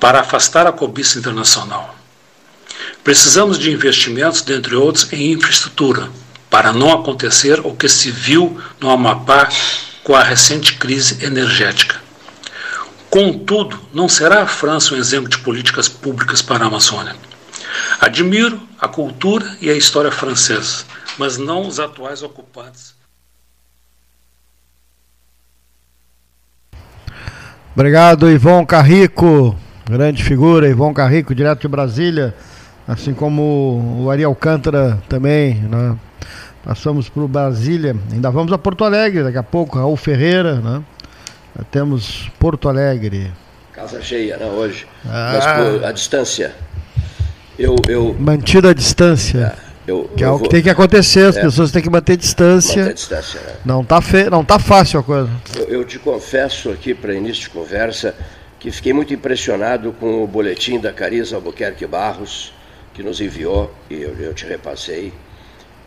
para 0.00 0.18
afastar 0.18 0.66
a 0.66 0.72
cobiça 0.72 1.20
internacional. 1.20 1.94
Precisamos 3.04 3.60
de 3.60 3.70
investimentos, 3.70 4.42
dentre 4.42 4.74
outros, 4.74 5.12
em 5.12 5.30
infraestrutura, 5.30 6.10
para 6.50 6.72
não 6.72 6.92
acontecer 6.92 7.60
o 7.60 7.76
que 7.76 7.88
se 7.88 8.10
viu 8.10 8.60
no 8.80 8.90
Amapá 8.90 9.48
com 10.02 10.16
a 10.16 10.22
recente 10.24 10.74
crise 10.74 11.24
energética. 11.24 12.03
Contudo, 13.14 13.78
não 13.92 14.08
será 14.08 14.42
a 14.42 14.46
França 14.48 14.92
um 14.92 14.98
exemplo 14.98 15.28
de 15.28 15.38
políticas 15.38 15.88
públicas 15.88 16.42
para 16.42 16.64
a 16.64 16.66
Amazônia. 16.66 17.14
Admiro 18.00 18.60
a 18.76 18.88
cultura 18.88 19.46
e 19.60 19.70
a 19.70 19.72
história 19.72 20.10
francesa, 20.10 20.84
mas 21.16 21.38
não 21.38 21.64
os 21.64 21.78
atuais 21.78 22.24
ocupantes. 22.24 22.92
Obrigado, 27.72 28.28
Ivon 28.28 28.66
Carrico, 28.66 29.54
grande 29.88 30.24
figura, 30.24 30.68
Ivon 30.68 30.92
Carrico, 30.92 31.36
direto 31.36 31.60
de 31.60 31.68
Brasília, 31.68 32.34
assim 32.84 33.14
como 33.14 34.00
o 34.02 34.10
Ari 34.10 34.24
Alcântara 34.24 35.00
também, 35.08 35.54
né? 35.54 35.96
Passamos 36.64 37.08
por 37.08 37.28
Brasília, 37.28 37.94
ainda 38.10 38.28
vamos 38.28 38.52
a 38.52 38.58
Porto 38.58 38.82
Alegre 38.82 39.22
daqui 39.22 39.38
a 39.38 39.42
pouco, 39.44 39.78
Raul 39.78 39.96
Ferreira, 39.96 40.56
né? 40.56 40.82
Já 41.56 41.64
temos 41.64 42.30
Porto 42.38 42.68
Alegre. 42.68 43.32
Casa 43.72 44.00
cheia, 44.02 44.36
né, 44.36 44.46
hoje. 44.46 44.86
Ah. 45.06 45.32
Mas 45.34 45.84
a 45.84 45.92
distância. 45.92 46.54
Eu, 47.58 47.76
eu... 47.88 48.14
Mantida 48.18 48.70
a 48.70 48.74
distância. 48.74 49.56
É, 49.86 49.90
eu, 49.90 50.10
que 50.16 50.24
é 50.24 50.28
o 50.28 50.38
que 50.38 50.48
tem 50.48 50.62
que 50.62 50.70
acontecer, 50.70 51.26
as 51.26 51.36
é, 51.36 51.42
pessoas 51.42 51.70
têm 51.70 51.82
que 51.82 51.90
manter 51.90 52.16
distância. 52.16 52.82
Manter 52.82 52.94
distância 52.94 53.40
né? 53.40 53.54
não, 53.64 53.84
tá 53.84 54.00
fe... 54.00 54.28
não 54.28 54.44
tá 54.44 54.58
fácil 54.58 55.00
a 55.00 55.02
coisa. 55.02 55.30
Eu, 55.56 55.64
eu 55.66 55.84
te 55.84 55.98
confesso 55.98 56.70
aqui, 56.70 56.94
para 56.94 57.14
início 57.14 57.42
de 57.42 57.50
conversa, 57.50 58.14
que 58.58 58.70
fiquei 58.70 58.92
muito 58.92 59.12
impressionado 59.14 59.92
com 59.92 60.24
o 60.24 60.26
boletim 60.26 60.80
da 60.80 60.92
Cariza 60.92 61.36
Albuquerque 61.36 61.86
Barros, 61.86 62.52
que 62.92 63.02
nos 63.02 63.20
enviou, 63.20 63.72
e 63.90 64.02
eu, 64.02 64.14
eu 64.18 64.34
te 64.34 64.46
repassei 64.46 65.12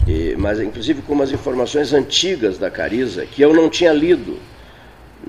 e, 0.08 0.36
mas 0.38 0.60
inclusive 0.60 1.02
com 1.02 1.14
umas 1.14 1.32
informações 1.32 1.94
antigas 1.94 2.58
da 2.58 2.72
Cariza 2.72 3.26
que 3.26 3.42
eu 3.42 3.54
não 3.54 3.70
tinha 3.70 3.92
lido. 3.92 4.40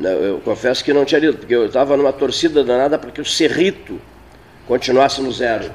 Eu 0.02 0.40
confesso 0.44 0.84
que 0.84 0.92
não 0.92 1.04
tinha 1.04 1.20
lido, 1.20 1.38
porque 1.38 1.54
eu 1.54 1.66
estava 1.66 1.96
numa 1.96 2.12
torcida 2.12 2.62
danada 2.62 2.98
para 2.98 3.10
que 3.10 3.20
o 3.20 3.24
Cerrito 3.24 4.00
continuasse 4.66 5.20
no 5.20 5.32
zero. 5.32 5.70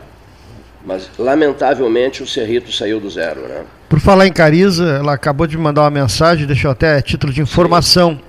Mas, 0.86 1.10
lamentavelmente, 1.18 2.22
o 2.22 2.28
Cerrito 2.28 2.72
saiu 2.72 3.00
do 3.00 3.10
zero. 3.10 3.42
Né? 3.42 3.64
Por 3.90 4.00
falar 4.00 4.28
em 4.28 4.34
Cariza, 4.34 4.98
ela 5.00 5.14
acabou 5.14 5.48
de 5.48 5.58
me 5.58 5.64
mandar 5.64 5.82
uma 5.82 5.92
mensagem, 5.92 6.46
deixou 6.46 6.72
até 6.72 7.02
título 7.02 7.32
de 7.32 7.42
informação. 7.42 8.20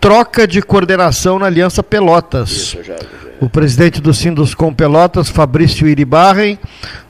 Troca 0.00 0.46
de 0.46 0.60
coordenação 0.60 1.38
na 1.38 1.46
Aliança 1.46 1.82
Pelotas. 1.82 2.50
Isso, 2.50 2.82
já, 2.82 2.94
já. 2.94 3.06
O 3.40 3.48
presidente 3.48 4.00
do 4.00 4.14
Sinduscom 4.14 4.72
Pelotas, 4.72 5.28
Fabrício 5.28 5.88
Iribarren, 5.88 6.58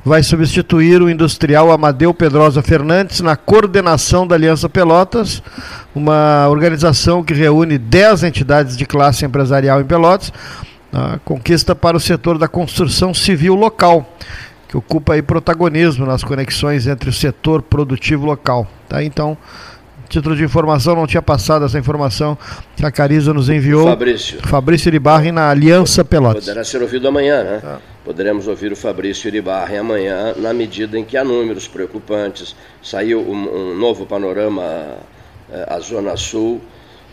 vai 0.04 0.22
substituir 0.22 1.00
o 1.00 1.08
industrial 1.08 1.72
Amadeu 1.72 2.12
Pedrosa 2.12 2.60
Fernandes 2.62 3.20
na 3.20 3.36
coordenação 3.36 4.26
da 4.26 4.34
Aliança 4.34 4.68
Pelotas, 4.68 5.42
uma 5.94 6.46
organização 6.48 7.24
que 7.24 7.32
reúne 7.32 7.78
10 7.78 8.24
entidades 8.24 8.76
de 8.76 8.84
classe 8.84 9.24
empresarial 9.24 9.80
em 9.80 9.84
Pelotas, 9.84 10.30
a 10.92 11.18
conquista 11.24 11.74
para 11.74 11.96
o 11.96 12.00
setor 12.00 12.36
da 12.36 12.46
construção 12.46 13.14
civil 13.14 13.54
local, 13.54 14.06
que 14.68 14.76
ocupa 14.76 15.14
aí 15.14 15.22
protagonismo 15.22 16.04
nas 16.04 16.22
conexões 16.22 16.86
entre 16.86 17.08
o 17.08 17.12
setor 17.12 17.62
produtivo 17.62 18.26
local. 18.26 18.66
Tá? 18.88 19.02
Então, 19.02 19.38
Título 20.14 20.36
de 20.36 20.44
informação, 20.44 20.94
não 20.94 21.08
tinha 21.08 21.20
passado 21.20 21.64
essa 21.64 21.76
informação 21.76 22.38
que 22.76 22.86
a 22.86 22.92
Cariza 22.92 23.34
nos 23.34 23.48
enviou. 23.48 23.88
Fabrício. 23.88 24.38
Fabrício 24.46 24.88
Iribarren 24.88 25.32
na 25.32 25.50
Aliança 25.50 26.04
Pelotas. 26.04 26.44
Poderá 26.44 26.62
ser 26.62 26.80
ouvido 26.82 27.08
amanhã, 27.08 27.42
né? 27.42 27.60
Ah. 27.64 27.78
Poderemos 28.04 28.46
ouvir 28.46 28.70
o 28.70 28.76
Fabrício 28.76 29.26
Iribarren 29.26 29.78
amanhã, 29.78 30.32
na 30.36 30.54
medida 30.54 30.96
em 30.96 31.04
que 31.04 31.16
há 31.16 31.24
números 31.24 31.66
preocupantes. 31.66 32.54
Saiu 32.80 33.18
um, 33.28 33.72
um 33.72 33.74
novo 33.74 34.06
panorama 34.06 34.62
eh, 35.50 35.66
à 35.68 35.80
Zona 35.80 36.16
Sul. 36.16 36.60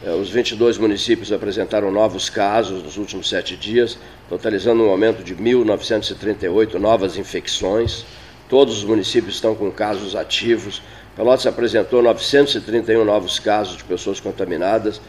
Eh, 0.05 0.11
os 0.11 0.29
22 0.29 0.77
municípios 0.77 1.31
apresentaram 1.31 1.91
novos 1.91 2.29
casos 2.29 2.83
nos 2.83 2.97
últimos 2.97 3.27
sete 3.27 3.57
dias, 3.57 3.97
totalizando 4.29 4.83
um 4.83 4.91
aumento 4.91 5.23
de 5.23 5.35
1.938 5.35 6.75
novas 6.75 7.17
infecções. 7.17 8.05
Todos 8.47 8.77
os 8.77 8.83
municípios 8.83 9.33
estão 9.33 9.55
com 9.55 9.71
casos 9.71 10.15
ativos. 10.15 10.83
Pelotas 11.21 11.45
apresentou 11.45 12.01
931 12.01 13.05
novos 13.05 13.37
casos 13.37 13.77
de 13.77 13.83
pessoas 13.83 14.19
contaminadas. 14.19 14.99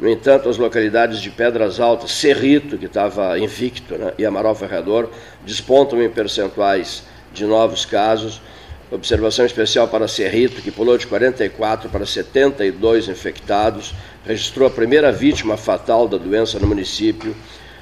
No 0.00 0.08
entanto, 0.08 0.48
as 0.48 0.56
localidades 0.56 1.20
de 1.20 1.28
Pedras 1.28 1.78
Altas, 1.78 2.12
Cerrito, 2.12 2.78
que 2.78 2.86
estava 2.86 3.38
invicto, 3.38 3.94
né, 3.94 4.14
e 4.16 4.24
Amaral 4.24 4.54
Ferrador, 4.54 5.10
despontam 5.44 6.02
em 6.02 6.08
percentuais 6.08 7.02
de 7.34 7.44
novos 7.44 7.84
casos. 7.84 8.40
Observação 8.90 9.44
especial 9.44 9.86
para 9.88 10.08
Cerrito, 10.08 10.62
que 10.62 10.70
pulou 10.70 10.96
de 10.96 11.06
44 11.06 11.90
para 11.90 12.06
72 12.06 13.06
infectados, 13.06 13.94
registrou 14.24 14.68
a 14.68 14.70
primeira 14.70 15.12
vítima 15.12 15.58
fatal 15.58 16.08
da 16.08 16.16
doença 16.16 16.58
no 16.58 16.66
município. 16.66 17.36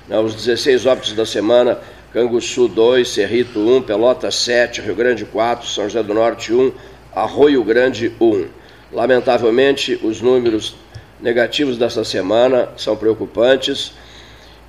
Os 0.09 0.35
16 0.35 0.87
óbitos 0.87 1.13
da 1.13 1.25
semana 1.25 1.79
Canguçu 2.13 2.67
2, 2.67 3.07
Cerrito 3.07 3.61
1, 3.61 3.83
Pelota 3.83 4.31
7, 4.31 4.81
Rio 4.81 4.95
Grande 4.97 5.25
4, 5.25 5.69
São 5.69 5.85
José 5.85 6.03
do 6.03 6.15
Norte 6.15 6.53
1, 6.53 6.73
Arroio 7.17 7.65
Grande 7.65 8.13
1. 8.21 8.47
Lamentavelmente, 8.93 9.99
os 10.03 10.21
números 10.21 10.77
negativos 11.19 11.79
dessa 11.79 12.05
semana 12.05 12.69
são 12.77 12.95
preocupantes 12.95 13.93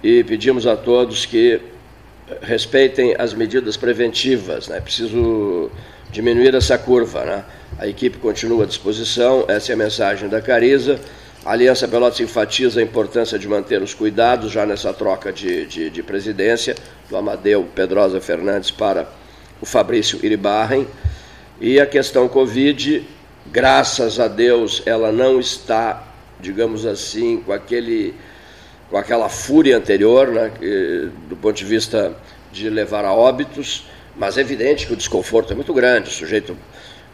e 0.02 0.24
pedimos 0.24 0.65
a 0.65 0.78
todos 0.78 1.26
que 1.26 1.60
respeitem 2.41 3.14
as 3.19 3.34
medidas 3.34 3.76
preventivas. 3.76 4.69
É 4.69 4.76
né? 4.76 4.80
preciso 4.80 5.69
diminuir 6.10 6.56
essa 6.56 6.78
curva. 6.78 7.26
Né? 7.26 7.44
A 7.80 7.86
equipe 7.86 8.18
continua 8.18 8.64
à 8.64 8.65
disposição, 8.65 9.44
essa 9.49 9.74
é 9.74 9.76
a 9.76 9.78
mensagem 9.78 10.30
da 10.30 10.41
Cariza. 10.41 11.02
A 11.44 11.52
Aliança 11.52 11.86
Pelotas 11.86 12.22
enfatiza 12.22 12.80
a 12.80 12.84
importância 12.84 13.38
de 13.38 13.45
manter 13.45 13.82
os 13.82 13.94
cuidados 13.94 14.53
já 14.53 14.65
nessa 14.65 14.94
troca 14.94 15.34
de, 15.34 15.65
de, 15.65 15.90
de 15.90 16.02
presidência, 16.02 16.76
do 17.10 17.18
Amadeu 17.18 17.68
Pedrosa 17.76 18.22
Fernandes 18.22 18.72
para 18.72 19.06
o 19.60 19.65
Fabrício 19.65 20.18
Iribarren. 20.24 20.88
E 21.60 21.80
a 21.80 21.88
questão 21.88 22.28
Covid, 22.28 23.04
graças 23.48 24.20
a 24.20 24.28
Deus, 24.28 24.84
ela 24.86 25.12
não 25.12 25.40
está, 25.40 26.08
digamos 26.40 26.86
assim, 26.86 27.42
com, 27.44 27.52
aquele, 27.52 28.14
com 28.92 28.98
aquela 28.98 29.28
fúria 29.28 29.76
anterior, 29.76 30.28
né, 30.28 30.52
do 31.28 31.36
ponto 31.36 31.56
de 31.56 31.66
vista 31.66 32.16
de 32.52 32.70
levar 32.70 33.06
a 33.06 33.14
óbitos, 33.14 33.86
mas 34.16 34.38
é 34.38 34.42
evidente 34.42 34.86
que 34.86 34.94
o 34.94 34.96
desconforto 34.96 35.52
é 35.52 35.56
muito 35.56 35.74
grande. 35.74 36.10
O 36.10 36.14
sujeito 36.14 36.56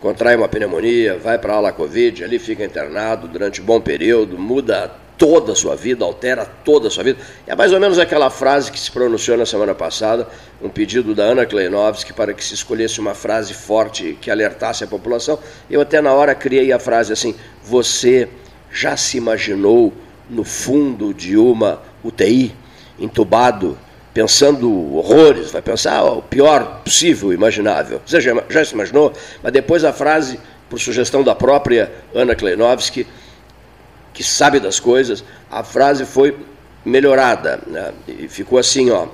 contrai 0.02 0.36
uma 0.36 0.50
pneumonia, 0.50 1.18
vai 1.18 1.38
para 1.38 1.54
a 1.54 1.56
ala 1.56 1.72
Covid, 1.72 2.22
ali 2.24 2.38
fica 2.38 2.66
internado 2.66 3.30
durante 3.30 3.62
um 3.62 3.66
bom 3.66 3.80
período, 3.80 4.38
muda 4.38 4.92
toda 5.24 5.54
a 5.54 5.56
sua 5.56 5.74
vida, 5.74 6.04
altera 6.04 6.46
toda 6.66 6.90
a 6.90 6.92
sua 6.92 7.02
vida. 7.02 7.18
É 7.48 7.56
mais 7.56 7.72
ou 7.72 7.80
menos 7.80 7.98
aquela 7.98 8.30
frase 8.30 8.70
que 8.70 8.78
se 8.78 8.92
pronunciou 8.92 9.38
na 9.38 9.46
semana 9.46 9.74
passada, 9.74 10.28
um 10.62 10.68
pedido 10.68 11.16
da 11.16 11.24
Ana 11.24 11.46
Kleinovski 11.46 12.12
para 12.12 12.34
que 12.34 12.44
se 12.44 12.54
escolhesse 12.54 13.00
uma 13.00 13.14
frase 13.14 13.54
forte 13.54 14.18
que 14.20 14.30
alertasse 14.30 14.84
a 14.84 14.88
população. 14.88 15.40
Eu 15.72 15.80
até 15.80 16.02
na 16.02 16.12
hora 16.12 16.36
criei 16.36 16.74
a 16.74 16.78
frase 16.78 17.14
assim: 17.14 17.34
Você 17.64 18.28
já 18.70 18.98
se 18.98 19.16
imaginou 19.16 19.94
no 20.30 20.44
fundo 20.44 21.14
de 21.14 21.38
uma 21.38 21.82
UTI, 22.04 22.54
entubado, 23.00 23.78
pensando 24.14 24.94
horrores, 24.98 25.52
vai 25.52 25.62
pensar 25.62 26.04
o 26.04 26.22
pior 26.22 26.82
possível, 26.84 27.32
imaginável. 27.32 28.02
Você 28.06 28.20
já, 28.20 28.44
já 28.50 28.66
se 28.66 28.74
imaginou? 28.74 29.14
Mas 29.42 29.54
depois 29.54 29.86
a 29.86 29.94
frase, 29.94 30.38
por 30.70 30.82
sugestão 30.82 31.24
da 31.24 31.34
própria 31.34 31.90
Ana 32.14 32.36
Kleinovski, 32.36 33.08
que 34.14 34.24
sabe 34.24 34.60
das 34.60 34.80
coisas, 34.80 35.24
a 35.50 35.64
frase 35.64 36.06
foi 36.06 36.38
melhorada 36.86 37.60
né? 37.66 37.92
e 38.08 38.28
ficou 38.28 38.60
assim, 38.60 38.92
ó. 38.92 39.08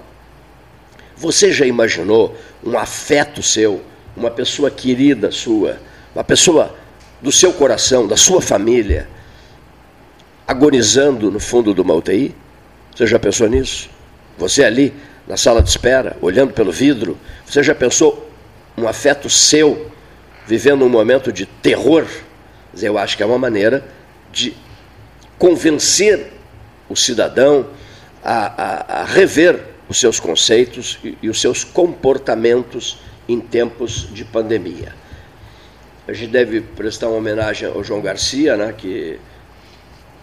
Você 1.15 1.51
já 1.51 1.65
imaginou 1.65 2.35
um 2.63 2.77
afeto 2.77 3.41
seu, 3.41 3.81
uma 4.15 4.31
pessoa 4.31 4.69
querida 4.69 5.31
sua, 5.31 5.79
uma 6.13 6.23
pessoa 6.23 6.75
do 7.21 7.31
seu 7.31 7.53
coração, 7.53 8.07
da 8.07 8.17
sua 8.17 8.41
família, 8.41 9.07
agonizando 10.47 11.29
no 11.29 11.39
fundo 11.39 11.73
de 11.73 11.81
uma 11.81 11.93
UTI? 11.93 12.35
Você 12.95 13.05
já 13.05 13.19
pensou 13.19 13.47
nisso? 13.47 13.89
Você 14.37 14.63
ali 14.63 14.93
na 15.27 15.37
sala 15.37 15.61
de 15.61 15.69
espera, 15.69 16.17
olhando 16.21 16.53
pelo 16.53 16.71
vidro, 16.71 17.17
você 17.45 17.61
já 17.61 17.75
pensou 17.75 18.29
um 18.77 18.87
afeto 18.87 19.29
seu 19.29 19.91
vivendo 20.47 20.83
um 20.83 20.89
momento 20.89 21.31
de 21.31 21.45
terror? 21.45 22.07
Eu 22.81 22.97
acho 22.97 23.15
que 23.15 23.23
é 23.23 23.25
uma 23.25 23.37
maneira 23.37 23.85
de 24.31 24.55
convencer 25.39 26.33
o 26.89 26.95
cidadão 26.95 27.67
a, 28.23 28.99
a, 28.99 29.01
a 29.01 29.05
rever 29.05 29.59
os 29.87 29.99
seus 29.99 30.19
conceitos 30.19 30.99
e, 31.03 31.17
e 31.23 31.29
os 31.29 31.39
seus 31.41 31.63
comportamentos 31.63 32.99
em 33.27 33.39
tempos 33.39 34.09
de 34.13 34.25
pandemia. 34.25 34.93
A 36.07 36.13
gente 36.13 36.31
deve 36.31 36.61
prestar 36.61 37.07
uma 37.07 37.17
homenagem 37.17 37.69
ao 37.69 37.83
João 37.83 38.01
Garcia, 38.01 38.57
né, 38.57 38.73
que 38.77 39.19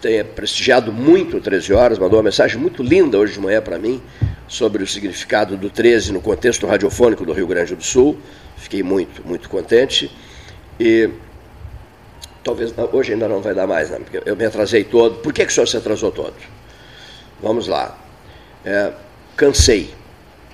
tem 0.00 0.22
prestigiado 0.24 0.92
muito 0.92 1.38
o 1.38 1.40
13 1.40 1.72
Horas, 1.72 1.98
mandou 1.98 2.18
uma 2.18 2.24
mensagem 2.24 2.58
muito 2.58 2.82
linda 2.82 3.18
hoje 3.18 3.32
de 3.32 3.40
manhã 3.40 3.62
para 3.62 3.78
mim 3.78 4.02
sobre 4.46 4.82
o 4.82 4.86
significado 4.86 5.56
do 5.56 5.70
13 5.70 6.12
no 6.12 6.20
contexto 6.20 6.66
radiofônico 6.66 7.24
do 7.24 7.32
Rio 7.32 7.46
Grande 7.46 7.74
do 7.74 7.82
Sul. 7.82 8.18
Fiquei 8.56 8.82
muito, 8.82 9.26
muito 9.26 9.48
contente. 9.48 10.10
E 10.78 11.10
talvez 12.46 12.72
hoje 12.92 13.12
ainda 13.12 13.26
não 13.26 13.42
vai 13.42 13.52
dar 13.52 13.66
mais, 13.66 13.90
né? 13.90 13.98
porque 13.98 14.22
eu 14.24 14.36
me 14.36 14.44
atrasei 14.44 14.84
todo. 14.84 15.16
Por 15.16 15.32
que, 15.32 15.44
que 15.44 15.50
o 15.50 15.54
senhor 15.54 15.66
se 15.66 15.76
atrasou 15.76 16.12
todo? 16.12 16.34
Vamos 17.42 17.66
lá. 17.66 17.98
É, 18.64 18.92
cansei. 19.36 19.92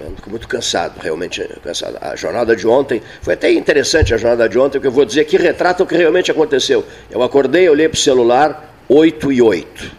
Estou 0.01 0.31
muito 0.31 0.49
cansado, 0.49 0.99
realmente 0.99 1.47
cansado. 1.63 1.99
A 2.01 2.17
jornada 2.17 2.57
de 2.57 2.67
ontem, 2.67 3.03
foi 3.21 3.35
até 3.35 3.53
interessante 3.53 4.13
a 4.13 4.17
jornada 4.17 4.49
de 4.49 4.59
ontem, 4.59 4.79
porque 4.79 4.89
eu 4.89 4.93
vou 4.93 5.05
dizer 5.05 5.27
que 5.27 5.37
retrata 5.37 5.85
o 5.85 5.87
que 5.87 5.95
realmente 5.95 6.31
aconteceu. 6.31 6.85
Eu 7.11 7.23
acordei, 7.23 7.69
olhei 7.69 7.89
para 7.89 7.97
o 7.97 8.01
celular, 8.01 8.75
8 8.89 9.31
e 9.31 9.43
8. 9.43 9.93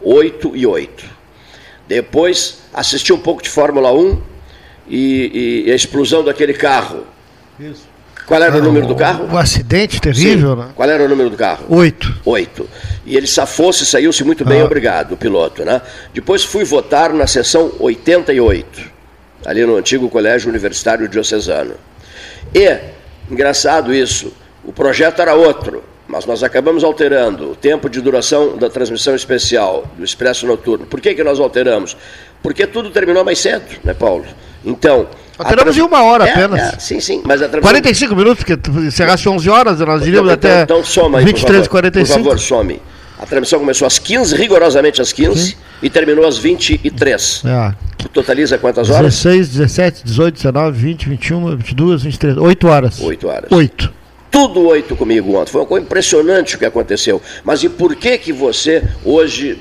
8 0.00 0.56
e 0.56 0.66
8. 0.66 1.04
Depois 1.86 2.62
assisti 2.72 3.12
um 3.12 3.18
pouco 3.18 3.42
de 3.42 3.50
Fórmula 3.50 3.92
1 3.92 4.20
e, 4.88 5.64
e 5.66 5.70
a 5.70 5.74
explosão 5.74 6.24
daquele 6.24 6.54
carro. 6.54 7.04
Isso. 7.60 7.93
Qual 8.26 8.42
era 8.42 8.56
o 8.56 8.62
número 8.62 8.86
do 8.86 8.94
carro? 8.94 9.28
O 9.30 9.36
acidente 9.36 10.00
terrível, 10.00 10.54
Sim. 10.54 10.62
né? 10.62 10.68
Qual 10.74 10.88
era 10.88 11.04
o 11.04 11.08
número 11.08 11.28
do 11.28 11.36
carro? 11.36 11.66
Oito. 11.68 12.14
Oito. 12.24 12.68
E 13.04 13.16
ele 13.16 13.26
safou-se, 13.26 13.84
saiu-se 13.84 14.24
muito 14.24 14.44
bem, 14.44 14.62
ah. 14.62 14.64
obrigado, 14.64 15.12
o 15.12 15.16
piloto, 15.16 15.64
né? 15.64 15.82
Depois 16.12 16.42
fui 16.42 16.64
votar 16.64 17.12
na 17.12 17.26
sessão 17.26 17.72
88, 17.78 18.82
ali 19.44 19.66
no 19.66 19.76
antigo 19.76 20.08
Colégio 20.08 20.48
Universitário 20.48 21.06
Diocesano. 21.06 21.74
E, 22.54 22.78
engraçado 23.30 23.92
isso, 23.92 24.32
o 24.64 24.72
projeto 24.72 25.20
era 25.20 25.34
outro. 25.34 25.84
Mas 26.06 26.26
nós 26.26 26.42
acabamos 26.42 26.84
alterando 26.84 27.52
o 27.52 27.56
tempo 27.56 27.88
de 27.88 28.00
duração 28.00 28.56
da 28.56 28.68
transmissão 28.68 29.14
especial 29.14 29.84
do 29.96 30.04
Expresso 30.04 30.46
Noturno. 30.46 30.86
Por 30.86 31.00
que, 31.00 31.14
que 31.14 31.24
nós 31.24 31.40
alteramos? 31.40 31.96
Porque 32.42 32.66
tudo 32.66 32.90
terminou 32.90 33.24
mais 33.24 33.38
cedo, 33.38 33.64
né, 33.82 33.94
Paulo? 33.94 34.24
Então. 34.64 35.08
Alteramos 35.38 35.74
trans... 35.74 35.78
em 35.78 35.88
uma 35.88 36.02
hora 36.02 36.28
é, 36.28 36.30
apenas. 36.30 36.74
É, 36.74 36.78
sim, 36.78 37.00
sim. 37.00 37.22
Mas 37.24 37.40
a 37.40 37.48
transmissão... 37.48 37.70
45 37.70 38.16
minutos, 38.16 38.44
porque 38.44 38.70
encerrasse 38.80 39.28
11 39.28 39.48
horas, 39.48 39.80
nós 39.80 39.96
então, 39.96 40.08
iríamos 40.08 40.32
então, 40.32 40.50
até 40.50 40.62
então, 40.62 40.84
soma 40.84 41.18
aí, 41.18 41.24
23 41.24 41.64
e 41.64 41.68
45. 41.68 42.18
Por 42.18 42.24
favor, 42.24 42.38
some. 42.38 42.82
A 43.18 43.26
transmissão 43.26 43.58
começou 43.58 43.86
às 43.86 43.98
15, 43.98 44.36
rigorosamente 44.36 45.00
às 45.00 45.10
15, 45.12 45.40
sim. 45.40 45.56
e 45.82 45.88
terminou 45.88 46.26
às 46.26 46.36
23. 46.36 47.42
É. 47.46 47.74
Totaliza 48.12 48.58
quantas 48.58 48.90
horas? 48.90 49.14
16, 49.14 49.48
17, 49.48 50.04
18, 50.04 50.34
19, 50.34 50.78
20, 50.78 51.08
21, 51.08 51.56
22, 51.56 52.02
23. 52.02 52.36
8 52.36 52.68
horas. 52.68 53.00
8 53.00 53.26
horas. 53.26 53.50
8 53.50 54.03
tudo 54.34 54.66
oito 54.66 54.96
comigo 54.96 55.36
ontem. 55.36 55.52
Foi 55.52 55.60
uma 55.60 55.66
coisa 55.68 55.86
impressionante 55.86 56.56
o 56.56 56.58
que 56.58 56.64
aconteceu. 56.64 57.22
Mas 57.44 57.62
e 57.62 57.68
por 57.68 57.94
que 57.94 58.18
que 58.18 58.32
você 58.32 58.82
hoje 59.04 59.60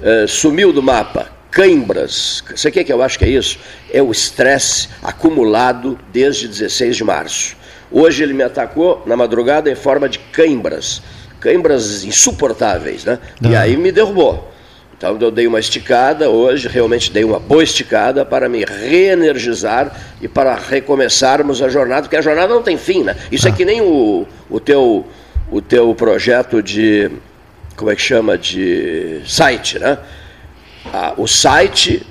eh, 0.00 0.24
sumiu 0.26 0.72
do 0.72 0.82
mapa? 0.82 1.28
Cãibras. 1.50 2.42
Você 2.56 2.70
que 2.70 2.90
eu 2.90 3.02
acho 3.02 3.18
que 3.18 3.26
é 3.26 3.28
isso? 3.28 3.58
É 3.92 4.02
o 4.02 4.10
estresse 4.10 4.88
acumulado 5.02 5.98
desde 6.10 6.48
16 6.48 6.96
de 6.96 7.04
março. 7.04 7.54
Hoje 7.92 8.22
ele 8.22 8.32
me 8.32 8.42
atacou 8.42 9.02
na 9.04 9.14
madrugada 9.14 9.70
em 9.70 9.74
forma 9.74 10.08
de 10.08 10.18
cãibras. 10.18 11.02
Cãibras 11.38 12.02
insuportáveis, 12.02 13.04
né? 13.04 13.18
Não. 13.38 13.50
E 13.50 13.56
aí 13.56 13.76
me 13.76 13.92
derrubou. 13.92 14.50
Então 14.98 15.16
eu 15.20 15.30
dei 15.30 15.46
uma 15.46 15.60
esticada 15.60 16.28
hoje, 16.28 16.66
realmente 16.66 17.12
dei 17.12 17.22
uma 17.22 17.38
boa 17.38 17.62
esticada 17.62 18.26
para 18.26 18.48
me 18.48 18.64
reenergizar 18.64 19.96
e 20.20 20.26
para 20.26 20.56
recomeçarmos 20.56 21.62
a 21.62 21.68
jornada, 21.68 22.02
porque 22.02 22.16
a 22.16 22.20
jornada 22.20 22.52
não 22.52 22.62
tem 22.64 22.76
fim, 22.76 23.04
né? 23.04 23.16
Isso 23.30 23.46
é 23.46 23.50
ah. 23.50 23.54
é 23.54 23.56
que 23.56 23.64
nem 23.64 23.80
o, 23.80 24.26
o 24.50 24.58
teu 24.58 25.06
o 25.50 25.62
teu 25.62 25.94
projeto 25.94 26.62
de, 26.62 27.10
como 27.76 27.90
é 27.90 27.96
que 27.96 28.02
chama, 28.02 28.36
de 28.36 29.22
site, 29.24 29.78
né? 29.78 29.98
Ah, 30.92 31.14
o 31.16 31.26
site 31.26 32.04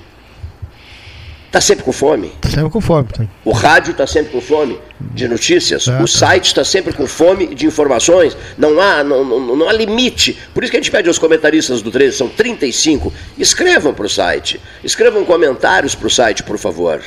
está 1.57 1.61
sempre 1.61 1.83
com 1.83 1.91
fome. 1.91 2.31
Está 2.35 2.49
sempre 2.49 2.69
com 2.69 2.81
fome. 2.81 3.07
Sim. 3.17 3.29
O 3.43 3.51
rádio 3.51 3.91
está 3.91 4.05
sempre 4.05 4.31
com 4.31 4.41
fome 4.41 4.79
de 4.99 5.27
notícias. 5.27 5.87
É, 5.87 6.01
o 6.01 6.07
site 6.07 6.45
está 6.45 6.63
sempre 6.63 6.93
com 6.93 7.07
fome 7.07 7.55
de 7.55 7.65
informações. 7.65 8.37
Não 8.57 8.79
há, 8.79 9.03
não, 9.03 9.23
não, 9.23 9.55
não, 9.55 9.69
há 9.69 9.73
limite. 9.73 10.37
Por 10.53 10.63
isso 10.63 10.71
que 10.71 10.77
a 10.77 10.79
gente 10.79 10.91
pede 10.91 11.07
aos 11.07 11.17
comentaristas 11.17 11.81
do 11.81 11.89
13, 11.89 12.17
são 12.17 12.29
35, 12.29 13.11
escrevam 13.37 13.93
para 13.93 14.05
o 14.05 14.09
site. 14.09 14.61
Escrevam 14.83 15.25
comentários 15.25 15.95
para 15.95 16.07
o 16.07 16.09
site, 16.09 16.43
por 16.43 16.57
favor. 16.57 17.01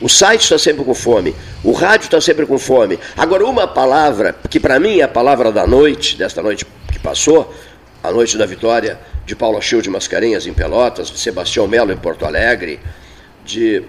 O 0.00 0.08
site 0.08 0.42
está 0.42 0.58
sempre 0.58 0.84
com 0.84 0.92
fome, 0.92 1.34
o 1.62 1.72
rádio 1.72 2.06
está 2.06 2.20
sempre 2.20 2.44
com 2.44 2.58
fome. 2.58 2.98
Agora, 3.16 3.46
uma 3.46 3.66
palavra, 3.66 4.34
que 4.50 4.60
para 4.60 4.78
mim 4.78 4.98
é 4.98 5.04
a 5.04 5.08
palavra 5.08 5.52
da 5.52 5.66
noite, 5.66 6.16
desta 6.16 6.42
noite 6.42 6.66
que 6.92 6.98
passou, 6.98 7.54
a 8.02 8.10
noite 8.10 8.36
da 8.36 8.44
vitória 8.44 8.98
de 9.24 9.34
Paulo 9.36 9.56
Acheu 9.56 9.80
de 9.80 9.88
Mascarenhas 9.88 10.46
em 10.46 10.52
Pelotas, 10.52 11.10
de 11.10 11.18
Sebastião 11.18 11.66
Melo 11.68 11.92
em 11.92 11.96
Porto 11.96 12.26
Alegre, 12.26 12.80
de 13.44 13.84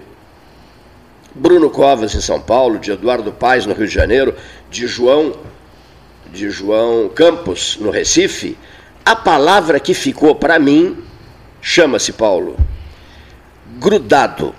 Bruno 1.36 1.70
Covas 1.70 2.14
em 2.14 2.20
São 2.20 2.40
Paulo, 2.40 2.78
de 2.78 2.90
Eduardo 2.90 3.30
Paes 3.32 3.66
no 3.66 3.74
Rio 3.74 3.86
de 3.86 3.94
Janeiro, 3.94 4.34
de 4.70 4.86
João 4.86 5.34
de 6.32 6.50
João 6.50 7.08
Campos 7.08 7.78
no 7.80 7.90
Recife, 7.90 8.58
a 9.04 9.14
palavra 9.14 9.78
que 9.78 9.94
ficou 9.94 10.34
para 10.34 10.58
mim 10.58 11.04
chama-se 11.62 12.12
Paulo 12.12 12.56
grudado. 13.78 14.54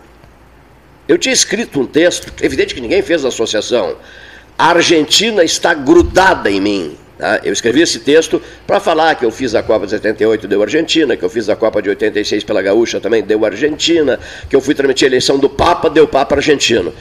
Eu 1.07 1.17
tinha 1.17 1.33
escrito 1.33 1.79
um 1.79 1.85
texto, 1.85 2.31
evidente 2.43 2.75
que 2.75 2.81
ninguém 2.81 3.01
fez 3.01 3.23
a 3.25 3.29
associação. 3.29 3.95
A 4.57 4.69
Argentina 4.69 5.43
está 5.43 5.73
grudada 5.73 6.49
em 6.51 6.59
mim. 6.59 6.97
Tá? 7.17 7.41
Eu 7.43 7.51
escrevi 7.51 7.81
esse 7.81 7.99
texto 7.99 8.41
para 8.65 8.79
falar 8.79 9.15
que 9.15 9.25
eu 9.25 9.31
fiz 9.31 9.55
a 9.55 9.63
Copa 9.63 9.85
de 9.85 9.91
78, 9.91 10.47
deu 10.47 10.61
Argentina, 10.61 11.17
que 11.17 11.23
eu 11.23 11.29
fiz 11.29 11.49
a 11.49 11.55
Copa 11.55 11.81
de 11.81 11.89
86 11.89 12.43
pela 12.43 12.61
Gaúcha, 12.61 12.99
também 12.99 13.23
deu 13.23 13.43
Argentina, 13.45 14.19
que 14.49 14.55
eu 14.55 14.61
fui 14.61 14.75
transmitir 14.75 15.05
a 15.05 15.09
eleição 15.09 15.39
do 15.39 15.49
Papa, 15.49 15.89
deu 15.89 16.07
Papa 16.07 16.35
argentino. 16.35 16.93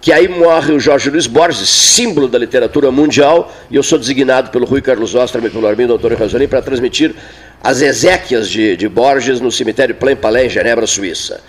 Que 0.00 0.12
aí 0.12 0.28
morre 0.28 0.72
o 0.72 0.78
Jorge 0.78 1.10
Luiz 1.10 1.26
Borges, 1.26 1.68
símbolo 1.68 2.28
da 2.28 2.38
literatura 2.38 2.90
mundial, 2.90 3.52
e 3.70 3.76
eu 3.76 3.82
sou 3.82 3.98
designado 3.98 4.50
pelo 4.50 4.66
Rui 4.66 4.82
Carlos 4.82 5.14
Osterman 5.14 5.48
e 5.48 5.52
pelo 5.52 5.66
Armindo 5.66 5.94
Antônio 5.94 6.18
Razzolin 6.18 6.46
para 6.46 6.62
transmitir 6.62 7.14
as 7.62 7.80
exéquias 7.80 8.48
de, 8.48 8.76
de 8.76 8.88
Borges 8.88 9.40
no 9.40 9.50
cemitério 9.50 9.94
Plain 9.94 10.16
Palais, 10.16 10.46
em 10.46 10.50
Genebra, 10.50 10.86
Suíça. 10.86 11.40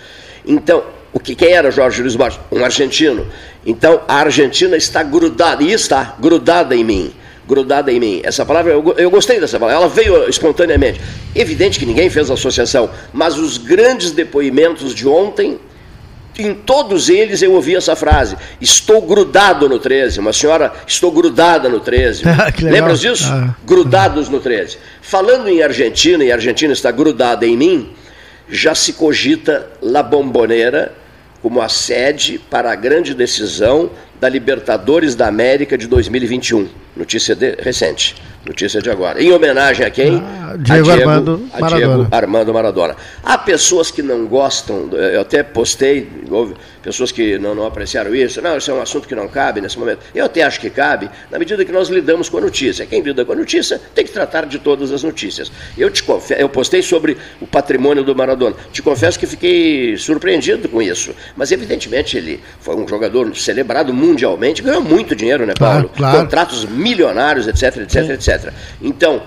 Então, 0.44 0.82
o 1.12 1.20
que 1.20 1.34
quem 1.34 1.52
era 1.52 1.70
Jorge 1.70 2.00
Luiz 2.00 2.16
Borges? 2.16 2.40
Um 2.50 2.64
argentino. 2.64 3.26
Então 3.64 4.00
a 4.08 4.16
Argentina 4.16 4.76
está 4.76 5.02
grudada, 5.02 5.62
e 5.62 5.72
está 5.72 6.16
grudada 6.18 6.74
em 6.74 6.84
mim. 6.84 7.12
Grudada 7.48 7.90
em 7.90 7.98
mim. 7.98 8.20
Essa 8.22 8.44
palavra, 8.44 8.72
eu, 8.72 8.94
eu 8.98 9.10
gostei 9.10 9.40
dessa 9.40 9.58
palavra, 9.58 9.82
ela 9.82 9.88
veio 9.88 10.28
espontaneamente. 10.28 11.00
Evidente 11.34 11.78
que 11.78 11.86
ninguém 11.86 12.10
fez 12.10 12.30
associação, 12.30 12.90
mas 13.10 13.38
os 13.38 13.56
grandes 13.56 14.10
depoimentos 14.10 14.94
de 14.94 15.08
ontem, 15.08 15.58
em 16.38 16.52
todos 16.52 17.08
eles 17.08 17.40
eu 17.40 17.54
ouvi 17.54 17.74
essa 17.74 17.96
frase: 17.96 18.36
Estou 18.60 19.00
grudado 19.00 19.66
no 19.66 19.78
13. 19.78 20.20
Uma 20.20 20.34
senhora, 20.34 20.74
estou 20.86 21.10
grudada 21.10 21.70
no 21.70 21.80
13. 21.80 22.24
Lembras 22.60 23.00
disso? 23.00 23.24
Ah. 23.26 23.56
Grudados 23.64 24.28
no 24.28 24.40
13. 24.40 24.76
Falando 25.00 25.48
em 25.48 25.62
Argentina, 25.62 26.22
e 26.22 26.30
a 26.30 26.34
Argentina 26.34 26.74
está 26.74 26.90
grudada 26.90 27.46
em 27.46 27.56
mim, 27.56 27.92
já 28.50 28.74
se 28.74 28.92
cogita 28.92 29.70
La 29.80 30.02
Bombonera 30.02 30.92
como 31.42 31.60
a 31.60 31.68
sede 31.68 32.38
para 32.38 32.72
a 32.72 32.74
grande 32.74 33.14
decisão 33.14 33.90
da 34.20 34.28
Libertadores 34.28 35.14
da 35.14 35.28
América 35.28 35.78
de 35.78 35.86
2021. 35.86 36.68
Notícia 36.96 37.34
de, 37.34 37.56
recente, 37.60 38.16
notícia 38.48 38.80
de 38.80 38.90
agora. 38.90 39.22
Em 39.22 39.32
homenagem 39.32 39.86
a 39.86 39.90
quem? 39.90 40.16
Ah, 40.16 40.56
Diego, 40.58 40.90
a 40.90 40.94
Diego, 40.94 41.10
Armando, 41.10 41.48
a 41.52 41.68
Diego 41.68 42.08
Armando 42.10 42.54
Maradona. 42.54 42.96
Há 43.22 43.38
pessoas 43.38 43.90
que 43.90 44.02
não 44.02 44.26
gostam, 44.26 44.88
eu 44.92 45.20
até 45.20 45.42
postei, 45.42 46.08
pessoas 46.82 47.12
que 47.12 47.38
não, 47.38 47.54
não 47.54 47.66
apreciaram 47.66 48.14
isso, 48.14 48.40
não, 48.40 48.56
isso 48.56 48.70
é 48.70 48.74
um 48.74 48.80
assunto 48.80 49.06
que 49.06 49.14
não 49.14 49.28
cabe 49.28 49.60
nesse 49.60 49.78
momento. 49.78 50.00
Eu 50.14 50.24
até 50.24 50.42
acho 50.42 50.60
que 50.60 50.70
cabe, 50.70 51.10
na 51.30 51.38
medida 51.38 51.64
que 51.64 51.72
nós 51.72 51.88
lidamos 51.88 52.28
com 52.28 52.38
a 52.38 52.40
notícia. 52.40 52.86
Quem 52.86 53.02
lida 53.02 53.24
com 53.24 53.32
a 53.32 53.36
notícia 53.36 53.80
tem 53.94 54.04
que 54.04 54.10
tratar 54.10 54.46
de 54.46 54.58
todas 54.58 54.90
as 54.90 55.02
notícias. 55.02 55.52
Eu 55.76 55.90
te 55.90 56.02
confesso, 56.02 56.40
eu 56.40 56.48
postei 56.48 56.82
sobre 56.82 57.16
o 57.40 57.46
patrimônio 57.46 58.02
do 58.02 58.14
Maradona. 58.14 58.56
Te 58.72 58.82
confesso 58.82 59.18
que 59.18 59.26
fiquei 59.26 59.96
surpreendido 59.96 60.68
com 60.68 60.80
isso. 60.80 61.14
Mas 61.36 61.52
evidentemente 61.52 62.16
ele 62.16 62.40
foi 62.60 62.76
um 62.76 62.88
jogador 62.88 63.36
celebrado 63.36 63.92
mundialmente, 63.92 64.62
ganhou 64.62 64.82
muito 64.82 65.14
dinheiro, 65.14 65.44
né, 65.46 65.52
Paulo? 65.58 65.88
Claro, 65.88 65.90
claro. 65.96 66.18
Contratos 66.18 66.64
milionários, 66.64 67.46
etc, 67.46 67.78
etc, 67.78 68.04
Sim. 68.04 68.12
etc. 68.12 68.37
Então, 68.80 69.22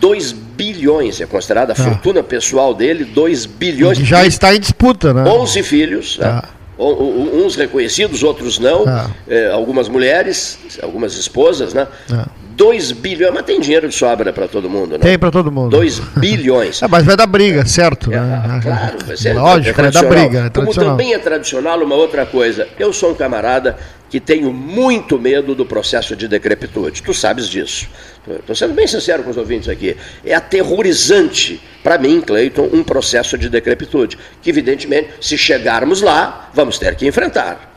2 0.00 0.32
bilhões, 0.32 1.20
é 1.20 1.26
considerada 1.26 1.72
a 1.72 1.76
ah. 1.80 1.84
fortuna 1.84 2.22
pessoal 2.22 2.74
dele, 2.74 3.04
2 3.04 3.46
bilhões. 3.46 3.98
Já 3.98 4.26
está 4.26 4.54
em 4.54 4.60
disputa, 4.60 5.14
né? 5.14 5.24
11 5.24 5.62
filhos, 5.62 6.18
né? 6.18 6.26
Ah. 6.26 6.48
uns 6.78 7.56
reconhecidos, 7.56 8.22
outros 8.22 8.58
não, 8.58 8.84
ah. 8.86 9.10
é, 9.28 9.50
algumas 9.50 9.88
mulheres, 9.88 10.58
algumas 10.82 11.14
esposas, 11.14 11.72
né? 11.72 11.86
Ah. 12.12 12.26
2 12.56 12.92
bilhões, 12.92 13.34
mas 13.34 13.44
tem 13.44 13.60
dinheiro 13.60 13.88
de 13.88 13.94
sobra 13.94 14.32
para 14.32 14.46
todo 14.46 14.70
mundo, 14.70 14.92
né? 14.92 14.98
Tem 14.98 15.18
para 15.18 15.30
todo 15.30 15.50
mundo. 15.50 15.70
2 15.70 15.98
bilhões. 16.18 16.80
ah, 16.84 16.88
mas 16.88 17.04
vai 17.04 17.16
dar 17.16 17.26
briga, 17.26 17.66
certo? 17.66 18.12
É, 18.12 18.20
né? 18.20 18.60
Claro, 18.62 18.98
vai 19.06 19.16
ser 19.16 19.32
Lógico, 19.34 19.80
é 19.80 19.82
vai 19.82 19.90
dar 19.90 20.04
briga. 20.04 20.46
É 20.46 20.50
Como 20.50 20.72
também 20.72 21.14
é 21.14 21.18
tradicional 21.18 21.82
uma 21.82 21.96
outra 21.96 22.24
coisa. 22.24 22.68
Eu 22.78 22.92
sou 22.92 23.10
um 23.10 23.14
camarada 23.14 23.76
que 24.08 24.20
tenho 24.20 24.52
muito 24.52 25.18
medo 25.18 25.54
do 25.54 25.66
processo 25.66 26.14
de 26.14 26.28
decrepitude. 26.28 27.02
Tu 27.02 27.12
sabes 27.12 27.48
disso. 27.48 27.88
Estou 28.26 28.56
sendo 28.56 28.72
bem 28.72 28.86
sincero 28.86 29.22
com 29.22 29.30
os 29.30 29.36
ouvintes 29.36 29.68
aqui. 29.68 29.96
É 30.24 30.34
aterrorizante, 30.34 31.60
para 31.82 31.98
mim, 31.98 32.20
Cleiton, 32.20 32.70
um 32.72 32.82
processo 32.82 33.36
de 33.36 33.50
decrepitude. 33.50 34.18
Que, 34.40 34.48
evidentemente, 34.48 35.10
se 35.20 35.36
chegarmos 35.36 36.00
lá, 36.00 36.50
vamos 36.54 36.78
ter 36.78 36.94
que 36.94 37.06
enfrentar. 37.06 37.74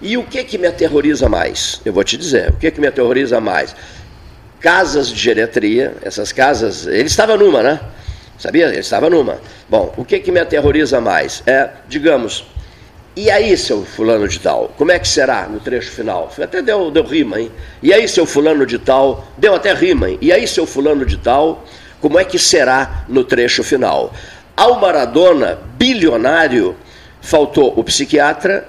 E 0.00 0.16
o 0.18 0.24
que, 0.24 0.44
que 0.44 0.58
me 0.58 0.66
aterroriza 0.66 1.28
mais? 1.28 1.80
Eu 1.84 1.92
vou 1.92 2.04
te 2.04 2.18
dizer. 2.18 2.50
O 2.50 2.56
que, 2.56 2.70
que 2.70 2.80
me 2.80 2.86
aterroriza 2.86 3.40
mais? 3.40 3.74
Casas 4.60 5.08
de 5.08 5.18
geriatria, 5.18 5.94
essas 6.02 6.32
casas. 6.32 6.86
Ele 6.86 7.06
estava 7.06 7.36
numa, 7.36 7.62
né? 7.62 7.80
Sabia? 8.38 8.66
Ele 8.66 8.80
estava 8.80 9.08
numa. 9.08 9.40
Bom, 9.68 9.94
o 9.96 10.04
que, 10.04 10.18
que 10.18 10.30
me 10.30 10.40
aterroriza 10.40 11.00
mais? 11.00 11.42
É, 11.46 11.70
digamos, 11.88 12.44
e 13.16 13.30
aí, 13.30 13.56
seu 13.56 13.82
fulano 13.82 14.28
de 14.28 14.38
tal, 14.38 14.70
como 14.76 14.92
é 14.92 14.98
que 14.98 15.08
será 15.08 15.48
no 15.48 15.58
trecho 15.58 15.90
final? 15.90 16.30
Até 16.38 16.60
deu, 16.60 16.90
deu 16.90 17.02
rima, 17.02 17.40
hein? 17.40 17.50
E 17.82 17.90
aí, 17.90 18.06
seu 18.06 18.26
fulano 18.26 18.66
de 18.66 18.78
tal, 18.78 19.26
deu 19.38 19.54
até 19.54 19.72
rima, 19.72 20.10
hein? 20.10 20.18
E 20.20 20.30
aí, 20.30 20.46
seu 20.46 20.66
fulano 20.66 21.06
de 21.06 21.16
tal, 21.16 21.64
como 21.98 22.18
é 22.18 22.24
que 22.24 22.38
será 22.38 23.06
no 23.08 23.24
trecho 23.24 23.64
final? 23.64 24.12
Ao 24.54 24.78
Maradona, 24.78 25.58
bilionário, 25.78 26.76
faltou 27.22 27.72
o 27.74 27.82
psiquiatra, 27.82 28.68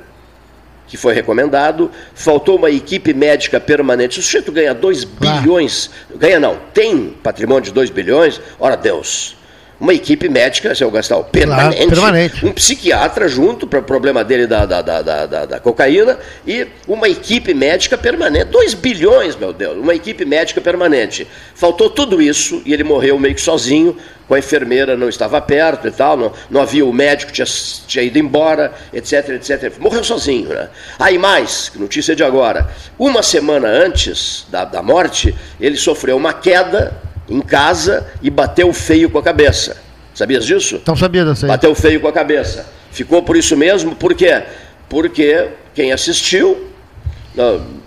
que 0.87 0.95
foi 0.95 1.13
recomendado, 1.13 1.91
faltou 2.15 2.55
uma 2.55 2.71
equipe 2.71 3.13
médica 3.13 3.59
permanente. 3.59 4.21
O 4.21 4.23
sujeito 4.23 4.53
ganha 4.53 4.73
2 4.73 5.03
bilhões, 5.03 5.89
ganha 6.15 6.39
não, 6.39 6.57
tem 6.73 7.09
patrimônio 7.21 7.63
de 7.63 7.71
2 7.73 7.89
bilhões, 7.89 8.39
ora 8.57 8.77
Deus 8.77 9.36
uma 9.79 9.93
equipe 9.93 10.27
médica, 10.27 10.73
seu 10.73 10.89
Gastão, 10.89 11.23
permanente, 11.23 11.77
claro, 11.77 11.89
permanente, 11.89 12.45
um 12.45 12.51
psiquiatra 12.51 13.27
junto 13.27 13.67
para 13.67 13.79
o 13.79 13.83
problema 13.83 14.23
dele 14.23 14.47
da, 14.47 14.65
da, 14.65 14.81
da, 14.81 15.01
da, 15.01 15.45
da 15.45 15.59
cocaína 15.59 16.17
e 16.45 16.67
uma 16.87 17.07
equipe 17.07 17.53
médica 17.53 17.97
permanente. 17.97 18.45
2 18.45 18.73
bilhões, 18.73 19.35
meu 19.35 19.53
Deus, 19.53 19.77
uma 19.77 19.93
equipe 19.93 20.25
médica 20.25 20.59
permanente. 20.59 21.27
Faltou 21.53 21.89
tudo 21.89 22.21
isso 22.21 22.61
e 22.65 22.73
ele 22.73 22.83
morreu 22.83 23.19
meio 23.19 23.35
que 23.35 23.41
sozinho, 23.41 23.95
com 24.27 24.33
a 24.33 24.39
enfermeira 24.39 24.97
não 24.97 25.07
estava 25.07 25.39
perto 25.39 25.87
e 25.87 25.91
tal, 25.91 26.17
não, 26.17 26.33
não 26.49 26.61
havia 26.61 26.85
o 26.85 26.91
médico, 26.91 27.31
tinha, 27.31 27.45
tinha 27.87 28.03
ido 28.03 28.19
embora, 28.19 28.73
etc, 28.91 29.29
etc. 29.29 29.73
Morreu 29.79 30.03
sozinho, 30.03 30.49
né? 30.49 30.69
Aí 30.99 31.17
mais, 31.17 31.71
notícia 31.75 32.15
de 32.15 32.23
agora, 32.23 32.69
uma 32.99 33.23
semana 33.23 33.67
antes 33.67 34.45
da, 34.49 34.65
da 34.65 34.81
morte, 34.81 35.33
ele 35.59 35.77
sofreu 35.77 36.17
uma 36.17 36.33
queda 36.33 37.06
em 37.29 37.41
casa 37.41 38.07
e 38.21 38.29
bateu 38.29 38.71
feio 38.73 39.09
com 39.09 39.17
a 39.17 39.23
cabeça. 39.23 39.77
Sabias 40.13 40.45
disso? 40.45 40.77
Então 40.81 40.95
sabia 40.95 41.23
disso 41.25 41.45
aí. 41.45 41.49
Bateu 41.49 41.73
feio 41.75 41.99
com 42.01 42.07
a 42.07 42.13
cabeça. 42.13 42.65
Ficou 42.91 43.21
por 43.21 43.37
isso 43.37 43.55
mesmo, 43.55 43.95
por 43.95 44.15
quê? 44.15 44.43
Porque 44.89 45.49
quem 45.75 45.91
assistiu 45.91 46.67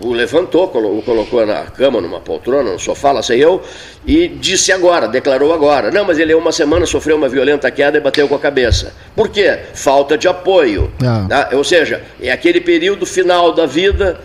o 0.01 0.13
levantou, 0.13 0.65
o 0.65 1.03
colocou 1.03 1.45
na 1.45 1.65
cama, 1.65 2.01
numa 2.01 2.21
poltrona, 2.21 2.71
no 2.71 2.79
sofá, 2.79 3.11
lá 3.11 3.23
sei 3.23 3.43
eu, 3.43 3.61
e 4.07 4.29
disse 4.29 4.71
agora, 4.71 5.09
declarou 5.09 5.53
agora. 5.53 5.91
Não, 5.91 6.05
mas 6.05 6.19
ele 6.19 6.33
uma 6.35 6.53
semana 6.53 6.87
sofreu 6.87 7.17
uma 7.17 7.29
violenta 7.29 7.71
queda 7.71 7.99
e 7.99 8.01
bateu 8.01 8.29
com 8.29 8.35
a 8.37 8.39
cabeça. 8.39 8.95
Por 9.15 9.29
quê? 9.29 9.59
Falta 9.75 10.17
de 10.17 10.29
apoio. 10.29 10.93
Ah. 11.05 11.27
Tá? 11.29 11.51
Ou 11.53 11.65
seja, 11.65 12.03
é 12.21 12.31
aquele 12.31 12.61
período 12.61 13.05
final 13.05 13.53
da 13.53 13.67
vida 13.67 14.21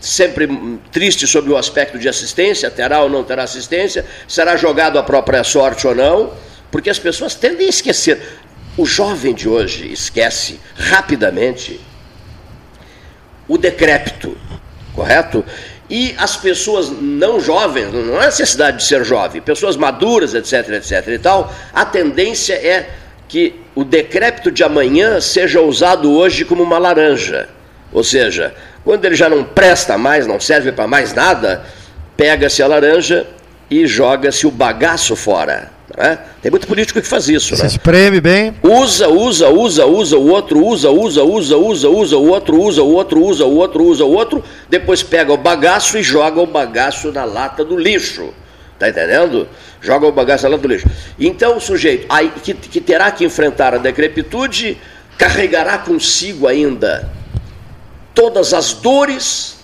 sempre 0.00 0.48
triste 0.92 1.26
sobre 1.26 1.52
o 1.52 1.56
aspecto 1.56 1.98
de 1.98 2.08
assistência, 2.08 2.70
terá 2.70 3.02
ou 3.02 3.08
não 3.08 3.24
terá 3.24 3.42
assistência, 3.42 4.04
será 4.26 4.56
jogado 4.56 4.98
à 4.98 5.02
própria 5.02 5.42
sorte 5.42 5.86
ou 5.86 5.94
não, 5.94 6.32
porque 6.70 6.90
as 6.90 6.98
pessoas 6.98 7.34
tendem 7.34 7.66
a 7.66 7.70
esquecer. 7.70 8.20
O 8.76 8.86
jovem 8.86 9.34
de 9.34 9.48
hoje 9.48 9.92
esquece 9.92 10.60
rapidamente 10.76 11.80
o 13.48 13.58
decrépito, 13.58 14.36
correto? 14.94 15.44
E 15.90 16.14
as 16.18 16.36
pessoas 16.36 16.90
não 16.90 17.40
jovens, 17.40 17.92
não 17.92 18.20
é 18.20 18.26
necessidade 18.26 18.78
de 18.78 18.84
ser 18.84 19.04
jovem, 19.04 19.40
pessoas 19.40 19.76
maduras, 19.76 20.34
etc, 20.34 20.68
etc 20.74 21.08
e 21.08 21.18
tal, 21.18 21.52
a 21.72 21.84
tendência 21.84 22.54
é 22.54 22.90
que 23.26 23.54
o 23.74 23.84
decrépito 23.84 24.50
de 24.50 24.62
amanhã 24.62 25.20
seja 25.20 25.60
usado 25.60 26.12
hoje 26.12 26.44
como 26.44 26.62
uma 26.62 26.78
laranja. 26.78 27.48
Ou 27.92 28.04
seja, 28.04 28.54
quando 28.88 29.04
ele 29.04 29.14
já 29.14 29.28
não 29.28 29.44
presta 29.44 29.98
mais, 29.98 30.26
não 30.26 30.40
serve 30.40 30.72
para 30.72 30.86
mais 30.86 31.12
nada, 31.12 31.62
pega-se 32.16 32.62
a 32.62 32.66
laranja 32.66 33.26
e 33.70 33.86
joga-se 33.86 34.46
o 34.46 34.50
bagaço 34.50 35.14
fora. 35.14 35.70
Né? 35.94 36.18
Tem 36.40 36.50
muito 36.50 36.66
político 36.66 36.98
que 36.98 37.06
faz 37.06 37.28
isso. 37.28 37.54
Se 37.54 37.60
né? 37.60 37.68
espreme 37.68 38.18
bem. 38.18 38.54
Usa, 38.62 39.06
usa, 39.08 39.50
usa, 39.50 39.84
usa, 39.84 40.16
o 40.16 40.28
outro 40.28 40.64
usa, 40.64 40.88
usa, 40.88 41.22
usa, 41.22 41.58
usa, 41.58 41.86
usa, 41.86 42.16
o 42.16 42.28
outro 42.28 42.58
usa, 42.62 42.82
o 42.82 42.94
outro 42.94 43.22
usa, 43.22 43.44
o 43.44 43.56
outro 43.56 43.84
usa, 43.84 44.04
o 44.06 44.10
outro, 44.10 44.42
depois 44.70 45.02
pega 45.02 45.34
o 45.34 45.36
bagaço 45.36 45.98
e 45.98 46.02
joga 46.02 46.40
o 46.40 46.46
bagaço 46.46 47.12
na 47.12 47.26
lata 47.26 47.62
do 47.62 47.76
lixo. 47.76 48.32
Tá 48.78 48.88
entendendo? 48.88 49.46
Joga 49.82 50.06
o 50.06 50.12
bagaço 50.12 50.44
na 50.44 50.52
lata 50.52 50.62
do 50.62 50.68
lixo. 50.68 50.88
Então 51.18 51.58
o 51.58 51.60
sujeito 51.60 52.06
aí, 52.08 52.32
que, 52.42 52.54
que 52.54 52.80
terá 52.80 53.10
que 53.10 53.22
enfrentar 53.22 53.74
a 53.74 53.76
decrepitude 53.76 54.78
carregará 55.18 55.76
consigo 55.76 56.46
ainda 56.46 57.17
todas 58.18 58.52
as 58.52 58.72
dores 58.72 59.56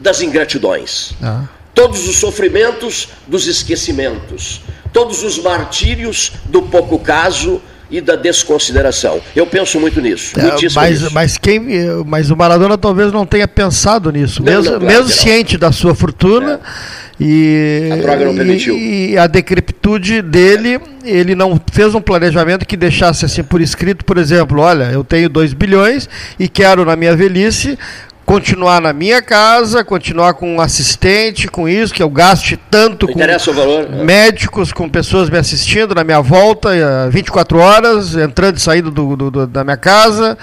das 0.00 0.20
ingratidões. 0.20 1.12
Ah 1.22 1.44
todos 1.74 2.08
os 2.08 2.16
sofrimentos 2.16 3.08
dos 3.26 3.46
esquecimentos, 3.46 4.60
todos 4.92 5.22
os 5.24 5.38
martírios 5.38 6.32
do 6.44 6.62
pouco 6.62 6.98
caso 6.98 7.60
e 7.90 8.00
da 8.00 8.16
desconsideração. 8.16 9.20
Eu 9.36 9.46
penso 9.46 9.78
muito 9.78 10.00
nisso. 10.00 10.38
É, 10.38 10.52
mas, 10.74 11.00
nisso. 11.02 11.10
mas 11.12 11.36
quem, 11.36 11.60
mas 12.06 12.30
o 12.30 12.36
Maradona 12.36 12.78
talvez 12.78 13.12
não 13.12 13.26
tenha 13.26 13.46
pensado 13.46 14.10
nisso, 14.10 14.42
não, 14.42 14.52
mesmo, 14.52 14.72
não, 14.72 14.80
claro 14.80 14.94
mesmo 14.94 15.10
ciente 15.10 15.58
da 15.58 15.72
sua 15.72 15.94
fortuna. 15.94 16.60
É. 16.64 17.03
E 17.18 17.90
a 17.92 17.96
droga 17.96 18.24
não 18.24 18.34
permitiu. 18.34 18.76
E, 18.76 19.12
e 19.12 19.18
a 19.18 19.26
decrepitude 19.26 20.20
dele, 20.20 20.80
ele 21.04 21.34
não 21.34 21.60
fez 21.72 21.94
um 21.94 22.00
planejamento 22.00 22.66
que 22.66 22.76
deixasse 22.76 23.24
assim 23.24 23.42
por 23.42 23.60
escrito, 23.60 24.04
por 24.04 24.18
exemplo, 24.18 24.60
olha, 24.60 24.84
eu 24.84 25.04
tenho 25.04 25.28
2 25.28 25.52
bilhões 25.52 26.08
e 26.38 26.48
quero 26.48 26.84
na 26.84 26.96
minha 26.96 27.14
velhice 27.14 27.78
continuar 28.24 28.80
na 28.80 28.92
minha 28.92 29.20
casa, 29.20 29.84
continuar 29.84 30.34
com 30.34 30.56
um 30.56 30.60
assistente, 30.60 31.48
com 31.48 31.68
isso, 31.68 31.92
que 31.92 32.02
eu 32.02 32.08
gaste 32.08 32.58
tanto 32.70 33.06
com 33.06 33.18
valor, 33.52 33.88
né? 33.88 34.02
médicos, 34.02 34.72
com 34.72 34.88
pessoas 34.88 35.28
me 35.28 35.38
assistindo 35.38 35.94
na 35.94 36.02
minha 36.02 36.20
volta, 36.20 36.70
24 37.10 37.58
eh, 37.58 37.62
horas, 37.62 38.16
entrando 38.16 38.56
e 38.56 38.60
saindo 38.60 38.90
do, 38.90 39.16
do, 39.16 39.30
do, 39.30 39.46
da 39.46 39.62
minha 39.62 39.76
casa. 39.76 40.38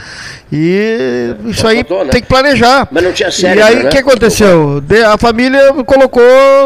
E 0.51 1.35
é, 1.45 1.49
isso 1.49 1.65
aí 1.65 1.77
né? 1.77 2.09
tem 2.11 2.21
que 2.21 2.27
planejar. 2.27 2.87
Mas 2.91 3.03
não 3.03 3.13
tinha 3.13 3.31
sério. 3.31 3.61
E 3.61 3.63
aí 3.63 3.79
o 3.79 3.83
né? 3.83 3.89
que 3.89 3.97
aconteceu? 3.97 4.83
A 5.11 5.17
família 5.17 5.73
colocou 5.85 6.21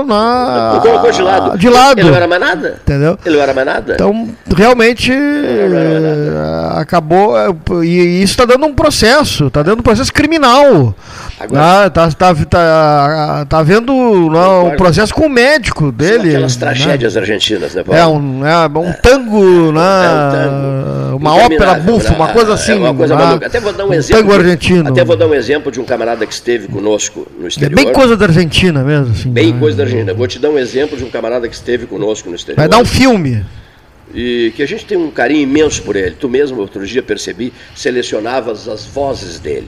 na. 0.06 0.80
Colocou 0.82 1.12
de 1.12 1.22
lado. 1.22 1.58
De 1.58 1.70
lado. 1.70 2.00
Ele 2.00 2.10
não 2.10 2.16
era 2.16 2.28
mais 2.28 2.42
nada. 2.42 2.80
Entendeu? 2.82 3.18
Ele 3.24 3.36
não 3.36 3.44
era 3.44 3.54
mais 3.54 3.68
nada. 3.68 3.94
Então, 3.94 4.30
realmente, 4.56 5.12
eh, 5.12 6.80
acabou. 6.80 7.38
Eh, 7.38 7.86
e 7.86 8.24
isso 8.24 8.34
está 8.34 8.46
dando 8.46 8.66
um 8.66 8.74
processo, 8.74 9.48
está 9.48 9.62
dando 9.62 9.80
um 9.80 9.84
processo 9.84 10.12
criminal. 10.12 10.96
Agora, 11.38 11.86
ah, 11.86 11.90
tá, 11.90 12.10
tá, 12.12 12.34
tá, 12.34 13.46
tá 13.48 13.64
vendo 13.64 13.92
um 13.94 14.76
processo 14.78 15.14
com 15.14 15.26
o 15.26 15.30
médico 15.30 15.92
dele. 15.92 16.30
Aquelas 16.30 16.56
né? 16.56 16.60
tragédias 16.60 17.16
né? 17.16 17.22
argentinas, 17.22 17.76
né, 17.76 17.84
Paulo? 17.84 18.00
É 18.00 18.08
um, 18.08 18.46
é 18.46 18.68
um 18.68 18.94
tango, 18.94 19.72
né? 19.74 19.82
É 19.82 20.10
um 20.10 20.32
tango. 20.32 21.18
Uma 21.18 21.36
ópera 21.36 21.74
bufa, 21.76 22.10
né? 22.12 22.16
uma 22.16 22.28
coisa 22.30 22.54
assim. 22.54 22.72
É 22.72 22.76
uma 22.76 22.94
coisa 22.94 23.16
maluca. 23.16 23.48
Até 23.48 23.60
vou 23.60 23.74
dar 23.74 23.86
um, 23.86 23.90
um 23.90 23.94
exemplo. 23.94 24.24
Tango 24.24 24.34
argentino. 24.34 24.90
Até 24.90 25.04
vou 25.04 25.18
dar 25.18 25.28
um 25.28 25.34
exemplo 25.34 25.72
de 25.72 25.82
um 25.82 25.86
camarada 25.86 26.26
que 26.26 26.34
esteve 26.34 26.70
conosco 26.70 27.28
no 27.38 27.48
exterior. 27.48 27.80
É 27.80 27.84
bem 27.84 27.94
coisa 27.94 28.16
da 28.16 28.26
Argentina 28.26 28.82
mesmo. 28.82 29.12
Assim, 29.12 29.30
bem 29.30 29.52
né? 29.52 29.60
coisa 29.60 29.78
da 29.78 29.84
Argentina. 29.84 30.14
Vou 30.14 30.28
te 30.28 30.40
dar 30.40 30.50
um 30.50 30.58
exemplo 30.58 30.98
de 30.98 31.04
um 31.04 31.10
camarada 31.10 31.50
que 31.50 31.56
esteve 31.56 31.86
conosco 31.86 32.30
no 32.30 32.36
exterior. 32.36 32.58
Vai 32.58 32.70
dar 32.70 32.78
um 32.78 32.86
filme 32.86 33.44
e 34.14 34.54
que 34.56 34.64
a 34.64 34.66
gente 34.66 34.86
tem 34.86 34.98
um 34.98 35.12
carinho 35.12 35.42
imenso 35.42 35.82
por 35.84 35.98
ele. 35.98 36.16
Tu 36.18 36.30
mesmo, 36.30 36.62
outro 36.62 36.86
dia, 36.88 37.04
percebi, 37.04 37.52
selecionavas 37.76 38.68
as 38.70 38.86
vozes 38.86 39.40
dele. 39.40 39.68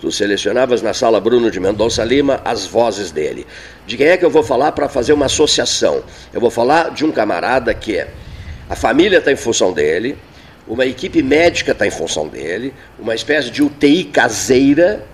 Tu 0.00 0.10
selecionavas 0.10 0.82
na 0.82 0.92
sala 0.92 1.20
Bruno 1.20 1.50
de 1.50 1.58
Mendonça 1.58 2.04
Lima 2.04 2.40
as 2.44 2.66
vozes 2.66 3.10
dele. 3.10 3.46
De 3.86 3.96
quem 3.96 4.08
é 4.08 4.16
que 4.16 4.24
eu 4.24 4.30
vou 4.30 4.42
falar 4.42 4.72
para 4.72 4.88
fazer 4.88 5.12
uma 5.12 5.26
associação? 5.26 6.02
Eu 6.32 6.40
vou 6.40 6.50
falar 6.50 6.90
de 6.90 7.04
um 7.04 7.12
camarada 7.12 7.72
que 7.72 7.96
é. 7.96 8.08
A 8.68 8.74
família 8.74 9.18
está 9.18 9.30
em 9.30 9.36
função 9.36 9.72
dele, 9.72 10.16
uma 10.66 10.86
equipe 10.86 11.22
médica 11.22 11.72
está 11.72 11.86
em 11.86 11.90
função 11.90 12.26
dele, 12.26 12.72
uma 12.98 13.14
espécie 13.14 13.50
de 13.50 13.62
UTI 13.62 14.04
caseira 14.04 15.04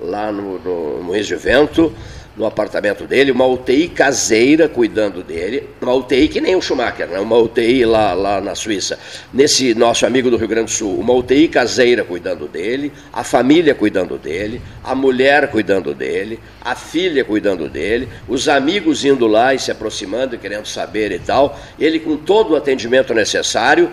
lá 0.00 0.32
no, 0.32 0.58
no, 0.58 1.04
no 1.04 1.14
ex-vento 1.14 1.94
no 2.40 2.46
apartamento 2.46 3.06
dele, 3.06 3.30
uma 3.30 3.44
UTI 3.46 3.86
caseira 3.86 4.66
cuidando 4.66 5.22
dele, 5.22 5.68
uma 5.78 5.92
UTI 5.92 6.26
que 6.26 6.40
nem 6.40 6.56
o 6.56 6.62
Schumacher, 6.62 7.06
né? 7.06 7.20
uma 7.20 7.36
UTI 7.36 7.84
lá, 7.84 8.14
lá 8.14 8.40
na 8.40 8.54
Suíça. 8.54 8.98
Nesse 9.30 9.74
nosso 9.74 10.06
amigo 10.06 10.30
do 10.30 10.38
Rio 10.38 10.48
Grande 10.48 10.72
do 10.72 10.74
Sul, 10.74 10.98
uma 10.98 11.12
UTI 11.12 11.48
caseira 11.48 12.02
cuidando 12.02 12.48
dele, 12.48 12.90
a 13.12 13.22
família 13.22 13.74
cuidando 13.74 14.16
dele, 14.16 14.62
a 14.82 14.94
mulher 14.94 15.50
cuidando 15.50 15.92
dele, 15.92 16.40
a 16.62 16.74
filha 16.74 17.22
cuidando 17.26 17.68
dele, 17.68 18.08
os 18.26 18.48
amigos 18.48 19.04
indo 19.04 19.26
lá 19.26 19.52
e 19.52 19.58
se 19.58 19.70
aproximando 19.70 20.34
e 20.34 20.38
querendo 20.38 20.64
saber 20.64 21.12
e 21.12 21.18
tal, 21.18 21.60
ele 21.78 22.00
com 22.00 22.16
todo 22.16 22.54
o 22.54 22.56
atendimento 22.56 23.12
necessário, 23.12 23.90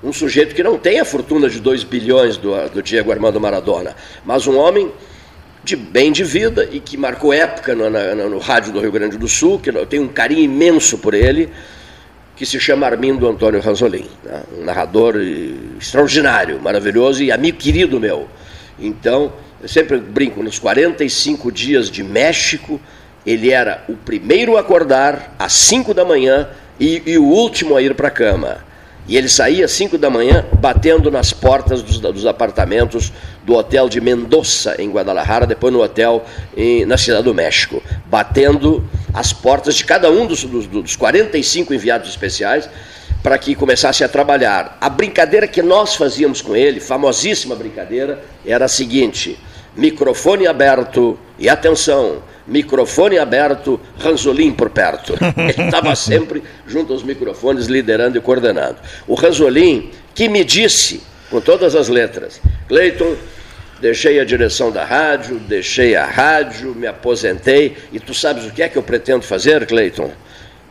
um 0.00 0.12
sujeito 0.12 0.54
que 0.54 0.62
não 0.62 0.78
tem 0.78 1.00
a 1.00 1.04
fortuna 1.04 1.50
de 1.50 1.58
2 1.58 1.82
bilhões 1.82 2.36
do, 2.36 2.52
do 2.68 2.80
Diego 2.84 3.10
Armando 3.10 3.40
Maradona, 3.40 3.96
mas 4.24 4.46
um 4.46 4.56
homem 4.56 4.92
de 5.62 5.76
bem 5.76 6.10
de 6.10 6.24
vida 6.24 6.68
e 6.70 6.80
que 6.80 6.96
marcou 6.96 7.32
época 7.32 7.74
no, 7.74 7.90
no, 7.90 8.30
no, 8.30 8.38
rádio 8.38 8.72
do 8.72 8.80
Rio 8.80 8.92
Grande 8.92 9.18
do 9.18 9.28
Sul, 9.28 9.58
que 9.58 9.70
eu 9.70 9.86
tenho 9.86 10.04
um 10.04 10.08
carinho 10.08 10.40
imenso 10.40 10.98
por 10.98 11.14
ele, 11.14 11.50
que 12.34 12.46
se 12.46 12.58
chama 12.58 12.86
Armindo 12.86 13.28
Antônio 13.28 13.60
Ranzolin, 13.60 14.06
né? 14.24 14.42
um 14.58 14.64
narrador 14.64 15.16
extraordinário, 15.78 16.58
maravilhoso 16.60 17.22
e 17.22 17.30
amigo 17.30 17.58
querido 17.58 18.00
meu. 18.00 18.26
Então, 18.78 19.32
eu 19.60 19.68
sempre 19.68 19.98
brinco, 19.98 20.42
nos 20.42 20.58
45 20.58 21.52
dias 21.52 21.90
de 21.90 22.02
México, 22.02 22.80
ele 23.26 23.50
era 23.50 23.84
o 23.86 23.94
primeiro 23.94 24.56
a 24.56 24.60
acordar 24.60 25.34
às 25.38 25.52
5 25.52 25.92
da 25.92 26.04
manhã 26.04 26.48
e, 26.78 27.02
e 27.04 27.18
o 27.18 27.24
último 27.24 27.76
a 27.76 27.82
ir 27.82 27.94
para 27.94 28.08
a 28.08 28.10
cama. 28.10 28.69
E 29.10 29.16
ele 29.16 29.28
saía 29.28 29.64
às 29.64 29.72
5 29.72 29.98
da 29.98 30.08
manhã, 30.08 30.46
batendo 30.60 31.10
nas 31.10 31.32
portas 31.32 31.82
dos, 31.82 31.98
dos, 31.98 32.26
apartamentos 32.26 33.12
do 33.44 33.56
hotel 33.56 33.88
de 33.88 34.00
Mendoza, 34.00 34.76
em 34.78 34.88
Guadalajara, 34.88 35.48
depois 35.48 35.72
no 35.72 35.82
hotel 35.82 36.24
em, 36.56 36.84
na 36.84 36.96
Cidade 36.96 37.24
do 37.24 37.34
México, 37.34 37.82
batendo 38.06 38.88
as 39.12 39.32
portas 39.32 39.74
de 39.74 39.84
cada 39.84 40.08
um 40.08 40.26
dos, 40.26 40.44
dos, 40.44 40.68
dos 40.68 40.94
45 40.94 41.74
enviados 41.74 42.08
especiais 42.08 42.70
para 43.20 43.36
que 43.36 43.56
começasse 43.56 44.04
a 44.04 44.08
trabalhar. 44.08 44.78
A 44.80 44.88
brincadeira 44.88 45.48
que 45.48 45.60
nós 45.60 45.96
fazíamos 45.96 46.40
com 46.40 46.54
ele, 46.54 46.78
famosíssima 46.78 47.56
brincadeira, 47.56 48.22
era 48.46 48.66
a 48.66 48.68
seguinte: 48.68 49.36
microfone 49.76 50.46
aberto 50.46 51.18
e 51.36 51.48
atenção, 51.48 52.22
microfone 52.50 53.16
aberto, 53.16 53.80
Ranzolin 53.98 54.52
por 54.52 54.70
perto. 54.70 55.14
Ele 55.38 55.66
estava 55.66 55.94
sempre 55.94 56.42
junto 56.66 56.92
aos 56.92 57.04
microfones, 57.04 57.66
liderando 57.66 58.18
e 58.18 58.20
coordenando. 58.20 58.76
O 59.06 59.14
Ranzolin, 59.14 59.90
que 60.14 60.28
me 60.28 60.44
disse, 60.44 61.00
com 61.30 61.40
todas 61.40 61.76
as 61.76 61.88
letras, 61.88 62.40
Cleiton, 62.68 63.14
deixei 63.80 64.18
a 64.18 64.24
direção 64.24 64.72
da 64.72 64.84
rádio, 64.84 65.38
deixei 65.38 65.94
a 65.94 66.04
rádio, 66.04 66.74
me 66.74 66.88
aposentei, 66.88 67.76
e 67.92 68.00
tu 68.00 68.12
sabes 68.12 68.44
o 68.44 68.50
que 68.50 68.62
é 68.62 68.68
que 68.68 68.76
eu 68.76 68.82
pretendo 68.82 69.22
fazer, 69.22 69.64
Cleiton? 69.66 70.10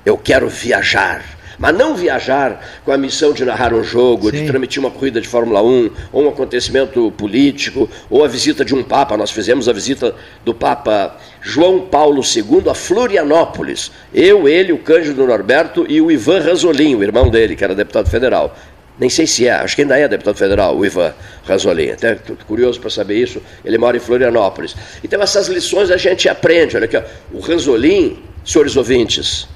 Eu 0.05 0.17
quero 0.17 0.49
viajar 0.49 1.38
mas 1.59 1.77
não 1.77 1.93
viajar 1.93 2.65
com 2.85 2.91
a 2.91 2.97
missão 2.97 3.33
de 3.33 3.43
narrar 3.43 3.73
um 3.73 3.83
jogo, 3.83 4.31
Sim. 4.31 4.37
de 4.37 4.47
transmitir 4.47 4.79
uma 4.79 4.89
corrida 4.89 5.19
de 5.19 5.27
Fórmula 5.27 5.61
1, 5.61 5.91
ou 6.13 6.23
um 6.23 6.29
acontecimento 6.29 7.11
político, 7.17 7.89
ou 8.09 8.23
a 8.23 8.27
visita 8.27 8.63
de 8.63 8.73
um 8.73 8.81
Papa. 8.81 9.17
Nós 9.17 9.29
fizemos 9.29 9.67
a 9.67 9.73
visita 9.73 10.15
do 10.45 10.53
Papa 10.53 11.17
João 11.41 11.81
Paulo 11.81 12.21
II 12.23 12.69
a 12.69 12.73
Florianópolis. 12.73 13.91
Eu, 14.13 14.47
ele, 14.47 14.71
o 14.71 14.77
Cândido 14.77 15.27
Norberto 15.27 15.85
e 15.89 15.99
o 15.99 16.09
Ivan 16.09 16.39
Ranzolin, 16.39 16.95
o 16.95 17.03
irmão 17.03 17.29
dele, 17.29 17.55
que 17.55 17.63
era 17.63 17.75
deputado 17.75 18.09
federal. 18.09 18.55
Nem 18.97 19.09
sei 19.09 19.25
se 19.25 19.47
é, 19.47 19.51
acho 19.51 19.75
que 19.75 19.81
ainda 19.81 19.97
é 19.97 20.07
deputado 20.07 20.35
federal, 20.35 20.77
o 20.77 20.85
Ivan 20.85 21.13
Ranzolin. 21.45 21.91
Até 21.91 22.17
curioso 22.47 22.79
para 22.79 22.89
saber 22.89 23.15
isso, 23.15 23.41
ele 23.63 23.77
mora 23.77 23.97
em 23.97 23.99
Florianópolis. 23.99 24.75
Então 25.03 25.21
essas 25.21 25.47
lições 25.47 25.91
a 25.91 25.97
gente 25.97 26.27
aprende. 26.27 26.75
Olha 26.75 26.85
aqui, 26.85 26.97
ó. 26.97 27.03
o 27.33 27.39
Ranzolin, 27.39 28.17
senhores 28.45 28.75
ouvintes, 28.75 29.47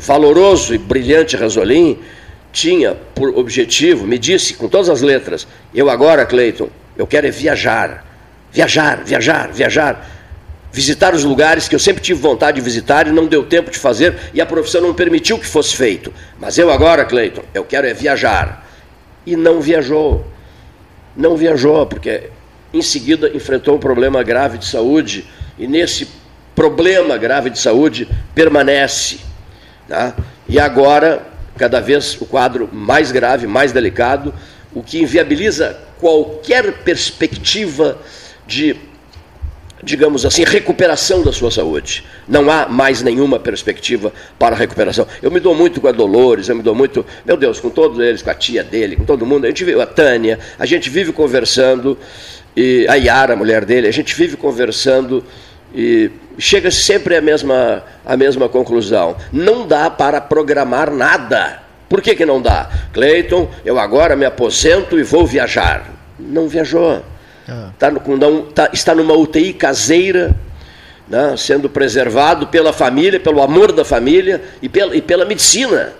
valoroso 0.00 0.74
e 0.74 0.78
brilhante 0.78 1.36
Ranzolin 1.36 1.98
tinha 2.52 2.96
por 3.14 3.36
objetivo, 3.38 4.06
me 4.06 4.18
disse 4.18 4.54
com 4.54 4.68
todas 4.68 4.88
as 4.88 5.02
letras, 5.02 5.46
eu 5.74 5.88
agora, 5.88 6.26
Cleiton, 6.26 6.68
eu 6.96 7.06
quero 7.06 7.26
é 7.26 7.30
viajar, 7.30 8.04
viajar, 8.50 9.04
viajar, 9.04 9.52
viajar, 9.52 10.10
visitar 10.72 11.14
os 11.14 11.22
lugares 11.22 11.68
que 11.68 11.74
eu 11.74 11.78
sempre 11.78 12.02
tive 12.02 12.20
vontade 12.20 12.56
de 12.56 12.60
visitar 12.62 13.06
e 13.06 13.12
não 13.12 13.26
deu 13.26 13.44
tempo 13.44 13.70
de 13.70 13.78
fazer 13.78 14.16
e 14.32 14.40
a 14.40 14.46
profissão 14.46 14.80
não 14.80 14.94
permitiu 14.94 15.38
que 15.38 15.46
fosse 15.46 15.76
feito. 15.76 16.12
Mas 16.38 16.58
eu 16.58 16.70
agora, 16.70 17.04
Cleiton, 17.04 17.42
eu 17.54 17.64
quero 17.64 17.86
é 17.86 17.94
viajar. 17.94 18.66
E 19.26 19.36
não 19.36 19.60
viajou. 19.60 20.26
Não 21.16 21.36
viajou, 21.36 21.86
porque 21.86 22.30
em 22.72 22.82
seguida 22.82 23.30
enfrentou 23.34 23.76
um 23.76 23.78
problema 23.78 24.22
grave 24.22 24.58
de 24.58 24.64
saúde 24.64 25.24
e 25.58 25.66
nesse 25.66 26.08
problema 26.54 27.16
grave 27.16 27.50
de 27.50 27.58
saúde 27.58 28.08
permanece. 28.34 29.29
Tá? 29.90 30.14
E 30.48 30.60
agora, 30.60 31.20
cada 31.58 31.80
vez 31.80 32.16
o 32.20 32.24
quadro 32.24 32.70
mais 32.72 33.10
grave, 33.10 33.48
mais 33.48 33.72
delicado, 33.72 34.32
o 34.72 34.84
que 34.84 35.02
inviabiliza 35.02 35.76
qualquer 35.98 36.84
perspectiva 36.84 37.98
de 38.46 38.76
digamos 39.82 40.26
assim, 40.26 40.44
recuperação 40.44 41.22
da 41.24 41.32
sua 41.32 41.50
saúde. 41.50 42.04
Não 42.28 42.50
há 42.50 42.68
mais 42.68 43.02
nenhuma 43.02 43.40
perspectiva 43.40 44.12
para 44.38 44.54
recuperação. 44.54 45.06
Eu 45.22 45.30
me 45.30 45.40
dou 45.40 45.54
muito 45.54 45.80
com 45.80 45.88
a 45.88 45.92
Dolores, 45.92 46.50
eu 46.50 46.54
me 46.54 46.62
dou 46.62 46.74
muito, 46.74 47.04
meu 47.24 47.36
Deus, 47.36 47.58
com 47.58 47.70
todos 47.70 47.98
eles, 47.98 48.20
com 48.22 48.30
a 48.30 48.34
tia 48.34 48.62
dele, 48.62 48.94
com 48.94 49.04
todo 49.04 49.24
mundo. 49.24 49.46
A 49.46 49.48
gente 49.48 49.64
vive, 49.64 49.80
a 49.80 49.86
Tânia, 49.86 50.38
a 50.58 50.66
gente 50.66 50.90
vive 50.90 51.12
conversando, 51.12 51.98
e 52.54 52.86
a 52.88 52.94
Yara, 52.94 53.32
a 53.32 53.36
mulher 53.36 53.64
dele, 53.64 53.88
a 53.88 53.92
gente 53.92 54.14
vive 54.14 54.36
conversando 54.36 55.24
e 55.74 56.10
chega 56.38 56.70
sempre 56.70 57.16
à 57.16 57.20
mesma, 57.20 57.84
à 58.04 58.16
mesma 58.16 58.48
conclusão. 58.48 59.16
Não 59.32 59.66
dá 59.66 59.90
para 59.90 60.20
programar 60.20 60.90
nada. 60.90 61.62
Por 61.88 62.00
que, 62.00 62.14
que 62.14 62.24
não 62.24 62.40
dá? 62.40 62.70
Cleiton, 62.92 63.48
eu 63.64 63.78
agora 63.78 64.14
me 64.14 64.24
aposento 64.24 64.98
e 64.98 65.02
vou 65.02 65.26
viajar. 65.26 65.86
Não 66.18 66.48
viajou 66.48 67.02
tá, 67.78 67.90
no, 67.90 68.42
tá, 68.42 68.70
está 68.72 68.94
numa 68.94 69.14
UTI 69.14 69.52
caseira, 69.52 70.34
né, 71.08 71.34
sendo 71.36 71.68
preservado 71.68 72.46
pela 72.46 72.72
família, 72.72 73.18
pelo 73.18 73.42
amor 73.42 73.72
da 73.72 73.84
família 73.84 74.42
e 74.62 74.68
pela, 74.68 74.94
e 74.94 75.02
pela 75.02 75.24
medicina, 75.24 75.92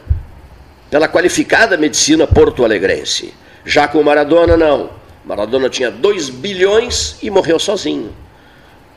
pela 0.91 1.09
qualificada 1.09 1.77
medicina 1.77 2.27
porto-alegrense. 2.27 3.35
Já 3.65 3.89
com 3.89 4.03
Maradona, 4.03 4.57
não. 4.57 4.91
Maradona 5.25 5.69
tinha 5.69 5.91
2 5.91 6.31
bilhões 6.31 7.17
e 7.23 7.31
morreu 7.31 7.59
sozinho. 7.59 8.13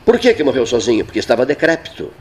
Por 0.05 0.19
que, 0.19 0.34
que 0.34 0.43
morreu 0.43 0.65
sozinho? 0.65 1.05
Porque 1.05 1.19
estava 1.19 1.45
decrépito. 1.45 2.11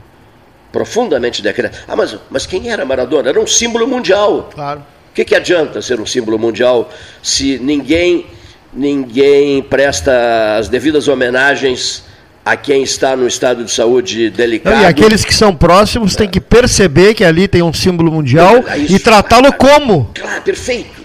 Profundamente 0.71 1.43
decrépito. 1.43 1.83
Ah, 1.87 1.97
mas, 1.97 2.17
mas 2.31 2.47
quem 2.47 2.71
era 2.71 2.85
Maradona? 2.85 3.29
Era 3.29 3.41
um 3.41 3.47
símbolo 3.47 3.87
mundial. 3.87 4.51
Claro. 4.55 4.81
O 5.11 5.15
que, 5.15 5.25
que 5.25 5.35
adianta 5.35 5.83
ser 5.83 6.01
um 6.01 6.07
símbolo 6.07 6.39
mundial 6.39 6.91
se 7.23 7.59
ninguém 7.59 8.27
ninguém 8.73 9.63
presta 9.63 10.57
as 10.59 10.69
devidas 10.69 11.07
homenagens 11.07 12.05
a 12.45 12.57
quem 12.57 12.83
está 12.83 13.15
no 13.15 13.27
estado 13.27 13.65
de 13.65 13.71
saúde 13.71 14.31
delicado. 14.31 14.83
e 14.83 14.87
aqueles 14.87 15.25
que 15.25 15.35
são 15.35 15.55
próximos 15.55 16.17
têm 16.17 16.29
que 16.29 16.41
perceber 16.41 17.15
que 17.15 17.23
ali 17.23 17.47
tem 17.47 17.63
um 17.63 17.73
símbolo 17.73 18.11
mundial 18.11 18.65
e 18.89 18.99
tratá-lo 18.99 19.53
como. 19.53 20.11
Claro, 20.15 20.43
perfeito. 20.43 21.02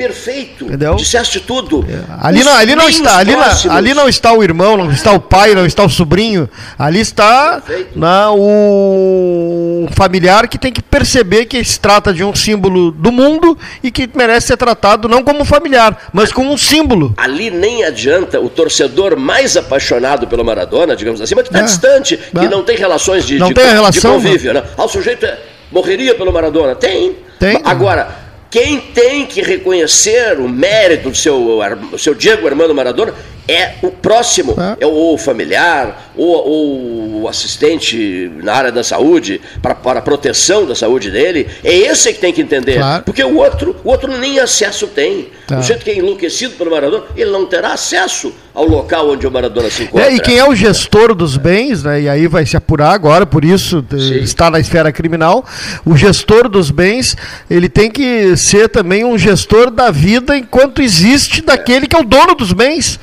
Perfeito. 0.00 0.64
Entendeu? 0.64 0.94
Disseste 0.94 1.40
tudo. 1.40 1.84
É. 1.86 2.26
Ali, 2.26 2.42
não, 2.42 2.56
ali 2.56 2.74
não 2.74 2.88
está, 2.88 3.18
ali, 3.18 3.36
não, 3.36 3.72
ali 3.72 3.92
não 3.92 4.08
está 4.08 4.32
o 4.32 4.42
irmão, 4.42 4.78
não 4.78 4.90
está 4.90 5.12
o 5.12 5.20
pai, 5.20 5.54
não 5.54 5.66
está 5.66 5.84
o 5.84 5.90
sobrinho. 5.90 6.48
Ali 6.78 7.00
está 7.00 7.62
na, 7.94 8.32
o 8.32 9.86
familiar 9.94 10.48
que 10.48 10.56
tem 10.56 10.72
que 10.72 10.80
perceber 10.80 11.44
que 11.44 11.62
se 11.62 11.78
trata 11.78 12.14
de 12.14 12.24
um 12.24 12.34
símbolo 12.34 12.90
do 12.90 13.12
mundo 13.12 13.58
e 13.82 13.90
que 13.90 14.08
merece 14.14 14.46
ser 14.46 14.56
tratado 14.56 15.06
não 15.06 15.22
como 15.22 15.44
familiar, 15.44 16.08
mas 16.14 16.32
como 16.32 16.50
um 16.50 16.56
símbolo. 16.56 17.12
Ali 17.18 17.50
nem 17.50 17.84
adianta 17.84 18.40
o 18.40 18.48
torcedor 18.48 19.18
mais 19.18 19.54
apaixonado 19.54 20.26
pelo 20.26 20.42
Maradona, 20.42 20.96
digamos 20.96 21.20
assim, 21.20 21.34
mas 21.34 21.44
que 21.44 21.50
está 21.50 21.60
é. 21.60 21.64
distante, 21.64 22.14
é. 22.14 22.40
que 22.40 22.48
não 22.48 22.62
tem 22.62 22.76
relações 22.78 23.26
de, 23.26 23.38
não 23.38 23.48
de, 23.48 23.54
tem 23.54 23.66
relação, 23.66 24.18
de 24.18 24.24
convívio. 24.24 24.54
Né? 24.54 24.62
Ah, 24.78 24.84
o 24.84 24.88
sujeito 24.88 25.26
é, 25.26 25.38
morreria 25.70 26.14
pelo 26.14 26.32
Maradona. 26.32 26.74
Tem. 26.74 27.16
Tem. 27.38 27.60
Agora 27.64 28.29
quem 28.50 28.80
tem 28.80 29.24
que 29.24 29.40
reconhecer 29.40 30.38
o 30.40 30.48
mérito 30.48 31.10
do 31.10 31.16
seu, 31.16 31.60
do 31.90 31.98
seu 31.98 32.14
Diego 32.14 32.46
Armando 32.46 32.74
Maradona 32.74 33.14
é 33.48 33.74
o 33.82 33.90
próximo, 33.90 34.54
é, 34.58 34.84
é 34.84 34.86
o 34.86 35.16
familiar, 35.18 36.10
ou 36.16 37.22
o 37.22 37.28
assistente 37.28 38.30
na 38.42 38.54
área 38.54 38.72
da 38.72 38.84
saúde, 38.84 39.40
para, 39.62 39.74
para 39.74 39.98
a 39.98 40.02
proteção 40.02 40.66
da 40.66 40.74
saúde 40.74 41.10
dele. 41.10 41.48
É 41.64 41.74
esse 41.74 42.12
que 42.12 42.20
tem 42.20 42.32
que 42.32 42.40
entender. 42.40 42.76
Claro. 42.76 43.04
Porque 43.04 43.22
o 43.22 43.36
outro, 43.36 43.76
o 43.84 43.90
outro 43.90 44.16
nem 44.18 44.38
acesso 44.38 44.86
tem. 44.86 45.28
Tá. 45.46 45.58
O 45.58 45.62
jeito 45.62 45.84
que 45.84 45.90
é 45.90 45.98
enlouquecido 45.98 46.54
pelo 46.54 46.70
Maradona, 46.70 47.04
ele 47.16 47.30
não 47.30 47.46
terá 47.46 47.72
acesso 47.72 48.32
ao 48.54 48.66
local 48.66 49.10
onde 49.10 49.26
o 49.26 49.30
Maradona 49.30 49.70
se 49.70 49.84
encontra. 49.84 50.08
É, 50.08 50.14
e 50.14 50.20
quem 50.20 50.38
é 50.38 50.48
o 50.48 50.54
gestor 50.54 51.14
dos 51.14 51.36
bens, 51.36 51.82
né, 51.82 52.02
e 52.02 52.08
aí 52.08 52.26
vai 52.26 52.44
se 52.44 52.56
apurar 52.56 52.92
agora, 52.92 53.24
por 53.24 53.44
isso 53.44 53.84
Sim. 53.90 54.18
está 54.18 54.50
na 54.50 54.58
esfera 54.60 54.92
criminal, 54.92 55.44
o 55.84 55.96
gestor 55.96 56.48
dos 56.48 56.70
bens, 56.70 57.16
ele 57.48 57.68
tem 57.68 57.90
que 57.90 58.36
ser 58.36 58.68
também 58.68 59.04
um 59.04 59.16
gestor 59.16 59.70
da 59.70 59.90
vida 59.90 60.36
enquanto 60.36 60.82
existe 60.82 61.42
daquele 61.42 61.86
que 61.86 61.96
é 61.96 61.98
o 61.98 62.04
dono 62.04 62.34
dos 62.34 62.52
bens. 62.52 62.98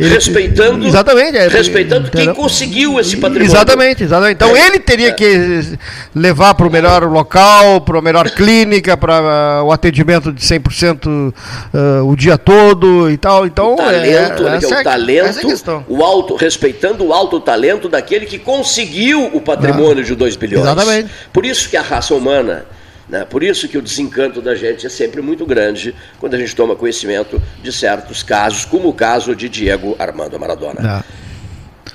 Ele, 0.00 0.14
respeitando, 0.14 0.86
exatamente, 0.86 1.36
é, 1.36 1.46
respeitando 1.46 2.10
quem 2.10 2.32
conseguiu 2.32 2.98
esse 2.98 3.18
patrimônio. 3.18 3.52
Exatamente, 3.52 4.02
exatamente. 4.02 4.32
Então 4.32 4.56
é, 4.56 4.68
ele 4.68 4.78
teria 4.78 5.08
é. 5.08 5.12
que 5.12 5.76
levar 6.14 6.54
para 6.54 6.66
o 6.66 6.70
melhor 6.70 7.04
local, 7.04 7.82
para 7.82 7.98
a 7.98 8.02
melhor 8.02 8.30
clínica, 8.30 8.96
para 8.96 9.60
uh, 9.62 9.66
o 9.66 9.72
atendimento 9.72 10.32
de 10.32 10.40
100% 10.40 11.06
uh, 11.06 12.10
o 12.10 12.16
dia 12.16 12.38
todo 12.38 13.10
e 13.10 13.18
tal. 13.18 13.44
Então, 13.44 13.74
o 13.74 13.76
talento, 13.76 14.48
é, 14.48 14.54
é, 14.54 14.80
o 14.80 14.82
talento, 14.82 15.84
o 15.86 16.02
alto, 16.02 16.34
respeitando 16.34 17.04
o 17.04 17.12
alto 17.12 17.38
talento 17.38 17.86
daquele 17.86 18.24
que 18.24 18.38
conseguiu 18.38 19.26
o 19.34 19.40
patrimônio 19.42 20.02
ah, 20.02 20.06
de 20.06 20.14
2 20.14 20.36
bilhões. 20.36 20.64
Exatamente. 20.64 21.10
Por 21.30 21.44
isso 21.44 21.68
que 21.68 21.76
a 21.76 21.82
raça 21.82 22.14
humana 22.14 22.64
né? 23.10 23.26
Por 23.28 23.42
isso 23.42 23.68
que 23.68 23.76
o 23.76 23.82
desencanto 23.82 24.40
da 24.40 24.54
gente 24.54 24.86
é 24.86 24.88
sempre 24.88 25.20
muito 25.20 25.44
grande 25.44 25.94
quando 26.18 26.34
a 26.34 26.38
gente 26.38 26.54
toma 26.54 26.76
conhecimento 26.76 27.42
de 27.62 27.72
certos 27.72 28.22
casos, 28.22 28.64
como 28.64 28.88
o 28.88 28.94
caso 28.94 29.34
de 29.34 29.48
Diego 29.48 29.96
Armando 29.98 30.38
Maradona. 30.38 31.04
É. 31.04 31.20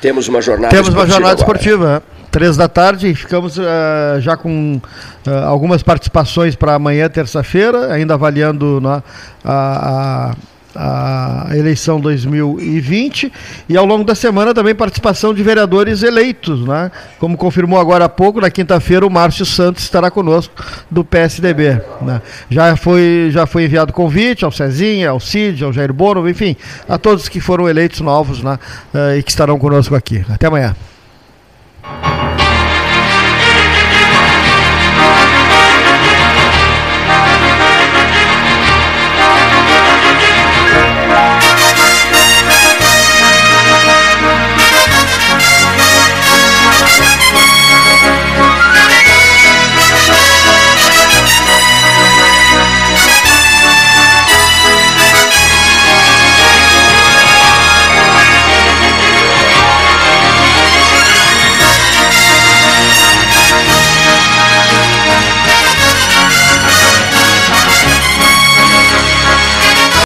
Temos 0.02 0.28
uma 0.28 0.42
jornada 0.42 0.76
Temos 0.76 0.90
uma 0.90 1.08
jornada 1.08 1.42
agora. 1.42 1.58
esportiva. 1.58 2.04
Três 2.30 2.58
da 2.58 2.68
tarde, 2.68 3.16
ficamos 3.16 3.58
uh, 3.58 4.20
já 4.20 4.36
com 4.36 4.76
uh, 4.76 5.32
algumas 5.46 5.82
participações 5.82 6.54
para 6.54 6.74
amanhã, 6.74 7.08
terça-feira, 7.08 7.94
ainda 7.94 8.14
avaliando 8.14 8.82
né, 8.82 9.02
a, 9.42 10.32
a 10.32 10.36
a 10.76 11.48
eleição 11.54 12.00
2020 12.00 13.32
e 13.70 13.78
ao 13.78 13.86
longo 13.86 14.04
da 14.04 14.14
semana 14.14 14.54
também 14.54 14.76
participação 14.76 15.34
de 15.34 15.42
vereadores 15.42 16.04
eleitos, 16.04 16.66
né? 16.66 16.92
Como 17.20 17.38
confirmou 17.38 17.80
agora 17.80 18.06
há 18.06 18.10
pouco, 18.10 18.42
na 18.42 18.50
quinta-feira 18.50 19.06
o 19.06 19.10
Márcio 19.10 19.46
Santos 19.46 19.84
estará 19.84 20.12
conosco 20.12 20.54
do 20.92 21.04
PSDB. 21.04 21.82
Né? 22.02 22.22
Já 22.50 22.76
foi 22.76 23.30
já 23.32 23.46
foi 23.46 23.66
enviado 23.66 23.94
convite 23.94 24.44
ao 24.44 24.52
Cezinha, 24.52 25.10
ao 25.10 25.20
Cid, 25.20 25.64
ao 25.64 25.72
Jair 25.72 25.94
Bono, 25.94 26.28
enfim, 26.30 26.56
a 26.88 26.98
todos 26.98 27.30
que 27.30 27.40
foram 27.40 27.70
eleitos 27.70 28.02
novos 28.02 28.42
né? 28.42 28.60
e 29.18 29.24
que 29.24 29.32
estarão 29.32 29.58
conosco 29.58 29.96
aqui. 29.96 30.26
Até 30.30 30.48
amanhã. 30.48 30.76